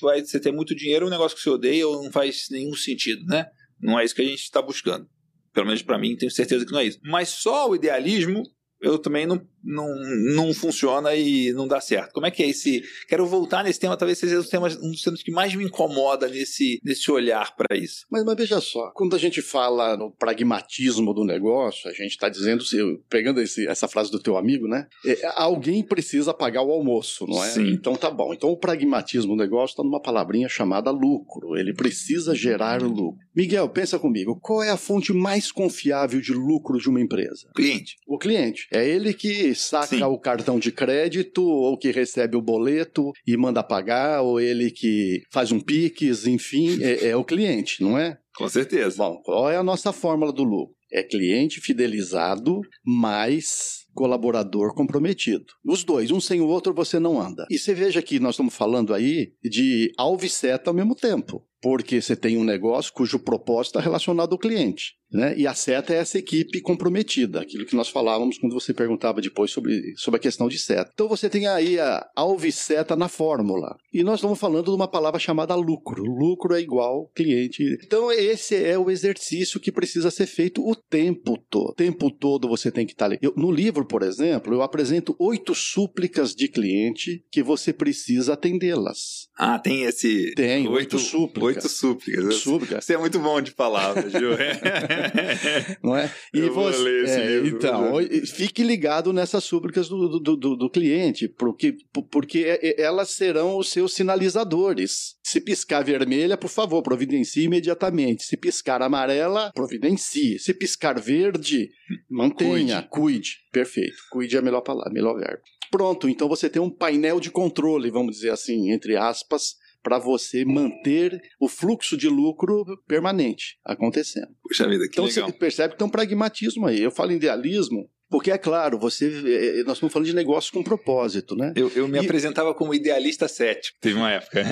vai 0.01 0.21
você 0.21 0.39
ter 0.39 0.51
muito 0.51 0.75
dinheiro, 0.75 1.07
um 1.07 1.09
negócio 1.09 1.35
que 1.35 1.43
você 1.43 1.49
odeia 1.49 1.87
ou 1.87 2.03
não 2.03 2.11
faz 2.11 2.47
nenhum 2.51 2.75
sentido, 2.75 3.25
né? 3.25 3.47
Não 3.81 3.99
é 3.99 4.05
isso 4.05 4.13
que 4.13 4.21
a 4.21 4.25
gente 4.25 4.43
está 4.43 4.61
buscando. 4.61 5.09
Pelo 5.51 5.65
menos 5.65 5.81
para 5.81 5.97
mim, 5.97 6.15
tenho 6.15 6.31
certeza 6.31 6.65
que 6.65 6.71
não 6.71 6.79
é 6.79 6.85
isso. 6.85 6.99
Mas 7.03 7.29
só 7.29 7.69
o 7.69 7.75
idealismo 7.75 8.43
eu 8.81 8.97
também 8.97 9.25
não, 9.25 9.45
não, 9.63 9.87
não 10.35 10.53
funciona 10.53 11.15
e 11.15 11.51
não 11.53 11.67
dá 11.67 11.81
certo. 11.81 12.13
Como 12.13 12.25
é 12.25 12.31
que 12.31 12.43
é 12.43 12.49
esse. 12.49 12.83
Quero 13.07 13.25
voltar 13.25 13.63
nesse 13.63 13.79
tema, 13.79 13.97
talvez 13.97 14.17
seja 14.17 14.39
um, 14.39 14.43
tema, 14.43 14.67
um 14.81 14.91
dos 14.91 15.01
temas 15.01 15.23
que 15.23 15.31
mais 15.31 15.53
me 15.55 15.63
incomoda 15.63 16.27
nesse, 16.27 16.79
nesse 16.83 17.11
olhar 17.11 17.55
para 17.55 17.77
isso. 17.77 18.05
Mas, 18.09 18.23
mas 18.23 18.35
veja 18.35 18.61
só, 18.61 18.91
quando 18.91 19.15
a 19.15 19.19
gente 19.19 19.41
fala 19.41 19.97
no 19.97 20.11
pragmatismo 20.11 21.13
do 21.13 21.23
negócio, 21.23 21.89
a 21.89 21.93
gente 21.93 22.11
está 22.11 22.29
dizendo, 22.29 22.63
pegando 23.09 23.41
esse, 23.41 23.67
essa 23.67 23.87
frase 23.87 24.11
do 24.11 24.19
teu 24.19 24.37
amigo, 24.37 24.67
né? 24.67 24.87
É, 25.05 25.19
alguém 25.35 25.83
precisa 25.83 26.33
pagar 26.33 26.61
o 26.61 26.71
almoço, 26.71 27.25
não 27.27 27.43
é? 27.43 27.49
Sim. 27.49 27.69
Então 27.71 27.95
tá 27.95 28.09
bom. 28.09 28.33
Então 28.33 28.49
o 28.49 28.57
pragmatismo 28.57 29.35
do 29.35 29.41
negócio 29.41 29.73
está 29.73 29.83
numa 29.83 30.01
palavrinha 30.01 30.49
chamada 30.49 30.91
lucro. 30.91 31.57
Ele 31.57 31.73
precisa 31.73 32.35
gerar 32.35 32.81
lucro. 32.81 33.17
Miguel, 33.35 33.69
pensa 33.69 33.99
comigo, 33.99 34.39
qual 34.41 34.63
é 34.63 34.69
a 34.69 34.77
fonte 34.77 35.13
mais 35.13 35.51
confiável 35.51 36.19
de 36.21 36.33
lucro 36.33 36.77
de 36.79 36.89
uma 36.89 37.01
empresa? 37.01 37.47
O 37.49 37.53
cliente. 37.53 37.95
O 38.07 38.17
cliente. 38.17 38.67
É 38.71 38.87
ele 38.87 39.13
que 39.13 39.48
saca 39.55 39.97
Sim. 39.97 40.03
o 40.03 40.17
cartão 40.17 40.59
de 40.59 40.71
crédito 40.71 41.43
ou 41.43 41.77
que 41.77 41.91
recebe 41.91 42.35
o 42.35 42.41
boleto 42.41 43.11
e 43.25 43.35
manda 43.37 43.63
pagar, 43.63 44.21
ou 44.21 44.39
ele 44.39 44.71
que 44.71 45.21
faz 45.31 45.51
um 45.51 45.59
Pix, 45.59 46.25
enfim, 46.25 46.81
é, 46.81 47.09
é 47.09 47.15
o 47.15 47.23
cliente, 47.23 47.81
não 47.83 47.97
é? 47.97 48.17
Com 48.35 48.47
certeza. 48.47 48.97
Bom, 48.97 49.21
qual 49.23 49.49
é 49.49 49.57
a 49.57 49.63
nossa 49.63 49.91
fórmula 49.91 50.31
do 50.31 50.43
lucro? 50.43 50.75
É 50.91 51.03
cliente 51.03 51.61
fidelizado 51.61 52.61
mais 52.83 53.79
colaborador 53.93 54.73
comprometido. 54.73 55.45
Os 55.65 55.83
dois, 55.83 56.09
um 56.09 56.19
sem 56.19 56.41
o 56.41 56.47
outro, 56.47 56.73
você 56.73 56.99
não 56.99 57.21
anda. 57.21 57.45
E 57.49 57.57
você 57.57 57.73
veja 57.73 58.01
que 58.01 58.19
nós 58.19 58.35
estamos 58.35 58.55
falando 58.55 58.93
aí 58.93 59.33
de 59.43 59.91
alvo 59.97 60.25
e 60.25 60.29
seta 60.29 60.69
ao 60.69 60.73
mesmo 60.73 60.95
tempo 60.95 61.45
porque 61.61 62.01
você 62.01 62.15
tem 62.15 62.37
um 62.37 62.43
negócio 62.43 62.93
cujo 62.93 63.19
propósito 63.19 63.77
está 63.77 63.81
relacionado 63.81 64.33
ao 64.33 64.39
cliente. 64.39 64.99
Né? 65.11 65.33
E 65.35 65.47
a 65.47 65.55
seta 65.55 65.93
é 65.93 65.97
essa 65.97 66.19
equipe 66.19 66.61
comprometida, 66.61 67.41
aquilo 67.41 67.65
que 67.65 67.75
nós 67.75 67.89
falávamos 67.89 68.37
quando 68.37 68.53
você 68.53 68.73
perguntava 68.73 69.21
depois 69.21 69.49
sobre, 69.49 69.93
sobre 69.97 70.19
a 70.19 70.21
questão 70.21 70.47
de 70.47 70.59
seta. 70.59 70.91
Então 70.93 71.07
você 71.07 71.27
tem 71.27 71.47
aí 71.47 71.79
a 71.79 72.07
alvo 72.15 72.45
e 72.45 72.51
seta 72.51 72.95
na 72.95 73.07
fórmula. 73.07 73.75
E 73.91 74.03
nós 74.03 74.15
estamos 74.15 74.37
falando 74.37 74.65
de 74.65 74.75
uma 74.75 74.87
palavra 74.87 75.19
chamada 75.19 75.55
lucro. 75.55 76.03
Lucro 76.03 76.53
é 76.53 76.61
igual 76.61 77.09
cliente. 77.15 77.63
Então 77.83 78.11
esse 78.11 78.55
é 78.55 78.77
o 78.77 78.91
exercício 78.91 79.59
que 79.59 79.71
precisa 79.71 80.11
ser 80.11 80.27
feito 80.27 80.63
o 80.63 80.75
tempo 80.75 81.37
todo. 81.49 81.71
O 81.71 81.73
tempo 81.75 82.11
todo 82.11 82.47
você 82.47 82.71
tem 82.71 82.85
que 82.85 82.91
estar 82.91 83.05
ali. 83.05 83.17
Eu, 83.19 83.33
no 83.35 83.51
livro, 83.51 83.85
por 83.85 84.03
exemplo, 84.03 84.53
eu 84.53 84.61
apresento 84.61 85.15
oito 85.17 85.55
súplicas 85.55 86.35
de 86.35 86.47
cliente 86.47 87.25
que 87.31 87.41
você 87.41 87.73
precisa 87.73 88.33
atendê-las. 88.33 89.27
Ah, 89.35 89.57
tem 89.57 89.83
esse. 89.83 90.33
Tem, 90.35 90.67
oito, 90.67 90.73
oito 90.73 90.99
súplicas. 90.99 91.48
Oito 91.49 91.69
súplicas. 91.69 92.35
Súplicas. 92.35 92.85
Você 92.85 92.93
é 92.93 92.97
muito 92.97 93.19
bom 93.19 93.41
de 93.41 93.51
palavras, 93.51 94.11
viu? 94.11 94.31
Não 95.83 95.95
é? 95.95 96.11
E 96.33 96.39
eu 96.39 96.53
você, 96.53 96.77
vou 96.77 96.83
ler 96.83 97.03
esse 97.03 97.19
é, 97.19 97.27
livro. 97.27 97.57
Então, 97.57 97.93
fique 98.25 98.63
ligado 98.63 99.11
nessas 99.11 99.43
súplicas 99.43 99.89
do, 99.89 100.19
do, 100.19 100.35
do, 100.35 100.55
do 100.55 100.69
cliente, 100.69 101.27
porque, 101.27 101.75
porque 102.11 102.39
é, 102.39 102.69
é, 102.69 102.81
elas 102.81 103.09
serão 103.09 103.57
os 103.57 103.69
seus 103.69 103.93
sinalizadores. 103.93 105.15
Se 105.23 105.41
piscar 105.41 105.83
vermelha, 105.83 106.37
por 106.37 106.49
favor, 106.49 106.81
providencie 106.81 107.45
imediatamente. 107.45 108.23
Se 108.23 108.37
piscar 108.37 108.81
amarela, 108.81 109.51
providencie. 109.53 110.39
Se 110.39 110.53
piscar 110.53 110.99
verde, 110.99 111.69
mantenha, 112.09 112.81
cuide. 112.83 112.89
cuide. 112.89 113.29
Perfeito. 113.51 113.97
Cuide 114.11 114.35
é 114.35 114.39
a 114.39 114.41
melhor 114.41 114.61
palavra, 114.61 114.91
melhor 114.91 115.17
verbo. 115.17 115.41
Pronto, 115.71 116.09
então 116.09 116.27
você 116.27 116.49
tem 116.49 116.61
um 116.61 116.69
painel 116.69 117.19
de 117.19 117.29
controle, 117.29 117.91
vamos 117.91 118.15
dizer 118.15 118.31
assim, 118.31 118.71
entre 118.71 118.95
aspas, 118.95 119.55
para 119.81 119.97
você 119.97 120.43
manter 120.45 121.21
o 121.39 121.47
fluxo 121.47 121.97
de 121.97 122.07
lucro 122.07 122.65
permanente 122.87 123.57
acontecendo. 123.63 124.29
Puxa 124.43 124.67
vida, 124.67 124.83
que 124.85 124.91
então 124.91 125.05
legal. 125.05 125.29
você 125.29 125.37
percebe 125.37 125.73
que 125.73 125.79
tem 125.79 125.87
um 125.87 125.91
pragmatismo 125.91 126.67
aí. 126.67 126.81
Eu 126.81 126.91
falo 126.91 127.11
idealismo, 127.11 127.89
porque, 128.09 128.31
é 128.31 128.37
claro, 128.37 128.79
você, 128.79 129.05
é, 129.05 129.63
nós 129.63 129.77
estamos 129.77 129.93
falando 129.93 130.07
de 130.07 130.15
negócio 130.15 130.51
com 130.51 130.63
propósito, 130.63 131.35
né? 131.35 131.53
Eu, 131.55 131.71
eu 131.75 131.87
me 131.87 131.97
e... 131.97 132.01
apresentava 132.01 132.53
como 132.55 132.73
idealista 132.73 133.27
cético, 133.27 133.77
teve 133.79 133.95
uma 133.95 134.11
época. 134.11 134.43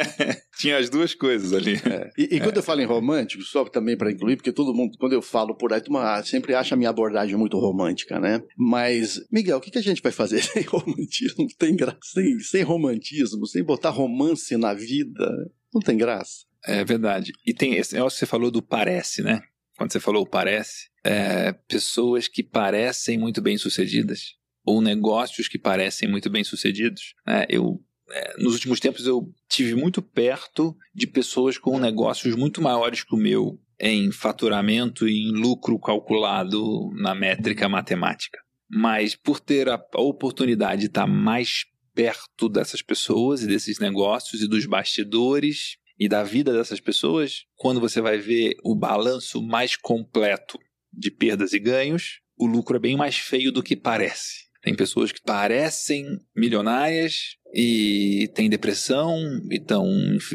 Tinha 0.58 0.78
as 0.78 0.88
duas 0.88 1.14
coisas 1.14 1.52
ali. 1.52 1.74
É. 1.76 2.10
E, 2.16 2.34
e 2.34 2.38
é. 2.38 2.40
quando 2.40 2.58
eu 2.58 2.62
falo 2.62 2.80
em 2.80 2.86
romântico, 2.86 3.42
só 3.42 3.64
também 3.64 3.96
para 3.96 4.12
incluir, 4.12 4.36
porque 4.36 4.52
todo 4.52 4.74
mundo, 4.74 4.96
quando 4.98 5.12
eu 5.12 5.22
falo 5.22 5.56
por 5.56 5.72
aí, 5.72 5.82
uma, 5.88 6.22
sempre 6.22 6.54
acha 6.54 6.74
a 6.74 6.78
minha 6.78 6.90
abordagem 6.90 7.36
muito 7.36 7.58
romântica, 7.58 8.20
né? 8.20 8.42
Mas, 8.56 9.20
Miguel, 9.30 9.56
o 9.56 9.60
que, 9.60 9.70
que 9.70 9.78
a 9.78 9.82
gente 9.82 10.02
vai 10.02 10.12
fazer 10.12 10.42
sem 10.44 10.62
romantismo? 10.62 11.46
Tem 11.58 11.74
graça, 11.74 11.98
sem, 12.04 12.38
sem 12.40 12.62
romantismo, 12.62 13.46
sem 13.46 13.62
botar 13.64 13.90
romance 13.90 14.56
na 14.56 14.72
vida? 14.72 15.28
Não 15.74 15.80
tem 15.80 15.96
graça. 15.96 16.50
É 16.64 16.84
verdade. 16.84 17.32
E 17.46 17.54
tem 17.54 17.74
esse 17.74 17.94
negócio 17.94 18.16
que 18.16 18.20
você 18.20 18.26
falou 18.26 18.50
do 18.50 18.62
parece, 18.62 19.22
né? 19.22 19.40
Quando 19.80 19.94
você 19.94 19.98
falou 19.98 20.26
parece, 20.26 20.90
é, 21.02 21.52
pessoas 21.66 22.28
que 22.28 22.42
parecem 22.42 23.16
muito 23.16 23.40
bem 23.40 23.56
sucedidas 23.56 24.34
ou 24.62 24.82
negócios 24.82 25.48
que 25.48 25.58
parecem 25.58 26.06
muito 26.06 26.28
bem 26.28 26.44
sucedidos. 26.44 27.14
Né? 27.26 27.46
Eu 27.48 27.82
é, 28.10 28.34
nos 28.42 28.52
últimos 28.52 28.78
tempos 28.78 29.06
eu 29.06 29.32
tive 29.48 29.74
muito 29.74 30.02
perto 30.02 30.76
de 30.94 31.06
pessoas 31.06 31.56
com 31.56 31.78
negócios 31.78 32.36
muito 32.36 32.60
maiores 32.60 33.02
que 33.02 33.14
o 33.14 33.18
meu 33.18 33.58
em 33.80 34.12
faturamento 34.12 35.08
e 35.08 35.30
em 35.30 35.32
lucro 35.32 35.78
calculado 35.78 36.90
na 36.96 37.14
métrica 37.14 37.66
matemática. 37.66 38.38
Mas 38.70 39.16
por 39.16 39.40
ter 39.40 39.66
a 39.70 39.82
oportunidade 39.96 40.82
de 40.82 40.86
estar 40.88 41.06
mais 41.06 41.64
perto 41.94 42.50
dessas 42.50 42.82
pessoas 42.82 43.42
e 43.42 43.46
desses 43.46 43.78
negócios 43.78 44.42
e 44.42 44.46
dos 44.46 44.66
bastidores 44.66 45.79
e 46.00 46.08
da 46.08 46.22
vida 46.22 46.50
dessas 46.50 46.80
pessoas, 46.80 47.44
quando 47.54 47.78
você 47.78 48.00
vai 48.00 48.16
ver 48.16 48.56
o 48.64 48.74
balanço 48.74 49.42
mais 49.42 49.76
completo 49.76 50.58
de 50.90 51.10
perdas 51.10 51.52
e 51.52 51.58
ganhos, 51.58 52.20
o 52.38 52.46
lucro 52.46 52.76
é 52.76 52.80
bem 52.80 52.96
mais 52.96 53.18
feio 53.18 53.52
do 53.52 53.62
que 53.62 53.76
parece. 53.76 54.48
Tem 54.62 54.74
pessoas 54.74 55.12
que 55.12 55.20
parecem 55.20 56.06
milionárias 56.34 57.36
e 57.54 58.30
têm 58.34 58.48
depressão 58.48 59.18
e 59.50 59.56
estão 59.56 59.86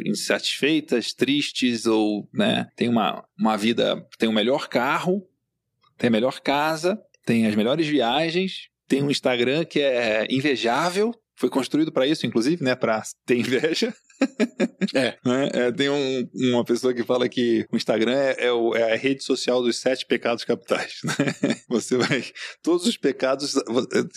insatisfeitas, 0.06 1.14
tristes 1.14 1.88
ou 1.88 2.30
né, 2.32 2.68
tem 2.76 2.88
uma, 2.88 3.28
uma 3.38 3.58
vida, 3.58 4.08
tem 4.20 4.30
o 4.30 4.32
um 4.32 4.36
melhor 4.36 4.68
carro, 4.68 5.28
tem 5.98 6.10
a 6.10 6.12
melhor 6.12 6.42
casa, 6.42 7.02
tem 7.26 7.48
as 7.48 7.56
melhores 7.56 7.88
viagens, 7.88 8.70
tem 8.88 9.02
um 9.02 9.10
Instagram 9.10 9.66
que 9.66 9.80
é 9.80 10.28
invejável 10.30 11.12
foi 11.36 11.50
construído 11.50 11.92
para 11.92 12.08
isso, 12.08 12.26
inclusive, 12.26 12.64
né? 12.64 12.76
Para 12.76 13.04
ter 13.26 13.38
inveja. 13.38 13.94
É. 14.94 15.16
Né? 15.26 15.50
É, 15.54 15.72
tem 15.72 15.90
um- 15.90 16.30
uma 16.52 16.64
pessoa 16.64 16.94
que 16.94 17.04
fala 17.04 17.28
que 17.28 17.66
o 17.72 17.76
Instagram 17.76 18.14
é, 18.14 18.46
é 18.48 18.52
o- 18.52 18.76
é 18.76 18.94
a 18.94 18.96
rede 18.96 19.24
social 19.24 19.62
dos 19.62 19.78
sete 19.78 20.06
pecados 20.06 20.44
capitais. 20.44 21.00
né? 21.04 21.14
Você 21.70 21.98
vai. 21.98 22.24
Todos 22.62 22.86
os 22.86 22.96
pecados 22.98 23.56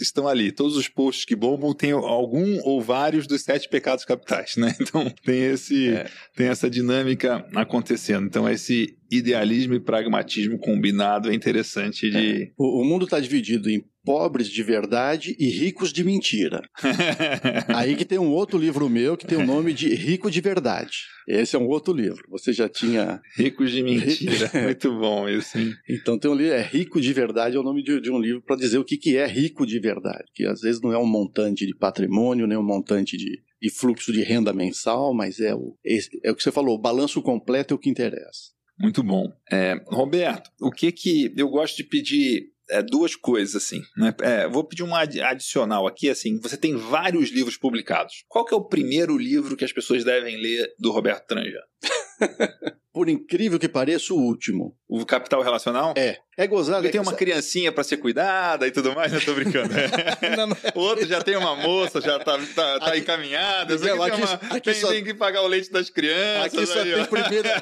estão 0.00 0.28
ali. 0.28 0.52
Todos 0.52 0.76
os 0.76 0.88
posts 0.88 1.24
que 1.24 1.34
bombam 1.34 1.72
têm 1.74 1.92
algum 1.92 2.60
ou 2.64 2.80
vários 2.80 3.26
dos 3.26 3.42
sete 3.42 3.68
pecados 3.68 4.04
capitais, 4.04 4.56
né? 4.56 4.74
Então 4.80 5.08
tem 5.24 5.40
esse. 5.44 5.88
É. 5.90 6.06
Tem 6.36 6.48
essa 6.48 6.68
dinâmica 6.70 7.46
acontecendo. 7.54 8.26
Então, 8.26 8.48
esse 8.48 8.96
idealismo 9.10 9.74
e 9.74 9.80
pragmatismo 9.80 10.58
combinado 10.58 11.30
é 11.30 11.34
interessante 11.34 12.10
de. 12.10 12.52
O, 12.56 12.82
o 12.82 12.84
mundo 12.84 13.04
está 13.04 13.18
dividido 13.20 13.70
em 13.70 13.82
pobres 14.08 14.48
de 14.48 14.62
verdade 14.62 15.36
e 15.38 15.50
ricos 15.50 15.92
de 15.92 16.02
mentira. 16.02 16.62
Aí 17.76 17.94
que 17.94 18.06
tem 18.06 18.18
um 18.18 18.30
outro 18.30 18.58
livro 18.58 18.88
meu 18.88 19.18
que 19.18 19.26
tem 19.26 19.36
o 19.36 19.44
nome 19.44 19.74
de 19.74 19.94
Rico 19.94 20.30
de 20.30 20.40
Verdade. 20.40 21.00
Esse 21.28 21.56
é 21.56 21.58
um 21.58 21.68
outro 21.68 21.92
livro. 21.92 22.24
Você 22.30 22.50
já 22.50 22.70
tinha. 22.70 23.20
Ricos 23.36 23.70
de 23.70 23.82
mentira. 23.82 24.50
Muito 24.64 24.98
bom 24.98 25.28
isso, 25.28 25.58
hein? 25.58 25.74
Então 25.86 26.18
tem 26.18 26.30
um 26.30 26.34
livro, 26.34 26.54
é 26.54 26.62
Rico 26.62 27.02
de 27.02 27.12
Verdade, 27.12 27.58
é 27.58 27.60
o 27.60 27.62
nome 27.62 27.82
de, 27.82 28.00
de 28.00 28.10
um 28.10 28.18
livro 28.18 28.40
para 28.40 28.56
dizer 28.56 28.78
o 28.78 28.84
que, 28.84 28.96
que 28.96 29.14
é 29.14 29.26
rico 29.26 29.66
de 29.66 29.78
verdade. 29.78 30.24
Que 30.34 30.46
às 30.46 30.62
vezes 30.62 30.80
não 30.80 30.90
é 30.90 30.96
um 30.96 31.06
montante 31.06 31.66
de 31.66 31.76
patrimônio, 31.76 32.46
nem 32.46 32.56
um 32.56 32.62
montante 32.62 33.14
de, 33.14 33.42
de 33.60 33.70
fluxo 33.70 34.10
de 34.10 34.22
renda 34.22 34.54
mensal, 34.54 35.12
mas 35.12 35.38
é 35.38 35.54
o, 35.54 35.76
é 36.24 36.30
o 36.30 36.34
que 36.34 36.42
você 36.42 36.50
falou, 36.50 36.76
o 36.76 36.80
balanço 36.80 37.20
completo 37.20 37.74
é 37.74 37.76
o 37.76 37.78
que 37.78 37.90
interessa. 37.90 38.56
Muito 38.80 39.02
bom. 39.02 39.30
É, 39.52 39.74
Roberto, 39.88 40.50
o 40.62 40.70
que 40.70 40.90
que 40.92 41.34
eu 41.36 41.50
gosto 41.50 41.76
de 41.76 41.84
pedir 41.84 42.56
é, 42.70 42.82
duas 42.82 43.14
coisas 43.16 43.56
assim, 43.56 43.82
né? 43.96 44.14
É, 44.20 44.48
vou 44.48 44.64
pedir 44.64 44.82
uma 44.82 45.00
adi- 45.00 45.20
adicional 45.20 45.86
aqui, 45.86 46.08
assim. 46.08 46.38
Você 46.40 46.56
tem 46.56 46.76
vários 46.76 47.30
livros 47.30 47.56
publicados. 47.56 48.24
Qual 48.28 48.44
que 48.44 48.54
é 48.54 48.56
o 48.56 48.64
primeiro 48.64 49.16
livro 49.16 49.56
que 49.56 49.64
as 49.64 49.72
pessoas 49.72 50.04
devem 50.04 50.40
ler 50.40 50.72
do 50.78 50.90
Roberto 50.90 51.26
Tranja? 51.26 51.60
Por 52.98 53.08
incrível 53.08 53.60
que 53.60 53.68
pareça, 53.68 54.12
o 54.12 54.16
último. 54.16 54.74
O 54.88 55.06
Capital 55.06 55.40
Relacional? 55.40 55.94
É. 55.96 56.18
É 56.36 56.46
gozado. 56.46 56.76
Porque 56.78 56.88
é 56.88 56.90
tem 56.92 57.00
uma 57.00 57.12
criancinha 57.12 57.70
pra 57.72 57.82
ser 57.84 57.96
cuidada 57.98 58.66
e 58.66 58.70
tudo 58.70 58.92
mais, 58.94 59.12
não 59.12 59.20
tô 59.20 59.34
brincando. 59.34 59.68
Não, 60.36 60.46
não 60.48 60.56
é. 60.62 60.72
O 60.74 60.80
outro 60.80 61.04
já 61.06 61.20
tem 61.20 61.36
uma 61.36 61.56
moça, 61.56 62.00
já 62.00 62.16
tá, 62.20 62.38
tá, 62.54 62.78
tá 62.78 62.86
Aqui- 62.86 62.98
encaminhada. 63.00 63.74
Miguel, 63.76 64.00
aqui 64.02 64.14
tem, 64.16 64.24
aqui- 64.24 64.32
uma- 64.46 64.56
aqui 64.56 64.60
tem- 64.72 64.74
só- 64.80 64.88
tem 64.88 65.04
que 65.04 65.14
pagar 65.14 65.42
o 65.42 65.48
leite 65.48 65.70
das 65.72 65.90
crianças. 65.90 66.46
Aqui 66.54 66.66
só, 66.66 66.78
aí, 66.80 66.94
tem 66.94 67.04
primeira, 67.06 67.56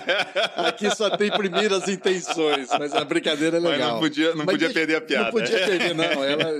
aqui 0.56 0.94
só 0.94 1.10
tem 1.16 1.30
primeiras 1.30 1.88
intenções, 1.88 2.68
mas 2.78 2.92
a 2.94 3.02
brincadeira 3.04 3.56
é 3.56 3.60
Mas 3.60 3.72
legal. 3.72 3.92
não 3.92 4.00
podia, 4.00 4.28
não 4.30 4.36
Mas 4.36 4.44
podia 4.46 4.58
deixa- 4.68 4.74
perder 4.74 4.96
a 4.96 5.00
piada. 5.00 5.24
Não 5.24 5.30
podia 5.32 5.58
perder, 5.58 5.94
não. 5.94 6.04
Ela, 6.24 6.52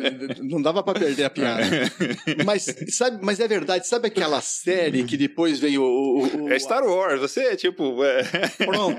não 0.43 0.63
dava 0.63 0.83
pra 0.83 0.95
perder 0.95 1.25
a 1.25 1.31
piada. 1.31 1.63
Mas, 2.47 2.65
sabe, 2.91 3.19
mas 3.23 3.41
é 3.41 3.49
verdade, 3.49 3.87
sabe 3.87 4.09
aquela 4.09 4.41
série 4.41 5.05
que 5.05 5.17
depois 5.19 5.59
veio 5.61 5.83
o. 5.83 5.87
o- 6.25 6.45
o- 6.45 6.53
É 6.53 6.59
Star 6.59 6.83
Wars, 6.85 7.21
você 7.21 7.41
é 7.41 7.57
tipo. 7.57 8.03
é- 8.05 8.23
Pronto. 8.67 8.99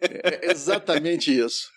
É 0.00 0.50
exatamente 0.50 1.36
isso. 1.36 1.68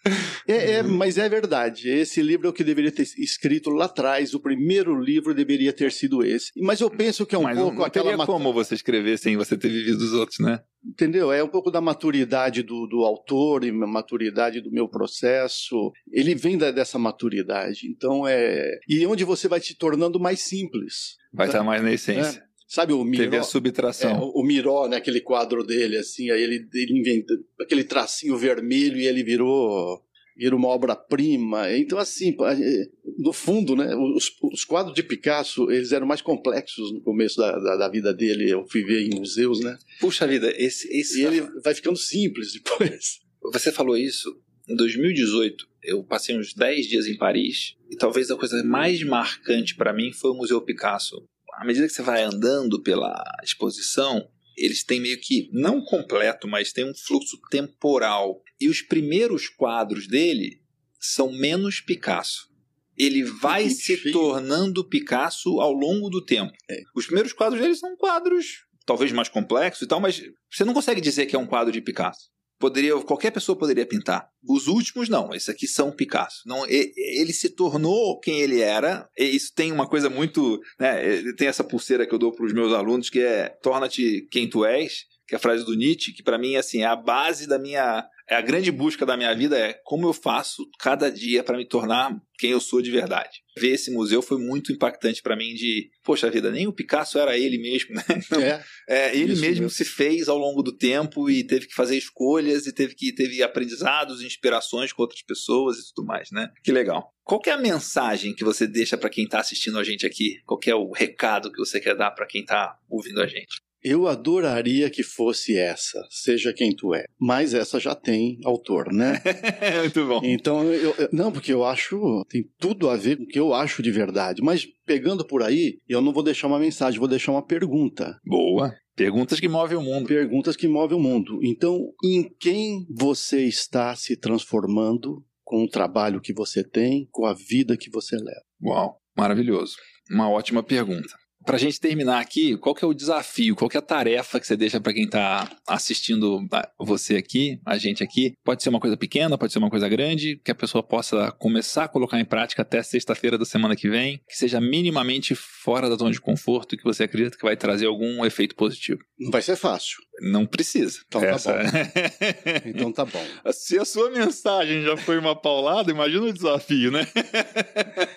É, 0.48 0.74
é, 0.74 0.84
mas 0.84 1.18
é 1.18 1.28
verdade. 1.30 1.90
Esse 1.90 2.22
livro 2.22 2.48
é 2.48 2.50
o 2.50 2.54
que 2.54 2.64
deveria 2.64 2.92
ter 2.92 3.04
escrito 3.18 3.70
lá 3.70 3.86
atrás. 3.86 4.34
O 4.34 4.40
primeiro 4.40 5.00
livro 5.00 5.34
deveria 5.34 5.72
ter 5.74 5.92
sido 5.92 6.24
esse. 6.24 6.52
Mas 6.58 6.80
eu 6.82 6.90
penso 6.90 7.26
que 7.26 7.36
é 7.36 7.38
um 7.38 7.44
Mas 7.44 7.56
não, 7.56 7.64
pouco 7.66 7.78
não 7.80 7.86
aquela. 7.86 8.18
matu- 8.18 8.32
como 8.32 8.52
você 8.54 8.76
escrever 8.76 9.18
sem 9.18 9.38
você 9.38 9.58
ter 9.58 9.70
vivido 9.70 10.02
os 10.02 10.14
outros, 10.14 10.40
né? 10.40 10.60
Entendeu? 10.86 11.32
É 11.32 11.44
um 11.44 11.48
pouco 11.48 11.70
da 11.72 11.80
maturidade 11.80 12.64
do, 12.64 12.88
do 12.88 13.04
autor 13.06 13.64
e 13.64 13.72
maturidade 13.72 14.62
do 14.62 14.72
meu 14.72 14.88
processo. 14.90 15.92
Ele 16.12 16.34
vem 16.36 16.58
da- 16.58 16.72
dessa 16.72 16.98
maturidade. 16.98 17.88
Então 17.88 18.28
é. 18.28 18.80
E 18.88 19.06
onde 19.06 19.24
você 19.24 19.48
vai 19.48 19.60
se 19.62 19.76
tornando 19.78 20.20
mais 20.20 20.42
simples. 20.42 21.16
Vai 21.34 21.48
estar 21.48 21.64
mais 21.64 21.82
na 21.82 21.92
essência. 21.92 22.44
Sabe 22.74 22.94
o 22.94 23.04
Miró? 23.04 23.24
Teve 23.24 23.36
a 23.36 23.40
É, 23.40 23.44
subtração. 23.44 24.20
o, 24.22 24.40
o 24.40 24.44
Miró, 24.46 24.88
né, 24.88 24.96
aquele 24.96 25.20
quadro 25.20 25.62
dele, 25.62 25.98
assim, 25.98 26.32
aí 26.32 26.42
ele, 26.42 26.66
ele 26.74 26.98
inventa 26.98 27.34
aquele 27.60 27.84
tracinho 27.84 28.38
vermelho 28.38 28.98
e 28.98 29.06
ele 29.06 29.24
virou, 29.26 30.02
virou 30.38 30.58
uma 30.58 30.70
obra-prima. 30.70 31.70
Então, 31.76 31.98
assim, 31.98 32.34
é, 32.40 32.88
no 33.18 33.34
fundo, 33.34 33.76
né, 33.76 33.94
os, 33.94 34.32
os 34.42 34.64
quadros 34.64 34.96
de 34.96 35.04
Picasso, 35.04 35.70
eles 35.70 35.92
eram 35.92 36.08
mais 36.08 36.22
complexos 36.22 36.94
no 36.94 37.02
começo 37.02 37.36
da, 37.36 37.52
da, 37.60 37.76
da 37.76 37.90
vida 37.90 38.14
dele. 38.14 38.50
Eu 38.50 38.66
fui 38.66 38.86
ver 38.86 39.02
em 39.06 39.16
museus, 39.20 39.60
né? 39.60 39.78
Puxa 40.00 40.26
vida, 40.26 40.50
esse, 40.56 40.88
esse 40.98 41.20
E 41.22 41.26
ele 41.26 41.42
vai 41.62 41.76
ficando 41.76 41.98
simples 41.98 42.54
depois. 42.54 43.20
Você 43.52 43.70
falou 43.74 43.98
isso 43.98 44.34
em 44.70 44.78
2018. 44.78 45.68
Eu 45.84 46.06
passei 46.06 46.38
uns 46.38 46.54
10 46.54 46.88
dias 46.88 47.06
em 47.08 47.18
Paris 47.18 47.76
e 47.90 47.98
talvez 47.98 48.32
a 48.32 48.38
coisa 48.38 48.64
mais 48.64 49.04
marcante 49.04 49.76
para 49.76 49.92
mim 49.92 50.14
foi 50.14 50.32
o 50.32 50.36
Museu 50.36 50.62
Picasso. 50.62 51.22
À 51.62 51.64
medida 51.64 51.86
que 51.86 51.94
você 51.94 52.02
vai 52.02 52.24
andando 52.24 52.82
pela 52.82 53.24
exposição, 53.44 54.28
eles 54.58 54.84
têm 54.84 55.00
meio 55.00 55.22
que, 55.22 55.48
não 55.54 55.80
completo, 55.80 56.48
mas 56.48 56.74
tem 56.74 56.84
um 56.84 56.96
fluxo 56.96 57.40
temporal. 57.52 58.42
E 58.60 58.68
os 58.68 58.82
primeiros 58.82 59.48
quadros 59.48 60.08
dele 60.08 60.60
são 61.00 61.32
menos 61.32 61.80
Picasso. 61.80 62.50
Ele 62.98 63.24
vai 63.24 63.70
se 63.70 63.96
cheio. 63.96 64.12
tornando 64.12 64.84
Picasso 64.84 65.62
ao 65.62 65.72
longo 65.72 66.10
do 66.10 66.26
tempo. 66.26 66.52
É. 66.68 66.82
Os 66.96 67.06
primeiros 67.06 67.32
quadros 67.32 67.62
dele 67.62 67.76
são 67.76 67.96
quadros 67.96 68.66
talvez 68.84 69.12
mais 69.12 69.30
complexos 69.30 69.84
e 69.84 69.88
tal, 69.88 70.00
mas 70.00 70.20
você 70.52 70.66
não 70.66 70.74
consegue 70.74 71.00
dizer 71.00 71.28
que 71.28 71.36
é 71.36 71.40
um 71.40 71.46
quadro 71.46 71.72
de 71.72 71.80
Picasso. 71.80 72.32
Poderia, 72.62 72.96
qualquer 73.02 73.32
pessoa 73.32 73.58
poderia 73.58 73.86
pintar. 73.86 74.30
Os 74.48 74.68
últimos 74.68 75.10
não, 75.10 75.34
esses 75.34 75.50
aqui 75.50 75.68
são 75.68 75.92
Picasso. 75.92 76.44
Não, 76.46 76.64
ele 76.68 77.34
se 77.34 77.50
tornou 77.50 78.20
quem 78.20 78.40
ele 78.40 78.62
era. 78.62 79.10
Isso 79.18 79.52
tem 79.54 79.72
uma 79.72 79.88
coisa 79.88 80.10
muito, 80.10 80.60
né, 80.80 81.24
tem 81.34 81.48
essa 81.48 81.64
pulseira 81.64 82.06
que 82.06 82.14
eu 82.14 82.20
dou 82.20 82.32
para 82.32 82.46
os 82.46 82.54
meus 82.54 82.72
alunos 82.72 83.10
que 83.10 83.20
é 83.20 83.50
torna-te 83.64 84.28
quem 84.32 84.48
tu 84.48 84.64
és, 84.64 85.06
que 85.28 85.34
é 85.34 85.38
a 85.38 85.42
frase 85.42 85.66
do 85.66 85.76
Nietzsche, 85.76 86.14
que 86.14 86.22
para 86.22 86.38
mim 86.38 86.56
assim, 86.56 86.84
é 86.84 86.86
a 86.86 86.96
base 86.96 87.48
da 87.48 87.58
minha 87.58 88.06
é 88.32 88.36
a 88.36 88.42
grande 88.42 88.72
busca 88.72 89.06
da 89.06 89.18
minha 89.18 89.36
vida 89.36 89.60
é 89.60 89.74
como 89.84 90.08
eu 90.08 90.14
faço 90.14 90.66
cada 90.80 91.12
dia 91.12 91.44
para 91.44 91.58
me 91.58 91.66
tornar 91.66 92.18
quem 92.40 92.52
eu 92.52 92.62
sou 92.62 92.82
de 92.82 92.90
verdade. 92.90 93.42
Ver 93.58 93.72
esse 93.72 93.92
museu 93.92 94.22
foi 94.22 94.38
muito 94.40 94.72
impactante 94.72 95.22
para 95.22 95.36
mim 95.36 95.54
de, 95.54 95.90
poxa 96.02 96.32
vida, 96.32 96.50
nem 96.50 96.66
o 96.66 96.72
Picasso 96.72 97.20
era 97.20 97.38
ele 97.38 97.58
mesmo, 97.58 97.94
né? 97.94 98.64
É. 98.88 99.10
É, 99.10 99.16
ele 99.16 99.36
mesmo 99.36 99.64
mesmo. 99.64 99.70
se 99.70 99.84
fez 99.84 100.30
ao 100.30 100.38
longo 100.38 100.64
do 100.64 100.72
tempo 100.72 101.30
e 101.30 101.46
teve 101.46 101.68
que 101.68 101.76
fazer 101.76 101.98
escolhas 101.98 102.66
e 102.66 102.74
teve 102.74 102.96
que 102.96 103.14
teve 103.14 103.44
aprendizados, 103.44 104.22
inspirações 104.22 104.94
com 104.94 105.02
outras 105.02 105.22
pessoas 105.22 105.78
e 105.78 105.94
tudo 105.94 106.08
mais, 106.08 106.32
né? 106.32 106.50
Que 106.64 106.72
legal. 106.72 107.14
Qual 107.26 107.42
que 107.42 107.50
é 107.50 107.54
a 107.54 107.58
mensagem 107.58 108.34
que 108.34 108.46
você 108.46 108.66
deixa 108.66 108.98
para 108.98 109.10
quem 109.10 109.26
está 109.26 109.42
assistindo 109.42 109.78
a 109.78 109.84
gente 109.84 110.06
aqui? 110.06 110.38
Qual 110.46 110.60
é 110.66 110.74
o 110.74 110.90
recado 110.92 111.52
que 111.52 111.60
você 111.60 111.82
quer 111.82 111.98
dar 111.98 112.12
para 112.12 112.26
quem 112.26 112.42
está 112.42 112.80
ouvindo 112.90 113.22
a 113.22 113.28
gente? 113.28 113.60
Eu 113.84 114.08
adoraria 114.08 114.90
que 114.90 115.04
fosse 115.04 115.58
essa, 115.58 116.06
seja 116.10 116.54
quem 116.54 116.76
tu 116.76 116.94
é. 116.94 117.06
Mas 117.20 117.54
essa 117.54 117.80
já 117.80 117.96
tem 117.96 118.40
autor, 118.46 118.94
né? 118.94 119.22
Muito 119.82 120.06
bom. 120.06 120.22
Então, 120.24 120.64
eu, 120.72 120.94
não, 121.12 121.32
porque 121.32 121.52
eu 121.52 121.66
acho, 121.66 122.24
tem 122.30 122.44
tudo 122.60 122.90
a 122.90 122.96
ver 122.96 123.18
com 123.18 123.24
o 123.24 123.28
que 123.28 123.40
eu 123.40 123.54
acho 123.54 123.82
de 123.82 123.92
verdade. 123.92 124.42
Mas 124.42 124.68
pegando 124.86 125.26
por 125.26 125.42
aí, 125.42 125.80
eu 125.90 126.02
não 126.02 126.14
vou 126.14 126.24
deixar 126.24 126.48
uma 126.48 126.60
mensagem, 126.60 127.00
vou 127.00 127.08
deixar 127.08 127.32
uma 127.32 127.46
pergunta. 127.46 128.20
Boa. 128.24 128.74
Perguntas 128.96 129.40
que 129.40 129.48
movem 129.48 129.78
o 129.78 129.82
mundo. 129.82 130.08
Perguntas 130.08 130.56
que 130.56 130.68
movem 130.68 130.98
o 130.98 131.02
mundo. 131.02 131.40
Então, 131.44 131.92
em 132.04 132.30
quem 132.40 132.86
você 132.90 133.46
está 133.46 133.96
se 133.96 134.16
transformando 134.16 135.26
com 135.44 135.64
o 135.64 135.70
trabalho 135.70 136.22
que 136.22 136.34
você 136.34 136.64
tem, 136.64 137.08
com 137.12 137.26
a 137.26 137.34
vida 137.34 137.76
que 137.76 137.90
você 137.90 138.16
leva? 138.16 138.42
Uau, 138.62 138.98
maravilhoso. 139.18 139.76
Uma 140.10 140.30
ótima 140.30 140.62
pergunta. 140.62 141.21
Para 141.46 141.56
a 141.56 141.60
gente 141.60 141.80
terminar 141.80 142.20
aqui, 142.20 142.56
qual 142.58 142.76
que 142.76 142.84
é 142.86 142.88
o 142.88 142.94
desafio, 142.94 143.56
qual 143.56 143.70
que 143.70 143.76
é 143.78 143.80
a 143.80 143.82
tarefa 143.82 144.40
que 144.40 144.46
você 144.48 144.56
deixa 144.56 144.80
para 144.80 144.94
quem 144.94 145.06
está 145.06 145.50
assistindo 145.68 146.46
a- 146.52 146.70
você 146.80 147.16
aqui, 147.16 147.60
a 147.66 147.78
gente 147.78 148.04
aqui? 148.04 148.34
Pode 148.44 148.62
ser 148.62 148.70
uma 148.70 148.80
coisa 148.80 148.96
pequena, 148.96 149.38
pode 149.38 149.52
ser 149.52 149.60
uma 149.60 149.70
coisa 149.70 149.90
grande, 149.90 150.40
que 150.44 150.52
a 150.52 150.56
pessoa 150.56 150.84
possa 150.84 151.32
começar 151.34 151.86
a 151.86 151.88
colocar 151.88 152.20
em 152.20 152.26
prática 152.26 152.62
até 152.62 152.82
sexta-feira 152.84 153.38
da 153.38 153.46
semana 153.46 153.76
que 153.76 153.90
vem, 153.90 154.22
que 154.30 154.38
seja 154.38 154.62
minimamente 154.62 155.34
fora 155.36 155.90
da 155.90 155.96
zona 155.96 156.12
de 156.12 156.22
conforto 156.22 156.76
e 156.76 156.78
que 156.78 156.84
você 156.84 157.04
acredita 157.04 157.38
que 157.38 157.44
vai 157.44 157.58
trazer 157.58 157.88
algum 157.88 158.24
efeito 158.26 158.56
positivo. 158.56 159.00
Não 159.20 159.32
vai 159.32 159.42
ser 159.42 159.56
fácil. 159.56 159.98
Não 160.22 160.46
precisa. 160.46 161.00
Então 161.08 161.22
tá 161.22 161.28
Essa- 161.28 161.60
Então 162.66 162.92
tá 162.92 163.06
bom. 163.06 163.26
Se 163.52 163.78
a 163.80 163.86
sua 163.86 164.12
mensagem 164.12 164.84
já 164.84 164.96
foi 164.96 165.18
uma 165.18 165.36
paulada, 165.36 165.90
imagina 165.92 166.26
o 166.28 166.34
desafio, 166.34 166.92
né? 166.92 167.08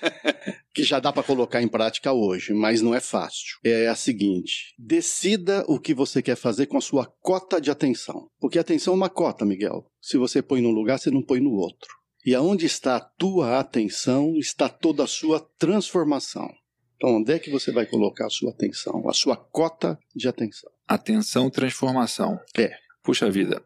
já 0.85 1.01
dá 1.01 1.13
para 1.13 1.23
colocar 1.23 1.63
em 1.63 1.69
prática 1.69 2.13
hoje, 2.13 2.53
mas 2.53 2.81
não 2.81 2.95
é 2.95 3.01
fácil. 3.01 3.59
É 3.65 3.89
a 3.89 3.95
seguinte: 3.95 4.75
decida 4.79 5.65
o 5.67 5.79
que 5.79 5.95
você 5.95 6.23
quer 6.23 6.37
fazer 6.37 6.67
com 6.67 6.79
a 6.79 6.83
sua 6.83 7.07
cota 7.21 7.61
de 7.61 7.71
atenção. 7.71 8.29
Porque 8.39 8.59
atenção 8.59 8.95
é 8.95 8.97
uma 8.97 9.11
cota, 9.11 9.45
Miguel. 9.45 9.87
Se 10.01 10.17
você 10.17 10.43
põe 10.43 10.61
num 10.61 10.71
lugar, 10.71 10.99
você 10.99 11.11
não 11.11 11.23
põe 11.23 11.41
no 11.41 11.53
outro. 11.53 11.89
E 12.25 12.35
aonde 12.35 12.65
está 12.65 12.97
a 12.97 13.01
tua 13.01 13.59
atenção, 13.59 14.37
está 14.37 14.69
toda 14.69 15.05
a 15.05 15.09
sua 15.09 15.41
transformação. 15.59 16.49
Então, 16.97 17.17
onde 17.17 17.33
é 17.33 17.39
que 17.39 17.51
você 17.51 17.71
vai 17.71 17.85
colocar 17.85 18.27
a 18.27 18.31
sua 18.31 18.51
atenção, 18.51 19.07
a 19.09 19.13
sua 19.13 19.37
cota 19.37 19.99
de 20.15 20.27
atenção? 20.27 20.71
Atenção, 20.89 21.51
transformação. 21.51 22.39
É. 22.57 22.73
Puxa 23.03 23.31
vida. 23.31 23.63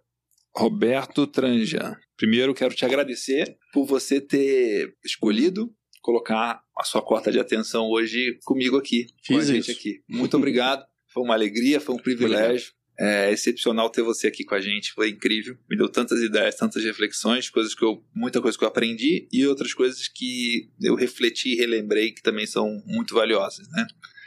Roberto 0.52 1.24
Tranjan. 1.24 1.96
Primeiro, 2.16 2.52
quero 2.52 2.74
te 2.74 2.84
agradecer 2.84 3.56
por 3.72 3.86
você 3.86 4.20
ter 4.20 4.92
escolhido 5.04 5.72
colocar 6.00 6.62
a 6.76 6.84
sua 6.84 7.02
cota 7.02 7.30
de 7.30 7.38
atenção 7.38 7.88
hoje 7.88 8.38
comigo 8.44 8.76
aqui, 8.76 9.06
Fiz 9.22 9.36
com 9.36 9.42
a 9.42 9.44
gente 9.44 9.70
isso. 9.70 9.78
aqui. 9.78 10.02
Muito 10.08 10.36
obrigado. 10.36 10.84
Foi 11.12 11.22
uma 11.22 11.34
alegria, 11.34 11.80
foi 11.80 11.94
um 11.94 11.98
privilégio. 11.98 12.72
É 13.00 13.32
excepcional 13.32 13.88
ter 13.88 14.02
você 14.02 14.26
aqui 14.26 14.44
com 14.44 14.54
a 14.54 14.60
gente, 14.60 14.92
foi 14.92 15.10
incrível. 15.10 15.56
Me 15.70 15.76
deu 15.76 15.88
tantas 15.88 16.20
ideias, 16.20 16.56
tantas 16.56 16.84
reflexões, 16.84 17.48
coisas 17.48 17.74
que 17.74 17.84
eu, 17.84 18.04
muita 18.14 18.42
coisa 18.42 18.58
que 18.58 18.64
eu 18.64 18.68
aprendi 18.68 19.28
e 19.32 19.46
outras 19.46 19.72
coisas 19.72 20.08
que 20.08 20.68
eu 20.82 20.96
refleti 20.96 21.52
e 21.52 21.56
relembrei 21.56 22.10
que 22.12 22.22
também 22.22 22.44
são 22.44 22.82
muito 22.84 23.14
valiosas, 23.14 23.66
né? 23.70 23.86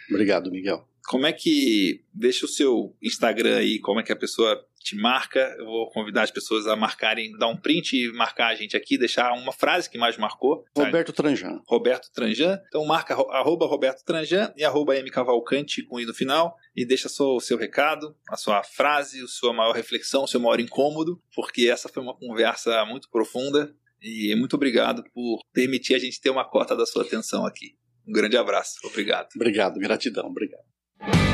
Obrigado, 0.10 0.50
Miguel. 0.50 0.88
Como 1.06 1.26
é 1.26 1.34
que. 1.34 2.04
Deixa 2.14 2.46
o 2.46 2.50
seu 2.50 2.96
Instagram 3.02 3.58
aí, 3.58 3.78
como 3.80 4.00
é 4.00 4.04
que 4.04 4.12
a 4.12 4.16
pessoa 4.16 4.60
te 4.84 4.96
marca. 4.96 5.40
Eu 5.58 5.66
vou 5.66 5.90
convidar 5.92 6.24
as 6.24 6.32
pessoas 6.32 6.68
a 6.68 6.76
marcarem, 6.76 7.32
dar 7.38 7.48
um 7.48 7.58
print 7.58 7.94
e 7.98 8.12
marcar 8.14 8.48
a 8.48 8.56
gente 8.56 8.76
aqui, 8.78 8.98
deixar 8.98 9.32
uma 9.34 9.52
frase 9.52 9.90
que 9.90 9.98
mais 9.98 10.18
marcou. 10.18 10.64
sabe? 10.76 10.88
Roberto 10.88 11.14
Tranjan. 11.14 11.62
Roberto 11.68 12.12
Tranjan. 12.14 12.60
Então 12.68 12.86
marca 12.86 13.14
arro- 13.14 13.30
arroba 13.32 13.66
Roberto 13.66 14.04
Tranjan 14.04 14.54
e 14.56 14.64
arroba 14.64 14.96
M 14.98 15.10
Cavalcante 15.10 15.84
com 15.84 16.00
i 16.00 16.06
no 16.06 16.14
final 16.14 16.56
e 16.76 16.86
deixa 16.86 17.10
só 17.10 17.36
o 17.36 17.40
seu 17.42 17.58
recado, 17.58 18.16
a 18.30 18.36
sua 18.38 18.64
frase, 18.64 19.22
a 19.24 19.28
sua 19.28 19.54
maior 19.54 19.74
reflexão, 19.76 20.24
o 20.24 20.28
seu 20.28 20.40
maior 20.40 20.60
incômodo, 20.60 21.22
porque 21.36 21.68
essa 21.70 21.88
foi 21.90 22.02
uma 22.02 22.16
conversa 22.18 22.84
muito 22.86 23.10
profunda 23.10 23.74
e 24.02 24.36
muito 24.36 24.56
obrigado 24.56 25.04
por 25.14 25.40
permitir 25.54 25.94
a 25.96 26.00
gente 26.00 26.20
ter 26.20 26.30
uma 26.30 26.44
cota 26.44 26.76
da 26.76 26.86
sua 26.86 27.04
atenção 27.04 27.46
aqui. 27.46 27.76
Um 28.08 28.12
grande 28.12 28.36
abraço. 28.36 28.76
Obrigado. 28.84 29.28
Obrigado, 29.36 29.80
gratidão, 29.80 30.26
obrigado. 30.26 31.31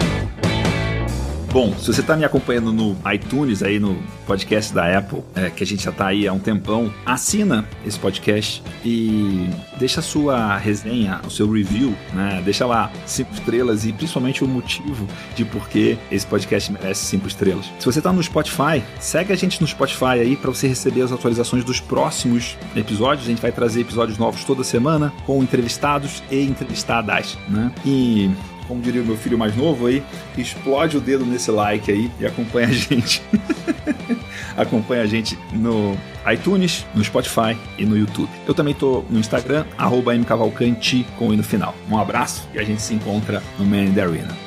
Bom, 1.58 1.74
se 1.76 1.92
você 1.92 2.02
está 2.02 2.16
me 2.16 2.24
acompanhando 2.24 2.72
no 2.72 2.96
iTunes, 3.12 3.64
aí 3.64 3.80
no 3.80 3.98
podcast 4.28 4.72
da 4.72 4.96
Apple, 4.96 5.24
é, 5.34 5.50
que 5.50 5.64
a 5.64 5.66
gente 5.66 5.84
já 5.84 5.90
está 5.90 6.06
aí 6.06 6.28
há 6.28 6.32
um 6.32 6.38
tempão, 6.38 6.94
assina 7.04 7.68
esse 7.84 7.98
podcast 7.98 8.62
e 8.86 9.50
deixa 9.80 10.00
a 10.00 10.04
sua 10.04 10.56
resenha, 10.56 11.20
o 11.26 11.32
seu 11.32 11.52
review, 11.52 11.96
né? 12.14 12.44
Deixa 12.46 12.64
lá 12.68 12.92
cinco 13.08 13.34
estrelas 13.34 13.88
e 13.88 13.92
principalmente 13.92 14.44
o 14.44 14.48
motivo 14.48 15.08
de 15.36 15.44
por 15.46 15.68
que 15.68 15.98
esse 16.12 16.28
podcast 16.28 16.72
merece 16.72 17.06
cinco 17.06 17.28
estrelas. 17.28 17.66
Se 17.80 17.88
você 17.88 18.02
está 18.02 18.14
no 18.14 18.22
Spotify, 18.22 18.84
segue 19.00 19.34
a 19.34 19.36
gente 19.36 19.60
no 19.60 19.66
Spotify 19.66 20.20
aí 20.22 20.36
para 20.36 20.52
você 20.52 20.68
receber 20.68 21.02
as 21.02 21.12
atualizações 21.12 21.64
dos 21.64 21.80
próximos 21.80 22.56
episódios. 22.76 23.26
A 23.26 23.32
gente 23.32 23.42
vai 23.42 23.52
trazer 23.52 23.82
episódios 23.82 24.20
novos 24.20 24.44
toda 24.44 24.64
semana 24.64 25.12
com 25.26 25.42
entrevistados 25.42 26.22
e 26.30 26.40
entrevistadas, 26.40 27.36
né? 27.50 27.72
E 27.84 28.30
como 28.68 28.82
diria 28.82 29.02
o 29.02 29.06
meu 29.06 29.18
filho 29.18 29.38
mais 29.38 29.56
novo 29.56 29.88
aí, 29.88 30.04
explode 30.38 30.98
o 30.98 31.02
dedo 31.02 31.26
nesse 31.26 31.52
like 31.52 31.92
aí 31.92 32.12
e 32.20 32.26
acompanha 32.26 32.68
a 32.68 32.72
gente. 32.72 33.22
acompanha 34.56 35.04
a 35.04 35.06
gente 35.06 35.38
no 35.54 35.98
iTunes, 36.32 36.86
no 36.94 37.04
Spotify 37.04 37.58
e 37.78 37.86
no 37.86 37.98
YouTube. 37.98 38.30
Eu 38.48 38.54
também 38.54 38.74
tô 38.74 39.04
no 39.10 39.20
Instagram, 39.20 39.66
arroba 39.78 40.14
mcavalcante 40.16 41.06
com 41.18 41.30
o 41.30 41.36
no 41.36 41.44
final. 41.44 41.76
Um 41.90 41.98
abraço 41.98 42.48
e 42.54 42.60
a 42.60 42.64
gente 42.64 42.82
se 42.82 42.94
encontra 42.94 43.42
no 43.58 43.66
Man 43.66 43.86
in 43.86 43.94
the 43.94 44.02
Arena. 44.02 44.47